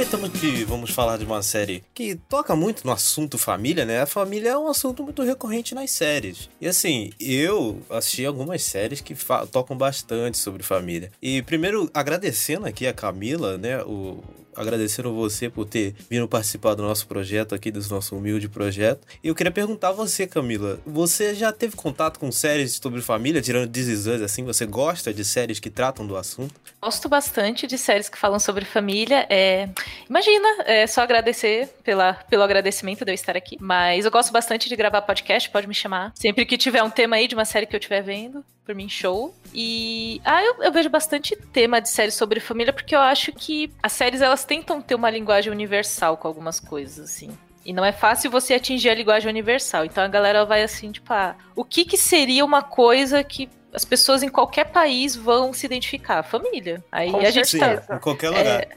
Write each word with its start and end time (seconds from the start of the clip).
aproveitando 0.00 0.30
que 0.30 0.64
vamos 0.64 0.90
falar 0.92 1.18
de 1.18 1.26
uma 1.26 1.42
série 1.42 1.84
que 1.92 2.14
toca 2.14 2.56
muito 2.56 2.86
no 2.86 2.92
assunto 2.92 3.36
família, 3.36 3.84
né? 3.84 4.00
A 4.00 4.06
família 4.06 4.50
é 4.50 4.56
um 4.56 4.66
assunto 4.66 5.02
muito 5.02 5.22
recorrente 5.22 5.74
nas 5.74 5.90
séries. 5.90 6.48
E 6.58 6.66
assim, 6.66 7.10
eu 7.20 7.82
assisti 7.90 8.24
algumas 8.24 8.62
séries 8.62 9.02
que 9.02 9.14
tocam 9.52 9.76
bastante 9.76 10.38
sobre 10.38 10.62
família. 10.62 11.12
E 11.20 11.42
primeiro, 11.42 11.90
agradecendo 11.92 12.66
aqui 12.66 12.86
a 12.86 12.94
Camila, 12.94 13.58
né? 13.58 13.82
O, 13.82 14.24
agradecendo 14.54 15.12
você 15.14 15.48
por 15.48 15.64
ter 15.64 15.94
vindo 16.08 16.26
participar 16.28 16.74
do 16.74 16.82
nosso 16.82 17.06
projeto 17.06 17.54
aqui, 17.54 17.70
do 17.70 17.80
nosso 17.88 18.16
humilde 18.16 18.48
projeto. 18.48 19.06
E 19.22 19.28
eu 19.28 19.34
queria 19.34 19.52
perguntar 19.52 19.88
a 19.88 19.92
você, 19.92 20.26
Camila, 20.26 20.80
você 20.86 21.34
já 21.34 21.52
teve 21.52 21.76
contato 21.76 22.18
com 22.18 22.30
séries 22.30 22.78
sobre 22.82 23.00
família, 23.00 23.40
tirando 23.40 23.70
This 23.70 24.06
assim? 24.06 24.44
Você 24.44 24.66
gosta 24.66 25.12
de 25.12 25.24
séries 25.24 25.58
que 25.60 25.70
tratam 25.70 26.06
do 26.06 26.16
assunto? 26.16 26.54
Gosto 26.82 27.08
bastante 27.08 27.66
de 27.66 27.76
séries 27.76 28.08
que 28.08 28.18
falam 28.18 28.38
sobre 28.38 28.64
família. 28.64 29.26
É... 29.28 29.68
Imagina, 30.08 30.64
é 30.64 30.86
só 30.86 31.02
agradecer 31.02 31.68
pela, 31.84 32.14
pelo 32.14 32.42
agradecimento 32.42 33.04
de 33.04 33.10
eu 33.10 33.14
estar 33.14 33.36
aqui. 33.36 33.56
Mas 33.60 34.04
eu 34.04 34.10
gosto 34.10 34.32
bastante 34.32 34.68
de 34.68 34.76
gravar 34.76 35.02
podcast, 35.02 35.50
pode 35.50 35.66
me 35.66 35.74
chamar. 35.74 36.12
Sempre 36.14 36.44
que 36.46 36.56
tiver 36.56 36.82
um 36.82 36.90
tema 36.90 37.16
aí 37.16 37.28
de 37.28 37.34
uma 37.34 37.44
série 37.44 37.66
que 37.66 37.74
eu 37.74 37.78
estiver 37.78 38.02
vendo, 38.02 38.44
por 38.64 38.74
mim, 38.74 38.88
show. 38.88 39.34
E. 39.54 40.20
Ah, 40.24 40.42
eu, 40.42 40.62
eu 40.62 40.72
vejo 40.72 40.88
bastante 40.88 41.34
tema 41.52 41.80
de 41.80 41.88
séries 41.88 42.14
sobre 42.14 42.40
família, 42.40 42.72
porque 42.72 42.94
eu 42.94 43.00
acho 43.00 43.32
que 43.32 43.72
as 43.82 43.92
séries 43.92 44.20
elas 44.20 44.44
tentam 44.44 44.80
ter 44.80 44.94
uma 44.94 45.10
linguagem 45.10 45.52
universal 45.52 46.16
com 46.16 46.28
algumas 46.28 46.60
coisas, 46.60 47.10
assim. 47.10 47.30
E 47.64 47.72
não 47.72 47.84
é 47.84 47.92
fácil 47.92 48.30
você 48.30 48.54
atingir 48.54 48.88
a 48.90 48.94
linguagem 48.94 49.28
universal. 49.28 49.84
Então 49.84 50.02
a 50.02 50.08
galera 50.08 50.44
vai 50.44 50.62
assim, 50.62 50.90
tipo, 50.92 51.12
ah, 51.12 51.36
o 51.54 51.64
que 51.64 51.84
que 51.84 51.96
seria 51.96 52.44
uma 52.44 52.62
coisa 52.62 53.22
que 53.22 53.48
as 53.72 53.84
pessoas 53.84 54.22
em 54.22 54.28
qualquer 54.28 54.64
país 54.72 55.14
vão 55.14 55.52
se 55.52 55.66
identificar? 55.66 56.22
Família. 56.22 56.82
Aí 56.90 57.10
Com 57.10 57.18
a 57.18 57.30
gente 57.30 57.48
certeza. 57.48 57.82
tá. 57.82 57.96
Em 57.96 58.00
qualquer 58.00 58.28
lugar. 58.30 58.44
É, 58.46 58.68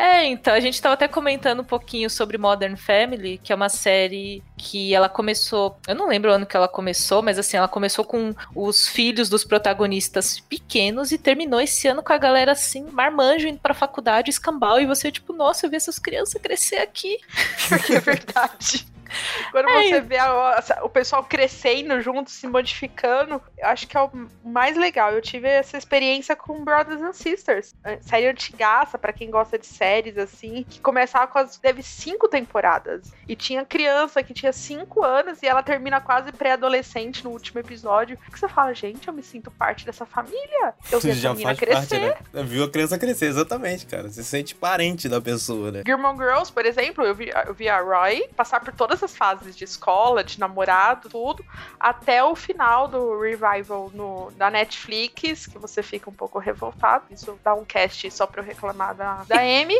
é, 0.00 0.26
então, 0.26 0.54
a 0.54 0.60
gente 0.60 0.80
tava 0.80 0.94
até 0.94 1.08
comentando 1.08 1.58
um 1.60 1.64
pouquinho 1.64 2.08
sobre 2.08 2.38
Modern 2.38 2.76
Family, 2.76 3.38
que 3.42 3.52
é 3.52 3.56
uma 3.56 3.68
série 3.68 4.44
que 4.56 4.94
ela 4.94 5.08
começou. 5.08 5.76
Eu 5.88 5.96
não 5.96 6.06
lembro 6.06 6.30
o 6.30 6.34
ano 6.34 6.46
que 6.46 6.56
ela 6.56 6.68
começou, 6.68 7.20
mas 7.20 7.36
assim, 7.36 7.56
ela 7.56 7.66
começou 7.66 8.04
com 8.04 8.32
os 8.54 8.86
filhos 8.86 9.28
dos 9.28 9.42
protagonistas 9.42 10.38
pequenos 10.38 11.10
e 11.10 11.18
terminou 11.18 11.60
esse 11.60 11.88
ano 11.88 12.00
com 12.00 12.12
a 12.12 12.18
galera 12.18 12.52
assim, 12.52 12.86
marmanjo 12.92 13.48
indo 13.48 13.58
pra 13.58 13.74
faculdade, 13.74 14.30
escambau, 14.30 14.80
e 14.80 14.86
você, 14.86 15.10
tipo, 15.10 15.32
nossa, 15.32 15.66
eu 15.66 15.70
vi 15.70 15.76
essas 15.76 15.98
crianças 15.98 16.40
crescer 16.40 16.76
aqui. 16.76 17.18
Porque 17.68 17.94
é 17.94 18.00
verdade. 18.00 18.86
Quando 19.50 19.68
é 19.68 19.82
você 19.82 20.00
vê 20.00 20.18
a, 20.18 20.62
o 20.82 20.88
pessoal 20.88 21.24
crescendo 21.24 22.00
junto, 22.00 22.30
se 22.30 22.46
modificando, 22.46 23.40
eu 23.56 23.66
acho 23.66 23.86
que 23.86 23.96
é 23.96 24.00
o 24.00 24.10
mais 24.44 24.76
legal. 24.76 25.12
Eu 25.12 25.22
tive 25.22 25.48
essa 25.48 25.76
experiência 25.76 26.36
com 26.36 26.64
Brothers 26.64 27.00
and 27.00 27.12
Sisters. 27.12 27.74
Série 28.02 28.28
antigaça, 28.28 28.98
para 28.98 29.12
quem 29.12 29.30
gosta 29.30 29.58
de 29.58 29.66
séries, 29.66 30.18
assim, 30.18 30.64
que 30.68 30.80
começava 30.80 31.26
com 31.26 31.38
as. 31.38 31.56
Teve 31.58 31.82
cinco 31.82 32.28
temporadas. 32.28 33.12
E 33.26 33.34
tinha 33.34 33.64
criança 33.64 34.22
que 34.22 34.34
tinha 34.34 34.52
cinco 34.52 35.02
anos 35.04 35.42
e 35.42 35.46
ela 35.46 35.62
termina 35.62 36.00
quase 36.00 36.32
pré-adolescente 36.32 37.24
no 37.24 37.30
último 37.30 37.60
episódio. 37.60 38.18
Que 38.30 38.38
você 38.38 38.48
fala, 38.48 38.74
gente, 38.74 39.08
eu 39.08 39.14
me 39.14 39.22
sinto 39.22 39.50
parte 39.50 39.84
dessa 39.84 40.06
família. 40.06 40.74
Eu 40.90 41.00
vi 41.00 41.10
a 41.26 41.32
menina 41.32 41.54
crescer. 41.54 42.14
Parte, 42.14 42.34
né? 42.34 42.42
Viu 42.44 42.64
a 42.64 42.70
criança 42.70 42.98
crescer, 42.98 43.26
exatamente, 43.26 43.86
cara. 43.86 44.08
Você 44.08 44.22
se 44.22 44.28
sente 44.28 44.54
parente 44.54 45.08
da 45.08 45.20
pessoa, 45.20 45.70
né? 45.70 45.82
Gilmore 45.84 46.16
Girls, 46.16 46.52
por 46.52 46.64
exemplo, 46.64 47.04
eu 47.04 47.14
vi, 47.14 47.30
eu 47.46 47.54
vi 47.54 47.68
a 47.68 47.80
Roy 47.80 48.28
passar 48.36 48.60
por 48.60 48.72
todas 48.72 48.97
essas 48.98 49.16
fases 49.16 49.56
de 49.56 49.64
escola, 49.64 50.24
de 50.24 50.38
namorado, 50.38 51.08
tudo, 51.08 51.44
até 51.78 52.22
o 52.22 52.34
final 52.34 52.88
do 52.88 53.20
revival 53.20 53.90
no, 53.94 54.30
da 54.32 54.50
Netflix, 54.50 55.46
que 55.46 55.58
você 55.58 55.82
fica 55.82 56.10
um 56.10 56.12
pouco 56.12 56.38
revoltado. 56.38 57.04
Isso 57.10 57.38
dá 57.42 57.54
um 57.54 57.64
cast 57.64 58.10
só 58.10 58.26
pra 58.26 58.42
eu 58.42 58.46
reclamar 58.46 58.94
da, 58.94 59.24
da 59.24 59.40
Amy. 59.40 59.76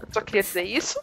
Eu 0.00 0.08
só 0.12 0.20
queria 0.20 0.42
dizer 0.42 0.62
isso. 0.62 1.00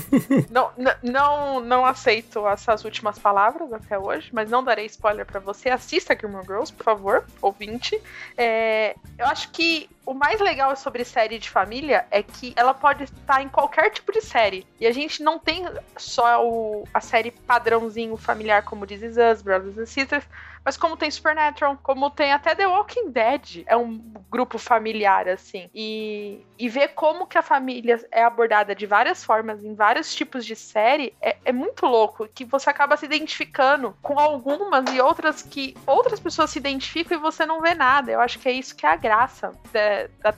não, 0.50 0.70
não, 1.02 1.60
não 1.60 1.84
aceito 1.84 2.46
essas 2.48 2.84
últimas 2.84 3.18
palavras 3.18 3.72
até 3.72 3.98
hoje, 3.98 4.30
mas 4.32 4.50
não 4.50 4.64
darei 4.64 4.86
spoiler 4.86 5.26
para 5.26 5.40
você. 5.40 5.68
Assista 5.68 6.16
Gilmore 6.18 6.46
Girls, 6.46 6.72
por 6.72 6.84
favor, 6.84 7.24
ouvinte. 7.40 8.00
É, 8.36 8.94
eu 9.18 9.26
acho 9.26 9.50
que 9.50 9.88
o 10.08 10.14
mais 10.14 10.40
legal 10.40 10.74
sobre 10.74 11.04
série 11.04 11.38
de 11.38 11.50
família 11.50 12.06
é 12.10 12.22
que 12.22 12.54
ela 12.56 12.72
pode 12.72 13.04
estar 13.04 13.42
em 13.42 13.48
qualquer 13.48 13.90
tipo 13.90 14.10
de 14.10 14.22
série. 14.22 14.66
E 14.80 14.86
a 14.86 14.90
gente 14.90 15.22
não 15.22 15.38
tem 15.38 15.66
só 15.98 16.42
o, 16.42 16.88
a 16.94 17.00
série 17.02 17.30
padrãozinho 17.30 18.16
familiar 18.16 18.62
como 18.62 18.86
Is 18.86 19.18
Us, 19.18 19.42
Brothers 19.42 19.76
and 19.76 19.84
Sisters, 19.84 20.24
mas 20.64 20.76
como 20.76 20.96
tem 20.96 21.10
Supernatural, 21.10 21.78
como 21.82 22.10
tem 22.10 22.32
até 22.32 22.54
The 22.54 22.66
Walking 22.66 23.10
Dead, 23.10 23.64
é 23.66 23.76
um 23.76 23.98
grupo 24.30 24.58
familiar, 24.58 25.28
assim. 25.28 25.68
E, 25.74 26.40
e 26.58 26.68
ver 26.68 26.88
como 26.88 27.26
que 27.26 27.38
a 27.38 27.42
família 27.42 27.98
é 28.12 28.22
abordada 28.22 28.74
de 28.74 28.86
várias 28.86 29.24
formas, 29.24 29.64
em 29.64 29.74
vários 29.74 30.14
tipos 30.14 30.44
de 30.44 30.54
série, 30.54 31.14
é, 31.20 31.36
é 31.44 31.52
muito 31.52 31.86
louco, 31.86 32.28
que 32.34 32.44
você 32.44 32.68
acaba 32.70 32.96
se 32.96 33.06
identificando 33.06 33.96
com 34.02 34.18
algumas 34.18 34.92
e 34.92 35.00
outras 35.00 35.42
que 35.42 35.74
outras 35.86 36.20
pessoas 36.20 36.50
se 36.50 36.58
identificam 36.58 37.18
e 37.18 37.20
você 37.20 37.46
não 37.46 37.60
vê 37.60 37.74
nada. 37.74 38.12
Eu 38.12 38.20
acho 38.20 38.38
que 38.38 38.48
é 38.48 38.52
isso 38.52 38.74
que 38.74 38.84
é 38.84 38.90
a 38.90 38.96
graça 38.96 39.52
da, 39.72 40.08
da 40.22 40.32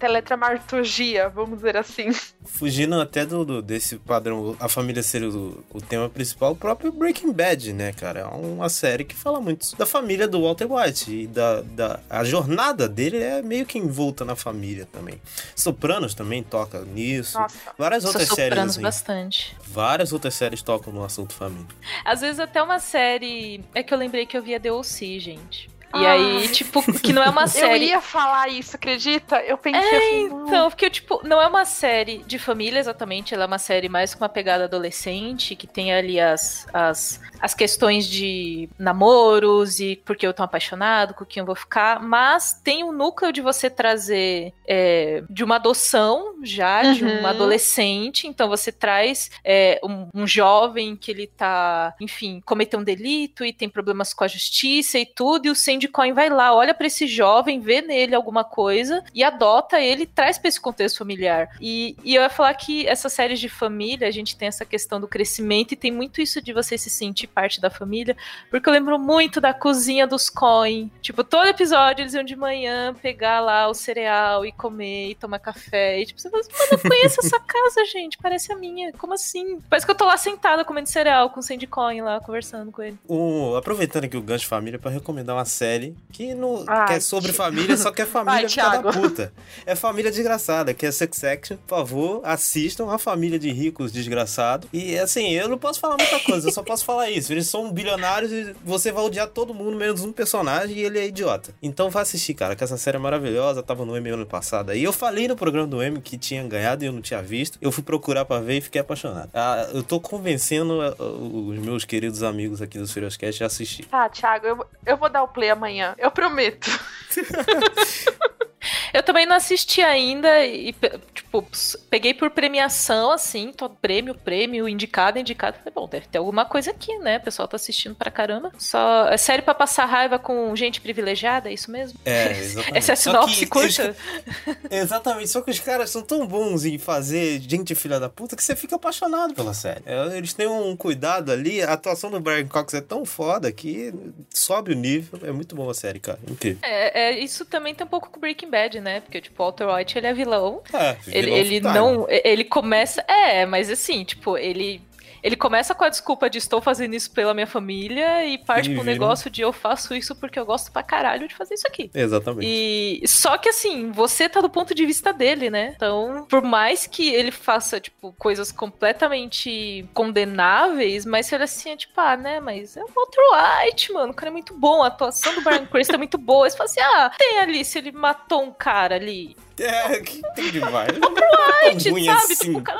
vamos 1.34 1.56
dizer 1.56 1.76
assim. 1.76 2.10
Fugindo 2.44 3.00
até 3.00 3.24
do, 3.24 3.44
do 3.44 3.62
desse 3.62 3.96
padrão, 3.98 4.56
a 4.58 4.68
família 4.68 5.02
ser 5.02 5.22
o, 5.24 5.64
o 5.72 5.80
tema 5.80 6.08
principal, 6.08 6.52
o 6.52 6.56
próprio 6.56 6.92
Breaking 6.92 7.32
Bad, 7.32 7.72
né, 7.72 7.92
cara? 7.92 8.20
É 8.20 8.24
uma 8.24 8.68
série 8.68 9.04
que 9.04 9.14
fala 9.14 9.40
muito 9.40 9.76
da 9.76 9.86
família 9.86 10.09
família 10.10 10.26
do 10.26 10.42
Walter 10.42 10.66
White. 10.70 11.10
E 11.10 11.26
da, 11.28 11.60
da, 11.60 12.00
a 12.10 12.24
jornada 12.24 12.88
dele 12.88 13.18
é 13.18 13.40
meio 13.42 13.64
que 13.64 13.78
envolta 13.78 14.24
na 14.24 14.34
família 14.34 14.86
também. 14.90 15.20
Sopranos 15.54 16.14
também 16.14 16.42
toca 16.42 16.80
nisso. 16.80 17.38
Nossa. 17.38 17.56
Várias 17.78 18.04
outras 18.04 18.28
séries. 18.28 18.48
Sopranos 18.50 18.72
assim, 18.72 18.82
bastante. 18.82 19.56
Várias 19.68 20.12
outras 20.12 20.34
séries 20.34 20.62
tocam 20.62 20.92
no 20.92 21.04
assunto 21.04 21.32
família. 21.32 21.66
Às 22.04 22.22
vezes 22.22 22.40
até 22.40 22.60
uma 22.60 22.80
série. 22.80 23.62
É 23.72 23.82
que 23.84 23.94
eu 23.94 23.98
lembrei 23.98 24.26
que 24.26 24.36
eu 24.36 24.42
via 24.42 24.58
The 24.58 24.72
O.C., 24.72 25.20
gente. 25.20 25.70
E 25.94 26.06
ah. 26.06 26.12
aí, 26.12 26.48
tipo, 26.48 26.80
que 27.00 27.12
não 27.12 27.22
é 27.22 27.28
uma 27.28 27.46
série. 27.48 27.86
Eu 27.86 27.90
ia 27.90 28.00
falar 28.00 28.48
isso, 28.48 28.76
acredita? 28.76 29.40
Eu 29.42 29.58
pensei 29.58 29.82
é, 29.82 29.96
assim. 29.96 30.24
Então, 30.46 30.70
porque, 30.70 30.88
tipo, 30.88 31.20
não 31.24 31.40
é 31.40 31.46
uma 31.46 31.64
série 31.64 32.18
de 32.26 32.38
família 32.38 32.78
exatamente, 32.78 33.34
ela 33.34 33.44
é 33.44 33.46
uma 33.46 33.58
série 33.58 33.88
mais 33.88 34.14
com 34.14 34.22
uma 34.22 34.28
pegada 34.28 34.64
adolescente, 34.64 35.56
que 35.56 35.66
tem 35.66 35.92
ali 35.92 36.20
as, 36.20 36.66
as, 36.72 37.20
as 37.40 37.54
questões 37.54 38.06
de 38.06 38.68
namoros 38.78 39.80
e 39.80 39.96
porque 40.04 40.26
eu 40.26 40.32
tô 40.32 40.42
apaixonado, 40.42 41.14
com 41.14 41.24
quem 41.24 41.40
eu 41.40 41.46
vou 41.46 41.56
ficar, 41.56 42.00
mas 42.00 42.52
tem 42.52 42.84
um 42.84 42.92
núcleo 42.92 43.32
de 43.32 43.40
você 43.40 43.68
trazer 43.68 44.52
é, 44.66 45.22
de 45.28 45.42
uma 45.42 45.56
adoção 45.56 46.36
já, 46.42 46.82
uhum. 46.82 46.92
de 46.94 47.04
um 47.04 47.20
uhum. 47.20 47.26
adolescente, 47.26 48.26
então 48.26 48.48
você 48.48 48.70
traz 48.70 49.30
é, 49.44 49.80
um, 49.82 50.08
um 50.14 50.26
jovem 50.26 50.94
que 50.94 51.10
ele 51.10 51.26
tá, 51.26 51.94
enfim, 52.00 52.40
cometeu 52.44 52.78
um 52.78 52.84
delito 52.84 53.44
e 53.44 53.52
tem 53.52 53.68
problemas 53.68 54.14
com 54.14 54.24
a 54.24 54.28
justiça 54.28 54.98
e 54.98 55.06
tudo, 55.06 55.46
e 55.46 55.50
o 55.50 55.54
Coin 55.88 56.12
vai 56.12 56.28
lá, 56.28 56.54
olha 56.54 56.74
para 56.74 56.86
esse 56.86 57.06
jovem, 57.06 57.60
vê 57.60 57.80
nele 57.82 58.14
alguma 58.14 58.44
coisa 58.44 59.02
e 59.14 59.22
adota 59.22 59.80
ele, 59.80 60.06
traz 60.06 60.38
para 60.38 60.48
esse 60.48 60.60
contexto 60.60 60.98
familiar. 60.98 61.50
E, 61.60 61.96
e 62.04 62.14
eu 62.14 62.22
ia 62.22 62.30
falar 62.30 62.54
que 62.54 62.86
essas 62.86 63.12
séries 63.12 63.40
de 63.40 63.48
família, 63.48 64.08
a 64.08 64.10
gente 64.10 64.36
tem 64.36 64.48
essa 64.48 64.64
questão 64.64 65.00
do 65.00 65.08
crescimento 65.08 65.72
e 65.72 65.76
tem 65.76 65.90
muito 65.90 66.20
isso 66.20 66.40
de 66.40 66.52
você 66.52 66.76
se 66.76 66.90
sentir 66.90 67.26
parte 67.26 67.60
da 67.60 67.70
família, 67.70 68.16
porque 68.50 68.68
eu 68.68 68.72
lembro 68.72 68.98
muito 68.98 69.40
da 69.40 69.52
cozinha 69.54 70.06
dos 70.06 70.28
Coin. 70.28 70.90
Tipo, 71.00 71.24
todo 71.24 71.48
episódio 71.48 72.02
eles 72.02 72.14
iam 72.14 72.24
de 72.24 72.36
manhã 72.36 72.94
pegar 72.94 73.40
lá 73.40 73.68
o 73.68 73.74
cereal 73.74 74.44
e 74.44 74.52
comer 74.52 75.10
e 75.10 75.14
tomar 75.14 75.38
café. 75.38 76.00
E 76.00 76.06
tipo, 76.06 76.20
você 76.20 76.30
fala 76.30 76.40
assim, 76.40 76.52
mano, 76.52 76.68
eu 76.72 76.90
conheço 76.90 77.20
essa 77.20 77.40
casa, 77.40 77.84
gente, 77.86 78.18
parece 78.18 78.52
a 78.52 78.56
minha. 78.56 78.92
Como 78.92 79.14
assim? 79.14 79.60
Parece 79.68 79.86
que 79.86 79.92
eu 79.92 79.96
tô 79.96 80.04
lá 80.04 80.16
sentada 80.16 80.64
comendo 80.64 80.88
cereal 80.88 81.30
com 81.30 81.40
o 81.40 81.42
Sandy 81.42 81.66
Coin 81.66 82.02
lá, 82.02 82.20
conversando 82.20 82.70
com 82.70 82.82
ele. 82.82 82.98
O, 83.06 83.54
aproveitando 83.56 84.04
aqui 84.04 84.16
o 84.16 84.22
gancho 84.22 84.46
família 84.46 84.78
para 84.78 84.90
recomendar 84.90 85.36
uma 85.36 85.44
série 85.44 85.69
série 85.70 85.96
que, 86.12 86.34
não, 86.34 86.64
Ai, 86.66 86.86
que 86.88 86.92
é 86.94 87.00
sobre 87.00 87.32
família, 87.32 87.76
só 87.76 87.90
que 87.90 88.02
é 88.02 88.06
família 88.06 88.48
Ai, 88.62 88.82
da 88.82 88.92
puta. 88.92 89.32
É 89.64 89.74
família 89.76 90.10
desgraçada, 90.10 90.74
que 90.74 90.84
é 90.84 90.90
Succession. 90.90 91.56
Por 91.66 91.76
favor, 91.76 92.20
assistam 92.24 92.90
a 92.90 92.98
família 92.98 93.38
de 93.38 93.50
ricos 93.50 93.92
desgraçado. 93.92 94.68
E 94.72 94.98
assim, 94.98 95.30
eu 95.30 95.48
não 95.48 95.56
posso 95.56 95.78
falar 95.78 95.96
muita 95.96 96.18
coisa, 96.20 96.48
eu 96.48 96.52
só 96.52 96.62
posso 96.62 96.84
falar 96.84 97.10
isso. 97.10 97.32
Eles 97.32 97.48
são 97.48 97.72
bilionários 97.72 98.32
e 98.32 98.54
você 98.64 98.90
vai 98.90 99.04
odiar 99.04 99.28
todo 99.28 99.54
mundo, 99.54 99.76
menos 99.76 100.02
um 100.02 100.12
personagem, 100.12 100.76
e 100.76 100.84
ele 100.84 100.98
é 100.98 101.06
idiota. 101.06 101.54
Então 101.62 101.90
vai 101.90 102.02
assistir, 102.02 102.34
cara, 102.34 102.56
que 102.56 102.64
essa 102.64 102.76
série 102.76 102.96
é 102.96 103.00
maravilhosa. 103.00 103.62
Tava 103.62 103.84
no 103.84 103.96
M 103.96 104.10
ano 104.10 104.26
passado. 104.26 104.74
E 104.74 104.82
eu 104.82 104.92
falei 104.92 105.28
no 105.28 105.36
programa 105.36 105.68
do 105.68 105.82
M 105.82 106.00
que 106.00 106.18
tinha 106.18 106.42
ganhado 106.42 106.84
e 106.84 106.86
eu 106.88 106.92
não 106.92 107.00
tinha 107.00 107.22
visto. 107.22 107.58
Eu 107.60 107.70
fui 107.70 107.82
procurar 107.82 108.24
para 108.24 108.40
ver 108.40 108.58
e 108.58 108.60
fiquei 108.60 108.80
apaixonado. 108.80 109.30
Ah, 109.32 109.68
eu 109.72 109.82
tô 109.82 110.00
convencendo 110.00 110.80
ah, 110.82 110.94
os 110.98 111.58
meus 111.58 111.84
queridos 111.84 112.22
amigos 112.22 112.60
aqui 112.60 112.78
do 112.78 112.88
Furioscast 112.88 113.44
a 113.44 113.46
assistir. 113.46 113.84
Tá, 113.84 114.08
Thiago, 114.08 114.46
eu, 114.46 114.66
eu 114.84 114.96
vou 114.96 115.08
dar 115.08 115.22
o 115.22 115.28
play 115.28 115.50
amanhã. 115.60 115.94
Eu 115.98 116.10
prometo. 116.10 116.70
eu 118.92 119.02
também 119.02 119.26
não 119.26 119.36
assisti 119.36 119.82
ainda 119.82 120.44
e, 120.44 120.74
tipo, 121.14 121.46
peguei 121.88 122.14
por 122.14 122.30
premiação, 122.30 123.10
assim, 123.10 123.52
tô 123.52 123.68
prêmio, 123.70 124.14
prêmio, 124.14 124.68
indicado, 124.68 125.18
indicado. 125.18 125.58
Falei, 125.58 125.72
bom, 125.74 125.88
deve 125.88 126.06
ter 126.06 126.18
alguma 126.18 126.44
coisa 126.44 126.70
aqui, 126.70 126.96
né? 126.98 127.18
O 127.18 127.22
pessoal 127.22 127.48
tá 127.48 127.56
assistindo 127.56 127.94
pra 127.94 128.10
caramba. 128.10 128.52
Só 128.58 129.08
é 129.08 129.16
série 129.16 129.42
pra 129.42 129.54
passar 129.54 129.86
raiva 129.86 130.18
com 130.18 130.54
gente 130.54 130.80
privilegiada, 130.80 131.48
é 131.48 131.52
isso 131.52 131.70
mesmo? 131.70 131.98
É, 132.04 132.32
exatamente. 132.38 132.78
Essa 132.78 132.92
é 132.92 132.94
a 132.94 132.96
sinopse 132.96 133.46
curta? 133.46 133.96
Exatamente, 134.70 135.28
só 135.28 135.40
que 135.40 135.50
os 135.50 135.60
caras 135.60 135.90
são 135.90 136.02
tão 136.02 136.26
bons 136.26 136.64
em 136.64 136.78
fazer 136.78 137.40
gente 137.40 137.74
filha 137.74 137.98
da 137.98 138.08
puta 138.08 138.36
que 138.36 138.42
você 138.42 138.54
fica 138.54 138.76
apaixonado 138.76 139.34
pela 139.34 139.54
série. 139.54 139.82
É, 139.86 140.16
eles 140.16 140.32
têm 140.32 140.46
um 140.46 140.76
cuidado 140.76 141.32
ali, 141.32 141.62
a 141.62 141.72
atuação 141.72 142.10
do 142.10 142.20
Brian 142.20 142.46
Cox 142.46 142.74
é 142.74 142.80
tão 142.80 143.04
foda 143.04 143.50
que 143.52 143.92
sobe 144.30 144.72
o 144.72 144.76
nível. 144.76 145.18
É 145.22 145.32
muito 145.32 145.54
boa 145.54 145.72
a 145.72 145.74
série, 145.74 146.00
cara. 146.00 146.18
Incrível. 146.28 146.58
É, 146.62 147.08
é, 147.08 147.18
isso 147.18 147.44
também 147.44 147.74
tem 147.74 147.86
um 147.86 147.90
pouco 147.90 148.10
com 148.10 148.20
Breaking 148.20 148.49
Bad, 148.50 148.80
né? 148.80 149.00
Porque, 149.00 149.20
tipo, 149.20 149.42
o 149.42 149.46
Walter 149.46 149.68
White, 149.68 149.98
ele 149.98 150.06
é 150.06 150.12
vilão. 150.12 150.62
É, 150.72 150.92
vilão 150.94 151.16
ele, 151.16 151.30
ele 151.30 151.60
não... 151.60 152.06
Ele 152.08 152.44
começa... 152.44 153.04
É, 153.08 153.46
mas 153.46 153.70
assim, 153.70 154.04
tipo, 154.04 154.36
ele 154.36 154.82
ele 155.22 155.36
começa 155.36 155.74
com 155.74 155.84
a 155.84 155.88
desculpa 155.88 156.28
de 156.28 156.38
estou 156.38 156.60
fazendo 156.60 156.94
isso 156.94 157.10
pela 157.10 157.34
minha 157.34 157.46
família 157.46 158.24
e 158.26 158.38
parte 158.38 158.72
pro 158.74 158.84
negócio 158.84 159.30
de 159.30 159.42
eu 159.42 159.52
faço 159.52 159.94
isso 159.94 160.14
porque 160.16 160.38
eu 160.38 160.46
gosto 160.46 160.72
pra 160.72 160.82
caralho 160.82 161.28
de 161.28 161.34
fazer 161.34 161.54
isso 161.54 161.66
aqui. 161.66 161.90
Exatamente. 161.94 162.46
E 162.46 163.06
só 163.06 163.36
que 163.36 163.48
assim, 163.48 163.90
você 163.90 164.28
tá 164.28 164.40
do 164.40 164.50
ponto 164.50 164.74
de 164.74 164.86
vista 164.86 165.12
dele, 165.12 165.50
né? 165.50 165.72
Então, 165.76 166.26
por 166.28 166.42
mais 166.42 166.86
que 166.86 167.08
ele 167.12 167.30
faça, 167.30 167.80
tipo, 167.80 168.12
coisas 168.18 168.52
completamente 168.52 169.86
condenáveis, 169.94 171.04
mas 171.04 171.26
você 171.26 171.34
olha 171.34 171.44
assim, 171.44 171.70
é 171.70 171.76
tipo, 171.76 172.00
ah, 172.00 172.16
né? 172.16 172.40
Mas 172.40 172.76
é 172.76 172.82
o 172.82 172.88
Walter 172.94 173.22
White, 173.32 173.92
mano. 173.92 174.12
O 174.12 174.14
cara 174.14 174.30
é 174.30 174.32
muito 174.32 174.54
bom. 174.54 174.82
A 174.82 174.88
atuação 174.88 175.34
do 175.34 175.42
Brian 175.42 175.66
Cranston 175.66 175.94
é 175.94 175.98
muito 175.98 176.18
boa. 176.18 176.48
Você 176.48 176.56
fala 176.56 176.68
assim, 176.68 176.80
ah, 176.80 177.10
tem 177.18 177.38
ali, 177.38 177.64
se 177.64 177.78
ele 177.78 177.92
matou 177.92 178.42
um 178.42 178.52
cara 178.52 178.96
ali. 178.96 179.36
É, 179.58 180.00
que 180.00 180.22
tem 180.34 180.50
demais. 180.50 180.98
Walter 180.98 181.28
White, 181.64 182.04
sabe? 182.04 182.32
Assim. 182.32 182.34
Tipo, 182.36 182.58
o 182.58 182.62
cara 182.62 182.79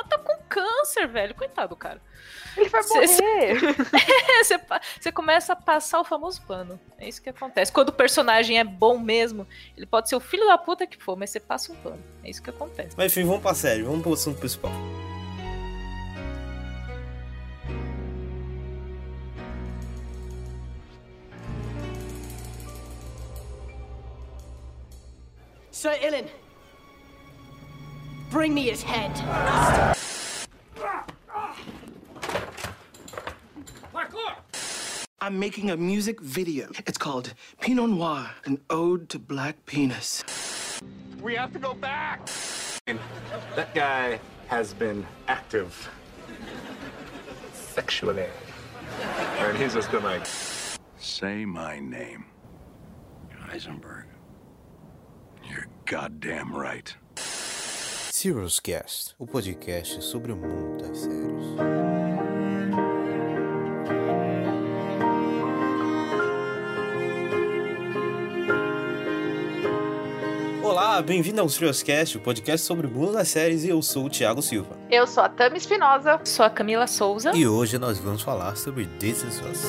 câncer, 0.51 1.07
velho. 1.07 1.33
Coitado 1.33 1.69
do 1.69 1.75
cara. 1.77 2.01
Ele 2.57 2.67
vai 2.67 2.83
morrer. 2.83 3.07
Você, 4.43 4.59
você 4.99 5.11
começa 5.11 5.53
a 5.53 5.55
passar 5.55 5.99
o 5.99 6.03
famoso 6.03 6.41
pano. 6.41 6.79
É 6.97 7.07
isso 7.07 7.21
que 7.21 7.29
acontece. 7.29 7.71
Quando 7.71 7.89
o 7.89 7.93
personagem 7.93 8.59
é 8.59 8.63
bom 8.63 8.97
mesmo, 8.97 9.47
ele 9.77 9.85
pode 9.85 10.09
ser 10.09 10.15
o 10.15 10.19
filho 10.19 10.45
da 10.47 10.57
puta 10.57 10.85
que 10.87 11.01
for, 11.01 11.15
mas 11.15 11.29
você 11.29 11.39
passa 11.39 11.71
um 11.71 11.75
pano. 11.75 12.03
É 12.23 12.29
isso 12.29 12.41
que 12.41 12.49
acontece. 12.49 12.95
Mas 12.97 13.15
enfim, 13.15 13.25
vamos 13.25 13.41
pra 13.41 13.53
série, 13.53 13.83
vamos 13.83 14.01
pro 14.01 14.13
assunto 14.13 14.39
principal. 14.39 14.71
Sir 25.69 25.97
Ilan, 26.03 26.27
bring 28.29 28.53
me 28.53 28.69
his 28.69 28.83
head. 28.83 29.11
I'm 35.23 35.37
making 35.37 35.69
a 35.69 35.77
music 35.77 36.19
video. 36.19 36.69
It's 36.87 36.97
called 36.97 37.35
Pinot 37.59 37.91
Noir, 37.91 38.27
an 38.45 38.59
ode 38.71 39.07
to 39.09 39.19
black 39.19 39.63
penis. 39.67 40.23
We 41.21 41.35
have 41.35 41.53
to 41.53 41.59
go 41.59 41.75
back! 41.75 42.27
That 43.55 43.75
guy 43.75 44.19
has 44.47 44.73
been 44.73 45.05
active 45.27 45.87
sexually. 47.53 48.25
And 49.37 49.55
he's 49.55 49.75
just 49.75 49.91
been 49.91 50.03
like, 50.03 50.25
Say 50.97 51.45
my 51.45 51.79
name. 51.79 52.25
Heisenberg. 53.47 54.05
You're 55.47 55.67
goddamn 55.85 56.51
right. 56.51 56.95
Serious 57.15 58.59
Cast, 58.59 59.13
o 59.19 59.27
podcast 59.27 60.01
sobre 60.01 60.31
o 60.31 60.35
mundo 60.35 60.83
das 60.83 60.97
séries. 60.97 61.40
Olá, 70.83 70.99
bem-vindo 70.99 71.39
ao 71.39 71.45
Trioscast, 71.45 72.17
o 72.17 72.21
podcast 72.21 72.65
sobre 72.65 72.87
das 73.13 73.27
séries, 73.27 73.63
e 73.63 73.69
eu 73.69 73.83
sou 73.83 74.05
o 74.05 74.09
Thiago 74.09 74.41
Silva. 74.41 74.75
Eu 74.89 75.05
sou 75.05 75.21
a 75.21 75.29
Tami 75.29 75.59
Espinosa. 75.59 76.19
Sou 76.23 76.43
a 76.43 76.49
Camila 76.49 76.87
Souza. 76.87 77.33
E 77.35 77.47
hoje 77.47 77.77
nós 77.77 77.99
vamos 77.99 78.23
falar 78.23 78.55
sobre 78.55 78.87
This 78.99 79.21
Is 79.21 79.41
Us. 79.43 79.61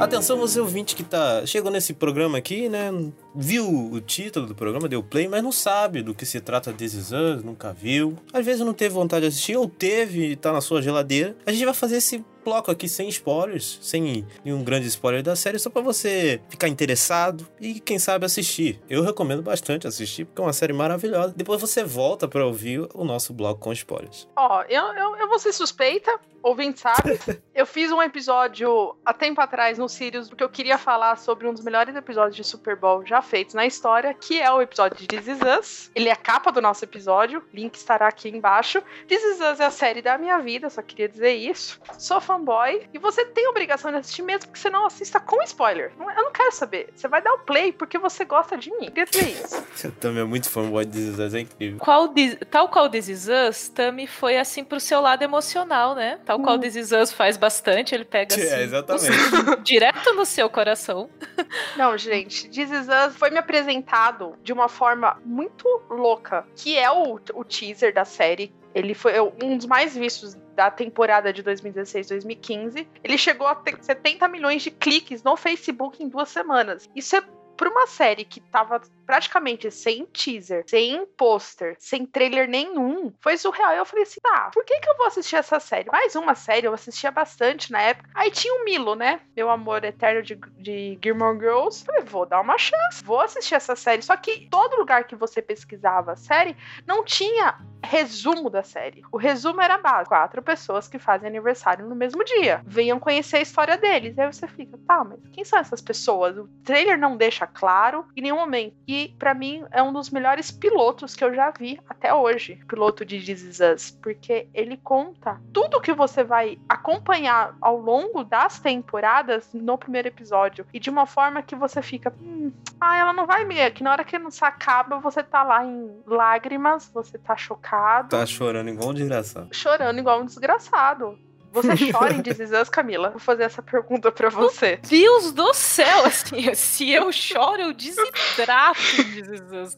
Atenção 0.00 0.38
você 0.38 0.58
ouvinte 0.58 0.96
que 0.96 1.04
tá 1.04 1.46
chegou 1.46 1.70
nesse 1.70 1.94
programa 1.94 2.36
aqui, 2.36 2.68
né? 2.68 2.90
Viu 3.32 3.92
o 3.92 4.00
título 4.00 4.46
do 4.46 4.56
programa, 4.56 4.88
deu 4.88 5.04
play, 5.04 5.28
mas 5.28 5.40
não 5.40 5.52
sabe 5.52 6.02
do 6.02 6.12
que 6.12 6.26
se 6.26 6.40
trata 6.40 6.72
This 6.72 6.94
Is 6.94 7.12
Us, 7.12 7.44
nunca 7.44 7.72
viu. 7.72 8.18
Às 8.32 8.44
vezes 8.44 8.66
não 8.66 8.74
teve 8.74 8.92
vontade 8.92 9.22
de 9.22 9.28
assistir, 9.28 9.56
ou 9.56 9.68
teve 9.68 10.32
e 10.32 10.36
tá 10.36 10.52
na 10.52 10.60
sua 10.60 10.82
geladeira. 10.82 11.36
A 11.46 11.52
gente 11.52 11.64
vai 11.64 11.72
fazer 11.72 11.98
esse 11.98 12.24
bloco 12.44 12.70
aqui 12.70 12.88
sem 12.88 13.08
spoilers, 13.08 13.78
sem 13.80 14.26
nenhum 14.44 14.62
grande 14.62 14.86
spoiler 14.88 15.22
da 15.22 15.34
série, 15.34 15.58
só 15.58 15.70
para 15.70 15.82
você 15.82 16.40
ficar 16.48 16.68
interessado 16.68 17.46
e 17.60 17.80
quem 17.80 17.98
sabe 17.98 18.26
assistir. 18.26 18.80
Eu 18.88 19.02
recomendo 19.02 19.42
bastante 19.42 19.86
assistir, 19.86 20.24
porque 20.24 20.40
é 20.40 20.44
uma 20.44 20.52
série 20.52 20.72
maravilhosa. 20.72 21.32
Depois 21.36 21.60
você 21.60 21.82
volta 21.82 22.28
para 22.28 22.44
ouvir 22.44 22.86
o 22.94 23.04
nosso 23.04 23.32
bloco 23.32 23.60
com 23.60 23.72
spoilers. 23.72 24.28
Ó, 24.36 24.62
eu, 24.68 24.84
eu, 24.94 25.16
eu 25.16 25.28
vou 25.28 25.38
ser 25.38 25.52
suspeita, 25.52 26.10
ouvinte 26.42 26.80
sabe. 26.80 27.18
eu 27.54 27.64
fiz 27.64 27.90
um 27.90 28.02
episódio 28.02 28.94
há 29.04 29.14
tempo 29.14 29.40
atrás 29.40 29.78
no 29.78 29.88
Sirius, 29.88 30.28
porque 30.28 30.44
eu 30.44 30.48
queria 30.48 30.76
falar 30.76 31.16
sobre 31.16 31.48
um 31.48 31.54
dos 31.54 31.64
melhores 31.64 31.96
episódios 31.96 32.36
de 32.36 32.44
Super 32.44 32.76
Bowl 32.76 33.04
já 33.06 33.22
feitos 33.22 33.54
na 33.54 33.64
história, 33.64 34.12
que 34.12 34.40
é 34.40 34.52
o 34.52 34.60
episódio 34.60 34.98
de 34.98 35.06
This 35.06 35.26
Is 35.26 35.40
Us. 35.58 35.90
Ele 35.94 36.08
é 36.08 36.12
a 36.12 36.16
capa 36.16 36.52
do 36.52 36.60
nosso 36.60 36.84
episódio, 36.84 37.42
link 37.52 37.74
estará 37.74 38.08
aqui 38.08 38.28
embaixo. 38.28 38.82
This 39.08 39.22
Is 39.22 39.40
Us 39.40 39.60
é 39.60 39.64
a 39.64 39.70
série 39.70 40.02
da 40.02 40.18
minha 40.18 40.38
vida, 40.38 40.68
só 40.68 40.82
queria 40.82 41.08
dizer 41.08 41.32
isso. 41.32 41.80
Sou 41.98 42.20
fã 42.20 42.33
fanboy 42.34 42.82
e 42.92 42.98
você 42.98 43.24
tem 43.24 43.46
a 43.46 43.50
obrigação 43.50 43.90
de 43.90 43.98
assistir 43.98 44.22
mesmo 44.22 44.50
que 44.50 44.58
você 44.58 44.68
não 44.68 44.86
assista 44.86 45.20
com 45.20 45.42
spoiler. 45.42 45.92
Eu 45.98 46.24
não 46.24 46.32
quero 46.32 46.52
saber. 46.52 46.88
Você 46.94 47.06
vai 47.06 47.22
dar 47.22 47.32
o 47.32 47.38
play 47.40 47.72
porque 47.72 47.98
você 47.98 48.24
gosta 48.24 48.56
de 48.56 48.70
mim. 48.78 48.90
Quer 48.90 49.06
dizer 49.06 49.28
isso. 49.28 49.64
Você 49.74 49.90
também 49.90 50.22
é 50.22 50.24
muito 50.24 50.48
fanboy 50.48 50.84
de 50.84 50.92
This 50.92 51.08
Is 51.14 51.18
Us, 51.18 51.34
é 51.34 51.40
incrível. 51.40 51.78
Qual, 51.80 52.12
tal 52.50 52.68
qual 52.68 52.88
This 52.88 53.08
Is 53.08 53.28
Us, 53.28 53.68
Tami 53.68 54.06
foi 54.06 54.38
assim 54.38 54.62
pro 54.62 54.78
seu 54.78 55.00
lado 55.00 55.22
emocional, 55.22 55.94
né? 55.94 56.20
Tal 56.24 56.38
qual 56.40 56.56
hum. 56.56 56.60
This 56.60 56.76
Is 56.76 56.92
Us 56.92 57.12
faz 57.12 57.36
bastante, 57.36 57.94
ele 57.94 58.04
pega 58.04 58.34
é, 58.34 58.38
assim. 58.38 58.54
É, 58.54 58.62
exatamente. 58.62 59.62
direto 59.62 60.14
no 60.14 60.24
seu 60.24 60.48
coração. 60.48 61.10
Não, 61.76 61.96
gente, 61.98 62.48
This 62.48 62.70
Is 62.70 62.86
Us 62.88 63.16
foi 63.16 63.30
me 63.30 63.38
apresentado 63.38 64.36
de 64.42 64.52
uma 64.52 64.68
forma 64.68 65.20
muito 65.24 65.66
louca, 65.90 66.46
que 66.56 66.78
é 66.78 66.90
o, 66.90 67.18
o 67.34 67.44
teaser 67.44 67.92
da 67.92 68.04
série 68.04 68.52
ele 68.74 68.92
foi 68.92 69.12
um 69.20 69.56
dos 69.56 69.66
mais 69.66 69.96
vistos 69.96 70.36
da 70.54 70.70
temporada 70.70 71.32
de 71.32 71.42
2016-2015. 71.42 72.86
Ele 73.02 73.18
chegou 73.18 73.46
a 73.46 73.54
ter 73.54 73.76
70 73.80 74.26
milhões 74.28 74.62
de 74.62 74.70
cliques 74.70 75.22
no 75.22 75.36
Facebook 75.36 76.02
em 76.02 76.08
duas 76.08 76.28
semanas. 76.28 76.88
Isso 76.94 77.16
é 77.16 77.22
para 77.56 77.68
uma 77.68 77.86
série 77.86 78.24
que 78.24 78.40
tava 78.40 78.80
praticamente 79.06 79.70
sem 79.70 80.06
teaser, 80.06 80.64
sem 80.66 81.06
pôster, 81.16 81.76
sem 81.78 82.06
trailer 82.06 82.48
nenhum, 82.48 83.12
foi 83.20 83.36
surreal. 83.36 83.72
Eu 83.72 83.84
falei 83.84 84.04
assim, 84.04 84.20
tá, 84.20 84.50
por 84.52 84.64
que 84.64 84.78
que 84.80 84.88
eu 84.88 84.96
vou 84.96 85.06
assistir 85.06 85.36
essa 85.36 85.60
série? 85.60 85.90
Mais 85.90 86.14
uma 86.14 86.34
série, 86.34 86.66
eu 86.66 86.74
assistia 86.74 87.10
bastante 87.10 87.70
na 87.70 87.80
época. 87.80 88.08
Aí 88.14 88.30
tinha 88.30 88.54
o 88.54 88.64
Milo, 88.64 88.94
né? 88.94 89.20
Meu 89.36 89.50
amor 89.50 89.84
eterno 89.84 90.22
de, 90.22 90.38
de 90.58 90.98
Gilmore 91.02 91.38
Girls. 91.38 91.84
Falei, 91.84 92.02
vou 92.02 92.26
dar 92.26 92.40
uma 92.40 92.58
chance, 92.58 93.04
vou 93.04 93.20
assistir 93.20 93.54
essa 93.54 93.76
série. 93.76 94.02
Só 94.02 94.16
que 94.16 94.48
todo 94.50 94.76
lugar 94.76 95.04
que 95.04 95.16
você 95.16 95.42
pesquisava 95.42 96.12
a 96.12 96.16
série, 96.16 96.56
não 96.86 97.04
tinha 97.04 97.58
resumo 97.84 98.48
da 98.48 98.62
série. 98.62 99.02
O 99.12 99.16
resumo 99.16 99.60
era 99.60 99.78
básico. 99.78 100.08
Quatro 100.08 100.42
pessoas 100.42 100.88
que 100.88 100.98
fazem 100.98 101.28
aniversário 101.28 101.86
no 101.88 101.94
mesmo 101.94 102.24
dia. 102.24 102.62
Venham 102.64 102.98
conhecer 102.98 103.38
a 103.38 103.42
história 103.42 103.76
deles. 103.76 104.18
Aí 104.18 104.32
você 104.32 104.46
fica, 104.46 104.78
tá, 104.86 105.04
mas 105.04 105.18
quem 105.32 105.44
são 105.44 105.58
essas 105.58 105.80
pessoas? 105.80 106.36
O 106.36 106.48
trailer 106.64 106.98
não 106.98 107.16
deixa 107.16 107.46
claro 107.46 108.06
em 108.16 108.22
nenhum 108.22 108.36
momento. 108.36 108.76
E 108.86 108.93
que 108.94 109.08
para 109.18 109.34
mim 109.34 109.64
é 109.72 109.82
um 109.82 109.92
dos 109.92 110.08
melhores 110.08 110.52
pilotos 110.52 111.16
que 111.16 111.24
eu 111.24 111.34
já 111.34 111.50
vi 111.50 111.80
até 111.88 112.14
hoje, 112.14 112.60
piloto 112.68 113.04
de 113.04 113.18
This 113.18 113.42
Is 113.42 113.60
Us, 113.60 113.90
porque 114.00 114.46
ele 114.54 114.76
conta 114.76 115.40
tudo 115.52 115.80
que 115.80 115.92
você 115.92 116.22
vai 116.22 116.60
acompanhar 116.68 117.56
ao 117.60 117.76
longo 117.76 118.22
das 118.22 118.60
temporadas 118.60 119.48
no 119.52 119.76
primeiro 119.76 120.06
episódio 120.06 120.64
e 120.72 120.78
de 120.78 120.90
uma 120.90 121.06
forma 121.06 121.42
que 121.42 121.56
você 121.56 121.82
fica, 121.82 122.14
hum, 122.22 122.52
ah, 122.80 122.96
ela 122.96 123.12
não 123.12 123.26
vai 123.26 123.44
me, 123.44 123.68
que 123.72 123.82
na 123.82 123.90
hora 123.90 124.04
que 124.04 124.16
não 124.16 124.30
se 124.30 124.44
acaba 124.44 125.00
você 125.00 125.24
tá 125.24 125.42
lá 125.42 125.64
em 125.64 125.90
lágrimas, 126.06 126.88
você 126.94 127.18
tá 127.18 127.36
chocado. 127.36 128.10
Tá 128.10 128.24
chorando 128.24 128.68
igual 128.68 128.90
um 128.90 128.94
desgraçado. 128.94 129.48
Chorando 129.52 129.98
igual 129.98 130.20
um 130.20 130.26
desgraçado. 130.26 131.18
Você 131.54 131.68
chora 131.92 132.12
em 132.12 132.20
This 132.20 132.40
Is 132.40 132.50
Us, 132.50 132.68
Camila? 132.68 133.10
Vou 133.10 133.20
fazer 133.20 133.44
essa 133.44 133.62
pergunta 133.62 134.10
pra 134.10 134.28
você. 134.28 134.80
Deus 134.88 135.32
do 135.32 135.54
céu, 135.54 136.04
assim, 136.04 136.52
se 136.54 136.90
eu 136.90 137.12
choro, 137.12 137.62
eu 137.62 137.72
desidrato 137.72 138.80
em 138.98 139.22
This 139.22 139.28
Is 139.28 139.52
Us. 139.52 139.76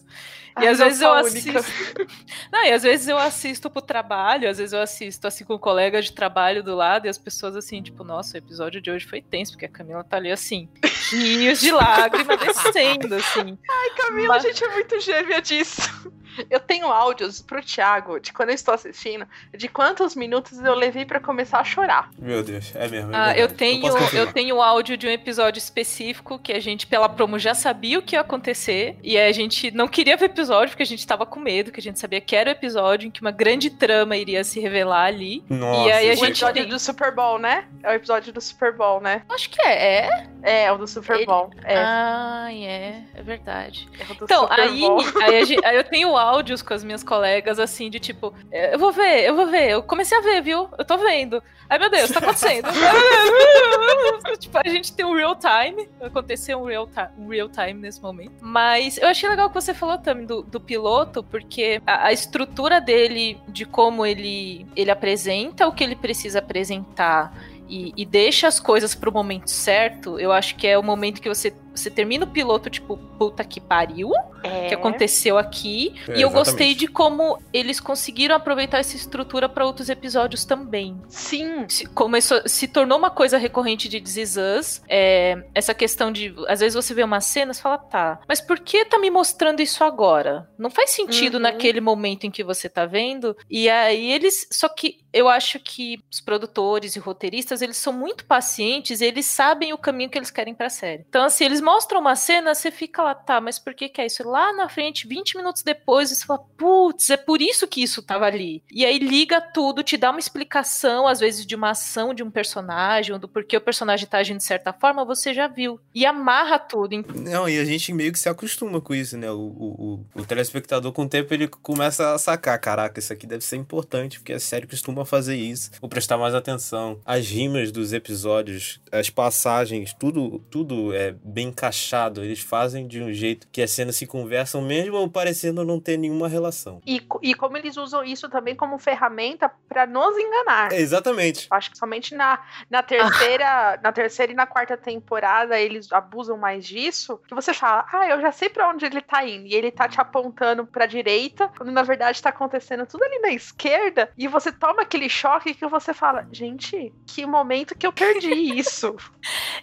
E 0.59 0.66
às 0.66 0.78
vezes 0.78 1.02
eu 1.02 1.12
assisto. 1.12 1.52
Não, 2.50 2.64
e 2.64 2.73
às 2.73 2.83
vezes 2.83 3.06
eu 3.06 3.18
assisto 3.18 3.68
pro 3.68 3.83
trabalho, 3.83 4.49
às 4.49 4.56
vezes 4.56 4.73
eu 4.73 4.80
assisto 4.80 5.26
assim 5.26 5.45
com 5.45 5.56
um 5.56 5.59
colega 5.59 6.00
de 6.00 6.11
trabalho 6.12 6.62
do 6.62 6.75
lado 6.75 7.04
e 7.04 7.11
as 7.11 7.18
pessoas 7.18 7.54
assim, 7.54 7.83
tipo, 7.83 8.02
nossa, 8.02 8.37
o 8.37 8.38
episódio 8.38 8.80
de 8.80 8.90
hoje 8.90 9.04
foi 9.04 9.21
tenso, 9.21 9.52
porque 9.52 9.66
a 9.66 9.68
Camila 9.68 10.02
tá 10.02 10.16
ali 10.16 10.33
assim, 10.33 10.66
rios 11.11 11.61
de 11.61 11.71
lágrima 11.71 12.38
descendo, 12.38 13.14
assim. 13.14 13.59
Ai, 13.68 13.90
Camila, 13.99 14.28
Mas... 14.28 14.47
a 14.47 14.49
gente 14.49 14.64
é 14.64 14.68
muito 14.71 14.99
gêmea 14.99 15.42
disso. 15.42 16.11
Eu 16.50 16.61
tenho 16.61 16.87
áudios 16.87 17.40
pro 17.40 17.62
Thiago 17.62 18.21
de 18.21 18.33
quando 18.33 18.50
eu 18.50 18.55
estou 18.55 18.75
assistindo, 18.75 19.26
de 19.57 19.69
quantos 19.69 20.14
minutos 20.14 20.59
eu 20.59 20.75
levei 20.75 21.05
para 21.05 21.21
começar 21.21 21.61
a 21.61 21.64
chorar. 21.64 22.11
Meu 22.19 22.43
Deus, 22.43 22.73
é 22.75 22.88
mesmo. 22.88 23.12
É 23.12 23.16
ah, 23.16 23.37
eu 23.37 23.49
tenho, 23.49 23.87
eu, 23.87 23.97
eu 24.12 24.33
tenho 24.33 24.61
áudio 24.61 24.97
de 24.97 25.07
um 25.07 25.11
episódio 25.11 25.59
específico 25.59 26.38
que 26.38 26.52
a 26.52 26.61
gente, 26.61 26.87
pela 26.87 27.09
promo, 27.09 27.38
já 27.38 27.55
sabia 27.55 27.99
o 27.99 28.02
que 28.02 28.16
ia 28.16 28.21
acontecer. 28.21 28.97
E 29.02 29.19
a 29.19 29.33
gente 29.33 29.71
não 29.71 29.88
queria 29.88 30.16
ver 30.16 30.25
o 30.25 30.26
episódio 30.26 30.71
porque 30.71 30.83
a 30.83 30.87
gente 30.87 31.07
tava 31.07 31.25
com 31.25 31.40
medo, 31.40 31.73
que 31.73 31.81
a 31.81 31.83
gente 31.83 31.99
sabia 31.99 32.21
que 32.21 32.35
era 32.35 32.50
o 32.50 32.52
episódio 32.52 33.09
em 33.09 33.11
que 33.11 33.21
uma 33.21 33.31
grande 33.31 33.71
trama 33.71 34.16
iria 34.16 34.45
se 34.45 34.61
revelar 34.61 35.07
ali. 35.07 35.45
Nossa, 35.49 35.88
e 35.88 35.93
aí 35.93 36.11
a 36.11 36.14
gente. 36.14 36.25
O 36.25 36.28
episódio 36.28 36.62
tem... 36.62 36.71
do 36.71 36.78
Super 36.78 37.14
Bowl, 37.14 37.38
né? 37.38 37.66
É 37.83 37.90
o 37.90 37.93
episódio 37.93 38.33
do 38.33 38.40
Super 38.40 38.73
Bowl, 38.73 39.00
né? 39.00 39.23
Acho 39.28 39.50
que 39.50 39.61
é. 39.62 39.87
É, 39.87 40.26
é, 40.43 40.64
é 40.64 40.73
o 40.73 40.78
do 40.78 40.87
Super 40.87 41.25
Bowl. 41.25 41.50
Ele... 41.52 41.64
É. 41.64 41.78
Ah, 41.78 42.49
é. 42.52 43.02
É 43.14 43.23
verdade. 43.23 43.88
É 43.99 44.05
então, 44.12 44.47
aí, 44.50 44.83
aí, 45.23 45.45
gente, 45.45 45.64
aí 45.64 45.76
eu 45.76 45.85
tenho 45.85 46.16
áudio 46.16 46.25
áudios 46.26 46.62
com 46.62 46.75
as 46.75 46.83
minhas 46.83 47.02
colegas, 47.02 47.59
assim, 47.59 47.88
de 47.88 48.00
tipo, 48.00 48.35
é, 48.50 48.75
eu 48.75 48.78
vou 48.78 48.92
ver, 48.92 49.25
eu 49.25 49.35
vou 49.35 49.47
ver. 49.47 49.71
Eu 49.71 49.83
comecei 49.83 50.16
a 50.18 50.21
ver, 50.21 50.42
viu? 50.42 50.68
Eu 50.76 50.85
tô 50.85 50.99
vendo. 50.99 51.42
Ai, 51.68 51.78
meu 51.78 51.90
Deus, 51.90 52.11
tá 52.11 52.18
acontecendo. 52.18 52.68
tipo, 54.38 54.59
a 54.59 54.68
gente 54.68 54.92
tem 54.92 55.04
um 55.04 55.14
real 55.14 55.37
time. 55.37 55.88
Aconteceu 56.00 56.61
um 56.61 56.64
real, 56.64 56.88
um 57.18 57.28
real 57.28 57.49
time 57.49 57.75
nesse 57.75 58.00
momento. 58.00 58.33
Mas 58.40 58.99
eu 58.99 59.09
achei 59.09 59.28
legal 59.28 59.47
o 59.47 59.50
que 59.50 59.61
você 59.61 59.75
falou 59.75 59.99
também 59.99 60.26
do, 60.26 60.42
do 60.42 60.61
piloto, 60.61 61.23
porque 61.23 61.80
a, 61.87 62.06
a, 62.06 62.12
estrutura 62.12 62.80
dele, 62.80 63.40
de 63.49 63.64
como 63.64 64.04
ele, 64.04 64.66
ele 64.76 64.90
apresenta 64.90 65.66
o 65.66 65.73
que 65.73 65.83
ele 65.83 65.97
precisa 65.97 66.38
apresentar 66.38 67.33
e, 67.68 67.92
e 67.97 68.04
deixa 68.04 68.47
as 68.47 68.61
coisas 68.61 68.95
pro 68.95 69.12
momento 69.12 69.50
certo, 69.50 70.18
eu 70.18 70.33
acho 70.33 70.56
que 70.56 70.66
é 70.66 70.78
o 70.78 70.83
momento 70.83 71.21
que 71.21 71.28
você 71.28 71.52
você 71.80 71.90
termina 71.90 72.25
o 72.25 72.28
piloto, 72.28 72.71
tipo, 72.71 72.97
puta 73.18 73.45
que 73.45 73.61
pariu, 73.61 74.12
é. 74.42 74.68
que 74.68 74.75
aconteceu 74.75 75.38
aqui. 75.38 75.95
É, 76.09 76.18
e 76.18 76.23
eu 76.23 76.30
gostei 76.30 76.75
de 76.75 76.87
como 76.87 77.38
eles 77.52 77.80
conseguiram 77.80 78.35
aproveitar 78.35 78.78
essa 78.78 78.97
estrutura 78.97 79.49
para 79.49 79.64
outros 79.64 79.88
episódios 79.88 80.45
também. 80.45 81.00
Sim. 81.09 81.66
Se, 81.68 81.87
começou, 81.87 82.40
se 82.47 82.68
tornou 82.68 82.99
uma 82.99 83.11
coisa 83.11 83.38
recorrente 83.38 83.88
de 83.88 84.00
This 84.00 84.16
Is 84.16 84.37
Us, 84.37 84.83
é, 84.88 85.45
essa 85.54 85.75
questão 85.75 86.11
de. 86.12 86.35
Às 86.49 86.61
vezes 86.61 86.75
você 86.75 86.95
vê 86.95 87.02
uma 87.02 87.21
cena 87.21 87.52
e 87.52 87.54
fala, 87.54 87.78
tá, 87.78 88.21
mas 88.28 88.40
por 88.40 88.59
que 88.59 88.85
tá 88.85 88.99
me 88.99 89.11
mostrando 89.11 89.61
isso 89.61 89.85
agora? 89.85 90.49
Não 90.59 90.71
faz 90.71 90.90
sentido 90.90 91.35
uhum. 91.35 91.40
naquele 91.40 91.80
momento 91.80 92.26
em 92.26 92.30
que 92.30 92.45
você 92.45 92.68
tá 92.68 92.87
vendo. 92.87 93.37
E 93.50 93.68
aí 93.68 94.12
eles. 94.12 94.47
Só 94.50 94.68
que 94.68 94.99
eu 95.12 95.28
acho 95.28 95.59
que 95.59 95.99
os 96.12 96.21
produtores 96.21 96.95
e 96.95 96.99
roteiristas, 96.99 97.62
eles 97.62 97.78
são 97.78 97.92
muito 97.92 98.26
pacientes, 98.26 99.00
eles 99.00 99.25
sabem 99.25 99.73
o 99.73 99.78
caminho 99.78 100.11
que 100.11 100.18
eles 100.18 100.30
querem 100.30 100.54
pra 100.54 100.68
série. 100.68 101.06
Então, 101.09 101.25
assim, 101.25 101.45
eles 101.45 101.61
mostram 101.66 101.99
uma 101.99 102.14
cena, 102.14 102.54
você 102.54 102.70
fica 102.70 103.02
lá, 103.02 103.12
tá, 103.12 103.40
mas 103.40 103.58
por 103.58 103.75
que 103.75 103.88
que 103.88 104.00
é 104.00 104.06
isso? 104.06 104.23
Lá 104.23 104.52
na 104.52 104.68
frente, 104.68 105.08
20 105.08 105.37
minutos 105.37 105.64
depois, 105.64 106.11
você 106.11 106.25
fala, 106.25 106.38
putz, 106.56 107.11
é 107.11 107.16
por 107.16 107.42
isso 107.42 107.66
que 107.66 107.82
isso 107.82 108.00
tava 108.00 108.25
ali. 108.25 108.62
E 108.70 108.87
aí 108.87 109.00
liga 109.00 109.40
tudo, 109.40 109.82
te 109.82 109.96
dá 109.96 110.11
uma 110.11 110.20
explicação, 110.20 111.08
às 111.08 111.18
vezes, 111.18 111.44
de 111.44 111.56
uma 111.56 111.70
ação 111.70 112.14
de 112.14 112.23
um 112.23 112.30
personagem, 112.30 113.12
ou 113.12 113.18
do 113.18 113.26
porquê 113.26 113.56
o 113.56 113.61
personagem 113.61 114.06
tá 114.06 114.18
agindo 114.18 114.37
de 114.38 114.44
certa 114.44 114.73
forma, 114.73 115.04
você 115.04 115.35
já 115.35 115.49
viu. 115.49 115.80
E 115.92 116.06
amarra 116.06 116.56
tudo. 116.56 117.04
Não, 117.16 117.49
e 117.49 117.58
a 117.58 117.64
gente 117.64 117.92
meio 117.92 118.12
que 118.12 118.18
se 118.20 118.28
acostuma 118.28 118.80
com 118.80 118.94
isso, 118.94 119.18
né? 119.18 119.28
O, 119.32 119.40
o, 119.40 120.04
o, 120.14 120.20
o 120.20 120.25
telespectador, 120.25 120.92
com 120.92 121.02
o 121.02 121.08
tempo, 121.08 121.35
ele 121.35 121.49
começa 121.49 122.14
a 122.14 122.18
sacar, 122.18 122.61
caraca, 122.61 123.00
isso 123.00 123.12
aqui 123.12 123.26
deve 123.26 123.44
ser 123.44 123.56
importante, 123.56 124.20
porque 124.20 124.35
a 124.35 124.38
série 124.38 124.68
costuma 124.68 125.04
fazer 125.04 125.35
isso. 125.35 125.73
Vou 125.80 125.90
prestar 125.90 126.16
mais 126.16 126.32
atenção. 126.32 127.00
As 127.04 127.26
rimas 127.26 127.73
dos 127.73 127.92
episódios, 127.92 128.80
as 128.92 129.11
passagens, 129.11 129.92
tudo, 129.92 130.38
tudo 130.49 130.94
é 130.94 131.12
bem 131.25 131.55
encaixado. 131.56 132.22
Eles 132.22 132.40
fazem 132.40 132.86
de 132.86 133.02
um 133.02 133.10
jeito 133.10 133.48
que 133.50 133.62
as 133.62 133.70
cenas 133.70 133.96
se 133.96 134.06
conversam, 134.06 134.60
mesmo 134.60 135.10
parecendo 135.10 135.64
não 135.64 135.80
ter 135.80 135.96
nenhuma 135.96 136.28
relação. 136.28 136.82
E, 136.86 137.02
e 137.22 137.34
como 137.34 137.56
eles 137.56 137.78
usam 137.78 138.04
isso 138.04 138.28
também 138.28 138.54
como 138.54 138.78
ferramenta 138.78 139.50
para 139.66 139.86
nos 139.86 140.16
enganar. 140.18 140.72
É, 140.72 140.76
exatamente. 140.76 141.46
Acho 141.50 141.70
que 141.70 141.78
somente 141.78 142.14
na, 142.14 142.38
na 142.68 142.82
terceira, 142.82 143.80
na 143.82 143.90
terceira 143.90 144.32
e 144.32 144.34
na 144.34 144.46
quarta 144.46 144.76
temporada 144.76 145.58
eles 145.58 145.90
abusam 145.90 146.36
mais 146.36 146.66
disso. 146.66 147.18
Que 147.26 147.34
você 147.34 147.54
fala, 147.54 147.86
ah, 147.90 148.06
eu 148.08 148.20
já 148.20 148.30
sei 148.30 148.50
para 148.50 148.68
onde 148.68 148.84
ele 148.84 149.00
tá 149.00 149.25
indo. 149.25 149.46
E 149.46 149.54
ele 149.54 149.70
tá 149.70 149.88
te 149.88 150.00
apontando 150.00 150.66
pra 150.66 150.84
direita, 150.84 151.50
quando 151.56 151.72
na 151.72 151.82
verdade 151.82 152.20
tá 152.20 152.28
acontecendo 152.28 152.86
tudo 152.86 153.02
ali 153.04 153.18
na 153.20 153.30
esquerda. 153.30 154.10
E 154.18 154.28
você 154.28 154.52
toma 154.52 154.82
aquele 154.82 155.08
choque 155.08 155.54
que 155.54 155.66
você 155.66 155.94
fala, 155.94 156.28
gente, 156.30 156.92
que 157.06 157.25
momento 157.25 157.75
que 157.75 157.86
eu 157.86 157.92
perdi 157.92 158.32
isso. 158.58 158.94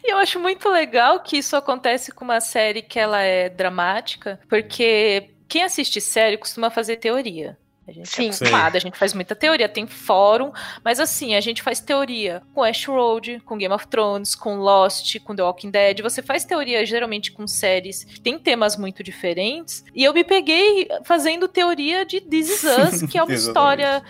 e 0.04 0.12
eu 0.12 0.18
acho 0.18 0.40
muito 0.40 0.70
legal 0.70 1.20
que 1.20 1.38
isso 1.38 1.56
acontece 1.56 1.83
acontece 1.84 2.14
com 2.14 2.24
uma 2.24 2.40
série 2.40 2.82
que 2.82 2.98
ela 2.98 3.22
é 3.22 3.50
dramática, 3.50 4.40
porque 4.48 5.32
quem 5.50 5.64
assiste 5.64 6.00
série 6.00 6.38
costuma 6.38 6.70
fazer 6.70 6.96
teoria. 6.96 7.58
A 7.88 7.92
gente 7.92 8.08
Sim. 8.10 8.24
é 8.24 8.26
acostumado, 8.28 8.76
a 8.76 8.80
gente 8.80 8.98
faz 8.98 9.14
muita 9.14 9.36
teoria, 9.36 9.68
tem 9.68 9.86
fórum, 9.86 10.52
mas 10.84 11.00
assim, 11.00 11.36
a 11.36 11.42
gente 11.42 11.62
faz 11.62 11.80
teoria 11.80 12.42
com 12.54 12.64
Ashroad, 12.64 13.42
com 13.46 13.58
Game 13.58 13.74
of 13.74 13.88
Thrones, 13.88 14.36
com 14.36 14.56
Lost, 14.56 15.20
com 15.20 15.36
The 15.36 15.44
Walking 15.44 15.70
Dead. 15.70 16.02
Você 16.02 16.22
faz 16.22 16.46
teoria 16.46 16.86
geralmente 16.86 17.32
com 17.32 17.46
séries 17.46 18.04
que 18.04 18.22
tem 18.22 18.40
temas 18.40 18.78
muito 18.78 19.04
diferentes. 19.04 19.84
E 19.94 20.04
eu 20.04 20.14
me 20.14 20.24
peguei 20.24 20.88
fazendo 21.04 21.48
teoria 21.48 22.06
de 22.06 22.22
This 22.22 22.50
Is 22.50 22.64
Us, 23.04 23.04
que 23.04 23.18
é 23.18 23.24
uma 23.24 23.34
história 23.34 24.02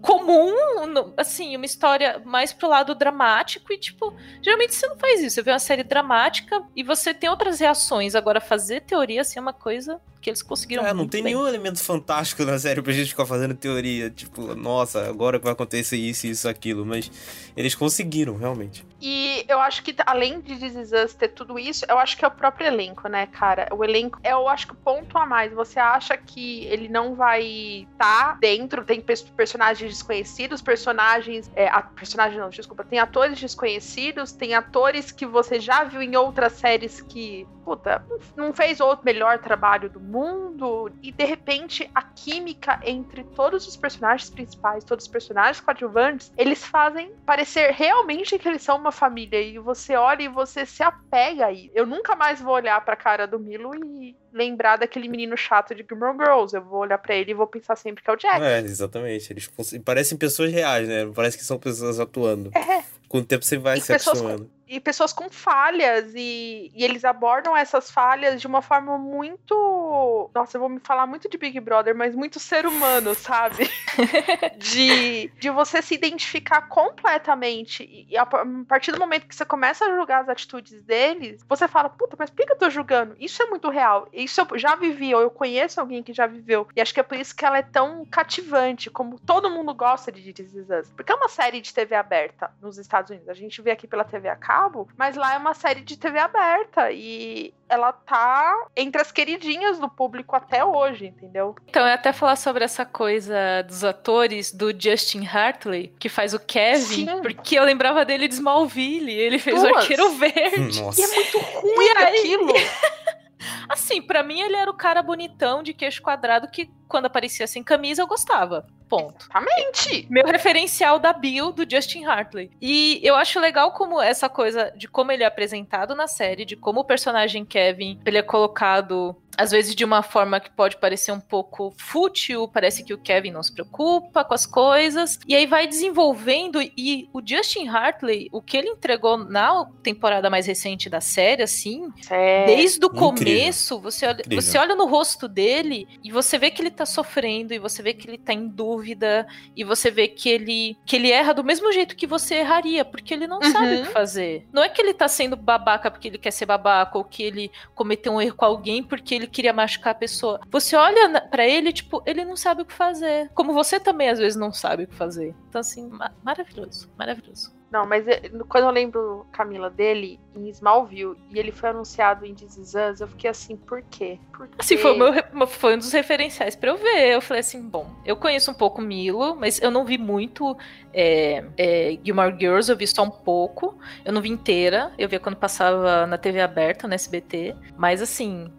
comum, 0.00 1.12
assim, 1.16 1.56
uma 1.56 1.66
história 1.66 2.20
mais 2.24 2.52
pro 2.52 2.68
lado 2.68 2.94
dramático. 2.94 3.72
E, 3.72 3.78
tipo, 3.78 4.14
geralmente 4.42 4.74
você 4.74 4.86
não 4.88 4.96
faz 4.96 5.22
isso. 5.22 5.36
Você 5.36 5.42
vê 5.42 5.52
uma 5.52 5.58
série 5.58 5.84
dramática 5.84 6.62
e 6.74 6.82
você 6.82 7.14
tem 7.14 7.30
outras 7.30 7.60
reações. 7.60 8.14
Agora, 8.14 8.40
fazer 8.40 8.80
teoria, 8.82 9.20
assim, 9.20 9.38
é 9.38 9.42
uma 9.42 9.52
coisa 9.52 10.00
que 10.24 10.30
eles 10.30 10.42
conseguiram. 10.42 10.86
É, 10.86 10.94
não 10.94 11.06
tem 11.06 11.22
bem. 11.22 11.34
nenhum 11.34 11.46
elemento 11.46 11.84
fantástico 11.84 12.44
na 12.44 12.58
série 12.58 12.80
pra 12.80 12.92
gente 12.94 13.10
ficar 13.10 13.26
fazendo 13.26 13.54
teoria, 13.54 14.08
tipo, 14.08 14.54
nossa, 14.54 15.06
agora 15.06 15.38
vai 15.38 15.52
acontecer 15.52 15.98
isso, 15.98 16.26
isso, 16.26 16.48
aquilo, 16.48 16.86
mas 16.86 17.10
eles 17.54 17.74
conseguiram, 17.74 18.34
realmente. 18.34 18.86
E 19.02 19.44
eu 19.46 19.60
acho 19.60 19.82
que, 19.82 19.94
além 20.06 20.40
de 20.40 20.56
This 20.56 20.74
Is 20.76 20.92
Us 20.92 21.12
ter 21.12 21.28
tudo 21.28 21.58
isso, 21.58 21.84
eu 21.86 21.98
acho 21.98 22.16
que 22.16 22.24
é 22.24 22.28
o 22.28 22.30
próprio 22.30 22.66
elenco, 22.66 23.06
né, 23.06 23.26
cara? 23.26 23.68
O 23.70 23.84
elenco, 23.84 24.18
é, 24.22 24.32
eu 24.32 24.48
acho 24.48 24.68
que 24.68 24.72
o 24.72 24.76
ponto 24.76 25.18
a 25.18 25.26
mais. 25.26 25.52
Você 25.52 25.78
acha 25.78 26.16
que 26.16 26.64
ele 26.64 26.88
não 26.88 27.14
vai 27.14 27.86
estar 27.92 28.32
tá 28.32 28.38
dentro, 28.40 28.82
tem 28.82 29.02
personagens 29.02 29.92
desconhecidos, 29.92 30.62
personagens. 30.62 31.50
É, 31.54 31.68
a, 31.68 31.82
personagem 31.82 32.38
não, 32.38 32.48
desculpa, 32.48 32.82
tem 32.82 32.98
atores 32.98 33.38
desconhecidos, 33.38 34.32
tem 34.32 34.54
atores 34.54 35.12
que 35.12 35.26
você 35.26 35.60
já 35.60 35.84
viu 35.84 36.00
em 36.00 36.16
outras 36.16 36.54
séries 36.54 37.02
que, 37.02 37.46
puta, 37.64 38.04
não 38.36 38.52
fez 38.52 38.80
o 38.80 38.98
melhor 39.02 39.38
trabalho 39.38 39.88
do 39.88 40.00
mundo, 40.00 40.92
e 41.02 41.10
de 41.10 41.24
repente 41.24 41.90
a 41.94 42.02
química 42.02 42.80
entre 42.84 43.24
todos 43.24 43.66
os 43.66 43.76
personagens 43.76 44.30
principais, 44.30 44.84
todos 44.84 45.04
os 45.04 45.10
personagens 45.10 45.60
coadjuvantes, 45.60 46.32
eles 46.36 46.64
fazem 46.64 47.12
parecer 47.24 47.70
realmente 47.72 48.38
que 48.38 48.48
eles 48.48 48.62
são 48.62 48.76
uma 48.76 48.92
família 48.92 49.40
e 49.40 49.58
você 49.58 49.96
olha 49.96 50.22
e 50.22 50.28
você 50.28 50.66
se 50.66 50.82
apega 50.82 51.46
aí. 51.46 51.70
Eu 51.74 51.86
nunca 51.86 52.14
mais 52.14 52.40
vou 52.40 52.54
olhar 52.54 52.84
pra 52.84 52.96
cara 52.96 53.26
do 53.26 53.38
Milo 53.38 53.74
e 53.74 54.16
lembrar 54.32 54.76
daquele 54.76 55.08
menino 55.08 55.36
chato 55.36 55.74
de 55.74 55.84
Gilmore 55.88 56.16
Girls. 56.18 56.54
Eu 56.54 56.62
vou 56.62 56.80
olhar 56.80 56.98
para 56.98 57.14
ele 57.14 57.30
e 57.30 57.34
vou 57.34 57.46
pensar 57.46 57.76
sempre 57.76 58.02
que 58.02 58.10
é 58.10 58.12
o 58.12 58.16
Jack. 58.16 58.42
É, 58.42 58.58
exatamente. 58.58 59.32
Eles 59.32 59.50
parecem 59.84 60.18
pessoas 60.18 60.52
reais, 60.52 60.88
né? 60.88 61.10
Parece 61.14 61.38
que 61.38 61.44
são 61.44 61.58
pessoas 61.58 62.00
atuando. 62.00 62.50
É. 62.56 62.82
Com 63.08 63.18
o 63.18 63.24
tempo 63.24 63.44
você 63.44 63.56
vai 63.56 63.78
e 63.78 63.80
se 63.80 63.92
acostumando. 63.92 64.50
E 64.74 64.80
pessoas 64.80 65.12
com 65.12 65.30
falhas, 65.30 66.12
e, 66.16 66.72
e, 66.74 66.84
eles 66.84 67.04
abordam 67.04 67.56
essas 67.56 67.92
falhas 67.92 68.40
de 68.40 68.46
uma 68.48 68.60
forma 68.60 68.98
muito. 68.98 70.30
Nossa, 70.34 70.56
eu 70.56 70.60
vou 70.60 70.68
me 70.68 70.80
falar 70.80 71.06
muito 71.06 71.28
de 71.28 71.38
Big 71.38 71.60
Brother, 71.60 71.94
mas 71.94 72.12
muito 72.12 72.40
ser 72.40 72.66
humano, 72.66 73.14
sabe? 73.14 73.70
de, 74.58 75.30
de 75.38 75.50
você 75.50 75.80
se 75.80 75.94
identificar 75.94 76.62
completamente. 76.62 77.88
E 78.10 78.16
a 78.16 78.26
partir 78.66 78.90
do 78.90 78.98
momento 78.98 79.28
que 79.28 79.34
você 79.36 79.44
começa 79.44 79.84
a 79.84 79.94
julgar 79.94 80.22
as 80.22 80.28
atitudes 80.28 80.82
deles, 80.82 81.44
você 81.48 81.68
fala, 81.68 81.88
puta, 81.88 82.16
mas 82.18 82.30
por 82.30 82.44
que 82.44 82.52
eu 82.52 82.58
tô 82.58 82.68
julgando? 82.68 83.14
Isso 83.20 83.40
é 83.44 83.46
muito 83.46 83.70
real. 83.70 84.08
Isso 84.12 84.40
eu 84.40 84.58
já 84.58 84.74
vivi, 84.74 85.14
ou 85.14 85.20
eu 85.20 85.30
conheço 85.30 85.80
alguém 85.80 86.02
que 86.02 86.12
já 86.12 86.26
viveu. 86.26 86.66
E 86.74 86.80
acho 86.80 86.92
que 86.92 86.98
é 86.98 87.04
por 87.04 87.16
isso 87.16 87.36
que 87.36 87.44
ela 87.44 87.58
é 87.58 87.62
tão 87.62 88.04
cativante, 88.06 88.90
como 88.90 89.20
todo 89.20 89.48
mundo 89.48 89.72
gosta 89.72 90.10
de 90.10 90.32
This 90.32 90.52
Is 90.52 90.68
Us. 90.68 90.90
Porque 90.96 91.12
é 91.12 91.14
uma 91.14 91.28
série 91.28 91.60
de 91.60 91.72
TV 91.72 91.94
aberta 91.94 92.50
nos 92.60 92.76
Estados 92.76 93.10
Unidos. 93.10 93.28
A 93.28 93.34
gente 93.34 93.62
vê 93.62 93.70
aqui 93.70 93.86
pela 93.86 94.04
TV 94.04 94.28
a 94.28 94.36
cabo, 94.36 94.63
mas 94.96 95.16
lá 95.16 95.34
é 95.34 95.38
uma 95.38 95.54
série 95.54 95.80
de 95.80 95.96
TV 95.96 96.18
aberta 96.18 96.90
e 96.90 97.52
ela 97.68 97.92
tá 97.92 98.66
entre 98.76 99.00
as 99.00 99.10
queridinhas 99.10 99.78
do 99.78 99.88
público 99.88 100.36
até 100.36 100.64
hoje, 100.64 101.06
entendeu? 101.06 101.54
Então, 101.68 101.86
eu 101.86 101.92
até 101.92 102.12
falar 102.12 102.36
sobre 102.36 102.64
essa 102.64 102.84
coisa 102.84 103.62
dos 103.66 103.82
atores 103.82 104.52
do 104.52 104.70
Justin 104.78 105.26
Hartley, 105.26 105.92
que 105.98 106.08
faz 106.08 106.34
o 106.34 106.38
Kevin, 106.38 107.06
Sim. 107.06 107.22
porque 107.22 107.58
eu 107.58 107.64
lembrava 107.64 108.04
dele 108.04 108.28
de 108.28 108.34
Smallville, 108.34 109.12
ele 109.12 109.38
fez 109.38 109.60
Duas. 109.60 109.72
o 109.72 109.76
Arqueiro 109.76 110.10
Verde. 110.10 110.82
Nossa. 110.82 111.00
E 111.00 111.04
é 111.04 111.14
muito 111.14 111.38
ruim 111.60 111.88
aí... 111.96 112.18
aquilo. 112.18 112.52
Assim, 113.68 114.00
para 114.00 114.22
mim 114.22 114.40
ele 114.40 114.56
era 114.56 114.70
o 114.70 114.74
cara 114.74 115.02
bonitão 115.02 115.62
de 115.62 115.74
queixo 115.74 116.02
quadrado 116.02 116.48
que 116.48 116.70
quando 116.88 117.06
aparecia 117.06 117.46
sem 117.46 117.62
camisa 117.62 118.02
eu 118.02 118.06
gostava. 118.06 118.66
Ponto. 118.98 119.24
Exatamente. 119.24 120.06
Meu 120.10 120.26
referencial 120.26 120.98
da 120.98 121.12
Bill 121.12 121.52
do 121.52 121.68
Justin 121.68 122.04
Hartley. 122.04 122.50
E 122.60 123.00
eu 123.02 123.14
acho 123.14 123.40
legal 123.40 123.72
como 123.72 124.00
essa 124.00 124.28
coisa 124.28 124.72
de 124.76 124.88
como 124.88 125.12
ele 125.12 125.22
é 125.22 125.26
apresentado 125.26 125.94
na 125.94 126.06
série, 126.06 126.44
de 126.44 126.56
como 126.56 126.80
o 126.80 126.84
personagem 126.84 127.44
Kevin 127.44 128.00
ele 128.04 128.18
é 128.18 128.22
colocado 128.22 129.16
às 129.36 129.50
vezes 129.50 129.74
de 129.74 129.84
uma 129.84 130.02
forma 130.02 130.40
que 130.40 130.50
pode 130.50 130.76
parecer 130.76 131.12
um 131.12 131.20
pouco 131.20 131.72
fútil, 131.76 132.48
parece 132.48 132.84
que 132.84 132.94
o 132.94 132.98
Kevin 132.98 133.32
não 133.32 133.42
se 133.42 133.52
preocupa 133.52 134.24
com 134.24 134.34
as 134.34 134.46
coisas, 134.46 135.18
e 135.26 135.34
aí 135.34 135.46
vai 135.46 135.66
desenvolvendo 135.66 136.60
e 136.62 137.08
o 137.12 137.20
Justin 137.24 137.68
Hartley, 137.68 138.28
o 138.32 138.40
que 138.40 138.56
ele 138.56 138.68
entregou 138.68 139.16
na 139.18 139.66
temporada 139.82 140.30
mais 140.30 140.46
recente 140.46 140.88
da 140.88 141.00
série, 141.00 141.42
assim, 141.42 141.92
é. 142.10 142.46
desde 142.46 142.84
o 142.84 142.90
começo, 142.90 143.78
você 143.78 144.06
olha, 144.06 144.24
você 144.30 144.58
olha 144.58 144.74
no 144.74 144.86
rosto 144.86 145.28
dele 145.28 145.86
e 146.02 146.10
você 146.10 146.38
vê 146.38 146.50
que 146.50 146.62
ele 146.62 146.70
tá 146.70 146.86
sofrendo 146.86 147.52
e 147.52 147.58
você 147.58 147.82
vê 147.82 147.94
que 147.94 148.08
ele 148.08 148.18
tá 148.18 148.32
em 148.32 148.46
dúvida 148.46 149.26
e 149.56 149.64
você 149.64 149.90
vê 149.90 150.08
que 150.08 150.28
ele 150.28 150.76
que 150.84 150.96
ele 150.96 151.10
erra 151.10 151.32
do 151.32 151.44
mesmo 151.44 151.72
jeito 151.72 151.96
que 151.96 152.06
você 152.06 152.36
erraria, 152.36 152.84
porque 152.84 153.14
ele 153.14 153.26
não 153.26 153.38
uhum. 153.38 153.52
sabe 153.52 153.76
o 153.76 153.82
que 153.84 153.92
fazer. 153.92 154.46
Não 154.52 154.62
é 154.62 154.68
que 154.68 154.80
ele 154.80 154.94
tá 154.94 155.08
sendo 155.08 155.36
babaca 155.36 155.90
porque 155.90 156.08
ele 156.08 156.18
quer 156.18 156.30
ser 156.30 156.46
babaca 156.46 156.98
ou 156.98 157.04
que 157.04 157.22
ele 157.22 157.50
cometeu 157.74 158.12
um 158.12 158.20
erro 158.20 158.36
com 158.36 158.44
alguém 158.44 158.82
porque 158.82 159.14
ele 159.14 159.23
ele 159.24 159.30
queria 159.30 159.52
machucar 159.52 159.92
a 159.92 159.94
pessoa. 159.94 160.40
Você 160.50 160.76
olha 160.76 161.20
para 161.20 161.46
ele, 161.46 161.72
tipo, 161.72 162.02
ele 162.06 162.24
não 162.24 162.36
sabe 162.36 162.62
o 162.62 162.64
que 162.64 162.72
fazer. 162.72 163.30
Como 163.34 163.52
você 163.52 163.80
também 163.80 164.08
às 164.08 164.18
vezes 164.18 164.36
não 164.36 164.52
sabe 164.52 164.84
o 164.84 164.86
que 164.86 164.94
fazer. 164.94 165.34
Então, 165.48 165.60
assim, 165.60 165.90
maravilhoso, 166.22 166.90
maravilhoso. 166.96 167.52
Não, 167.74 167.84
mas 167.84 168.06
eh, 168.06 168.30
quando 168.48 168.66
eu 168.66 168.70
lembro, 168.70 169.26
Camila, 169.32 169.68
dele 169.68 170.20
em 170.32 170.48
Smallville 170.48 171.16
e 171.28 171.40
ele 171.40 171.50
foi 171.50 171.70
anunciado 171.70 172.24
em 172.24 172.32
This 172.32 172.56
Is 172.56 172.74
Us, 172.74 173.00
eu 173.00 173.08
fiquei 173.08 173.28
assim, 173.28 173.56
por 173.56 173.82
quê? 173.90 174.16
Por 174.32 174.46
quê? 174.46 174.54
Assim, 174.60 174.76
foi, 174.76 174.96
meu, 174.96 175.46
foi 175.48 175.74
um 175.74 175.78
dos 175.78 175.90
referenciais 175.90 176.54
para 176.54 176.70
eu 176.70 176.76
ver. 176.76 177.14
Eu 177.14 177.20
falei 177.20 177.40
assim, 177.40 177.60
bom, 177.60 177.90
eu 178.06 178.16
conheço 178.16 178.48
um 178.48 178.54
pouco 178.54 178.80
Milo, 178.80 179.34
mas 179.34 179.60
eu 179.60 179.72
não 179.72 179.84
vi 179.84 179.98
muito 179.98 180.56
é, 180.92 181.44
é, 181.56 181.98
Gilmore 182.04 182.36
Girls, 182.38 182.70
eu 182.70 182.76
vi 182.76 182.86
só 182.86 183.02
um 183.02 183.10
pouco. 183.10 183.76
Eu 184.04 184.12
não 184.12 184.22
vi 184.22 184.28
inteira, 184.28 184.92
eu 184.96 185.08
via 185.08 185.18
quando 185.18 185.34
passava 185.34 186.06
na 186.06 186.16
TV 186.16 186.40
aberta, 186.40 186.86
no 186.86 186.94
SBT. 186.94 187.56
Mas 187.76 188.00
assim, 188.00 188.52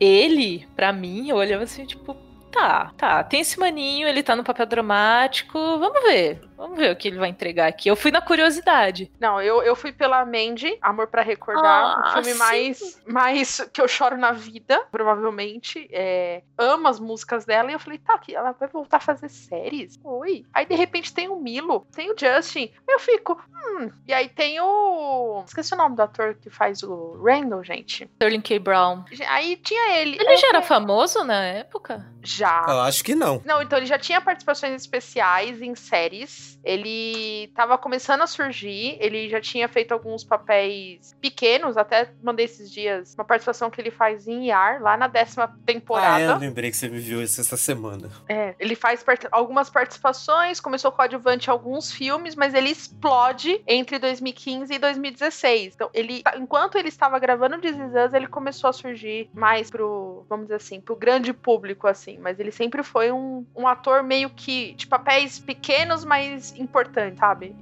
ele, 0.00 0.66
para 0.74 0.92
mim, 0.92 1.28
eu 1.28 1.36
olhava 1.36 1.64
assim, 1.64 1.84
tipo, 1.84 2.16
tá, 2.54 2.92
tá, 2.96 3.24
tem 3.24 3.40
esse 3.40 3.58
maninho, 3.58 4.06
ele 4.06 4.22
tá 4.22 4.36
no 4.36 4.44
papel 4.44 4.66
dramático, 4.66 5.58
vamos 5.58 6.02
ver. 6.02 6.40
Vamos 6.56 6.78
ver 6.78 6.92
o 6.92 6.96
que 6.96 7.08
ele 7.08 7.18
vai 7.18 7.28
entregar 7.28 7.66
aqui. 7.66 7.88
Eu 7.88 7.96
fui 7.96 8.10
na 8.10 8.22
curiosidade. 8.22 9.10
Não, 9.18 9.42
eu, 9.42 9.62
eu 9.62 9.74
fui 9.74 9.92
pela 9.92 10.24
Mandy, 10.24 10.78
Amor 10.80 11.08
para 11.08 11.20
Recordar. 11.20 11.64
Ah, 11.64 12.08
um 12.08 12.22
filme 12.22 12.38
mais, 12.38 13.02
mais 13.06 13.60
que 13.72 13.80
eu 13.80 13.88
choro 13.88 14.16
na 14.16 14.32
vida, 14.32 14.86
provavelmente. 14.90 15.88
É, 15.92 16.42
amo 16.56 16.86
as 16.86 17.00
músicas 17.00 17.44
dela. 17.44 17.70
E 17.70 17.74
eu 17.74 17.80
falei, 17.80 17.98
tá, 17.98 18.20
ela 18.30 18.52
vai 18.52 18.68
voltar 18.68 18.98
a 18.98 19.00
fazer 19.00 19.28
séries? 19.28 19.98
Oi. 20.04 20.46
Aí 20.54 20.64
de 20.64 20.74
repente 20.74 21.12
tem 21.12 21.28
o 21.28 21.36
Milo, 21.36 21.86
tem 21.92 22.10
o 22.10 22.16
Justin. 22.16 22.70
Eu 22.88 23.00
fico, 23.00 23.38
hum. 23.52 23.90
E 24.06 24.12
aí 24.12 24.28
tem 24.28 24.60
o. 24.60 25.42
Esqueci 25.46 25.74
o 25.74 25.76
nome 25.76 25.96
do 25.96 26.02
ator 26.02 26.34
que 26.40 26.48
faz 26.48 26.82
o 26.82 27.20
Randall, 27.22 27.64
gente. 27.64 28.04
Sterling 28.14 28.40
K. 28.40 28.58
Brown. 28.58 29.04
Aí 29.28 29.56
tinha 29.56 29.98
ele. 29.98 30.16
Ele 30.20 30.36
já 30.36 30.48
era 30.48 30.62
famoso 30.62 31.24
na 31.24 31.44
época? 31.44 32.13
Já. 32.24 32.64
Eu 32.66 32.80
acho 32.80 33.04
que 33.04 33.14
não. 33.14 33.40
Não, 33.44 33.62
então 33.62 33.78
ele 33.78 33.86
já 33.86 33.98
tinha 33.98 34.20
participações 34.20 34.74
especiais 34.74 35.60
em 35.60 35.74
séries. 35.74 36.58
Ele 36.64 37.44
estava 37.44 37.76
começando 37.76 38.22
a 38.22 38.26
surgir, 38.26 38.96
ele 38.98 39.28
já 39.28 39.40
tinha 39.40 39.68
feito 39.68 39.92
alguns 39.92 40.24
papéis 40.24 41.14
pequenos, 41.20 41.76
até 41.76 42.10
mandei 42.22 42.46
esses 42.46 42.72
dias 42.72 43.14
uma 43.14 43.24
participação 43.24 43.70
que 43.70 43.80
ele 43.80 43.90
faz 43.90 44.26
em 44.26 44.46
IAR, 44.48 44.82
lá 44.82 44.96
na 44.96 45.06
décima 45.06 45.54
temporada. 45.66 46.14
Ah, 46.14 46.20
eu 46.20 46.38
lembrei 46.38 46.70
que 46.70 46.76
você 46.76 46.88
me 46.88 46.98
viu 46.98 47.22
isso 47.22 47.40
essa 47.40 47.56
semana. 47.56 48.10
É, 48.28 48.54
ele 48.58 48.74
faz 48.74 49.02
part 49.02 49.28
algumas 49.30 49.68
participações, 49.68 50.60
começou 50.60 50.90
coadjuvante 50.90 51.48
em 51.48 51.50
alguns 51.50 51.92
filmes, 51.92 52.34
mas 52.34 52.54
ele 52.54 52.70
explode 52.70 53.62
entre 53.66 53.98
2015 53.98 54.72
e 54.72 54.78
2016. 54.78 55.74
Então, 55.74 55.90
ele, 55.92 56.22
enquanto 56.36 56.78
ele 56.78 56.88
estava 56.88 57.18
gravando 57.18 57.58
This 57.58 57.76
Is 57.76 58.06
Us, 58.06 58.14
ele 58.14 58.26
começou 58.26 58.70
a 58.70 58.72
surgir 58.72 59.28
mais 59.34 59.70
pro, 59.70 60.24
vamos 60.28 60.46
dizer 60.46 60.56
assim, 60.56 60.80
pro 60.80 60.96
grande 60.96 61.32
público, 61.32 61.86
assim. 61.86 62.13
Mas 62.18 62.40
ele 62.40 62.50
sempre 62.50 62.82
foi 62.82 63.12
um, 63.12 63.46
um 63.54 63.68
ator 63.68 64.02
meio 64.02 64.30
que 64.30 64.74
de 64.74 64.86
papéis 64.86 65.38
pequenos, 65.38 66.04
mas 66.04 66.24
mais 66.24 66.58
importante, 66.58 67.18
sabe? 67.18 67.54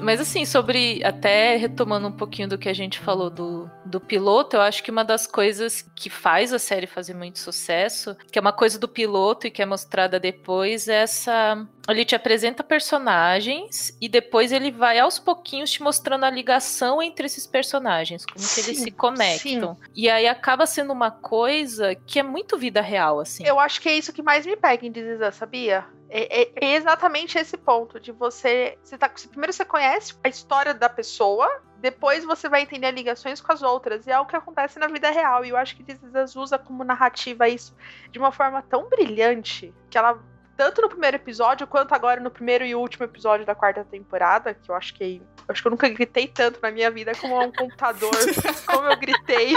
Mas 0.00 0.20
assim, 0.20 0.44
sobre. 0.44 1.02
Até 1.02 1.56
retomando 1.56 2.08
um 2.08 2.12
pouquinho 2.12 2.46
do 2.46 2.58
que 2.58 2.68
a 2.68 2.74
gente 2.74 2.98
falou 2.98 3.30
do, 3.30 3.70
do 3.86 3.98
piloto, 3.98 4.56
eu 4.56 4.60
acho 4.60 4.82
que 4.82 4.90
uma 4.90 5.02
das 5.02 5.26
coisas 5.26 5.80
que 5.96 6.10
faz 6.10 6.52
a 6.52 6.58
série 6.58 6.86
fazer 6.86 7.14
muito 7.14 7.38
sucesso, 7.38 8.14
que 8.30 8.38
é 8.38 8.42
uma 8.42 8.52
coisa 8.52 8.78
do 8.78 8.86
piloto 8.86 9.46
e 9.46 9.50
que 9.50 9.62
é 9.62 9.66
mostrada 9.66 10.20
depois, 10.20 10.88
é 10.88 10.96
essa. 10.96 11.66
Ele 11.88 12.04
te 12.04 12.14
apresenta 12.14 12.64
personagens 12.64 13.96
e 14.00 14.08
depois 14.08 14.52
ele 14.52 14.70
vai 14.70 14.98
aos 14.98 15.18
pouquinhos 15.18 15.70
te 15.70 15.82
mostrando 15.82 16.24
a 16.24 16.30
ligação 16.30 17.02
entre 17.02 17.26
esses 17.26 17.46
personagens, 17.46 18.24
como 18.24 18.38
sim, 18.38 18.62
que 18.62 18.70
eles 18.70 18.82
se 18.82 18.90
conectam. 18.90 19.74
Sim. 19.74 19.90
E 19.94 20.08
aí 20.08 20.26
acaba 20.26 20.66
sendo 20.66 20.92
uma 20.92 21.10
coisa 21.10 21.94
que 21.94 22.18
é 22.18 22.22
muito 22.22 22.56
vida 22.56 22.80
real, 22.80 23.20
assim. 23.20 23.46
Eu 23.46 23.60
acho 23.60 23.80
que 23.80 23.88
é 23.88 23.96
isso 23.96 24.12
que 24.12 24.22
mais 24.22 24.46
me 24.46 24.56
pega 24.56 24.86
em 24.86 24.92
This 24.92 25.34
sabia? 25.34 25.84
É, 26.08 26.42
é, 26.42 26.52
é, 26.60 26.74
exatamente 26.74 27.36
esse 27.36 27.56
ponto 27.56 27.98
de 27.98 28.12
você, 28.12 28.78
você 28.82 28.96
tá, 28.96 29.10
primeiro 29.28 29.52
você 29.52 29.64
conhece 29.64 30.14
a 30.22 30.28
história 30.28 30.72
da 30.72 30.88
pessoa, 30.88 31.48
depois 31.78 32.24
você 32.24 32.48
vai 32.48 32.62
entender 32.62 32.90
ligações 32.92 33.40
com 33.40 33.52
as 33.52 33.62
outras. 33.62 34.06
E 34.06 34.10
é 34.10 34.18
o 34.18 34.24
que 34.24 34.36
acontece 34.36 34.78
na 34.78 34.86
vida 34.86 35.10
real. 35.10 35.44
E 35.44 35.50
eu 35.50 35.56
acho 35.56 35.76
que 35.76 35.82
This 35.82 36.36
usa 36.36 36.56
como 36.56 36.84
narrativa 36.84 37.48
isso 37.48 37.74
de 38.10 38.18
uma 38.18 38.32
forma 38.32 38.62
tão 38.62 38.88
brilhante 38.88 39.74
que 39.90 39.98
ela 39.98 40.18
tanto 40.56 40.82
no 40.82 40.88
primeiro 40.88 41.16
episódio 41.16 41.66
quanto 41.66 41.94
agora 41.94 42.20
no 42.20 42.30
primeiro 42.30 42.64
e 42.64 42.74
último 42.74 43.04
episódio 43.04 43.44
da 43.44 43.54
quarta 43.54 43.84
temporada, 43.84 44.54
que 44.54 44.70
eu 44.70 44.74
acho 44.74 44.94
que 44.94 45.22
acho 45.48 45.60
que 45.60 45.68
eu 45.68 45.70
nunca 45.70 45.88
gritei 45.88 46.26
tanto 46.26 46.58
na 46.62 46.70
minha 46.70 46.90
vida 46.90 47.12
como 47.20 47.38
um 47.38 47.52
computador, 47.52 48.10
como 48.66 48.88
eu 48.88 48.96
gritei. 48.96 49.54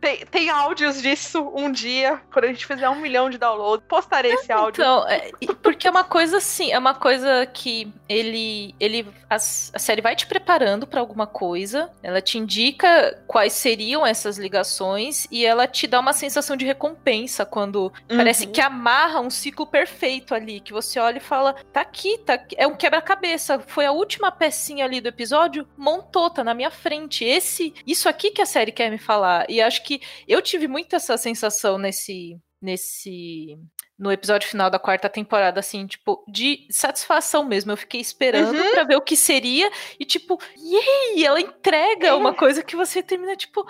tem, 0.00 0.24
tem 0.26 0.50
áudios 0.50 1.02
disso 1.02 1.52
um 1.54 1.70
dia, 1.70 2.20
quando 2.32 2.46
a 2.46 2.48
gente 2.48 2.66
fizer 2.66 2.88
um 2.88 2.96
milhão 2.96 3.28
de 3.28 3.38
downloads, 3.38 3.86
postarei 3.86 4.32
esse 4.32 4.50
áudio. 4.50 4.82
Então, 4.82 5.06
é, 5.08 5.30
porque 5.62 5.86
é 5.86 5.90
uma 5.90 6.04
coisa 6.04 6.38
assim, 6.38 6.72
é 6.72 6.78
uma 6.78 6.94
coisa 6.94 7.46
que 7.46 7.92
ele, 8.08 8.74
ele 8.80 9.06
a, 9.28 9.36
a 9.36 9.38
série 9.38 10.00
vai 10.00 10.16
te 10.16 10.26
preparando 10.26 10.86
para 10.86 11.00
alguma 11.00 11.26
coisa, 11.26 11.90
ela 12.02 12.20
te 12.20 12.38
indica 12.38 13.22
quais 13.26 13.52
seriam 13.52 14.06
essas 14.06 14.38
ligações 14.38 15.26
e 15.30 15.44
ela 15.44 15.66
te 15.66 15.86
dá 15.86 16.00
uma 16.00 16.12
sensação 16.12 16.56
de 16.56 16.64
recompensa 16.64 17.44
quando 17.44 17.92
uhum. 18.10 18.16
parece 18.16 18.46
que 18.46 18.60
amarra 18.60 19.20
um 19.24 19.30
ciclo 19.30 19.66
perfeito 19.66 20.34
ali, 20.34 20.60
que 20.60 20.72
você 20.72 20.98
olha 20.98 21.18
e 21.18 21.20
fala, 21.20 21.54
tá 21.72 21.80
aqui, 21.80 22.18
tá 22.18 22.34
aqui. 22.34 22.54
é 22.58 22.66
um 22.66 22.76
quebra-cabeça, 22.76 23.58
foi 23.60 23.86
a 23.86 23.92
última 23.92 24.30
pecinha 24.30 24.84
ali 24.84 25.00
do 25.00 25.08
episódio, 25.08 25.66
montou, 25.76 26.30
tá 26.30 26.44
na 26.44 26.54
minha 26.54 26.70
frente. 26.70 27.24
Esse, 27.24 27.74
isso 27.86 28.08
aqui 28.08 28.30
que 28.30 28.42
a 28.42 28.46
série 28.46 28.72
quer 28.72 28.90
me 28.90 28.98
falar. 28.98 29.46
E 29.48 29.60
acho 29.60 29.82
que 29.82 30.00
eu 30.28 30.40
tive 30.42 30.68
muito 30.68 30.94
essa 30.94 31.16
sensação 31.16 31.78
nesse 31.78 32.38
nesse 32.60 33.58
no 33.96 34.10
episódio 34.10 34.48
final 34.48 34.68
da 34.68 34.78
quarta 34.78 35.08
temporada, 35.08 35.60
assim, 35.60 35.86
tipo, 35.86 36.24
de 36.26 36.66
satisfação 36.68 37.44
mesmo. 37.44 37.70
Eu 37.70 37.76
fiquei 37.76 38.00
esperando 38.00 38.56
uhum. 38.56 38.70
para 38.72 38.84
ver 38.84 38.96
o 38.96 39.00
que 39.00 39.16
seria 39.16 39.70
e, 40.00 40.04
tipo, 40.04 40.40
yay! 40.58 41.24
Ela 41.24 41.40
entrega 41.40 42.08
é. 42.08 42.12
uma 42.12 42.34
coisa 42.34 42.62
que 42.62 42.74
você 42.74 43.02
termina, 43.02 43.36
tipo, 43.36 43.64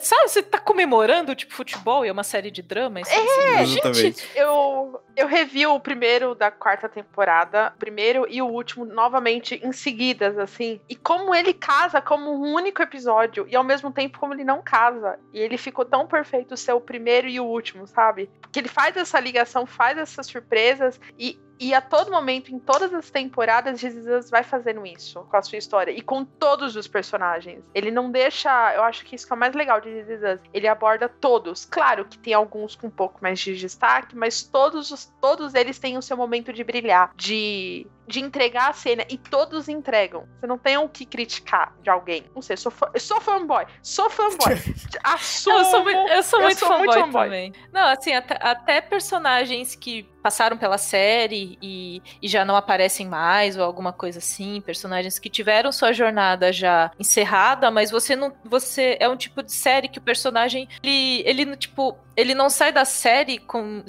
Sabe, 0.00 0.28
você 0.28 0.42
tá 0.42 0.58
comemorando, 0.58 1.34
tipo, 1.34 1.54
futebol 1.54 2.04
e 2.04 2.08
é 2.08 2.12
uma 2.12 2.24
série 2.24 2.50
de 2.50 2.62
drama? 2.62 3.00
Assim, 3.00 3.14
é, 3.14 3.60
assim. 3.60 3.94
gente, 3.94 4.28
eu, 4.34 5.00
eu 5.16 5.26
revi 5.26 5.66
o 5.66 5.78
primeiro 5.80 6.34
da 6.34 6.50
quarta 6.50 6.88
temporada, 6.88 7.72
primeiro 7.78 8.26
e 8.28 8.42
o 8.42 8.46
último, 8.46 8.84
novamente, 8.84 9.60
em 9.62 9.72
seguidas, 9.72 10.38
assim. 10.38 10.80
E 10.88 10.94
como 10.94 11.34
ele 11.34 11.52
casa 11.52 12.00
como 12.00 12.30
um 12.30 12.54
único 12.54 12.82
episódio, 12.82 13.46
e 13.48 13.56
ao 13.56 13.64
mesmo 13.64 13.90
tempo 13.92 14.18
como 14.18 14.34
ele 14.34 14.44
não 14.44 14.62
casa. 14.62 15.18
E 15.32 15.38
ele 15.38 15.56
ficou 15.56 15.84
tão 15.84 16.06
perfeito 16.06 16.56
ser 16.56 16.72
o 16.72 16.80
primeiro 16.80 17.28
e 17.28 17.40
o 17.40 17.44
último, 17.44 17.86
sabe? 17.86 18.30
Que 18.52 18.60
ele 18.60 18.68
faz 18.68 18.96
essa 18.96 19.18
ligação, 19.18 19.66
faz 19.66 19.98
essas 19.98 20.26
surpresas, 20.26 21.00
e 21.18 21.38
e 21.58 21.74
a 21.74 21.80
todo 21.80 22.10
momento, 22.10 22.54
em 22.54 22.58
todas 22.58 22.92
as 22.92 23.10
temporadas, 23.10 23.80
Jesus 23.80 24.30
vai 24.30 24.42
fazendo 24.42 24.84
isso 24.86 25.20
com 25.22 25.36
a 25.36 25.42
sua 25.42 25.58
história 25.58 25.90
e 25.90 26.02
com 26.02 26.24
todos 26.24 26.76
os 26.76 26.86
personagens. 26.86 27.62
Ele 27.74 27.90
não 27.90 28.10
deixa. 28.10 28.74
Eu 28.74 28.82
acho 28.82 29.04
que 29.04 29.14
isso 29.16 29.26
que 29.26 29.32
é 29.32 29.36
o 29.36 29.38
mais 29.38 29.54
legal 29.54 29.80
de 29.80 30.04
Jesus. 30.04 30.40
Ele 30.52 30.68
aborda 30.68 31.08
todos. 31.08 31.64
Claro 31.64 32.04
que 32.04 32.18
tem 32.18 32.34
alguns 32.34 32.74
com 32.76 32.88
um 32.88 32.90
pouco 32.90 33.18
mais 33.22 33.38
de 33.38 33.56
destaque, 33.56 34.14
mas 34.14 34.42
todos, 34.42 34.90
os, 34.90 35.12
todos 35.20 35.54
eles 35.54 35.78
têm 35.78 35.96
o 35.96 36.02
seu 36.02 36.16
momento 36.16 36.52
de 36.52 36.62
brilhar, 36.62 37.12
de 37.16 37.86
de 38.06 38.20
entregar 38.20 38.70
a 38.70 38.72
cena 38.72 39.04
e 39.08 39.18
todos 39.18 39.68
entregam. 39.68 40.26
Você 40.38 40.46
não 40.46 40.58
tem 40.58 40.76
o 40.76 40.88
que 40.88 41.04
criticar 41.04 41.74
de 41.82 41.90
alguém. 41.90 42.24
Não 42.34 42.42
sei, 42.42 42.56
sou 42.56 42.70
fã, 42.72 42.88
eu 42.92 43.00
sou 43.00 43.20
fanboy. 43.20 43.66
Sou 43.82 44.08
fanboy. 44.10 44.54
Assumo, 45.02 45.58
eu 45.58 45.64
sou, 45.64 45.82
muito, 45.82 45.98
eu 45.98 46.22
sou 46.22 46.40
muito, 46.40 46.52
eu 46.52 46.58
sou 46.58 46.68
fanboy, 46.68 46.86
muito 46.86 47.00
fanboy 47.00 47.24
também. 47.24 47.52
Não, 47.72 47.86
assim, 47.88 48.14
até, 48.14 48.38
até 48.40 48.80
personagens 48.80 49.74
que 49.74 50.08
passaram 50.26 50.58
pela 50.58 50.76
série 50.76 51.56
e, 51.62 52.02
e, 52.20 52.26
já 52.26 52.44
não 52.44 52.56
aparecem 52.56 53.06
mais 53.06 53.56
ou 53.56 53.62
alguma 53.62 53.92
coisa 53.92 54.18
assim, 54.18 54.60
personagens 54.60 55.20
que 55.20 55.30
tiveram 55.30 55.70
sua 55.70 55.92
jornada 55.92 56.52
já 56.52 56.90
encerrada, 56.98 57.70
mas 57.70 57.92
você 57.92 58.16
não 58.16 58.32
você 58.44 58.96
é 58.98 59.08
um 59.08 59.16
tipo 59.16 59.40
de 59.40 59.52
série 59.52 59.86
que 59.86 60.00
o 60.00 60.02
personagem 60.02 60.68
ele, 60.82 61.22
ele 61.24 61.56
tipo 61.56 61.96
ele 62.16 62.34
não 62.34 62.48
sai 62.48 62.72
da 62.72 62.84
série 62.84 63.38
com, 63.38 63.84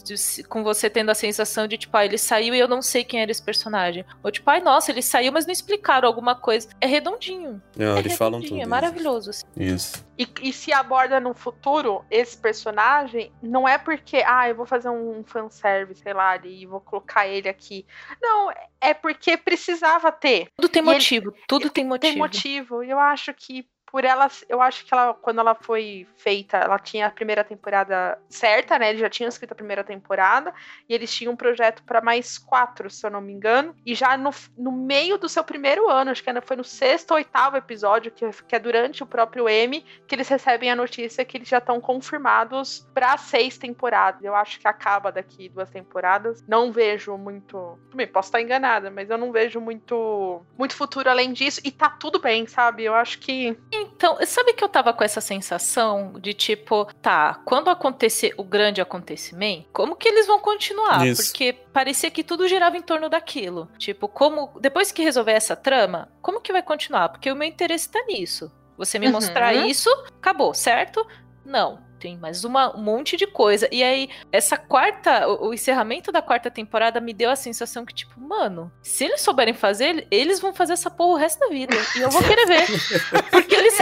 com 0.49 0.61
você 0.61 0.89
tendo 0.89 1.09
a 1.09 1.15
sensação 1.15 1.65
de, 1.65 1.77
tipo, 1.77 1.95
ah, 1.95 2.03
ele 2.03 2.17
saiu 2.17 2.53
e 2.53 2.59
eu 2.59 2.67
não 2.67 2.81
sei 2.81 3.03
quem 3.03 3.21
era 3.21 3.31
esse 3.31 3.41
personagem. 3.41 4.03
Ou 4.23 4.31
tipo, 4.31 4.49
ai, 4.49 4.59
nossa, 4.59 4.91
ele 4.91 5.01
saiu, 5.01 5.31
mas 5.31 5.45
não 5.45 5.53
explicaram 5.53 6.07
alguma 6.07 6.35
coisa. 6.35 6.67
É 6.81 6.87
redondinho. 6.87 7.61
Não, 7.75 7.95
é 7.95 7.99
eles 7.99 8.13
redondinho, 8.13 8.17
falam 8.17 8.41
tudo. 8.41 8.61
É 8.61 8.65
maravilhoso. 8.65 9.29
Assim. 9.29 9.45
Isso. 9.55 10.05
E, 10.17 10.27
e, 10.41 10.51
se 10.51 10.73
aborda 10.73 11.19
no 11.19 11.33
futuro 11.33 12.03
esse 12.09 12.35
personagem, 12.35 13.31
não 13.41 13.67
é 13.67 13.77
porque, 13.77 14.23
ah, 14.25 14.49
eu 14.49 14.55
vou 14.55 14.65
fazer 14.65 14.89
um 14.89 15.23
fanservice, 15.23 16.01
sei 16.01 16.13
lá, 16.13 16.35
e 16.43 16.65
vou 16.65 16.81
colocar 16.81 17.27
ele 17.27 17.47
aqui. 17.47 17.85
Não, 18.21 18.51
é 18.81 18.93
porque 18.93 19.37
precisava 19.37 20.11
ter. 20.11 20.49
Tudo 20.55 20.69
tem 20.69 20.81
motivo, 20.81 21.29
ele, 21.29 21.43
tudo 21.47 21.69
tem 21.69 21.85
motivo. 21.85 22.13
Tem 22.13 22.17
motivo. 22.17 22.83
E 22.83 22.89
eu 22.89 22.99
acho 22.99 23.33
que 23.33 23.67
por 23.89 24.03
ela, 24.03 24.27
eu 24.49 24.61
acho 24.61 24.85
que 24.85 24.93
ela, 24.93 25.13
quando 25.13 25.39
ela 25.39 25.55
foi 25.55 26.05
feita, 26.17 26.57
ela 26.57 26.77
tinha 26.77 27.07
a 27.07 27.11
primeira 27.11 27.43
temporada 27.43 28.19
certa, 28.29 28.77
né? 28.77 28.89
Eles 28.89 28.99
já 28.99 29.09
tinham 29.09 29.29
escrito 29.29 29.53
a 29.53 29.55
primeira 29.55 29.83
temporada 29.83 30.53
e 30.87 30.93
eles 30.93 31.13
tinham 31.13 31.33
um 31.33 31.37
projeto 31.37 31.81
para 31.83 32.01
mais 32.01 32.37
quatro, 32.37 32.89
se 32.89 33.05
eu 33.05 33.09
não 33.09 33.21
me 33.21 33.31
engano. 33.31 33.73
E 33.85 33.95
já 33.95 34.17
no, 34.17 34.31
no 34.57 34.71
meio 34.71 35.17
do 35.17 35.29
seu 35.29 35.43
primeiro 35.43 35.89
ano, 35.89 36.11
acho 36.11 36.21
que 36.21 36.29
ainda 36.29 36.41
foi 36.41 36.57
no 36.57 36.65
sexto 36.65 37.11
ou 37.11 37.17
oitavo 37.17 37.55
episódio, 37.55 38.11
que, 38.11 38.29
que 38.29 38.55
é 38.55 38.59
durante 38.59 39.03
o 39.03 39.05
próprio 39.05 39.47
M, 39.47 39.83
que 40.05 40.15
eles 40.15 40.27
recebem 40.27 40.69
a 40.69 40.75
notícia 40.75 41.23
que 41.23 41.37
eles 41.37 41.47
já 41.47 41.59
estão 41.59 41.79
confirmados 41.79 42.85
para 42.93 43.17
seis 43.17 43.57
temporadas. 43.57 44.21
Eu 44.21 44.35
acho 44.35 44.59
que 44.59 44.67
acaba 44.67 45.13
daqui 45.13 45.47
duas 45.47 45.69
temporadas. 45.69 46.43
Não 46.45 46.73
vejo 46.73 47.17
muito. 47.17 47.79
Também 47.89 48.07
posso 48.07 48.27
estar 48.27 48.41
enganada, 48.41 48.91
mas 48.91 49.09
eu 49.09 49.17
não 49.17 49.31
vejo 49.31 49.61
muito, 49.61 50.41
muito 50.57 50.75
futuro 50.75 51.09
além 51.09 51.31
disso. 51.31 51.61
E 51.63 51.71
tá 51.71 51.89
tudo 51.89 52.19
bem, 52.19 52.45
sabe? 52.45 52.83
Eu 52.83 52.93
acho 52.93 53.19
que 53.19 53.57
então, 53.81 54.17
sabe 54.25 54.53
que 54.53 54.63
eu 54.63 54.69
tava 54.69 54.93
com 54.93 55.03
essa 55.03 55.21
sensação 55.21 56.13
de 56.19 56.33
tipo, 56.33 56.85
tá, 57.01 57.41
quando 57.45 57.69
acontecer 57.69 58.33
o 58.37 58.43
grande 58.43 58.81
acontecimento, 58.81 59.67
como 59.71 59.95
que 59.95 60.07
eles 60.07 60.27
vão 60.27 60.39
continuar? 60.39 61.05
Isso. 61.05 61.23
Porque 61.23 61.53
parecia 61.73 62.11
que 62.11 62.23
tudo 62.23 62.47
girava 62.47 62.77
em 62.77 62.81
torno 62.81 63.09
daquilo. 63.09 63.69
Tipo, 63.77 64.07
como 64.07 64.51
depois 64.59 64.91
que 64.91 65.03
resolver 65.03 65.33
essa 65.33 65.55
trama, 65.55 66.09
como 66.21 66.41
que 66.41 66.51
vai 66.51 66.61
continuar? 66.61 67.09
Porque 67.09 67.31
o 67.31 67.35
meu 67.35 67.47
interesse 67.47 67.89
tá 67.89 68.03
nisso. 68.07 68.51
Você 68.77 68.99
me 68.99 69.07
uhum. 69.07 69.13
mostrar 69.13 69.53
isso, 69.53 69.89
acabou, 70.19 70.53
certo? 70.53 71.05
Não 71.43 71.86
tem 71.97 72.17
mais 72.17 72.43
uma, 72.43 72.75
um 72.75 72.81
monte 72.81 73.17
de 73.17 73.27
coisa. 73.27 73.67
E 73.71 73.83
aí, 73.83 74.09
essa 74.31 74.57
quarta, 74.57 75.27
o, 75.27 75.47
o, 75.47 75.53
encerramento 75.53 76.11
da 76.11 76.21
quarta 76.21 76.49
temporada 76.49 76.99
me 77.01 77.13
deu 77.13 77.29
a 77.29 77.35
sensação 77.35 77.85
que, 77.85 77.93
tipo, 77.93 78.19
mano, 78.19 78.71
se 78.81 79.05
eles 79.05 79.21
souberem 79.21 79.53
fazer, 79.53 80.07
eles 80.09 80.39
vão 80.39 80.53
fazer 80.53 80.73
essa 80.73 80.89
porra 80.89 81.13
o 81.13 81.17
resto 81.17 81.39
da 81.39 81.47
vida. 81.47 81.75
E 81.95 82.01
eu 82.01 82.09
vou 82.09 82.23
querer 82.23 82.45
ver. 82.45 82.65
Porque 83.31 83.55
eles. 83.55 83.77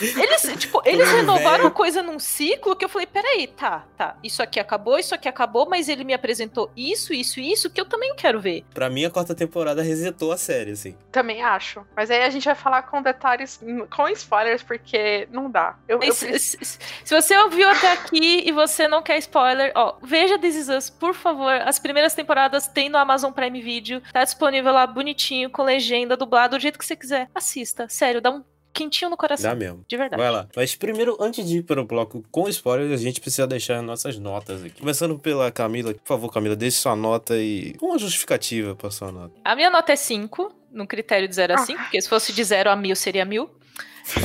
Eles, 0.00 0.42
tipo, 0.58 0.80
eles 0.84 1.10
renovaram 1.10 1.66
a 1.66 1.70
coisa 1.70 2.02
num 2.02 2.18
ciclo 2.18 2.76
que 2.76 2.84
eu 2.84 2.88
falei, 2.88 3.06
peraí, 3.06 3.46
tá, 3.46 3.84
tá, 3.96 4.16
isso 4.22 4.42
aqui 4.42 4.60
acabou, 4.60 4.98
isso 4.98 5.14
aqui 5.14 5.28
acabou, 5.28 5.68
mas 5.68 5.88
ele 5.88 6.04
me 6.04 6.14
apresentou 6.14 6.70
isso, 6.76 7.12
isso 7.12 7.40
e 7.40 7.52
isso 7.52 7.70
que 7.70 7.80
eu 7.80 7.84
também 7.84 8.14
quero 8.14 8.40
ver. 8.40 8.64
Pra 8.74 8.90
mim, 8.90 9.04
a 9.04 9.10
quarta 9.10 9.34
temporada 9.34 9.82
resetou 9.82 10.32
a 10.32 10.36
série, 10.36 10.72
assim. 10.72 10.96
Também 11.10 11.42
acho. 11.42 11.86
Mas 11.94 12.10
aí 12.10 12.22
a 12.22 12.30
gente 12.30 12.44
vai 12.44 12.54
falar 12.54 12.82
com 12.82 13.02
detalhes, 13.02 13.60
com 13.94 14.08
spoilers, 14.08 14.62
porque 14.62 15.28
não 15.30 15.50
dá. 15.50 15.76
Eu, 15.88 16.00
eu... 16.02 16.12
Se, 16.12 16.38
se, 16.38 16.58
se, 17.04 17.14
você 17.14 17.36
ouviu 17.38 17.68
até 17.68 17.92
aqui 17.92 18.42
e 18.46 18.52
você 18.52 18.88
não 18.88 19.02
quer 19.02 19.18
spoiler, 19.18 19.72
ó, 19.74 19.96
veja 20.02 20.38
This 20.38 20.56
Is 20.56 20.68
Us, 20.68 20.90
por 20.90 21.14
favor. 21.14 21.52
As 21.52 21.78
primeiras 21.78 22.14
temporadas 22.14 22.66
tem 22.66 22.88
no 22.88 22.98
Amazon 22.98 23.32
Prime 23.32 23.60
Video, 23.60 24.02
tá 24.12 24.24
disponível 24.24 24.72
lá 24.72 24.86
bonitinho, 24.86 25.50
com 25.50 25.62
legenda, 25.62 26.16
dublado, 26.16 26.56
do 26.56 26.60
jeito 26.60 26.78
que 26.78 26.86
você 26.86 26.96
quiser. 26.96 27.28
Assista, 27.34 27.88
sério, 27.88 28.20
dá 28.20 28.30
um 28.30 28.44
quentinho 28.76 29.10
no 29.10 29.16
coração. 29.16 29.50
Dá 29.50 29.56
mesmo. 29.56 29.84
De 29.88 29.96
verdade. 29.96 30.22
Vai 30.22 30.30
lá. 30.30 30.46
Mas 30.54 30.76
primeiro, 30.76 31.16
antes 31.18 31.46
de 31.46 31.58
ir 31.58 31.62
para 31.62 31.80
o 31.80 31.84
bloco 31.84 32.22
com 32.30 32.48
spoilers, 32.48 32.92
a 32.92 33.02
gente 33.02 33.20
precisa 33.20 33.46
deixar 33.46 33.82
nossas 33.82 34.18
notas 34.18 34.62
aqui. 34.62 34.80
Começando 34.80 35.18
pela 35.18 35.50
Camila. 35.50 35.94
Por 35.94 36.06
favor, 36.06 36.32
Camila, 36.32 36.54
deixe 36.54 36.76
sua 36.76 36.94
nota 36.94 37.36
e 37.36 37.74
uma 37.80 37.98
justificativa 37.98 38.74
para 38.74 38.90
sua 38.90 39.10
nota. 39.10 39.32
A 39.44 39.56
minha 39.56 39.70
nota 39.70 39.92
é 39.92 39.96
5, 39.96 40.52
no 40.70 40.86
critério 40.86 41.26
de 41.26 41.34
0 41.34 41.54
a 41.54 41.58
5, 41.58 41.78
ah. 41.78 41.82
porque 41.84 42.00
se 42.00 42.08
fosse 42.08 42.32
de 42.32 42.44
0 42.44 42.70
a 42.70 42.76
1000 42.76 42.96
seria 42.96 43.24
1000. 43.24 43.50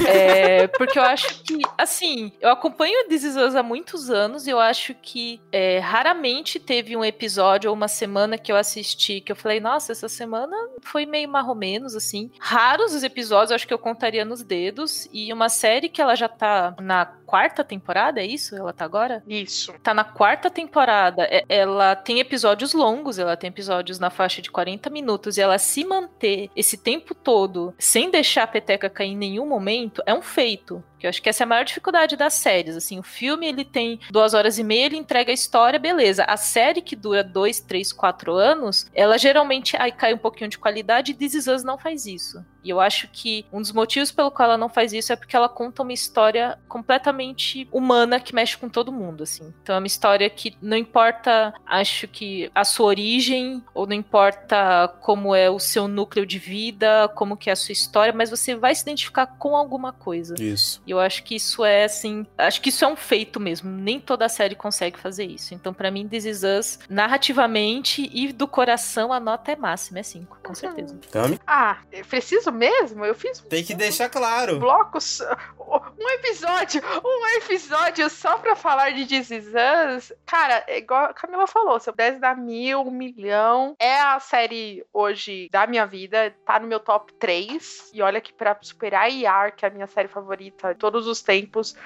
É, 0.08 0.68
porque 0.68 1.00
eu 1.00 1.04
acho 1.04 1.44
que, 1.44 1.60
assim, 1.78 2.32
eu 2.40 2.50
acompanho 2.50 3.08
This 3.08 3.24
Is 3.24 3.36
Us 3.36 3.56
há 3.56 3.64
muitos 3.64 4.10
anos 4.10 4.46
e 4.48 4.50
eu 4.50 4.60
acho 4.60 4.94
que 4.94 5.42
é, 5.52 5.80
raramente 5.80 6.60
teve 6.60 6.96
um 6.96 7.04
episódio 7.04 7.70
ou 7.70 7.76
uma 7.76 7.88
semana 7.88 8.38
que 8.38 8.52
eu 8.52 8.56
assisti 8.56 9.22
que 9.22 9.32
eu 9.32 9.36
falei, 9.36 9.60
nossa, 9.60 9.92
essa 9.92 10.08
semana 10.08 10.56
foi 10.82 11.06
meio 11.06 11.28
marromenos, 11.30 11.96
assim. 11.96 12.30
Raros 12.40 12.94
os 12.94 13.04
episódios, 13.04 13.52
acho 13.52 13.68
que 13.68 13.74
eu 13.74 13.80
contaria 13.80 14.26
nos 14.26 14.44
dedos. 14.44 15.08
E 15.12 15.32
uma 15.34 15.50
série 15.50 15.90
que 15.90 16.02
ela 16.02 16.16
já 16.16 16.30
tá 16.30 16.76
na 16.80 17.06
quarta 17.06 17.64
temporada, 17.64 18.20
é 18.20 18.26
isso? 18.26 18.56
Ela 18.56 18.74
tá 18.74 18.86
agora? 18.86 19.24
Isso. 19.28 19.74
Tá 19.82 19.94
na 19.94 20.04
quarta 20.04 20.50
temporada. 20.50 21.24
É, 21.24 21.44
ela 21.48 21.96
tem 21.96 22.20
episódios 22.20 22.74
longos, 22.74 23.18
ela 23.18 23.38
tem 23.38 23.48
episódios 23.48 24.00
na 24.00 24.10
faixa 24.10 24.42
de 24.42 24.52
40 24.52 24.90
minutos 24.90 25.38
e 25.38 25.42
ela 25.42 25.58
se 25.58 25.84
manter 25.86 26.50
esse 26.56 26.78
tempo 26.78 27.16
todo 27.16 27.74
sem 27.80 28.12
deixar 28.12 28.44
a 28.44 28.48
peteca 28.48 28.90
cair 28.90 29.12
em 29.12 29.18
nenhum 29.18 29.46
momento 29.46 29.71
momento 29.72 30.04
é 30.06 30.14
um 30.14 30.22
feito. 30.22 30.84
Que 31.02 31.08
eu 31.08 31.10
acho 31.10 31.20
que 31.20 31.30
essa 31.30 31.42
é 31.42 31.46
a 31.46 31.48
maior 31.48 31.66
dificuldade 31.66 32.16
das 32.16 32.36
séries. 32.36 32.78
Assim, 32.78 33.00
o 33.00 33.04
filme 33.04 33.48
ele 33.48 33.66
tem 33.66 34.00
duas 34.12 34.36
horas 34.36 34.60
e 34.60 34.64
meia, 34.64 34.86
ele 34.86 34.98
entrega 34.98 35.32
a 35.32 35.34
história, 35.34 35.80
beleza. 35.80 36.24
A 36.26 36.38
série 36.38 36.80
que 36.80 36.96
dura 36.96 37.24
dois, 37.24 37.60
três, 37.60 37.92
quatro 37.92 38.36
anos, 38.36 38.86
ela 38.94 39.18
geralmente 39.18 39.76
aí 39.78 39.92
cai 39.92 40.14
um 40.14 40.20
pouquinho 40.20 40.48
de 40.48 40.60
qualidade 40.60 41.12
e 41.12 41.16
This 41.16 41.34
Is 41.34 41.48
Us 41.48 41.64
não 41.64 41.76
faz 41.76 42.06
isso. 42.06 42.46
E 42.64 42.70
eu 42.70 42.80
acho 42.80 43.08
que 43.12 43.46
um 43.52 43.60
dos 43.60 43.72
motivos 43.72 44.12
pelo 44.12 44.30
qual 44.30 44.50
ela 44.50 44.58
não 44.58 44.70
faz 44.70 44.94
isso 44.94 45.12
é 45.12 45.16
porque 45.16 45.36
ela 45.36 45.50
conta 45.50 45.82
uma 45.82 45.94
história 45.94 46.60
completamente 46.68 47.68
humana 47.72 48.20
que 48.20 48.36
mexe 48.36 48.58
com 48.58 48.70
todo 48.70 48.92
mundo, 48.92 49.24
assim. 49.24 49.52
Então 49.64 49.76
é 49.76 49.80
uma 49.80 49.88
história 49.88 50.30
que 50.30 50.56
não 50.62 50.78
importa, 50.78 51.54
acho 51.66 52.08
que 52.08 52.52
a 52.54 52.64
sua 52.64 52.88
origem, 52.88 53.64
ou 53.74 53.88
não 53.88 53.96
importa 53.96 54.88
como 55.02 55.34
é 55.34 55.50
o 55.50 55.60
seu 55.60 55.88
núcleo 55.88 56.26
de 56.26 56.38
vida, 56.38 57.10
como 57.16 57.36
que 57.36 57.50
é 57.50 57.54
a 57.54 57.56
sua 57.56 57.74
história, 57.74 58.14
mas 58.14 58.30
você 58.30 58.56
vai 58.56 58.76
se 58.76 58.84
identificar 58.84 59.26
com 59.26 59.56
alguma 59.56 59.92
coisa. 59.92 60.36
Isso. 60.40 60.82
E 60.86 60.91
eu 60.92 61.00
acho 61.00 61.24
que 61.24 61.36
isso 61.36 61.64
é, 61.64 61.86
assim, 61.86 62.26
acho 62.38 62.62
que 62.62 62.70
isso 62.70 62.84
é 62.84 62.88
um 62.88 62.96
feito 62.96 63.40
mesmo. 63.40 63.70
Nem 63.70 64.00
toda 64.00 64.30
série 64.30 64.56
consegue 64.56 65.00
fazer 65.00 65.26
isso. 65.26 65.54
Então, 65.54 65.74
para 65.74 65.92
mim, 65.92 66.08
This 66.08 66.26
Is 66.26 66.44
Us, 66.44 66.80
narrativamente 66.90 68.10
e 68.14 68.32
do 68.32 68.48
coração, 68.48 69.12
a 69.12 69.20
nota 69.20 69.52
é 69.52 69.56
máxima, 69.56 70.00
é 70.00 70.04
5, 70.04 70.40
com 70.44 70.54
certeza. 70.54 70.98
Tami? 71.12 71.40
Ah, 71.48 71.78
preciso 72.10 72.52
mesmo? 72.52 73.06
Eu 73.06 73.16
fiz. 73.16 73.40
Tem 73.40 73.64
que 73.64 73.74
deixar 73.74 74.10
claro. 74.10 74.60
Blocos. 74.60 75.22
Um 75.98 76.10
episódio, 76.10 76.82
um 77.06 77.28
episódio 77.38 78.10
só 78.10 78.38
pra 78.38 78.56
falar 78.56 78.92
de 78.92 79.06
This 79.06 79.32
Is 79.32 79.48
Us. 79.48 80.14
Cara, 80.26 80.64
é 80.68 80.80
igual 80.80 81.06
a 81.06 81.14
Camila 81.14 81.48
falou, 81.48 81.80
se 81.80 81.90
eu 81.90 81.94
pudesse 81.94 82.20
dar 82.20 82.36
mil, 82.36 82.82
um 82.82 82.92
milhão, 82.92 83.76
é 83.80 84.02
a 84.02 84.20
série 84.20 84.86
hoje 84.92 85.48
da 85.50 85.66
minha 85.66 85.86
vida, 85.86 86.36
tá 86.46 86.60
no 86.60 86.68
meu 86.68 86.80
top 86.80 87.14
3. 87.14 87.92
E 87.94 88.02
olha 88.02 88.20
que 88.20 88.34
pra 88.34 88.58
superar 88.62 89.10
ER, 89.10 89.56
que 89.56 89.64
é 89.64 89.70
a 89.70 89.72
minha 89.72 89.88
série 89.88 90.10
favorita 90.10 90.74
todos 90.82 91.06
os 91.06 91.22
tempos 91.22 91.78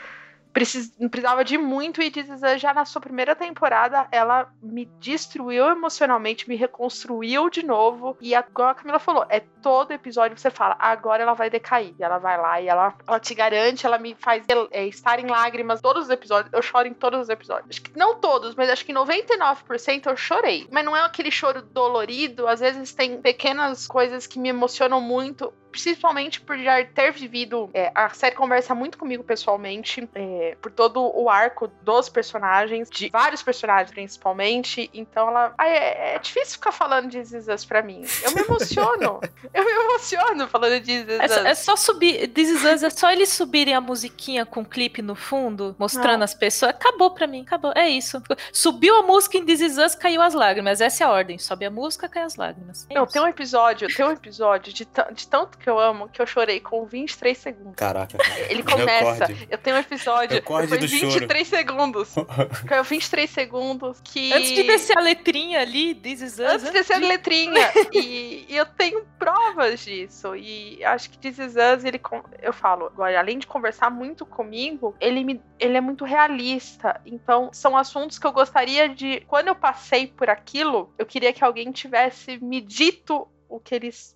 precis, 0.55 0.89
precisava 1.11 1.43
de 1.43 1.57
muito 1.57 2.01
e 2.01 2.13
já 2.57 2.73
na 2.73 2.85
sua 2.85 3.01
primeira 3.01 3.35
temporada 3.35 4.07
ela 4.09 4.49
me 4.63 4.85
destruiu 5.01 5.67
emocionalmente, 5.67 6.47
me 6.47 6.55
reconstruiu 6.55 7.49
de 7.49 7.61
novo 7.61 8.15
e 8.21 8.33
agora 8.33 8.71
a 8.71 8.75
Camila 8.75 8.97
falou, 8.97 9.25
é 9.27 9.41
todo 9.61 9.91
episódio 9.91 10.37
você 10.37 10.49
fala, 10.49 10.77
agora 10.79 11.23
ela 11.23 11.33
vai 11.33 11.49
decair 11.49 11.93
e 11.99 12.01
ela 12.01 12.19
vai 12.19 12.39
lá 12.39 12.61
e 12.61 12.69
ela, 12.69 12.95
ela 13.05 13.19
te 13.19 13.35
garante, 13.35 13.85
ela 13.85 13.97
me 13.97 14.15
faz 14.15 14.45
é, 14.71 14.87
estar 14.87 15.19
em 15.19 15.27
lágrimas 15.27 15.81
todos 15.81 16.05
os 16.05 16.09
episódios, 16.09 16.53
eu 16.53 16.61
choro 16.61 16.87
em 16.87 16.93
todos 16.93 17.19
os 17.19 17.27
episódios, 17.27 17.71
acho 17.71 17.81
que 17.81 17.99
não 17.99 18.15
todos, 18.15 18.55
mas 18.55 18.69
acho 18.69 18.85
que 18.85 18.93
99% 18.93 20.05
eu 20.05 20.15
chorei, 20.15 20.69
mas 20.71 20.85
não 20.85 20.95
é 20.95 21.01
aquele 21.01 21.31
choro 21.31 21.61
dolorido, 21.63 22.47
às 22.47 22.61
vezes 22.61 22.93
tem 22.93 23.21
pequenas 23.21 23.87
coisas 23.87 24.25
que 24.25 24.39
me 24.39 24.47
emocionam 24.47 25.01
muito 25.01 25.53
principalmente 25.75 26.39
por 26.39 26.57
já 26.57 26.83
ter 26.85 27.11
vivido. 27.11 27.69
É, 27.73 27.91
a 27.93 28.09
série 28.09 28.35
conversa 28.35 28.73
muito 28.73 28.97
comigo 28.97 29.23
pessoalmente. 29.23 30.07
É, 30.15 30.44
é, 30.45 30.55
por 30.55 30.71
todo 30.71 31.01
o 31.01 31.29
arco 31.29 31.67
dos 31.81 32.09
personagens, 32.09 32.89
de 32.89 33.09
vários 33.09 33.41
personagens 33.41 33.91
principalmente. 33.91 34.89
Então 34.93 35.27
ela. 35.27 35.53
É, 35.59 36.15
é 36.15 36.19
difícil 36.19 36.53
ficar 36.53 36.71
falando 36.71 37.09
de 37.09 37.21
This 37.21 37.47
Us 37.47 37.65
pra 37.65 37.81
mim. 37.81 38.03
Eu 38.23 38.31
me 38.33 38.41
emociono. 38.41 39.19
eu 39.53 39.65
me 39.65 39.71
emociono 39.71 40.47
falando 40.47 40.79
de 40.81 41.03
This 41.03 41.19
Us. 41.23 41.37
É, 41.37 41.49
é 41.49 41.55
só 41.55 41.75
subir. 41.75 42.27
This 42.27 42.63
Us 42.63 42.83
é 42.83 42.89
só 42.89 43.11
eles 43.11 43.29
subirem 43.29 43.73
a 43.73 43.81
musiquinha 43.81 44.45
com 44.45 44.61
o 44.61 44.65
clipe 44.65 45.01
no 45.01 45.15
fundo, 45.15 45.75
mostrando 45.79 46.17
Não. 46.17 46.23
as 46.23 46.33
pessoas. 46.33 46.71
Acabou 46.71 47.11
pra 47.11 47.25
mim, 47.25 47.41
acabou. 47.41 47.73
É 47.75 47.87
isso. 47.87 48.21
Subiu 48.51 48.95
a 48.97 49.03
música 49.03 49.37
em 49.37 49.45
This 49.45 49.61
Is 49.61 49.77
Us, 49.77 49.95
caiu 49.95 50.21
as 50.21 50.33
lágrimas. 50.33 50.81
Essa 50.81 51.03
é 51.03 51.07
a 51.07 51.09
ordem. 51.09 51.37
Sobe 51.37 51.65
a 51.65 51.71
música, 51.71 52.07
cai 52.07 52.23
as 52.23 52.35
lágrimas. 52.35 52.85
É 52.89 52.95
Não, 52.95 53.05
tem 53.05 53.21
um 53.21 53.27
episódio, 53.27 53.87
tem 53.93 54.05
um 54.05 54.11
episódio 54.11 54.73
de, 54.73 54.87
de 55.13 55.27
tanto 55.27 55.57
que 55.57 55.69
eu 55.69 55.79
amo 55.79 56.09
que 56.09 56.21
eu 56.21 56.27
chorei 56.27 56.59
com 56.59 56.85
23 56.85 57.37
segundos. 57.37 57.75
Caraca. 57.75 58.17
Ele 58.49 58.63
começa. 58.63 59.27
Eu 59.49 59.57
tenho 59.57 59.75
um 59.75 59.79
episódio. 59.79 60.34
Foi 60.67 60.77
23 60.77 61.47
choro. 61.47 61.57
segundos. 61.57 62.15
Caiu 62.67 62.83
23 62.83 63.29
segundos 63.29 64.01
que. 64.03 64.33
Antes 64.33 64.51
de 64.51 64.63
descer 64.63 64.97
a 64.97 65.01
letrinha 65.01 65.61
ali, 65.61 65.95
This 65.95 66.21
Is 66.21 66.33
Us. 66.33 66.39
Antes 66.39 66.65
de 66.65 66.71
descer 66.71 66.93
a 66.93 66.99
letrinha. 66.99 67.71
e, 67.93 68.45
e, 68.49 68.55
eu 68.55 68.65
tenho 68.65 69.05
provas 69.17 69.83
disso. 69.83 70.35
E 70.35 70.83
acho 70.83 71.09
que 71.09 71.17
This 71.17 71.39
Is 71.39 71.55
Us, 71.55 71.83
ele. 71.83 71.99
Eu 72.41 72.53
falo, 72.53 72.87
agora, 72.87 73.19
além 73.19 73.39
de 73.39 73.47
conversar 73.47 73.89
muito 73.89 74.25
comigo, 74.25 74.95
ele, 74.99 75.23
me, 75.23 75.41
ele 75.59 75.77
é 75.77 75.81
muito 75.81 76.05
realista. 76.05 76.99
Então, 77.05 77.49
são 77.51 77.77
assuntos 77.77 78.17
que 78.17 78.25
eu 78.25 78.31
gostaria 78.31 78.89
de. 78.89 79.21
Quando 79.27 79.47
eu 79.47 79.55
passei 79.55 80.07
por 80.07 80.29
aquilo, 80.29 80.93
eu 80.97 81.05
queria 81.05 81.33
que 81.33 81.43
alguém 81.43 81.71
tivesse 81.71 82.37
me 82.37 82.61
dito 82.61 83.27
o 83.47 83.59
que 83.59 83.75
eles 83.75 84.14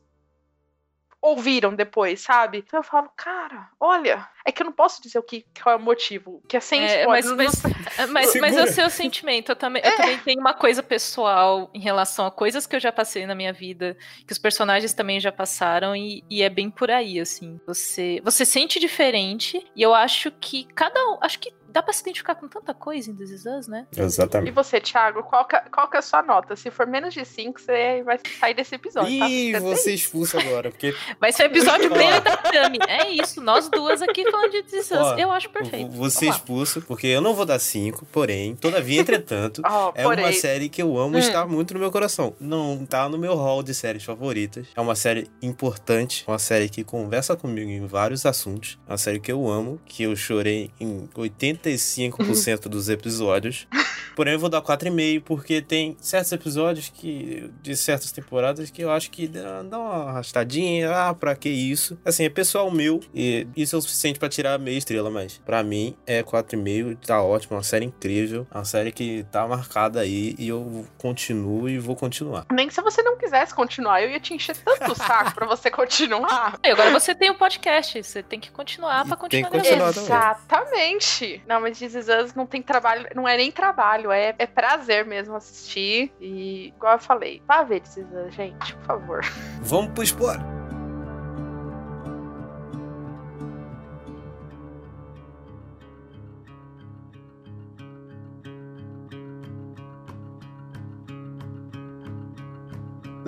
ouviram 1.22 1.76
depois, 1.76 2.22
sabe? 2.22 2.60
Então 2.60 2.80
eu 2.80 2.84
falo, 2.84 3.10
cara, 3.16 3.70
olha, 3.80 4.28
é 4.46 4.52
que 4.52 4.62
eu 4.62 4.66
não 4.66 4.72
posso 4.72 5.02
dizer 5.02 5.20
o 5.20 5.24
que 5.24 5.46
qual 5.62 5.74
é 5.74 5.78
o 5.78 5.82
motivo, 5.82 6.42
que 6.48 6.56
é 6.56 6.60
sem 6.60 6.84
é, 6.84 7.06
Mas, 7.06 7.26
mas, 7.34 7.64
mas, 8.10 8.36
mas, 8.36 8.58
é 8.58 8.64
o 8.64 8.68
seu 8.68 8.90
sentimento. 8.90 9.52
Eu 9.52 9.56
também, 9.56 9.82
é. 9.84 9.90
eu 9.90 9.98
também 9.98 10.18
tenho 10.20 10.40
uma 10.40 10.54
coisa 10.54 10.82
pessoal 10.82 11.70
em 11.74 11.80
relação 11.80 12.26
a 12.26 12.32
coisas 12.32 12.66
que 12.66 12.76
eu 12.76 12.80
já 12.80 12.92
passei 12.92 13.26
na 13.26 13.36
minha 13.36 13.52
vida, 13.52 13.98
que 14.26 14.32
os 14.32 14.40
personagens 14.40 14.94
também 14.94 15.20
já 15.20 15.32
passaram, 15.32 15.96
e, 15.96 16.24
e 16.30 16.42
é 16.42 16.50
bem 16.50 16.70
por 16.70 16.90
aí, 16.90 17.20
assim. 17.20 17.60
Você, 17.68 18.22
você 18.24 18.46
sente 18.46 18.80
diferente, 18.80 19.66
e 19.76 19.82
eu 19.82 19.94
acho 19.94 20.32
que 20.32 20.66
cada 20.74 21.00
um. 21.12 21.18
Acho 21.22 21.40
que 21.40 21.54
dá 21.72 21.82
pra 21.82 21.94
se 21.94 22.02
identificar 22.02 22.36
com 22.36 22.48
tanta 22.48 22.74
coisa 22.74 23.10
em 23.10 23.16
This 23.16 23.30
Is 23.32 23.46
Us, 23.46 23.68
né? 23.68 23.88
Exatamente. 23.96 24.50
E 24.50 24.52
você, 24.52 24.80
Thiago, 24.80 25.24
qual 25.24 25.46
que, 25.46 25.56
é, 25.56 25.60
qual 25.72 25.90
que 25.90 25.96
é 25.98 26.00
a 26.00 26.02
sua 26.02 26.22
nota? 26.22 26.56
Se 26.56 26.72
for 26.72 26.88
menos 26.88 27.14
de 27.14 27.24
5, 27.24 27.60
você 27.60 28.04
vai 28.04 28.20
sair 28.40 28.54
desse 28.54 28.76
episódio, 28.76 29.20
tá? 29.20 29.30
Ih, 29.30 29.52
tá? 29.54 29.60
você 29.60 29.94
expulsa 29.94 30.40
agora, 30.40 30.72
porque... 30.72 30.96
Vai 31.20 31.32
ser 31.32 31.44
o 31.44 31.46
episódio 31.46 31.90
meu 31.94 32.22
da 32.22 32.38
Tami. 32.38 32.80
É 32.88 33.10
isso, 33.10 33.42
nós 33.42 33.70
duas 33.70 34.02
aqui 34.02 34.30
falando 34.30 34.52
de 34.52 34.64
This 34.64 34.86
Is 34.86 34.92
Us. 34.92 35.18
Eu 35.18 35.32
acho 35.32 35.50
perfeito. 35.50 35.92
Você 35.92 36.28
expulsa, 36.28 36.82
porque 36.82 37.08
eu 37.08 37.22
não 37.22 37.34
vou 37.34 37.46
dar 37.46 37.60
5, 37.60 38.06
porém, 38.08 38.56
todavia, 38.56 39.02
entretanto, 39.02 39.62
oh, 39.70 39.92
é 39.96 40.04
porém. 40.04 40.26
uma 40.26 40.34
série 40.34 40.70
que 40.70 40.82
eu 40.82 40.98
amo 40.98 41.16
e 41.16 41.18
hum. 41.18 41.20
está 41.20 41.46
muito 41.46 41.74
no 41.74 41.80
meu 41.80 41.92
coração. 41.92 42.36
Não 42.40 42.86
tá 42.86 43.08
no 43.08 43.18
meu 43.18 43.36
hall 43.36 43.62
de 43.62 43.74
séries 43.74 44.04
favoritas. 44.04 44.68
É 44.76 44.82
uma 44.82 44.96
série 44.96 45.30
importante, 45.42 46.24
uma 46.28 46.40
série 46.40 46.70
que 46.70 46.84
conversa 46.84 47.36
comigo 47.36 47.70
em 47.70 47.86
vários 47.86 48.26
assuntos. 48.26 48.80
É 48.88 48.92
uma 48.92 48.98
série 48.98 49.20
que 49.20 49.32
eu 49.32 49.48
amo, 49.48 49.80
que 49.86 50.04
eu 50.04 50.16
chorei 50.16 50.72
em 50.80 51.10
80 51.16 51.59
95% 51.64 52.68
dos 52.68 52.90
episódios. 52.90 53.68
Porém, 54.16 54.34
eu 54.34 54.40
vou 54.40 54.50
dar 54.50 54.62
4,5 54.62 55.22
porque 55.24 55.62
tem 55.62 55.96
certos 56.02 56.32
episódios 56.32 56.90
que 56.90 57.50
de 57.62 57.76
certas 57.76 58.12
temporadas 58.12 58.70
que 58.70 58.82
eu 58.82 58.92
acho 58.92 59.10
que 59.12 59.28
dá, 59.28 59.64
dá 59.64 59.80
uma 59.80 60.10
arrastadinha. 60.10 60.92
Ah, 60.92 61.14
pra 61.14 61.36
que 61.36 61.50
isso? 61.50 61.98
Assim, 62.04 62.26
é 62.26 62.30
pessoal 62.30 62.70
meu 62.70 63.00
e 63.14 63.48
isso 63.56 63.76
é 63.76 63.80
o 63.80 63.82
suficiente 63.82 64.20
para 64.20 64.28
tirar 64.28 64.60
meia 64.60 64.78
estrela, 64.78 65.10
mas 65.10 65.40
para 65.46 65.64
mim 65.64 65.96
é 66.06 66.22
4,5, 66.22 66.98
tá 67.06 67.22
ótimo, 67.22 67.56
uma 67.56 67.64
série 67.64 67.86
incrível, 67.86 68.46
uma 68.54 68.66
série 68.66 68.92
que 68.92 69.26
tá 69.32 69.48
marcada 69.48 70.02
aí 70.02 70.36
e 70.38 70.50
eu 70.50 70.86
continuo 70.98 71.70
e 71.70 71.80
vou 71.80 71.96
continuar. 71.96 72.46
Nem 72.52 72.68
que 72.68 72.74
se 72.74 72.82
você 72.82 73.02
não 73.02 73.18
quisesse 73.18 73.54
continuar, 73.54 74.02
eu 74.02 74.10
ia 74.10 74.20
te 74.20 74.34
encher 74.34 74.56
tanto 74.58 74.92
o 74.92 74.96
saco 74.96 75.34
para 75.34 75.46
você 75.46 75.72
continuar. 75.72 76.60
E 76.64 76.70
agora 76.70 76.92
você 76.92 77.16
tem 77.16 77.30
o 77.30 77.34
um 77.34 77.38
podcast, 77.38 78.04
você 78.04 78.22
tem 78.22 78.40
que 78.40 78.52
continuar 78.52 79.06
para 79.06 79.16
continuar. 79.16 79.50
Tem 79.50 79.62
que 79.62 79.68
continuar 79.70 79.90
Exatamente. 79.90 81.42
Não, 81.50 81.60
mas 81.60 81.80
This 81.80 81.96
Is 81.96 82.08
Us 82.08 82.36
não 82.36 82.46
tem 82.46 82.62
trabalho, 82.62 83.10
não 83.16 83.28
é 83.28 83.36
nem 83.36 83.52
trabalho, 83.52 84.12
é, 84.12 84.36
é 84.38 84.46
prazer 84.46 85.04
mesmo 85.04 85.36
assistir. 85.36 86.12
E, 86.22 86.68
igual 86.68 86.94
eu 86.94 87.00
falei, 87.00 87.42
vá 87.48 87.64
ver 87.64 87.80
This 87.80 87.98
Is 87.98 88.06
Us, 88.14 88.36
gente, 88.36 88.76
por 88.76 88.86
favor. 88.86 89.22
Vamos 89.64 89.92
pro 89.94 90.04
spoiler. 90.04 90.59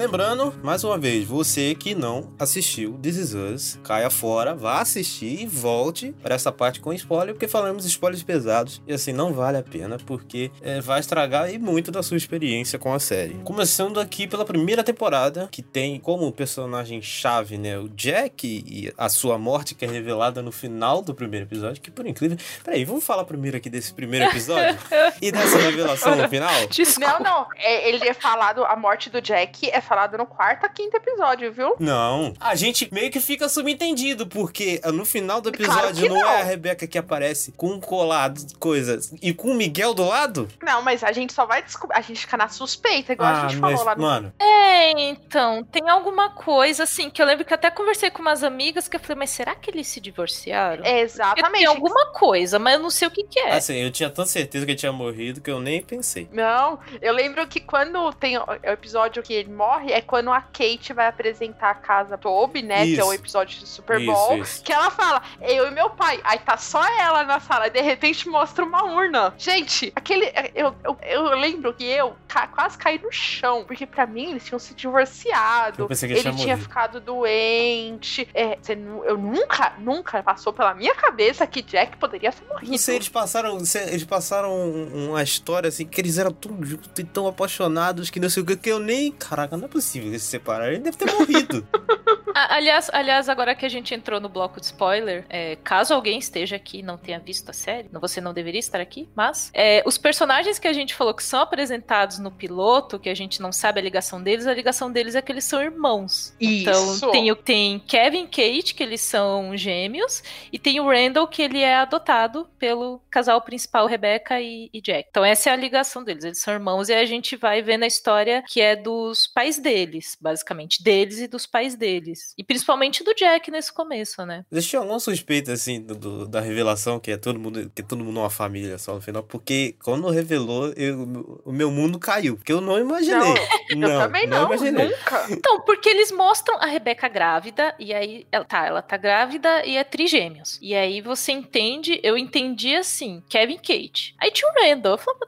Lembrando, 0.01 0.51
mais 0.63 0.83
uma 0.83 0.97
vez, 0.97 1.27
você 1.27 1.75
que 1.75 1.93
não 1.93 2.33
assistiu 2.39 2.97
This 3.03 3.17
Is 3.17 3.33
Us, 3.35 3.79
caia 3.83 4.09
fora, 4.09 4.55
vá 4.55 4.81
assistir 4.81 5.43
e 5.43 5.45
volte 5.45 6.11
para 6.23 6.33
essa 6.33 6.51
parte 6.51 6.79
com 6.79 6.91
spoiler, 6.91 7.35
porque 7.35 7.47
falamos 7.47 7.85
spoilers 7.85 8.23
pesados 8.23 8.81
e 8.87 8.93
assim 8.93 9.13
não 9.13 9.31
vale 9.31 9.59
a 9.59 9.63
pena, 9.63 9.99
porque 10.03 10.49
é, 10.59 10.81
vai 10.81 10.99
estragar 10.99 11.53
e 11.53 11.59
muito 11.59 11.91
da 11.91 12.01
sua 12.01 12.17
experiência 12.17 12.79
com 12.79 12.91
a 12.91 12.99
série. 12.99 13.35
Começando 13.43 13.99
aqui 13.99 14.25
pela 14.25 14.43
primeira 14.43 14.83
temporada, 14.83 15.47
que 15.51 15.61
tem 15.61 15.99
como 15.99 16.31
personagem 16.31 16.99
chave, 16.99 17.59
né, 17.59 17.77
o 17.77 17.87
Jack 17.87 18.47
e 18.47 18.91
a 18.97 19.07
sua 19.07 19.37
morte 19.37 19.75
que 19.75 19.85
é 19.85 19.87
revelada 19.87 20.41
no 20.41 20.51
final 20.51 21.03
do 21.03 21.13
primeiro 21.13 21.45
episódio, 21.45 21.79
que 21.79 21.91
por 21.91 22.07
incrível... 22.07 22.39
Peraí, 22.63 22.83
vamos 22.85 23.03
falar 23.03 23.23
primeiro 23.23 23.55
aqui 23.55 23.69
desse 23.69 23.93
primeiro 23.93 24.25
episódio 24.25 24.79
e 25.21 25.31
dessa 25.31 25.59
revelação 25.59 26.15
no 26.15 26.27
final? 26.27 26.65
Desculpa. 26.71 27.19
Não, 27.19 27.19
não, 27.19 27.47
é, 27.55 27.87
ele 27.87 28.09
é 28.09 28.15
falado, 28.15 28.65
a 28.65 28.75
morte 28.75 29.07
do 29.07 29.21
Jack 29.21 29.69
é 29.69 29.79
falado 29.91 30.17
no 30.17 30.25
quarto 30.25 30.65
a 30.65 30.69
quinto 30.69 30.95
episódio, 30.95 31.51
viu? 31.51 31.75
Não. 31.77 32.33
A 32.39 32.55
gente 32.55 32.87
meio 32.93 33.11
que 33.11 33.19
fica 33.19 33.49
subentendido, 33.49 34.25
porque 34.25 34.79
no 34.85 35.03
final 35.03 35.41
do 35.41 35.49
episódio 35.49 36.07
claro 36.07 36.13
não, 36.13 36.21
não, 36.21 36.29
é 36.29 36.41
a 36.41 36.43
Rebeca 36.45 36.87
que 36.87 36.97
aparece 36.97 37.51
com 37.51 37.71
um 37.71 37.79
colado, 37.81 38.39
coisas, 38.57 39.13
e 39.21 39.33
com 39.33 39.49
o 39.49 39.53
Miguel 39.53 39.93
do 39.93 40.05
lado? 40.05 40.47
Não, 40.63 40.81
mas 40.81 41.03
a 41.03 41.11
gente 41.11 41.33
só 41.33 41.45
vai 41.45 41.61
descobrir. 41.61 41.97
A 41.97 42.01
gente 42.01 42.21
fica 42.21 42.37
na 42.37 42.47
suspeita, 42.47 43.11
igual 43.11 43.27
ah, 43.27 43.43
a 43.43 43.47
gente 43.49 43.59
mas, 43.59 43.71
falou 43.73 43.85
lá 43.85 43.95
no. 43.95 44.01
Mano. 44.01 44.33
É, 44.39 44.91
então, 45.09 45.61
tem 45.65 45.89
alguma 45.89 46.29
coisa 46.29 46.83
assim 46.83 47.09
que 47.09 47.21
eu 47.21 47.25
lembro 47.25 47.43
que 47.43 47.53
até 47.53 47.69
conversei 47.69 48.09
com 48.09 48.21
umas 48.21 48.43
amigas 48.43 48.87
que 48.87 48.95
eu 48.95 48.99
falei, 49.01 49.17
mas 49.17 49.31
será 49.31 49.55
que 49.55 49.69
eles 49.69 49.87
se 49.87 49.99
divorciaram? 49.99 50.85
É, 50.85 51.01
exatamente. 51.01 51.51
Tem 51.51 51.65
alguma 51.65 52.13
coisa, 52.13 52.57
mas 52.57 52.75
eu 52.75 52.79
não 52.79 52.89
sei 52.89 53.09
o 53.09 53.11
que, 53.11 53.25
que 53.25 53.39
é. 53.39 53.57
Assim, 53.57 53.75
eu 53.75 53.91
tinha 53.91 54.09
tanta 54.09 54.29
certeza 54.29 54.65
que 54.65 54.71
ele 54.71 54.79
tinha 54.79 54.93
morrido 54.93 55.41
que 55.41 55.51
eu 55.51 55.59
nem 55.59 55.81
pensei. 55.81 56.29
Não, 56.31 56.79
eu 57.01 57.13
lembro 57.13 57.45
que 57.45 57.59
quando 57.59 58.13
tem 58.13 58.37
o 58.37 58.45
episódio 58.63 59.21
que 59.21 59.33
ele 59.33 59.51
morre 59.51 59.80
morre 59.81 59.91
é 59.91 60.01
quando 60.01 60.31
a 60.31 60.41
Kate 60.41 60.93
vai 60.93 61.07
apresentar 61.07 61.71
a 61.71 61.75
casa 61.75 62.17
Toby, 62.17 62.61
né? 62.61 62.85
Isso. 62.85 62.95
Que 62.95 63.01
é 63.01 63.05
o 63.05 63.13
episódio 63.13 63.59
de 63.59 63.67
Super 63.67 64.05
Bowl. 64.05 64.37
Isso, 64.37 64.43
isso. 64.43 64.63
Que 64.63 64.71
ela 64.71 64.91
fala, 64.91 65.21
eu 65.41 65.67
e 65.67 65.71
meu 65.71 65.89
pai. 65.89 66.19
Aí 66.23 66.39
tá 66.39 66.57
só 66.57 66.83
ela 66.99 67.23
na 67.23 67.39
sala. 67.39 67.67
E 67.67 67.69
de 67.71 67.81
repente 67.81 68.29
mostra 68.29 68.63
uma 68.63 68.83
urna. 68.83 69.33
Gente, 69.37 69.91
aquele. 69.95 70.31
Eu, 70.53 70.75
eu, 70.83 70.97
eu 71.01 71.23
lembro 71.39 71.73
que 71.73 71.83
eu 71.83 72.15
ca, 72.27 72.47
quase 72.47 72.77
caí 72.77 72.99
no 72.99 73.11
chão. 73.11 73.63
Porque 73.65 73.85
para 73.85 74.05
mim 74.05 74.31
eles 74.31 74.45
tinham 74.45 74.59
se 74.59 74.73
divorciado. 74.73 75.87
ele 75.89 76.33
tinha, 76.33 76.57
ficado 76.57 76.99
doente. 76.99 78.27
É, 78.33 78.57
você, 78.61 78.73
eu 78.73 79.17
nunca, 79.17 79.73
nunca 79.79 80.21
passou 80.21 80.53
pela 80.53 80.73
minha 80.73 80.93
cabeça 80.93 81.47
que 81.47 81.61
Jack 81.61 81.97
poderia 81.97 82.31
ser 82.31 82.45
morrido. 82.45 82.71
Não 82.71 82.77
sei, 82.77 82.95
eles 82.97 83.09
passaram. 83.09 83.57
Eles 83.57 84.03
passaram 84.03 84.51
uma 84.71 85.23
história 85.23 85.69
assim 85.69 85.85
que 85.85 85.99
eles 85.99 86.17
eram 86.17 86.31
tão 86.31 86.61
juntos 86.63 86.91
e 86.97 87.03
tão 87.03 87.27
apaixonados 87.27 88.09
que 88.09 88.19
não 88.19 88.29
sei 88.29 88.43
o 88.43 88.45
que, 88.45 88.55
que 88.55 88.69
eu 88.69 88.79
nem. 88.79 89.11
Caraca, 89.11 89.57
não 89.57 89.65
é 89.65 89.70
possível 89.71 90.09
eles 90.09 90.23
se 90.23 90.29
separaram. 90.29 90.73
Ele 90.73 90.83
deve 90.83 90.97
ter 90.97 91.11
morrido. 91.11 91.67
aliás, 92.35 92.89
aliás, 92.93 93.29
agora 93.29 93.55
que 93.55 93.65
a 93.65 93.69
gente 93.69 93.93
entrou 93.93 94.19
no 94.19 94.29
bloco 94.29 94.59
de 94.59 94.67
spoiler, 94.67 95.25
é, 95.29 95.55
caso 95.57 95.93
alguém 95.93 96.19
esteja 96.19 96.55
aqui 96.55 96.79
e 96.79 96.83
não 96.83 96.97
tenha 96.97 97.19
visto 97.19 97.49
a 97.49 97.53
série, 97.53 97.89
você 97.93 98.21
não 98.21 98.33
deveria 98.33 98.59
estar 98.59 98.79
aqui, 98.79 99.09
mas 99.15 99.51
é, 99.53 99.83
os 99.85 99.97
personagens 99.97 100.59
que 100.59 100.67
a 100.67 100.73
gente 100.73 100.95
falou 100.95 101.13
que 101.13 101.23
são 101.23 101.41
apresentados 101.41 102.19
no 102.19 102.31
piloto, 102.31 102.99
que 102.99 103.09
a 103.09 103.15
gente 103.15 103.41
não 103.41 103.51
sabe 103.51 103.79
a 103.79 103.83
ligação 103.83 104.21
deles, 104.21 104.47
a 104.47 104.53
ligação 104.53 104.91
deles 104.91 105.15
é 105.15 105.21
que 105.21 105.31
eles 105.31 105.45
são 105.45 105.61
irmãos. 105.61 106.35
Então, 106.39 106.93
Isso. 106.93 106.97
Então 106.97 107.11
tem, 107.11 107.35
tem 107.35 107.79
Kevin 107.79 108.23
e 108.23 108.27
Kate, 108.27 108.73
que 108.73 108.83
eles 108.83 109.01
são 109.01 109.55
gêmeos, 109.55 110.23
e 110.51 110.59
tem 110.59 110.79
o 110.79 110.89
Randall, 110.89 111.27
que 111.27 111.41
ele 111.41 111.59
é 111.59 111.75
adotado 111.75 112.47
pelo 112.57 113.01
casal 113.09 113.41
principal, 113.41 113.87
Rebecca 113.87 114.39
e, 114.41 114.69
e 114.73 114.81
Jack. 114.81 115.07
Então 115.09 115.23
essa 115.23 115.49
é 115.49 115.53
a 115.53 115.55
ligação 115.55 116.03
deles, 116.03 116.23
eles 116.23 116.39
são 116.39 116.53
irmãos, 116.53 116.89
e 116.89 116.93
a 116.93 117.05
gente 117.05 117.35
vai 117.35 117.61
ver 117.61 117.77
na 117.77 117.87
história 117.87 118.43
que 118.47 118.61
é 118.61 118.75
dos 118.75 119.27
pais 119.27 119.59
deles, 119.61 120.17
basicamente, 120.19 120.83
deles 120.83 121.19
e 121.19 121.27
dos 121.27 121.45
pais 121.45 121.75
deles. 121.75 122.33
E 122.37 122.43
principalmente 122.43 123.03
do 123.03 123.13
Jack 123.13 123.49
nesse 123.49 123.71
começo, 123.71 124.25
né? 124.25 124.45
Existia 124.51 124.79
alguma 124.79 124.99
suspeita, 124.99 125.53
assim, 125.53 125.81
do, 125.81 125.95
do, 125.95 126.27
da 126.27 126.41
revelação 126.41 126.99
que 126.99 127.11
é 127.11 127.17
todo 127.17 127.39
mundo, 127.39 127.71
que 127.73 127.81
é 127.81 127.85
todo 127.85 128.03
mundo 128.03 128.19
uma 128.19 128.29
família 128.29 128.77
só 128.77 128.95
no 128.95 129.01
final, 129.01 129.23
porque 129.23 129.75
quando 129.83 130.09
revelou, 130.09 130.73
eu, 130.75 131.41
o 131.45 131.51
meu 131.51 131.71
mundo 131.71 131.99
caiu. 131.99 132.35
Porque 132.35 132.51
eu 132.51 132.61
não 132.61 132.79
imaginei. 132.79 133.33
Não, 133.75 133.89
eu 133.89 133.99
também 133.99 134.27
não, 134.27 134.43
não 134.43 134.53
imaginei. 134.53 134.87
nunca. 134.89 135.27
Então, 135.29 135.61
porque 135.61 135.89
eles 135.89 136.11
mostram 136.11 136.57
a 136.57 136.65
Rebeca 136.65 137.07
grávida, 137.07 137.73
e 137.79 137.93
aí, 137.93 138.27
ela, 138.31 138.45
tá, 138.45 138.65
ela 138.65 138.81
tá 138.81 138.97
grávida 138.97 139.65
e 139.65 139.77
é 139.77 139.83
trigêmeos. 139.83 140.59
E 140.61 140.75
aí 140.75 141.01
você 141.01 141.31
entende, 141.31 141.99
eu 142.03 142.17
entendi 142.17 142.75
assim, 142.75 143.23
Kevin 143.29 143.57
Kate. 143.57 144.15
Aí 144.19 144.31
tinha 144.31 144.49
o 144.49 144.53
Randall, 144.53 144.93
eu 144.93 144.97
falava, 144.97 145.27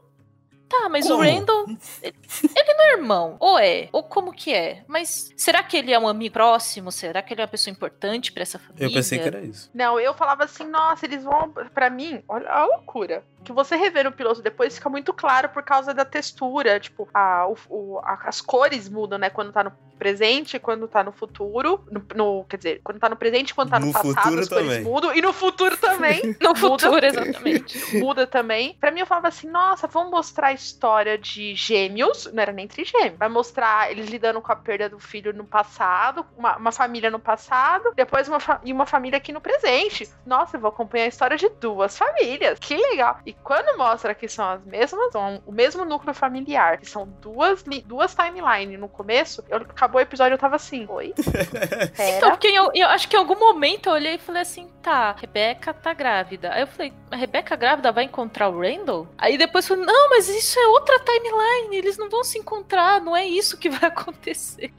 Tá, 0.73 0.89
mas 0.89 1.07
como? 1.07 1.19
o 1.19 1.23
Randall. 1.23 1.65
Ele 2.01 2.73
não 2.73 2.83
é 2.83 2.91
irmão. 2.93 3.37
Ou 3.39 3.59
é? 3.59 3.89
Ou 3.91 4.01
como 4.01 4.33
que 4.33 4.51
é? 4.51 4.83
Mas 4.87 5.31
será 5.37 5.61
que 5.61 5.77
ele 5.77 5.93
é 5.93 5.99
um 5.99 6.07
amigo 6.07 6.33
próximo? 6.33 6.91
Será 6.91 7.21
que 7.21 7.31
ele 7.33 7.41
é 7.41 7.43
uma 7.43 7.49
pessoa 7.49 7.71
importante 7.71 8.31
para 8.31 8.41
essa 8.41 8.57
família? 8.57 8.87
Eu 8.87 8.91
pensei 8.91 9.19
que 9.19 9.27
era 9.27 9.39
isso. 9.41 9.69
Não, 9.71 9.99
eu 9.99 10.15
falava 10.15 10.45
assim, 10.45 10.65
nossa, 10.65 11.05
eles 11.05 11.23
vão. 11.23 11.53
para 11.73 11.91
mim, 11.91 12.23
olha 12.27 12.49
a 12.49 12.65
loucura 12.65 13.23
que 13.43 13.51
você 13.51 13.75
rever 13.75 14.05
no 14.05 14.11
piloto 14.11 14.41
depois 14.41 14.75
fica 14.75 14.89
muito 14.89 15.13
claro 15.13 15.49
por 15.49 15.63
causa 15.63 15.93
da 15.93 16.05
textura. 16.05 16.79
Tipo, 16.79 17.07
a, 17.13 17.47
o, 17.47 17.57
o, 17.69 17.99
a, 17.99 18.19
as 18.25 18.41
cores 18.41 18.89
mudam, 18.89 19.19
né? 19.19 19.29
Quando 19.29 19.51
tá 19.51 19.63
no 19.63 19.71
presente, 19.97 20.59
quando 20.59 20.87
tá 20.87 21.03
no 21.03 21.11
futuro. 21.11 21.85
No, 21.89 22.05
no 22.15 22.43
quer 22.45 22.57
dizer, 22.57 22.81
quando 22.83 22.99
tá 22.99 23.09
no 23.09 23.15
presente, 23.15 23.53
quando 23.53 23.69
tá 23.69 23.79
no, 23.79 23.87
no 23.87 23.93
passado, 23.93 24.17
as 24.17 24.23
cores 24.23 24.49
também. 24.49 24.81
mudam. 24.81 25.15
E 25.15 25.21
no 25.21 25.31
futuro 25.31 25.77
também. 25.77 26.35
no 26.41 26.55
futuro, 26.55 27.05
exatamente. 27.05 27.97
Muda 27.97 28.27
também. 28.27 28.75
Pra 28.79 28.91
mim, 28.91 28.99
eu 28.99 29.05
falava 29.05 29.27
assim: 29.27 29.47
nossa, 29.49 29.87
vamos 29.87 30.11
mostrar 30.11 30.47
a 30.47 30.53
história 30.53 31.17
de 31.17 31.55
gêmeos. 31.55 32.29
Não 32.33 32.41
era 32.41 32.51
nem 32.51 32.67
trigêmeo. 32.67 33.15
Vai 33.17 33.29
mostrar 33.29 33.91
eles 33.91 34.09
lidando 34.09 34.41
com 34.41 34.51
a 34.51 34.55
perda 34.55 34.89
do 34.89 34.99
filho 34.99 35.33
no 35.33 35.45
passado, 35.45 36.25
uma, 36.37 36.57
uma 36.57 36.71
família 36.71 37.09
no 37.09 37.19
passado, 37.19 37.93
depois 37.95 38.27
uma, 38.27 38.39
e 38.63 38.73
uma 38.73 38.85
família 38.85 39.17
aqui 39.17 39.31
no 39.31 39.41
presente. 39.41 40.09
Nossa, 40.25 40.57
eu 40.57 40.61
vou 40.61 40.69
acompanhar 40.69 41.05
a 41.05 41.09
história 41.09 41.37
de 41.37 41.49
duas 41.49 41.97
famílias. 41.97 42.59
Que 42.59 42.75
legal. 42.75 43.19
E 43.25 43.32
quando 43.43 43.77
mostra 43.77 44.13
que 44.13 44.27
são 44.27 44.47
as 44.47 44.65
mesmas, 44.65 45.11
são 45.11 45.41
o 45.45 45.51
mesmo 45.51 45.85
núcleo 45.85 46.13
familiar, 46.13 46.77
que 46.77 46.89
são 46.89 47.07
duas, 47.21 47.63
duas 47.85 48.15
timelines 48.15 48.79
no 48.79 48.87
começo, 48.87 49.43
eu, 49.49 49.57
acabou 49.57 49.99
o 49.99 50.01
episódio 50.01 50.33
eu 50.35 50.37
tava 50.37 50.55
assim, 50.55 50.85
oi? 50.89 51.13
então, 52.17 52.31
porque 52.31 52.47
eu, 52.47 52.71
eu, 52.73 52.87
acho 52.87 53.07
que 53.07 53.15
em 53.15 53.19
algum 53.19 53.37
momento 53.37 53.87
eu 53.87 53.93
olhei 53.93 54.15
e 54.15 54.19
falei 54.19 54.41
assim, 54.41 54.69
tá, 54.81 55.13
Rebeca 55.13 55.73
tá 55.73 55.93
grávida. 55.93 56.51
Aí 56.53 56.61
eu 56.61 56.67
falei, 56.67 56.93
a 57.11 57.15
Rebeca 57.15 57.55
grávida 57.55 57.91
vai 57.91 58.03
encontrar 58.03 58.49
o 58.49 58.59
Randall? 58.59 59.07
Aí 59.17 59.37
depois 59.37 59.69
eu 59.69 59.75
falei, 59.75 59.91
não, 59.91 60.09
mas 60.09 60.27
isso 60.27 60.59
é 60.59 60.67
outra 60.67 60.99
timeline, 60.99 61.75
eles 61.75 61.97
não 61.97 62.09
vão 62.09 62.23
se 62.23 62.37
encontrar, 62.37 63.01
não 63.01 63.15
é 63.15 63.25
isso 63.25 63.57
que 63.57 63.69
vai 63.69 63.89
acontecer. 63.89 64.73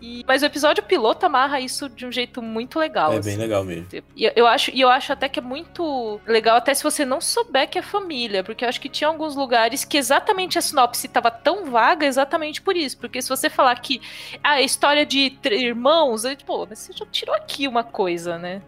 E, 0.00 0.24
mas 0.26 0.42
o 0.42 0.46
episódio 0.46 0.82
piloto 0.82 1.26
amarra 1.26 1.60
isso 1.60 1.88
de 1.88 2.06
um 2.06 2.12
jeito 2.12 2.40
muito 2.40 2.78
legal. 2.78 3.12
É 3.12 3.18
assim. 3.18 3.30
bem 3.30 3.38
legal 3.38 3.64
mesmo. 3.64 3.86
E 4.16 4.24
eu, 4.24 4.32
eu, 4.36 4.46
acho, 4.46 4.70
e 4.70 4.80
eu 4.80 4.88
acho 4.88 5.12
até 5.12 5.28
que 5.28 5.38
é 5.38 5.42
muito 5.42 6.20
legal, 6.26 6.56
até 6.56 6.72
se 6.74 6.82
você 6.82 7.04
não 7.04 7.20
souber 7.20 7.68
que 7.68 7.78
é 7.78 7.82
família, 7.82 8.44
porque 8.44 8.64
eu 8.64 8.68
acho 8.68 8.80
que 8.80 8.88
tinha 8.88 9.08
alguns 9.08 9.34
lugares 9.34 9.84
que 9.84 9.96
exatamente 9.96 10.58
a 10.58 10.62
sinopse 10.62 11.06
estava 11.06 11.30
tão 11.30 11.70
vaga 11.70 12.06
exatamente 12.06 12.62
por 12.62 12.76
isso. 12.76 12.96
Porque 12.98 13.20
se 13.20 13.28
você 13.28 13.50
falar 13.50 13.78
que 13.80 14.00
ah, 14.42 14.52
a 14.52 14.62
história 14.62 15.04
de 15.04 15.36
irmãos, 15.44 16.24
aí, 16.24 16.36
pô, 16.44 16.66
você 16.66 16.92
já 16.92 17.06
tirou 17.06 17.34
aqui 17.34 17.66
uma 17.66 17.84
coisa, 17.84 18.38
né? 18.38 18.62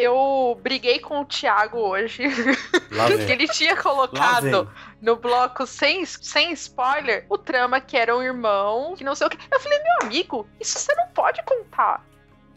Eu 0.00 0.58
briguei 0.62 0.98
com 0.98 1.20
o 1.20 1.24
Thiago 1.24 1.78
hoje. 1.78 2.24
que 3.26 3.32
ele 3.32 3.48
tinha 3.48 3.76
colocado 3.76 4.70
no 5.00 5.16
bloco 5.16 5.66
sem, 5.66 6.04
sem 6.04 6.52
spoiler 6.52 7.24
o 7.28 7.38
trama 7.38 7.80
que 7.80 7.96
era 7.96 8.16
um 8.16 8.22
irmão, 8.22 8.94
que 8.96 9.04
não 9.04 9.14
sei 9.14 9.26
o 9.26 9.30
que. 9.30 9.38
Eu 9.50 9.60
falei, 9.60 9.78
meu 9.78 10.06
amigo, 10.08 10.48
isso 10.58 10.78
você 10.78 10.94
não 10.94 11.08
pode 11.08 11.42
contar. 11.44 12.04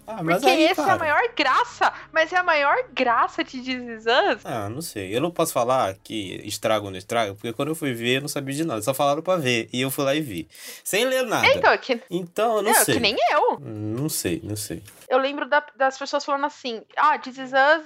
Ah, 0.05 0.23
Porque 0.23 0.45
aí, 0.45 0.65
essa 0.65 0.81
cara... 0.81 0.93
é 0.93 0.95
a 0.95 0.99
maior 0.99 1.21
graça, 1.35 1.93
mas 2.11 2.31
é 2.33 2.37
a 2.37 2.43
maior 2.43 2.75
graça 2.93 3.43
de 3.43 3.61
This. 3.61 4.05
Ah, 4.43 4.69
não 4.69 4.81
sei. 4.81 5.15
Eu 5.15 5.21
não 5.21 5.31
posso 5.31 5.53
falar 5.53 5.95
que 6.03 6.41
estrago 6.45 6.85
ou 6.85 6.91
não 6.91 6.97
estrago, 6.97 7.35
porque 7.35 7.53
quando 7.53 7.69
eu 7.69 7.75
fui 7.75 7.93
ver, 7.93 8.17
eu 8.17 8.21
não 8.21 8.27
sabia 8.27 8.55
de 8.55 8.63
nada. 8.63 8.81
Só 8.81 8.93
falaram 8.93 9.21
pra 9.21 9.37
ver. 9.37 9.69
E 9.71 9.81
eu 9.81 9.89
fui 9.89 10.03
lá 10.03 10.13
e 10.15 10.21
vi. 10.21 10.47
Sem 10.83 11.05
ler 11.05 11.23
nada. 11.23 11.47
Então, 11.47 11.77
que... 11.77 12.01
então 12.09 12.57
eu 12.57 12.61
não, 12.63 12.73
não 12.73 12.83
sei. 12.83 12.93
que 12.95 12.99
nem 12.99 13.15
eu. 13.31 13.59
Não 13.59 14.09
sei, 14.09 14.41
não 14.43 14.55
sei 14.55 14.83
eu 15.13 15.19
lembro 15.19 15.47
da, 15.47 15.63
das 15.75 15.97
pessoas 15.97 16.25
falando 16.25 16.45
assim: 16.45 16.83
ah, 16.97 17.17
This 17.19 17.37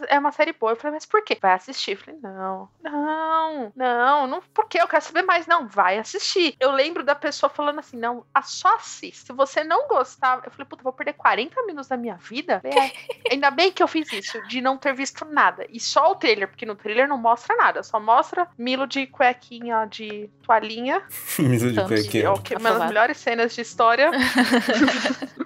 é 0.07 0.17
uma 0.17 0.31
série 0.31 0.53
boa. 0.53 0.71
Eu 0.71 0.75
falei, 0.77 0.93
mas 0.95 1.05
por 1.05 1.23
quê? 1.23 1.37
Vai 1.39 1.53
assistir. 1.53 1.91
Eu 1.91 1.97
falei, 1.97 2.19
não, 2.21 2.69
não, 2.81 3.73
não, 3.75 4.27
não, 4.27 4.41
por 4.53 4.67
quê? 4.67 4.79
Eu 4.81 4.87
quero 4.87 5.03
saber 5.03 5.23
mais. 5.23 5.45
Não, 5.45 5.67
vai 5.67 5.97
assistir. 5.97 6.55
Eu 6.59 6.71
lembro 6.71 7.03
da 7.03 7.15
pessoa 7.15 7.49
falando 7.49 7.79
assim: 7.79 7.97
não, 7.97 8.25
só 8.43 8.75
assiste. 8.75 9.25
Se 9.25 9.33
você 9.33 9.63
não 9.63 9.87
gostar, 9.87 10.41
eu 10.45 10.51
falei, 10.51 10.65
puta, 10.65 10.83
vou 10.83 10.93
perder 10.93 11.13
40 11.13 11.65
minutos 11.65 11.89
da 11.89 11.97
minha 11.97 12.06
vida? 12.15 12.61
É, 12.63 13.31
ainda 13.31 13.51
bem 13.51 13.71
que 13.71 13.83
eu 13.83 13.87
fiz 13.87 14.11
isso, 14.11 14.41
de 14.47 14.61
não 14.61 14.77
ter 14.77 14.93
visto 14.93 15.25
nada. 15.25 15.65
E 15.69 15.79
só 15.79 16.11
o 16.11 16.15
trailer, 16.15 16.47
porque 16.47 16.65
no 16.65 16.75
trailer 16.75 17.07
não 17.07 17.17
mostra 17.17 17.55
nada, 17.55 17.83
só 17.83 17.99
mostra 17.99 18.47
Milo 18.57 18.87
de 18.87 19.07
cuequinha, 19.07 19.85
de 19.85 20.29
toalhinha. 20.43 21.03
Milo 21.39 21.71
de 21.71 21.83
cuequinha. 21.83 22.25
É 22.25 22.57
uma 22.57 22.71
das 22.71 22.87
melhores 22.87 23.17
cenas 23.17 23.53
de 23.53 23.61
história. 23.61 24.11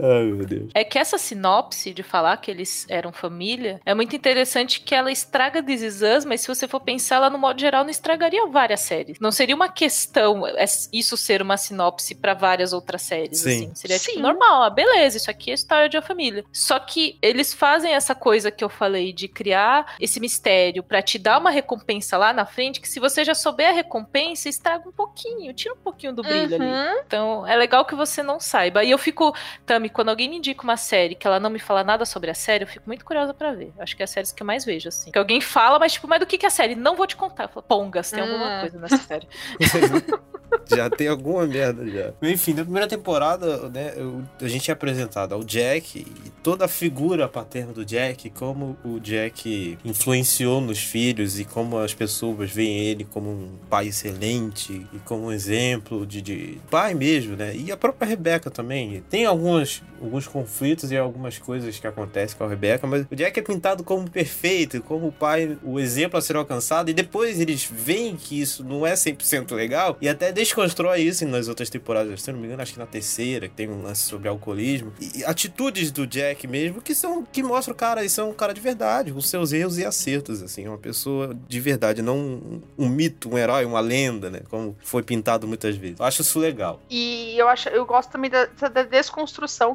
Ai, 0.00 0.24
meu 0.24 0.46
Deus. 0.46 0.70
É 0.74 0.84
que 0.84 0.98
essa 0.98 1.18
sinopse 1.18 1.92
de 1.92 2.02
falar 2.02 2.36
que 2.38 2.50
eles 2.50 2.86
eram 2.88 3.12
família 3.12 3.80
é 3.84 3.94
muito 3.94 4.14
interessante 4.14 4.80
que 4.80 4.94
ela 4.94 5.10
estraga 5.10 5.62
This 5.62 5.82
Is 5.82 6.02
Us, 6.02 6.24
mas 6.24 6.40
se 6.40 6.48
você 6.48 6.66
for 6.66 6.80
pensar, 6.80 7.16
ela 7.16 7.30
no 7.30 7.38
modo 7.38 7.60
geral 7.60 7.84
não 7.84 7.90
estragaria 7.90 8.46
várias 8.46 8.80
séries. 8.80 9.18
Não 9.20 9.30
seria 9.30 9.54
uma 9.54 9.68
questão 9.68 10.46
é, 10.46 10.64
isso 10.92 11.16
ser 11.16 11.42
uma 11.42 11.56
sinopse 11.56 12.14
para 12.14 12.34
várias 12.34 12.72
outras 12.72 13.02
séries, 13.02 13.40
Sim. 13.40 13.50
assim. 13.50 13.74
Seria 13.74 13.98
tipo, 13.98 14.10
Sim. 14.10 14.16
tipo 14.16 14.26
normal, 14.26 14.62
ah, 14.64 14.70
beleza, 14.70 15.16
isso 15.16 15.30
aqui 15.30 15.50
é 15.50 15.54
história 15.54 15.88
de 15.88 15.96
uma 15.96 16.02
família. 16.02 16.44
Só 16.52 16.78
que 16.78 17.18
eles 17.22 17.54
fazem 17.54 17.94
essa 17.94 18.14
coisa 18.14 18.50
que 18.50 18.64
eu 18.64 18.68
falei 18.68 19.12
de 19.12 19.28
criar 19.28 19.94
esse 20.00 20.20
mistério 20.20 20.82
para 20.82 21.02
te 21.02 21.18
dar 21.18 21.38
uma 21.38 21.50
recompensa 21.50 22.16
lá 22.18 22.32
na 22.32 22.46
frente, 22.46 22.80
que 22.80 22.88
se 22.88 23.00
você 23.00 23.24
já 23.24 23.34
souber 23.34 23.68
a 23.68 23.72
recompensa, 23.72 24.48
estraga 24.48 24.88
um 24.88 24.92
pouquinho, 24.92 25.52
tira 25.52 25.74
um 25.74 25.78
pouquinho 25.78 26.12
do 26.12 26.22
brilho 26.22 26.56
uhum. 26.56 26.62
ali. 26.62 27.00
Então, 27.06 27.46
é 27.46 27.56
legal 27.56 27.84
que 27.84 27.94
você 27.94 28.22
não 28.22 28.40
saiba. 28.40 28.84
E 28.84 28.90
eu 28.90 28.98
fico 28.98 29.34
Tami, 29.66 29.88
quando 29.88 30.08
alguém 30.08 30.28
me 30.28 30.36
indica 30.36 30.62
uma 30.62 30.76
série 30.76 31.14
que 31.14 31.26
ela 31.26 31.40
não 31.40 31.50
me 31.50 31.58
fala 31.58 31.84
nada 31.84 32.04
sobre 32.04 32.30
a 32.30 32.34
série, 32.34 32.64
eu 32.64 32.68
fico 32.68 32.84
muito 32.86 33.04
curiosa 33.04 33.32
para 33.32 33.52
ver. 33.52 33.72
Acho 33.78 33.96
que 33.96 34.02
é 34.02 34.04
as 34.04 34.10
séries 34.10 34.32
que 34.32 34.42
eu 34.42 34.46
mais 34.46 34.64
vejo, 34.64 34.88
assim. 34.88 35.10
Que 35.10 35.18
alguém 35.18 35.40
fala, 35.40 35.78
mas 35.78 35.92
tipo, 35.92 36.08
mas 36.08 36.20
do 36.20 36.26
que, 36.26 36.38
que 36.38 36.46
é 36.46 36.48
a 36.48 36.50
série? 36.50 36.74
Não 36.74 36.96
vou 36.96 37.06
te 37.06 37.16
contar. 37.16 37.44
Eu 37.44 37.48
falo, 37.48 37.62
Pongas, 37.62 38.10
tem 38.10 38.22
hum. 38.22 38.26
alguma 38.26 38.60
coisa 38.60 38.78
nessa 38.78 38.98
série. 38.98 39.28
já 40.66 40.88
tem 40.88 41.08
alguma 41.08 41.46
merda 41.46 41.86
já. 41.86 42.12
Enfim, 42.22 42.54
na 42.54 42.62
primeira 42.62 42.86
temporada, 42.86 43.68
né, 43.68 43.92
a 44.40 44.48
gente 44.48 44.70
é 44.70 44.74
apresentado 44.74 45.34
ao 45.34 45.42
Jack 45.42 45.98
e 45.98 46.30
toda 46.42 46.64
a 46.64 46.68
figura 46.68 47.28
paterna 47.28 47.72
do 47.72 47.84
Jack, 47.84 48.30
como 48.30 48.76
o 48.84 48.98
Jack 49.00 49.78
influenciou 49.84 50.60
nos 50.60 50.78
filhos 50.78 51.38
e 51.38 51.44
como 51.44 51.78
as 51.78 51.94
pessoas 51.94 52.50
veem 52.50 52.78
ele 52.78 53.04
como 53.04 53.30
um 53.30 53.58
pai 53.68 53.88
excelente 53.88 54.86
e 54.92 54.98
como 55.00 55.26
um 55.26 55.32
exemplo 55.32 56.06
de, 56.06 56.20
de 56.20 56.60
pai 56.70 56.94
mesmo, 56.94 57.36
né? 57.36 57.54
E 57.54 57.70
a 57.70 57.76
própria 57.76 58.06
Rebecca 58.06 58.50
também. 58.50 59.02
Tem 59.08 59.24
alguns, 59.34 59.82
alguns 60.00 60.26
conflitos 60.26 60.90
e 60.90 60.96
algumas 60.96 61.38
coisas 61.38 61.78
que 61.78 61.86
acontecem 61.86 62.36
com 62.36 62.44
a 62.44 62.48
Rebecca, 62.48 62.86
mas 62.86 63.06
o 63.10 63.16
Jack 63.16 63.38
é 63.38 63.42
pintado 63.42 63.84
como 63.84 64.08
perfeito, 64.08 64.82
como 64.82 65.08
o 65.08 65.12
pai, 65.12 65.58
o 65.62 65.78
exemplo 65.78 66.18
a 66.18 66.22
ser 66.22 66.36
alcançado, 66.36 66.90
e 66.90 66.94
depois 66.94 67.40
eles 67.40 67.68
veem 67.70 68.16
que 68.16 68.40
isso 68.40 68.64
não 68.64 68.86
é 68.86 68.94
100% 68.94 69.52
legal 69.52 69.96
e 70.00 70.08
até 70.08 70.32
desconstrói 70.32 71.02
isso 71.02 71.26
nas 71.26 71.48
outras 71.48 71.68
temporadas. 71.68 72.22
Se 72.22 72.32
não 72.32 72.38
me 72.38 72.46
engano, 72.46 72.62
acho 72.62 72.72
que 72.72 72.78
na 72.78 72.86
terceira, 72.86 73.48
que 73.48 73.54
tem 73.54 73.68
um 73.68 73.82
lance 73.82 74.02
sobre 74.02 74.28
alcoolismo. 74.28 74.92
E 75.00 75.24
atitudes 75.24 75.90
do 75.90 76.06
Jack 76.06 76.46
mesmo 76.46 76.80
que 76.80 76.94
são 76.94 77.24
que 77.24 77.42
mostram, 77.42 77.74
cara, 77.74 78.04
isso 78.04 78.20
é 78.20 78.24
um 78.24 78.32
cara 78.32 78.54
de 78.54 78.60
verdade, 78.60 79.12
com 79.12 79.20
seus 79.20 79.52
erros 79.52 79.78
e 79.78 79.84
acertos, 79.84 80.42
assim, 80.42 80.66
uma 80.68 80.78
pessoa 80.78 81.36
de 81.48 81.60
verdade, 81.60 82.02
não 82.02 82.16
um, 82.16 82.62
um 82.78 82.88
mito, 82.88 83.28
um 83.28 83.36
herói, 83.36 83.64
uma 83.64 83.80
lenda, 83.80 84.30
né? 84.30 84.40
Como 84.48 84.76
foi 84.82 85.02
pintado 85.02 85.46
muitas 85.46 85.76
vezes. 85.76 85.98
Eu 85.98 86.04
acho 86.04 86.22
isso 86.22 86.38
legal. 86.38 86.80
E 86.88 87.34
eu 87.36 87.48
acho, 87.48 87.68
eu 87.68 87.84
gosto 87.84 88.10
também 88.10 88.30
da 88.30 88.46
desconstrução 88.82 89.23